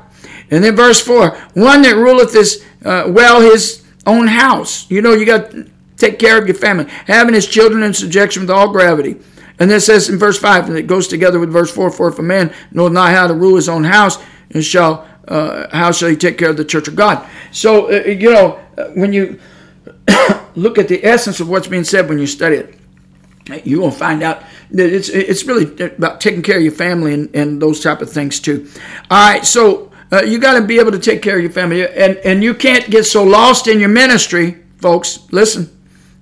And 0.52 0.62
then 0.62 0.76
verse 0.76 1.00
four, 1.00 1.30
one 1.54 1.82
that 1.82 1.96
ruleth 1.96 2.34
his 2.34 2.64
uh, 2.84 3.06
well 3.08 3.40
his 3.40 3.84
own 4.06 4.28
house. 4.28 4.88
You 4.88 5.02
know, 5.02 5.12
you 5.12 5.26
got 5.26 5.50
to 5.50 5.68
take 5.96 6.20
care 6.20 6.38
of 6.38 6.46
your 6.46 6.54
family, 6.54 6.86
having 7.06 7.34
his 7.34 7.48
children 7.48 7.82
in 7.82 7.92
subjection 7.92 8.42
with 8.42 8.50
all 8.50 8.70
gravity. 8.70 9.16
And 9.60 9.70
then 9.70 9.78
says 9.80 10.08
in 10.08 10.18
verse 10.18 10.38
5, 10.38 10.68
and 10.68 10.78
it 10.78 10.86
goes 10.86 11.06
together 11.06 11.38
with 11.38 11.52
verse 11.52 11.70
4 11.70 11.90
For 11.90 12.08
if 12.08 12.18
a 12.18 12.22
man 12.22 12.52
knoweth 12.72 12.94
not 12.94 13.10
how 13.10 13.26
to 13.26 13.34
rule 13.34 13.56
his 13.56 13.68
own 13.68 13.84
house, 13.84 14.18
and 14.50 14.64
shall 14.64 15.06
uh, 15.28 15.68
how 15.70 15.92
shall 15.92 16.08
he 16.08 16.16
take 16.16 16.38
care 16.38 16.50
of 16.50 16.56
the 16.56 16.64
church 16.64 16.88
of 16.88 16.96
God? 16.96 17.28
So, 17.52 17.92
uh, 17.92 18.06
you 18.06 18.32
know, 18.32 18.58
uh, 18.76 18.86
when 18.94 19.12
you 19.12 19.38
look 20.56 20.78
at 20.78 20.88
the 20.88 21.04
essence 21.04 21.38
of 21.38 21.48
what's 21.48 21.68
being 21.68 21.84
said 21.84 22.08
when 22.08 22.18
you 22.18 22.26
study 22.26 22.56
it, 22.56 22.74
you 23.64 23.80
will 23.80 23.90
find 23.90 24.22
out 24.22 24.42
that 24.70 24.92
it's 24.92 25.08
it's 25.08 25.44
really 25.44 25.84
about 25.84 26.20
taking 26.20 26.42
care 26.42 26.56
of 26.56 26.62
your 26.62 26.72
family 26.72 27.14
and, 27.14 27.34
and 27.34 27.60
those 27.60 27.80
type 27.80 28.00
of 28.00 28.10
things 28.10 28.40
too. 28.40 28.68
All 29.10 29.30
right, 29.30 29.44
so 29.44 29.92
uh, 30.12 30.22
you 30.22 30.38
got 30.38 30.58
to 30.58 30.64
be 30.64 30.78
able 30.78 30.92
to 30.92 30.98
take 30.98 31.22
care 31.22 31.36
of 31.36 31.42
your 31.42 31.52
family, 31.52 31.86
and 31.86 32.16
and 32.18 32.42
you 32.42 32.54
can't 32.54 32.88
get 32.90 33.04
so 33.04 33.22
lost 33.22 33.66
in 33.68 33.78
your 33.78 33.88
ministry, 33.88 34.62
folks. 34.78 35.28
Listen, 35.30 35.68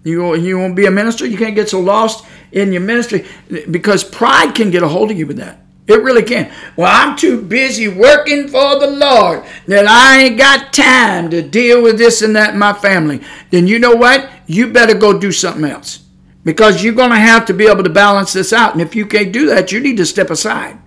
you 0.09 0.35
you 0.37 0.59
won't 0.59 0.77
be 0.77 0.87
a 0.87 0.91
minister. 0.91 1.27
You 1.27 1.39
can't 1.39 1.55
get 1.55 1.69
so 1.69 1.81
lost 1.81 2.25
in 2.53 2.73
your 2.73 2.83
ministry 2.83 3.27
because 3.71 4.03
pride 4.03 4.55
can 4.55 4.71
get 4.71 4.83
a 4.83 4.89
hold 4.89 5.11
of 5.11 5.19
you 5.19 5.27
with 5.27 5.37
that. 5.37 5.61
It 5.89 6.03
really 6.03 6.23
can. 6.23 6.53
Well, 6.77 6.91
I'm 6.93 7.17
too 7.17 7.41
busy 7.41 7.89
working 7.89 8.47
for 8.49 8.79
the 8.79 8.89
Lord 8.89 9.45
that 9.67 9.87
I 9.87 10.21
ain't 10.21 10.39
got 10.39 10.73
time 10.75 11.31
to 11.31 11.41
deal 11.41 11.83
with 11.83 11.97
this 11.97 12.21
and 12.21 12.37
that 12.37 12.53
in 12.53 12.59
my 12.59 12.75
family. 12.75 13.23
Then 13.51 13.67
you 13.67 13.79
know 13.79 13.95
what? 13.95 14.31
You 14.47 14.71
better 14.71 14.95
go 14.95 15.19
do 15.19 15.33
something 15.33 15.65
else 15.65 16.05
because 16.45 16.85
you're 16.85 16.93
going 16.93 17.11
to 17.11 17.17
have 17.17 17.47
to 17.47 17.55
be 17.55 17.67
able 17.67 17.85
to 17.85 17.91
balance 17.91 18.35
this 18.35 18.53
out. 18.53 18.73
And 18.73 18.83
if 18.83 18.95
you 18.95 19.07
can't 19.07 19.33
do 19.33 19.47
that, 19.47 19.73
you 19.73 19.81
need 19.81 19.97
to 19.97 20.05
step 20.05 20.29
aside. 20.29 20.79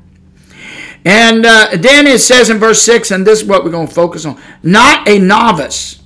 And 1.03 1.47
uh, 1.47 1.69
then 1.78 2.05
it 2.05 2.19
says 2.19 2.51
in 2.51 2.59
verse 2.59 2.82
6, 2.84 3.09
and 3.09 3.26
this 3.26 3.41
is 3.41 3.47
what 3.47 3.63
we're 3.63 3.72
going 3.72 3.88
to 3.88 3.93
focus 3.93 4.26
on 4.26 4.39
not 4.61 5.07
a 5.09 5.17
novice. 5.17 5.99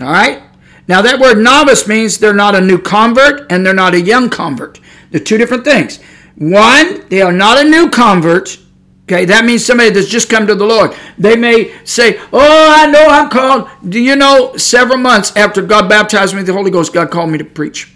All 0.00 0.10
right? 0.10 0.42
Now, 0.88 1.02
that 1.02 1.20
word 1.20 1.38
novice 1.38 1.86
means 1.86 2.18
they're 2.18 2.32
not 2.32 2.54
a 2.54 2.60
new 2.60 2.78
convert 2.78 3.52
and 3.52 3.64
they're 3.64 3.74
not 3.74 3.94
a 3.94 4.00
young 4.00 4.30
convert. 4.30 4.80
They're 5.10 5.20
two 5.20 5.36
different 5.36 5.64
things. 5.64 6.00
One, 6.36 7.06
they 7.10 7.20
are 7.20 7.32
not 7.32 7.58
a 7.58 7.68
new 7.68 7.90
convert. 7.90 8.58
Okay, 9.04 9.26
that 9.26 9.44
means 9.44 9.64
somebody 9.64 9.90
that's 9.90 10.08
just 10.08 10.30
come 10.30 10.46
to 10.46 10.54
the 10.54 10.64
Lord. 10.64 10.94
They 11.18 11.36
may 11.36 11.74
say, 11.84 12.18
Oh, 12.32 12.74
I 12.76 12.86
know 12.90 13.06
I'm 13.06 13.28
called. 13.28 13.68
Do 13.88 14.00
you 14.00 14.16
know, 14.16 14.56
several 14.56 14.98
months 14.98 15.34
after 15.36 15.62
God 15.62 15.88
baptized 15.88 16.34
me 16.34 16.40
with 16.40 16.46
the 16.46 16.52
Holy 16.52 16.70
Ghost, 16.70 16.92
God 16.92 17.10
called 17.10 17.30
me 17.30 17.38
to 17.38 17.44
preach. 17.44 17.94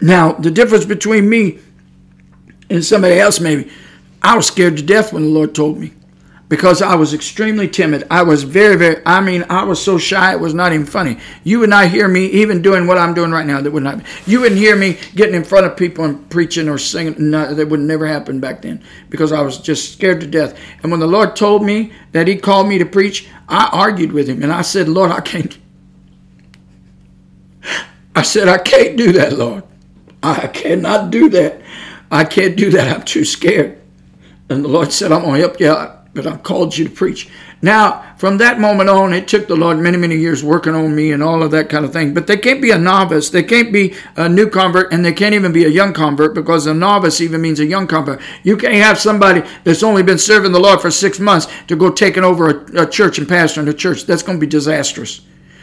Now, 0.00 0.32
the 0.32 0.50
difference 0.50 0.84
between 0.84 1.28
me 1.28 1.58
and 2.68 2.84
somebody 2.84 3.18
else, 3.18 3.40
maybe, 3.40 3.70
I 4.22 4.36
was 4.36 4.46
scared 4.46 4.76
to 4.76 4.82
death 4.82 5.12
when 5.12 5.22
the 5.22 5.28
Lord 5.28 5.54
told 5.54 5.78
me 5.78 5.92
because 6.48 6.80
I 6.80 6.94
was 6.94 7.12
extremely 7.12 7.68
timid. 7.68 8.06
I 8.10 8.22
was 8.22 8.44
very, 8.44 8.76
very, 8.76 9.02
I 9.04 9.20
mean, 9.20 9.44
I 9.50 9.64
was 9.64 9.82
so 9.82 9.98
shy, 9.98 10.32
it 10.32 10.40
was 10.40 10.54
not 10.54 10.72
even 10.72 10.86
funny. 10.86 11.18
You 11.42 11.58
would 11.60 11.70
not 11.70 11.88
hear 11.88 12.06
me 12.06 12.26
even 12.26 12.62
doing 12.62 12.86
what 12.86 12.98
I'm 12.98 13.14
doing 13.14 13.32
right 13.32 13.46
now. 13.46 13.60
That 13.60 13.72
would 13.72 13.82
not, 13.82 14.00
you 14.26 14.40
wouldn't 14.40 14.60
hear 14.60 14.76
me 14.76 14.98
getting 15.14 15.34
in 15.34 15.42
front 15.42 15.66
of 15.66 15.76
people 15.76 16.04
and 16.04 16.28
preaching 16.30 16.68
or 16.68 16.78
singing. 16.78 17.30
No, 17.30 17.52
that 17.52 17.68
would 17.68 17.80
never 17.80 18.06
happen 18.06 18.38
back 18.38 18.62
then 18.62 18.82
because 19.10 19.32
I 19.32 19.40
was 19.42 19.58
just 19.58 19.92
scared 19.92 20.20
to 20.20 20.26
death. 20.26 20.58
And 20.82 20.90
when 20.92 21.00
the 21.00 21.06
Lord 21.06 21.34
told 21.34 21.64
me 21.64 21.92
that 22.12 22.28
He 22.28 22.36
called 22.36 22.68
me 22.68 22.78
to 22.78 22.86
preach, 22.86 23.28
I 23.48 23.68
argued 23.72 24.12
with 24.12 24.28
Him 24.28 24.42
and 24.42 24.52
I 24.52 24.62
said, 24.62 24.88
Lord, 24.88 25.10
I 25.10 25.20
can't. 25.20 25.58
I 28.14 28.22
said, 28.22 28.48
I 28.48 28.58
can't 28.58 28.96
do 28.96 29.12
that, 29.12 29.32
Lord. 29.32 29.64
I 30.22 30.46
cannot 30.46 31.10
do 31.10 31.28
that. 31.30 31.60
I 32.10 32.24
can't 32.24 32.56
do 32.56 32.70
that. 32.70 32.94
I'm 32.94 33.02
too 33.02 33.24
scared. 33.24 33.80
And 34.48 34.64
the 34.64 34.68
Lord 34.68 34.92
said, 34.92 35.10
I'm 35.10 35.22
going 35.22 35.34
to 35.34 35.40
help 35.40 35.60
you 35.60 35.70
out 35.70 36.05
but 36.16 36.26
I've 36.26 36.42
called 36.42 36.76
you 36.76 36.84
to 36.86 36.90
preach. 36.90 37.28
Now, 37.62 38.14
from 38.16 38.38
that 38.38 38.58
moment 38.58 38.90
on, 38.90 39.12
it 39.12 39.28
took 39.28 39.46
the 39.46 39.54
Lord 39.54 39.78
many, 39.78 39.96
many 39.96 40.16
years 40.16 40.42
working 40.42 40.74
on 40.74 40.96
me 40.96 41.12
and 41.12 41.22
all 41.22 41.42
of 41.42 41.50
that 41.52 41.68
kind 41.68 41.84
of 41.84 41.92
thing. 41.92 42.14
But 42.14 42.26
they 42.26 42.36
can't 42.36 42.60
be 42.60 42.70
a 42.70 42.78
novice. 42.78 43.30
They 43.30 43.42
can't 43.42 43.72
be 43.72 43.94
a 44.16 44.28
new 44.28 44.48
convert, 44.48 44.92
and 44.92 45.04
they 45.04 45.12
can't 45.12 45.34
even 45.34 45.52
be 45.52 45.64
a 45.64 45.68
young 45.68 45.92
convert 45.92 46.34
because 46.34 46.66
a 46.66 46.74
novice 46.74 47.20
even 47.20 47.40
means 47.40 47.60
a 47.60 47.66
young 47.66 47.86
convert. 47.86 48.20
You 48.42 48.56
can't 48.56 48.74
have 48.74 48.98
somebody 48.98 49.42
that's 49.62 49.82
only 49.82 50.02
been 50.02 50.18
serving 50.18 50.52
the 50.52 50.60
Lord 50.60 50.80
for 50.80 50.90
six 50.90 51.20
months 51.20 51.46
to 51.68 51.76
go 51.76 51.90
taking 51.90 52.24
over 52.24 52.50
a, 52.50 52.82
a 52.82 52.86
church 52.86 53.18
and 53.18 53.28
pastoring 53.28 53.68
a 53.68 53.74
church. 53.74 54.06
That's 54.06 54.22
going 54.22 54.38
to 54.38 54.46
be 54.46 54.50
disastrous. 54.50 55.20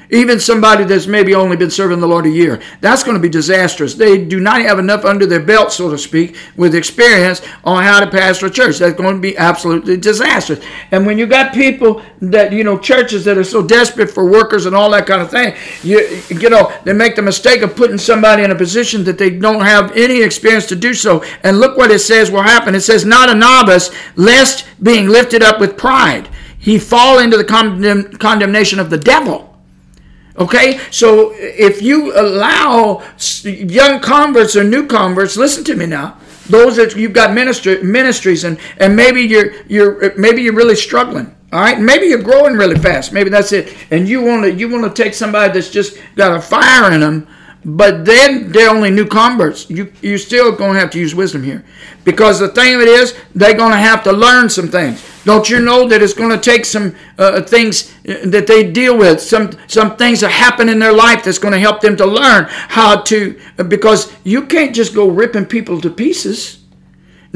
Even 0.10 0.40
somebody 0.40 0.84
that's 0.84 1.08
maybe 1.08 1.34
only 1.34 1.56
been 1.56 1.72
serving 1.72 2.00
the 2.00 2.08
Lord 2.08 2.26
a 2.26 2.30
year. 2.30 2.62
That's 2.82 3.04
going 3.04 3.16
to 3.16 3.22
be 3.22 3.30
disastrous. 3.30 3.96
They 3.96 4.24
do 4.24 4.40
not 4.40 4.62
have 4.62 4.80
enough 4.80 5.06
under 5.06 5.26
their 5.26 5.40
belt, 5.40 5.72
so 5.72 5.90
to 5.90 5.98
speak, 5.98 6.36
with 6.56 6.76
experience 6.76 7.42
on 7.64 7.84
how 7.84 8.00
to 8.00 8.10
pastor 8.10 8.48
a 8.48 8.52
church. 8.52 8.78
That's 8.78 8.96
going 8.96 9.16
to 9.16 9.22
be 9.22 9.38
absolutely 9.38 9.98
disastrous. 9.98 10.64
And 10.92 11.06
when 11.06 11.18
you 11.18 11.26
got 11.26 11.54
people 11.54 12.02
that, 12.22 12.52
you 12.52 12.64
know, 12.64 12.78
churches 12.78 13.26
that 13.26 13.38
are 13.38 13.44
so 13.44 13.66
desperate 13.66 14.10
for 14.10 14.30
workers 14.30 14.66
and 14.66 14.76
all 14.76 14.90
that 14.92 15.08
kind 15.08 15.22
of 15.22 15.32
thing, 15.32 15.56
you, 15.84 16.22
you 16.30 16.50
know, 16.50 16.74
they 16.84 16.94
make 16.94 17.16
the 17.16 17.22
mistake 17.22 17.62
of 17.62 17.76
putting 17.76 17.98
somebody 17.98 18.44
in 18.44 18.52
a 18.52 18.56
position 18.56 19.04
that 19.06 19.18
they 19.18 19.30
don't 19.30 19.62
have 19.62 19.92
any 19.96 20.22
experience 20.22 20.66
to 20.68 20.76
do 20.76 20.94
so. 20.94 21.24
And 21.44 21.60
look 21.60 21.78
what 21.78 21.92
it 21.92 22.00
says 22.00 22.30
will 22.30 22.44
happen. 22.44 22.76
It 22.76 22.82
says, 22.82 23.06
not 23.06 23.30
a 23.30 23.36
novice, 23.36 23.92
lest 24.16 24.68
being 24.82 25.08
lifted 25.08 25.42
up 25.42 25.60
with 25.60 25.78
pride, 25.78 26.30
he 26.60 26.80
fall 26.80 27.20
into 27.20 27.38
the 27.38 27.44
condemn, 27.44 28.12
condemnation 28.18 28.80
of 28.80 28.90
the 28.90 28.98
devil. 28.98 29.53
Okay, 30.38 30.80
so 30.90 31.32
if 31.36 31.82
you 31.82 32.20
allow 32.20 33.04
young 33.44 34.00
converts 34.00 34.56
or 34.56 34.64
new 34.64 34.88
converts, 34.88 35.38
listen 35.38 35.64
to 35.66 35.76
me 35.76 35.86
now. 35.86 36.18
Those 36.48 36.76
that 36.78 36.96
you've 36.96 37.14
got 37.14 37.34
ministry, 37.34 37.84
ministries 37.84 38.44
and 38.44 38.60
and 38.78 38.96
maybe 38.96 39.22
you're 39.22 39.54
you're 39.68 40.14
maybe 40.18 40.42
you're 40.42 40.56
really 40.56 40.76
struggling. 40.76 41.34
All 41.54 41.60
right, 41.60 41.80
maybe 41.80 42.08
you're 42.08 42.24
growing 42.24 42.56
really 42.56 42.80
fast. 42.80 43.14
Maybe 43.14 43.30
that's 43.30 43.52
it. 43.52 43.76
And 43.92 44.10
you 44.10 44.24
want 44.24 44.44
to 44.44 44.52
you 44.52 44.68
want 44.70 44.84
to 44.84 45.04
take 45.04 45.14
somebody 45.14 45.54
that's 45.54 45.70
just 45.70 46.00
got 46.16 46.36
a 46.36 46.42
fire 46.42 46.92
in 46.92 47.02
them, 47.02 47.28
but 47.66 48.06
then 48.06 48.52
they're 48.52 48.70
only 48.70 48.92
new 48.92 49.06
converts. 49.06 49.70
You 49.70 49.92
you're 50.02 50.18
still 50.18 50.56
to 50.74 50.80
have 50.80 50.92
to 50.92 51.00
use 51.00 51.16
wisdom 51.16 51.44
here, 51.44 51.64
because 52.04 52.40
the 52.40 52.50
thing 52.50 52.76
of 52.76 52.82
it 52.82 52.88
is 52.88 53.16
they're 53.34 53.56
to 53.72 53.78
have 53.78 54.04
to 54.04 54.12
learn 54.12 54.50
some 54.50 54.68
things. 54.68 55.04
Don't 55.26 55.50
you 55.50 55.60
know 55.60 55.88
that 55.88 56.02
it's 56.02 56.14
to 56.32 56.38
take 56.38 56.66
some 56.66 56.96
uh, 57.18 57.42
things 57.42 57.94
uh, 58.10 58.18
that 58.26 58.46
they 58.48 58.70
deal 58.70 58.98
with, 58.98 59.22
some 59.22 59.52
some 59.68 59.96
things 59.96 60.20
that 60.20 60.32
happen 60.32 60.68
in 60.68 60.80
their 60.80 60.92
life 60.92 61.24
that's 61.24 61.40
to 61.54 61.60
help 61.60 61.80
them 61.82 61.96
to 61.98 62.06
learn 62.06 62.46
how 62.50 63.02
to, 63.02 63.40
because 63.70 64.12
you 64.24 64.46
can't 64.46 64.76
just 64.76 64.94
go 64.94 65.08
ripping 65.08 65.46
people 65.46 65.80
to 65.82 65.90
pieces. 65.90 66.60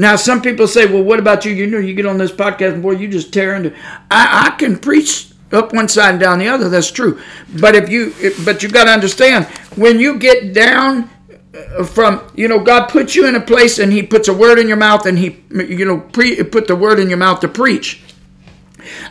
Now, 0.00 0.14
some 0.14 0.42
people 0.42 0.68
say, 0.68 0.86
well, 0.86 1.02
what 1.02 1.18
about 1.18 1.44
you? 1.44 1.52
You 1.52 1.66
know, 1.66 1.78
you 1.78 1.92
get 1.92 2.06
on 2.06 2.18
this 2.18 2.30
podcast 2.30 2.74
and 2.74 2.82
boy, 2.82 2.92
you 2.92 3.08
just 3.08 3.32
tear 3.32 3.56
into. 3.56 3.74
I, 4.10 4.46
I 4.46 4.56
can 4.56 4.78
preach 4.78 5.32
up 5.52 5.72
one 5.72 5.88
side 5.88 6.10
and 6.10 6.20
down 6.20 6.38
the 6.38 6.48
other. 6.48 6.68
That's 6.68 6.90
true. 6.90 7.20
But 7.60 7.74
if 7.74 7.88
you, 7.88 8.12
but 8.44 8.62
you 8.62 8.68
got 8.68 8.84
to 8.84 8.90
understand 8.90 9.46
when 9.76 9.98
you 9.98 10.18
get 10.18 10.52
down 10.52 11.10
uh, 11.54 11.84
from 11.84 12.30
you 12.34 12.48
know 12.48 12.60
God 12.60 12.88
puts 12.88 13.14
you 13.14 13.26
in 13.26 13.34
a 13.34 13.40
place 13.40 13.78
and 13.78 13.92
He 13.92 14.02
puts 14.02 14.28
a 14.28 14.34
word 14.34 14.58
in 14.58 14.68
your 14.68 14.76
mouth 14.76 15.06
and 15.06 15.18
He 15.18 15.42
you 15.50 15.84
know 15.84 16.00
pre, 16.00 16.42
put 16.44 16.66
the 16.68 16.76
word 16.76 16.98
in 16.98 17.08
your 17.08 17.18
mouth 17.18 17.40
to 17.40 17.48
preach. 17.48 18.02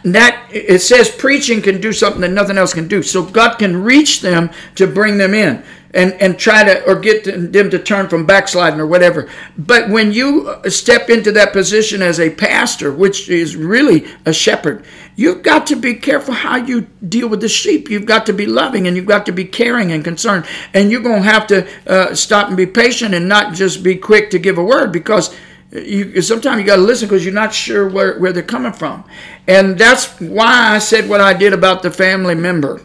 That 0.03 0.47
it 0.51 0.79
says 0.81 1.09
preaching 1.09 1.61
can 1.61 1.81
do 1.81 1.93
something 1.93 2.21
that 2.21 2.31
nothing 2.31 2.57
else 2.57 2.73
can 2.73 2.87
do. 2.87 3.03
So 3.03 3.23
God 3.23 3.57
can 3.57 3.83
reach 3.83 4.21
them 4.21 4.49
to 4.75 4.87
bring 4.87 5.17
them 5.17 5.33
in 5.33 5.63
and, 5.93 6.13
and 6.13 6.37
try 6.37 6.63
to 6.63 6.83
or 6.85 6.99
get 6.99 7.23
them 7.25 7.69
to 7.69 7.79
turn 7.79 8.07
from 8.09 8.25
backsliding 8.25 8.79
or 8.79 8.87
whatever. 8.87 9.29
But 9.57 9.89
when 9.89 10.11
you 10.11 10.55
step 10.67 11.09
into 11.09 11.31
that 11.33 11.53
position 11.53 12.01
as 12.01 12.19
a 12.19 12.29
pastor, 12.29 12.91
which 12.91 13.29
is 13.29 13.55
really 13.55 14.07
a 14.25 14.33
shepherd, 14.33 14.85
you've 15.17 15.43
got 15.43 15.67
to 15.67 15.75
be 15.75 15.95
careful 15.95 16.33
how 16.33 16.55
you 16.55 16.81
deal 17.09 17.27
with 17.27 17.41
the 17.41 17.49
sheep. 17.49 17.89
You've 17.89 18.05
got 18.05 18.25
to 18.27 18.33
be 18.33 18.45
loving 18.45 18.87
and 18.87 18.95
you've 18.95 19.05
got 19.05 19.25
to 19.25 19.33
be 19.33 19.43
caring 19.43 19.91
and 19.91 20.03
concerned. 20.03 20.45
And 20.73 20.89
you're 20.89 21.01
going 21.01 21.23
to 21.23 21.29
have 21.29 21.47
to 21.47 21.67
uh, 21.85 22.15
stop 22.15 22.47
and 22.47 22.55
be 22.55 22.67
patient 22.67 23.13
and 23.13 23.27
not 23.27 23.53
just 23.53 23.83
be 23.83 23.95
quick 23.95 24.29
to 24.29 24.39
give 24.39 24.57
a 24.57 24.63
word 24.63 24.93
because 24.93 25.35
you 25.71 26.21
sometimes 26.21 26.61
you 26.61 26.65
got 26.65 26.77
to 26.77 26.81
listen 26.81 27.07
because 27.07 27.25
you're 27.25 27.33
not 27.33 27.53
sure 27.53 27.89
where, 27.89 28.17
where 28.19 28.31
they're 28.31 28.41
coming 28.41 28.71
from 28.71 29.03
and 29.47 29.77
that's 29.77 30.17
why 30.21 30.73
i 30.73 30.79
said 30.79 31.09
what 31.09 31.19
i 31.19 31.33
did 31.33 31.51
about 31.51 31.83
the 31.83 31.91
family 31.91 32.35
member 32.35 32.81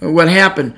what 0.00 0.26
happened 0.26 0.74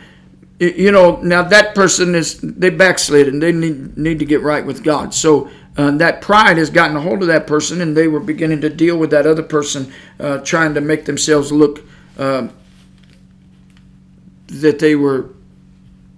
you 0.59 0.91
know 0.91 1.21
now 1.23 1.41
that 1.43 1.77
person 1.77 2.17
is 2.17 2.41
they 2.41 2.71
backslid 2.71 3.29
and 3.29 3.41
they 3.41 3.53
need, 3.53 3.97
need 3.97 4.19
to 4.19 4.25
get 4.25 4.41
right 4.43 4.67
with 4.67 4.83
god 4.83 5.15
so 5.15 5.49
uh, 5.77 5.91
that 5.93 6.21
pride 6.21 6.59
has 6.59 6.71
gotten 6.71 6.97
a 6.97 7.01
hold 7.01 7.23
of 7.23 7.29
that 7.29 7.47
person 7.47 7.81
and 7.81 7.97
they 7.97 8.09
were 8.09 8.21
beginning 8.21 8.61
to 8.61 8.69
deal 8.69 8.97
with 8.97 9.11
that 9.11 9.27
other 9.27 9.43
person 9.43 9.93
uh, 10.21 10.39
trying 10.39 10.75
to 10.75 10.81
make 10.81 11.05
themselves 11.05 11.51
look 11.51 11.81
uh, 12.19 12.49
that 14.49 14.79
they 14.79 14.95
were 14.95 15.31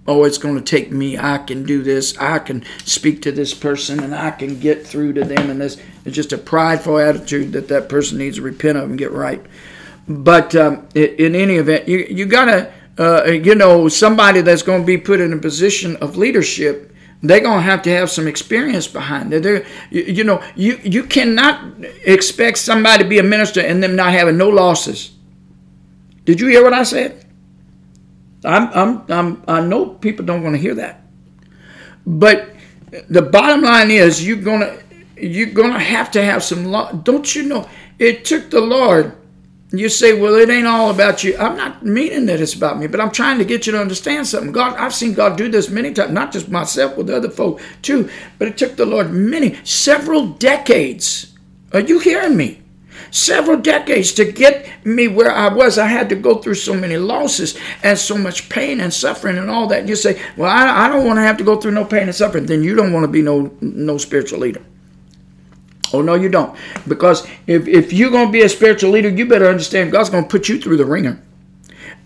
oh, 0.07 0.23
it's 0.23 0.37
going 0.37 0.55
to 0.55 0.61
take 0.61 0.91
me. 0.91 1.17
I 1.17 1.39
can 1.39 1.63
do 1.63 1.81
this. 1.81 2.17
I 2.17 2.39
can 2.39 2.63
speak 2.83 3.21
to 3.23 3.31
this 3.31 3.53
person 3.53 3.99
and 4.01 4.13
I 4.13 4.31
can 4.31 4.59
get 4.59 4.85
through 4.85 5.13
to 5.13 5.23
them. 5.23 5.49
And 5.49 5.59
this 5.59 5.81
is 6.05 6.13
just 6.13 6.33
a 6.33 6.37
prideful 6.37 6.99
attitude 6.99 7.53
that 7.53 7.67
that 7.69 7.89
person 7.89 8.17
needs 8.17 8.37
to 8.37 8.43
repent 8.43 8.77
of 8.77 8.89
and 8.89 8.99
get 8.99 9.11
right. 9.11 9.43
But 10.07 10.55
um, 10.55 10.87
in 10.93 11.35
any 11.35 11.55
event, 11.55 11.87
you, 11.87 12.05
you 12.09 12.27
got 12.27 12.45
to, 12.45 12.71
uh, 12.99 13.25
you 13.31 13.55
know, 13.55 13.87
somebody 13.87 14.41
that's 14.41 14.61
going 14.61 14.81
to 14.81 14.85
be 14.85 14.97
put 14.97 15.19
in 15.19 15.33
a 15.33 15.37
position 15.37 15.95
of 15.97 16.17
leadership. 16.17 16.94
They're 17.21 17.39
gonna 17.39 17.61
have 17.61 17.81
to 17.83 17.89
have 17.89 18.09
some 18.11 18.27
experience 18.27 18.87
behind 18.87 19.33
it. 19.33 19.43
They're, 19.43 19.65
you, 19.89 20.03
you 20.03 20.23
know, 20.23 20.43
you 20.55 20.79
you 20.83 21.03
cannot 21.03 21.83
expect 22.03 22.57
somebody 22.57 23.03
to 23.03 23.09
be 23.09 23.19
a 23.19 23.23
minister 23.23 23.61
and 23.61 23.81
them 23.81 23.95
not 23.95 24.13
having 24.13 24.37
no 24.37 24.49
losses. 24.49 25.11
Did 26.25 26.39
you 26.39 26.47
hear 26.47 26.63
what 26.63 26.73
I 26.73 26.83
said? 26.83 27.25
I'm, 28.43 28.69
I'm, 28.73 29.11
I'm, 29.11 29.43
I 29.47 29.61
know 29.61 29.89
people 29.89 30.25
don't 30.25 30.43
want 30.43 30.55
to 30.55 30.61
hear 30.61 30.75
that. 30.75 31.01
But 32.05 32.55
the 33.09 33.21
bottom 33.21 33.61
line 33.61 33.89
is 33.91 34.25
you're 34.25 34.37
gonna 34.37 34.77
you're 35.17 35.51
gonna 35.51 35.79
have 35.79 36.11
to 36.11 36.23
have 36.23 36.43
some 36.43 36.65
law. 36.65 36.91
Don't 36.91 37.35
you 37.35 37.43
know? 37.43 37.67
It 37.97 38.25
took 38.25 38.49
the 38.49 38.61
Lord. 38.61 39.17
You 39.71 39.89
say, 39.89 40.19
well, 40.19 40.35
it 40.35 40.49
ain't 40.49 40.67
all 40.67 40.91
about 40.91 41.23
you. 41.23 41.35
I'm 41.37 41.57
not 41.57 41.83
meaning 41.83 42.27
that 42.27 42.39
it's 42.39 42.53
about 42.53 42.77
me, 42.77 42.87
but 42.87 43.01
I'm 43.01 43.11
trying 43.11 43.39
to 43.39 43.45
get 43.45 43.65
you 43.65 43.71
to 43.73 43.81
understand 43.81 44.27
something. 44.27 44.51
God, 44.51 44.77
I've 44.77 44.93
seen 44.93 45.13
God 45.13 45.37
do 45.37 45.49
this 45.49 45.69
many 45.69 45.91
times, 45.91 46.11
not 46.11 46.31
just 46.31 46.49
myself, 46.49 46.95
with 46.95 47.09
other 47.09 47.29
folk 47.29 47.59
too. 47.81 48.09
But 48.37 48.47
it 48.47 48.57
took 48.57 48.75
the 48.75 48.85
Lord 48.85 49.11
many, 49.11 49.57
several 49.63 50.27
decades. 50.27 51.33
Are 51.73 51.79
you 51.79 51.99
hearing 51.99 52.37
me? 52.37 52.61
several 53.11 53.57
decades 53.57 54.11
to 54.13 54.29
get 54.29 54.67
me 54.85 55.07
where 55.07 55.31
I 55.31 55.53
was. 55.53 55.77
I 55.77 55.87
had 55.87 56.09
to 56.09 56.15
go 56.15 56.35
through 56.35 56.55
so 56.55 56.73
many 56.73 56.97
losses 56.97 57.57
and 57.83 57.97
so 57.97 58.17
much 58.17 58.49
pain 58.49 58.81
and 58.81 58.93
suffering 58.93 59.37
and 59.37 59.49
all 59.49 59.67
that. 59.67 59.81
And 59.81 59.89
you 59.89 59.95
say, 59.95 60.21
well, 60.35 60.49
I, 60.49 60.85
I 60.85 60.89
don't 60.89 61.05
want 61.05 61.17
to 61.17 61.21
have 61.21 61.37
to 61.37 61.43
go 61.43 61.55
through 61.55 61.71
no 61.71 61.85
pain 61.85 62.03
and 62.03 62.15
suffering. 62.15 62.45
Then 62.45 62.63
you 62.63 62.75
don't 62.75 62.91
want 62.93 63.05
to 63.05 63.07
be 63.07 63.21
no 63.21 63.51
no 63.61 63.97
spiritual 63.97 64.39
leader. 64.39 64.61
Oh 65.93 66.01
no, 66.01 66.15
you 66.15 66.29
don't. 66.29 66.57
Because 66.87 67.27
if, 67.47 67.67
if 67.67 67.93
you're 67.93 68.11
going 68.11 68.27
to 68.27 68.31
be 68.31 68.41
a 68.41 68.49
spiritual 68.49 68.91
leader, 68.91 69.09
you 69.09 69.25
better 69.25 69.47
understand 69.47 69.91
God's 69.91 70.09
going 70.09 70.23
to 70.23 70.29
put 70.29 70.49
you 70.49 70.59
through 70.59 70.77
the 70.77 70.85
wringer. 70.85 71.21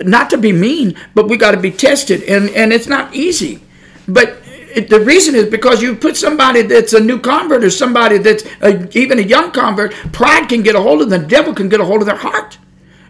Not 0.02 0.30
to 0.30 0.38
be 0.38 0.52
mean, 0.52 0.98
but 1.14 1.28
we 1.28 1.38
got 1.38 1.52
to 1.52 1.60
be 1.60 1.72
tested, 1.72 2.24
and 2.24 2.50
and 2.52 2.72
it's 2.72 2.88
not 2.88 3.14
easy. 3.14 3.62
But 4.08 4.38
it, 4.46 4.90
the 4.90 5.00
reason 5.00 5.36
is 5.36 5.48
because 5.48 5.82
you 5.82 5.96
put 5.96 6.16
somebody 6.16 6.62
that's 6.62 6.94
a 6.94 7.00
new 7.00 7.20
convert 7.20 7.64
or 7.64 7.70
somebody 7.70 8.18
that's 8.18 8.44
a, 8.62 8.88
even 8.98 9.20
a 9.20 9.24
young 9.24 9.52
convert, 9.52 9.94
pride 10.14 10.48
can 10.48 10.64
get 10.64 10.76
a 10.76 10.82
hold 10.82 11.02
of 11.02 11.10
them, 11.10 11.22
the 11.22 11.28
devil 11.28 11.54
can 11.54 11.70
get 11.70 11.80
a 11.80 11.86
hold 11.86 12.02
of 12.02 12.06
their 12.06 12.16
heart. 12.16 12.58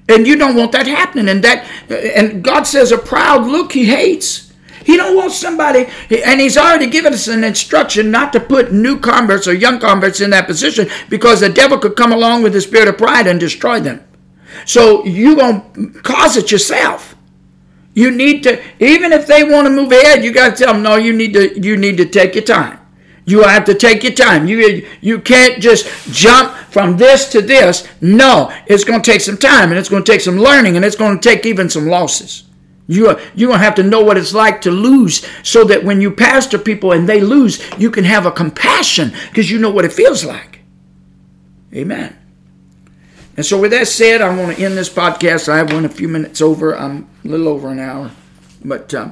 And 0.08 0.26
you 0.26 0.36
don't 0.38 0.56
want 0.56 0.72
that 0.72 0.88
happening. 0.88 1.30
And 1.30 1.44
that 1.44 1.68
and 1.90 2.44
God 2.44 2.64
says 2.64 2.92
a 2.92 2.98
proud 2.98 3.46
look 3.46 3.74
he 3.74 3.86
hates. 3.86 4.49
He 4.86 4.98
don't 4.98 5.16
want 5.16 5.32
somebody, 5.32 5.88
and 6.10 6.40
he's 6.40 6.58
already 6.58 6.88
given 6.88 7.14
us 7.14 7.28
an 7.28 7.44
instruction 7.44 8.12
not 8.12 8.34
to 8.34 8.40
put 8.40 8.72
new 8.72 9.00
converts 9.00 9.48
or 9.48 9.54
young 9.54 9.80
converts 9.80 10.22
in 10.22 10.30
that 10.32 10.48
position 10.48 10.90
because 11.10 11.40
the 11.40 11.50
devil 11.50 11.78
could 11.78 11.96
come 11.96 12.12
along 12.12 12.44
with 12.44 12.54
the 12.54 12.62
spirit 12.62 12.88
of 12.88 12.98
pride 12.98 13.28
and 13.28 13.40
destroy 13.40 13.80
them. 13.80 14.04
So 14.66 15.06
you're 15.06 15.36
going 15.36 15.74
to 15.74 16.02
cause 16.02 16.38
it 16.38 16.52
yourself. 16.52 17.16
You 17.94 18.12
need 18.12 18.44
to, 18.44 18.62
even 18.84 19.12
if 19.12 19.28
they 19.28 19.44
want 19.44 19.68
to 19.68 19.74
move 19.74 19.92
ahead, 19.92 20.24
you 20.24 20.32
got 20.32 20.56
to 20.56 20.64
tell 20.64 20.74
them, 20.74 20.84
no, 20.84 20.96
you 20.96 21.12
need 21.12 21.34
to, 21.34 21.60
you 21.60 21.76
need 21.76 21.98
to 21.98 22.06
take 22.06 22.36
your 22.36 22.44
time. 22.44 22.80
You 23.26 23.44
have 23.44 23.66
to 23.66 23.76
take 23.76 24.04
your 24.04 24.14
time. 24.14 24.48
You, 24.48 24.88
you 25.02 25.20
can't 25.20 25.62
just 25.62 25.86
jump 26.12 26.56
from 26.72 26.98
this 26.98 27.30
to 27.32 27.42
this. 27.42 27.88
No, 28.02 28.52
it's 28.66 28.84
going 28.84 29.02
to 29.02 29.12
take 29.12 29.22
some 29.22 29.38
time 29.38 29.70
and 29.70 29.78
it's 29.78 29.90
going 29.90 30.04
to 30.04 30.12
take 30.12 30.22
some 30.22 30.38
learning 30.38 30.78
and 30.78 30.86
it's 30.86 30.96
going 30.96 31.20
to 31.20 31.30
take 31.30 31.46
even 31.46 31.70
some 31.70 31.88
losses. 31.88 32.49
You 32.90 33.06
going 33.06 33.52
to 33.52 33.58
have 33.58 33.76
to 33.76 33.84
know 33.84 34.04
what 34.04 34.18
it's 34.18 34.34
like 34.34 34.62
to 34.62 34.72
lose 34.72 35.24
so 35.44 35.64
that 35.66 35.84
when 35.84 36.02
you 36.02 36.10
pastor 36.10 36.58
people 36.58 36.92
and 36.92 37.08
they 37.08 37.22
lose, 37.22 37.64
you 37.78 37.92
can 37.92 38.04
have 38.04 38.26
a 38.26 38.32
compassion 38.32 39.14
because 39.30 39.52
you 39.52 39.60
know 39.60 39.70
what 39.70 39.86
it 39.86 39.94
feels 39.94 40.26
like. 40.26 40.62
Amen. 41.72 42.18
And 43.38 43.46
so, 43.46 43.62
with 43.62 43.70
that 43.72 43.88
said, 43.88 44.22
I 44.22 44.36
want 44.36 44.58
to 44.58 44.64
end 44.64 44.76
this 44.76 44.90
podcast. 44.90 45.48
I 45.48 45.58
have 45.58 45.72
one 45.72 45.86
a 45.86 45.90
few 45.90 46.08
minutes 46.08 46.42
over. 46.42 46.76
I'm 46.76 47.08
a 47.24 47.28
little 47.28 47.48
over 47.48 47.70
an 47.70 47.80
hour. 47.80 48.10
But 48.66 48.92
uh, 48.92 49.12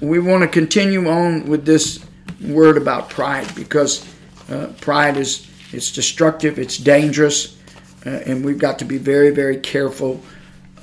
we 0.00 0.20
want 0.20 0.42
to 0.42 0.48
continue 0.48 1.08
on 1.08 1.46
with 1.46 1.66
this 1.66 2.06
word 2.40 2.76
about 2.76 3.10
pride 3.10 3.52
because 3.56 4.06
uh, 4.48 4.68
pride 4.80 5.16
is 5.16 5.50
it's 5.72 5.90
destructive, 5.90 6.60
it's 6.60 6.78
dangerous, 6.78 7.58
uh, 8.06 8.10
and 8.24 8.44
we've 8.44 8.58
got 8.58 8.78
to 8.78 8.84
be 8.84 8.98
very, 8.98 9.30
very 9.30 9.56
careful 9.56 10.22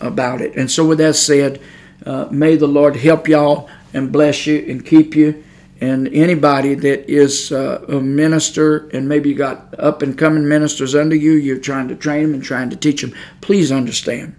about 0.01 0.41
it. 0.41 0.57
And 0.57 0.69
so, 0.69 0.85
with 0.85 0.97
that 0.97 1.15
said, 1.15 1.61
uh, 2.05 2.27
may 2.31 2.55
the 2.55 2.67
Lord 2.67 2.95
help 2.95 3.27
y'all 3.27 3.69
and 3.93 4.11
bless 4.11 4.45
you 4.47 4.65
and 4.67 4.85
keep 4.85 5.15
you. 5.15 5.43
And 5.79 6.07
anybody 6.07 6.73
that 6.73 7.09
is 7.09 7.51
uh, 7.51 7.85
a 7.87 7.99
minister 8.01 8.87
and 8.89 9.07
maybe 9.07 9.29
you 9.29 9.35
got 9.35 9.75
up 9.77 10.01
and 10.01 10.17
coming 10.17 10.47
ministers 10.47 10.95
under 10.95 11.15
you 11.15 11.33
you're 11.33 11.59
trying 11.59 11.87
to 11.89 11.95
train 11.95 12.23
them 12.23 12.33
and 12.33 12.43
trying 12.43 12.71
to 12.71 12.75
teach 12.75 13.01
them 13.01 13.13
please 13.41 13.71
understand. 13.71 14.35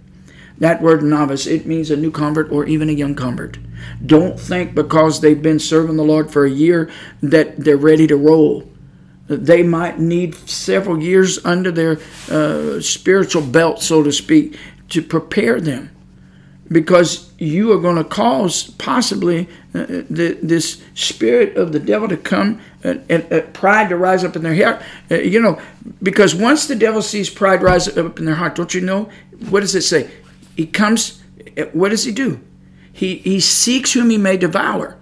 That 0.58 0.82
word 0.82 1.04
novice 1.04 1.46
it 1.46 1.64
means 1.64 1.90
a 1.90 1.96
new 1.96 2.10
convert 2.10 2.50
or 2.50 2.66
even 2.66 2.88
a 2.88 2.92
young 2.92 3.14
convert. 3.14 3.58
Don't 4.04 4.38
think 4.38 4.74
because 4.74 5.20
they've 5.20 5.40
been 5.40 5.60
serving 5.60 5.96
the 5.96 6.02
lord 6.02 6.32
for 6.32 6.44
a 6.44 6.50
year 6.50 6.90
that 7.22 7.56
they're 7.56 7.76
ready 7.76 8.08
to 8.08 8.16
roll. 8.16 8.68
They 9.28 9.62
might 9.62 10.00
need 10.00 10.34
several 10.34 11.00
years 11.00 11.44
under 11.44 11.70
their 11.70 12.00
uh, 12.28 12.80
spiritual 12.80 13.42
belt 13.42 13.80
so 13.80 14.02
to 14.02 14.10
speak 14.10 14.58
to 14.88 15.02
prepare 15.02 15.60
them 15.60 15.90
because 16.70 17.32
you 17.38 17.72
are 17.72 17.80
going 17.80 17.96
to 17.96 18.04
cause 18.04 18.70
possibly 18.72 19.48
uh, 19.74 19.86
the, 20.10 20.38
this 20.42 20.82
spirit 20.94 21.56
of 21.56 21.72
the 21.72 21.78
devil 21.78 22.08
to 22.08 22.16
come 22.16 22.60
and, 22.84 23.04
and 23.08 23.32
uh, 23.32 23.40
pride 23.52 23.88
to 23.88 23.96
rise 23.96 24.24
up 24.24 24.36
in 24.36 24.42
their 24.42 24.54
heart. 24.54 24.82
Uh, 25.10 25.16
you 25.16 25.40
know, 25.40 25.60
because 26.02 26.34
once 26.34 26.66
the 26.66 26.76
devil 26.76 27.02
sees 27.02 27.30
pride 27.30 27.62
rise 27.62 27.88
up 27.96 28.18
in 28.18 28.24
their 28.24 28.34
heart, 28.34 28.54
don't 28.54 28.74
you 28.74 28.80
know? 28.80 29.08
What 29.48 29.60
does 29.60 29.74
it 29.74 29.82
say? 29.82 30.10
He 30.56 30.66
comes, 30.66 31.22
uh, 31.56 31.64
what 31.72 31.90
does 31.90 32.04
he 32.04 32.12
do? 32.12 32.40
he, 32.98 33.18
he 33.18 33.38
seeks 33.38 33.92
whom 33.92 34.10
he 34.10 34.18
may 34.18 34.36
devour. 34.36 34.96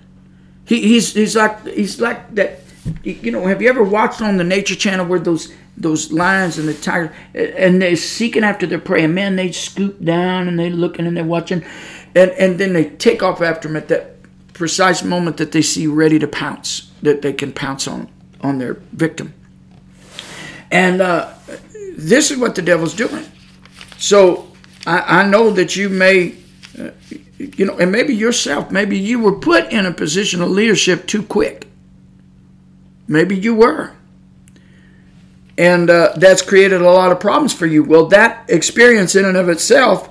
He, 0.66 0.82
he's, 0.82 1.14
he's 1.14 1.34
like 1.34 1.66
he's 1.66 1.98
like 1.98 2.34
that. 2.34 2.60
You 3.02 3.30
know, 3.30 3.46
have 3.46 3.62
you 3.62 3.70
ever 3.70 3.82
watched 3.82 4.20
on 4.20 4.36
the 4.36 4.44
Nature 4.44 4.74
Channel 4.74 5.06
where 5.06 5.18
those 5.18 5.50
those 5.76 6.12
lions 6.12 6.58
and 6.58 6.68
the 6.68 6.74
tigers 6.74 7.14
and 7.34 7.80
they're 7.80 7.96
seeking 7.96 8.44
after 8.44 8.66
their 8.66 8.78
prey? 8.78 9.04
And 9.04 9.14
man, 9.14 9.36
they 9.36 9.52
scoop 9.52 10.02
down 10.02 10.48
and 10.48 10.58
they're 10.58 10.70
looking 10.70 11.06
and 11.06 11.16
they're 11.16 11.24
watching, 11.24 11.64
and 12.14 12.30
and 12.32 12.58
then 12.58 12.72
they 12.72 12.90
take 12.90 13.22
off 13.22 13.40
after 13.40 13.68
them 13.68 13.76
at 13.76 13.88
that 13.88 14.16
precise 14.52 15.02
moment 15.02 15.36
that 15.36 15.52
they 15.52 15.62
see 15.62 15.86
ready 15.86 16.18
to 16.18 16.28
pounce, 16.28 16.90
that 17.02 17.22
they 17.22 17.32
can 17.32 17.52
pounce 17.52 17.86
on 17.86 18.08
on 18.40 18.58
their 18.58 18.74
victim. 18.92 19.34
And 20.70 21.00
uh, 21.00 21.32
this 21.96 22.30
is 22.30 22.38
what 22.38 22.54
the 22.54 22.62
devil's 22.62 22.94
doing. 22.94 23.24
So 23.98 24.52
I, 24.86 25.22
I 25.22 25.26
know 25.26 25.50
that 25.50 25.76
you 25.76 25.88
may, 25.88 26.34
uh, 26.78 26.90
you 27.38 27.64
know, 27.64 27.78
and 27.78 27.90
maybe 27.90 28.14
yourself, 28.14 28.70
maybe 28.70 28.98
you 28.98 29.18
were 29.18 29.38
put 29.38 29.72
in 29.72 29.86
a 29.86 29.92
position 29.92 30.42
of 30.42 30.50
leadership 30.50 31.06
too 31.06 31.22
quick. 31.22 31.68
Maybe 33.08 33.36
you 33.36 33.54
were. 33.54 33.95
And 35.58 35.88
uh, 35.88 36.12
that's 36.16 36.42
created 36.42 36.82
a 36.82 36.90
lot 36.90 37.12
of 37.12 37.20
problems 37.20 37.54
for 37.54 37.66
you. 37.66 37.82
Well, 37.82 38.06
that 38.06 38.48
experience 38.48 39.14
in 39.14 39.24
and 39.24 39.36
of 39.36 39.48
itself, 39.48 40.08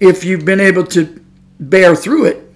if 0.00 0.24
you've 0.24 0.44
been 0.44 0.60
able 0.60 0.84
to 0.88 1.22
bear 1.60 1.94
through 1.94 2.26
it, 2.26 2.46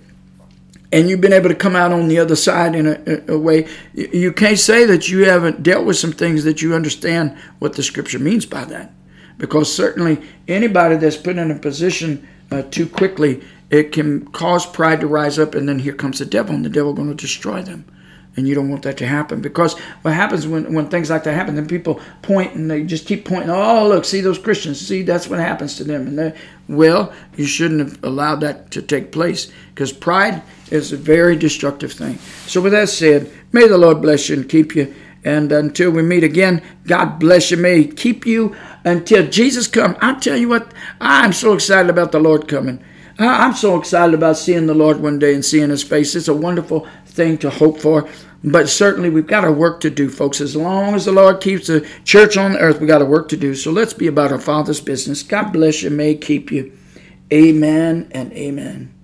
and 0.92 1.08
you've 1.08 1.20
been 1.20 1.32
able 1.32 1.48
to 1.48 1.54
come 1.54 1.76
out 1.76 1.92
on 1.92 2.08
the 2.08 2.18
other 2.18 2.34
side 2.34 2.74
in 2.74 2.86
a, 2.86 3.32
a, 3.32 3.38
way, 3.38 3.68
you 3.94 4.32
can't 4.32 4.58
say 4.58 4.84
that 4.86 5.08
you 5.08 5.24
haven't 5.24 5.62
dealt 5.62 5.86
with 5.86 5.96
some 5.96 6.12
things 6.12 6.42
that 6.44 6.62
you 6.62 6.74
understand 6.74 7.36
what 7.60 7.74
the 7.74 7.82
scripture 7.82 8.18
means 8.18 8.44
by 8.44 8.64
that. 8.64 8.92
Because 9.38 9.72
certainly 9.72 10.20
anybody 10.48 10.96
that's 10.96 11.16
put 11.16 11.38
in 11.38 11.50
a 11.50 11.58
position 11.58 12.26
uh, 12.50 12.62
too 12.62 12.86
quickly, 12.86 13.40
it 13.70 13.92
can 13.92 14.26
cause 14.32 14.66
pride 14.66 15.00
to 15.00 15.06
rise 15.06 15.38
up, 15.38 15.54
and 15.54 15.68
then 15.68 15.78
here 15.78 15.94
comes 15.94 16.18
the 16.18 16.26
devil, 16.26 16.54
and 16.54 16.64
the 16.64 16.70
devil 16.70 16.92
going 16.92 17.08
to 17.08 17.14
destroy 17.14 17.62
them. 17.62 17.84
And 18.36 18.46
you 18.46 18.54
don't 18.54 18.70
want 18.70 18.84
that 18.84 18.96
to 18.98 19.06
happen 19.06 19.40
because 19.40 19.76
what 20.02 20.14
happens 20.14 20.46
when, 20.46 20.72
when 20.72 20.88
things 20.88 21.10
like 21.10 21.24
that 21.24 21.34
happen, 21.34 21.56
then 21.56 21.66
people 21.66 22.00
point 22.22 22.54
and 22.54 22.70
they 22.70 22.84
just 22.84 23.06
keep 23.06 23.24
pointing, 23.24 23.50
oh, 23.50 23.88
look, 23.88 24.04
see 24.04 24.20
those 24.20 24.38
Christians, 24.38 24.80
see, 24.80 25.02
that's 25.02 25.26
what 25.26 25.40
happens 25.40 25.76
to 25.76 25.84
them. 25.84 26.06
And 26.06 26.18
they, 26.18 26.38
well, 26.68 27.12
you 27.36 27.44
shouldn't 27.44 27.80
have 27.80 28.04
allowed 28.04 28.40
that 28.40 28.70
to 28.70 28.82
take 28.82 29.10
place 29.10 29.50
because 29.74 29.92
pride 29.92 30.42
is 30.70 30.92
a 30.92 30.96
very 30.96 31.34
destructive 31.34 31.92
thing. 31.92 32.18
So, 32.46 32.60
with 32.60 32.72
that 32.72 32.88
said, 32.88 33.30
may 33.52 33.66
the 33.66 33.78
Lord 33.78 34.00
bless 34.00 34.28
you 34.28 34.36
and 34.36 34.48
keep 34.48 34.76
you. 34.76 34.94
And 35.24 35.52
until 35.52 35.90
we 35.90 36.02
meet 36.02 36.24
again, 36.24 36.62
God 36.86 37.18
bless 37.18 37.50
you. 37.50 37.56
May 37.56 37.82
He 37.82 37.88
keep 37.88 38.24
you 38.24 38.54
until 38.84 39.28
Jesus 39.28 39.66
comes. 39.66 39.96
I 40.00 40.14
tell 40.14 40.36
you 40.36 40.48
what, 40.48 40.72
I'm 41.00 41.32
so 41.32 41.52
excited 41.52 41.90
about 41.90 42.12
the 42.12 42.20
Lord 42.20 42.48
coming. 42.48 42.82
I'm 43.18 43.52
so 43.52 43.78
excited 43.78 44.14
about 44.14 44.38
seeing 44.38 44.66
the 44.66 44.72
Lord 44.72 45.00
one 45.00 45.18
day 45.18 45.34
and 45.34 45.44
seeing 45.44 45.68
His 45.68 45.82
face. 45.82 46.14
It's 46.14 46.28
a 46.28 46.34
wonderful 46.34 46.88
thing 47.10 47.38
to 47.38 47.50
hope 47.50 47.78
for. 47.78 48.08
But 48.42 48.68
certainly 48.68 49.10
we've 49.10 49.26
got 49.26 49.44
our 49.44 49.52
work 49.52 49.80
to 49.80 49.90
do, 49.90 50.08
folks. 50.08 50.40
As 50.40 50.56
long 50.56 50.94
as 50.94 51.04
the 51.04 51.12
Lord 51.12 51.40
keeps 51.40 51.66
the 51.66 51.86
church 52.04 52.36
on 52.36 52.56
earth, 52.56 52.80
we 52.80 52.86
got 52.86 53.02
a 53.02 53.06
work 53.06 53.28
to 53.30 53.36
do. 53.36 53.54
So 53.54 53.70
let's 53.70 53.92
be 53.92 54.06
about 54.06 54.32
our 54.32 54.38
Father's 54.38 54.80
business. 54.80 55.22
God 55.22 55.52
bless 55.52 55.82
you. 55.82 55.90
May 55.90 56.14
keep 56.14 56.50
you. 56.50 56.72
Amen 57.32 58.08
and 58.12 58.32
amen. 58.32 58.99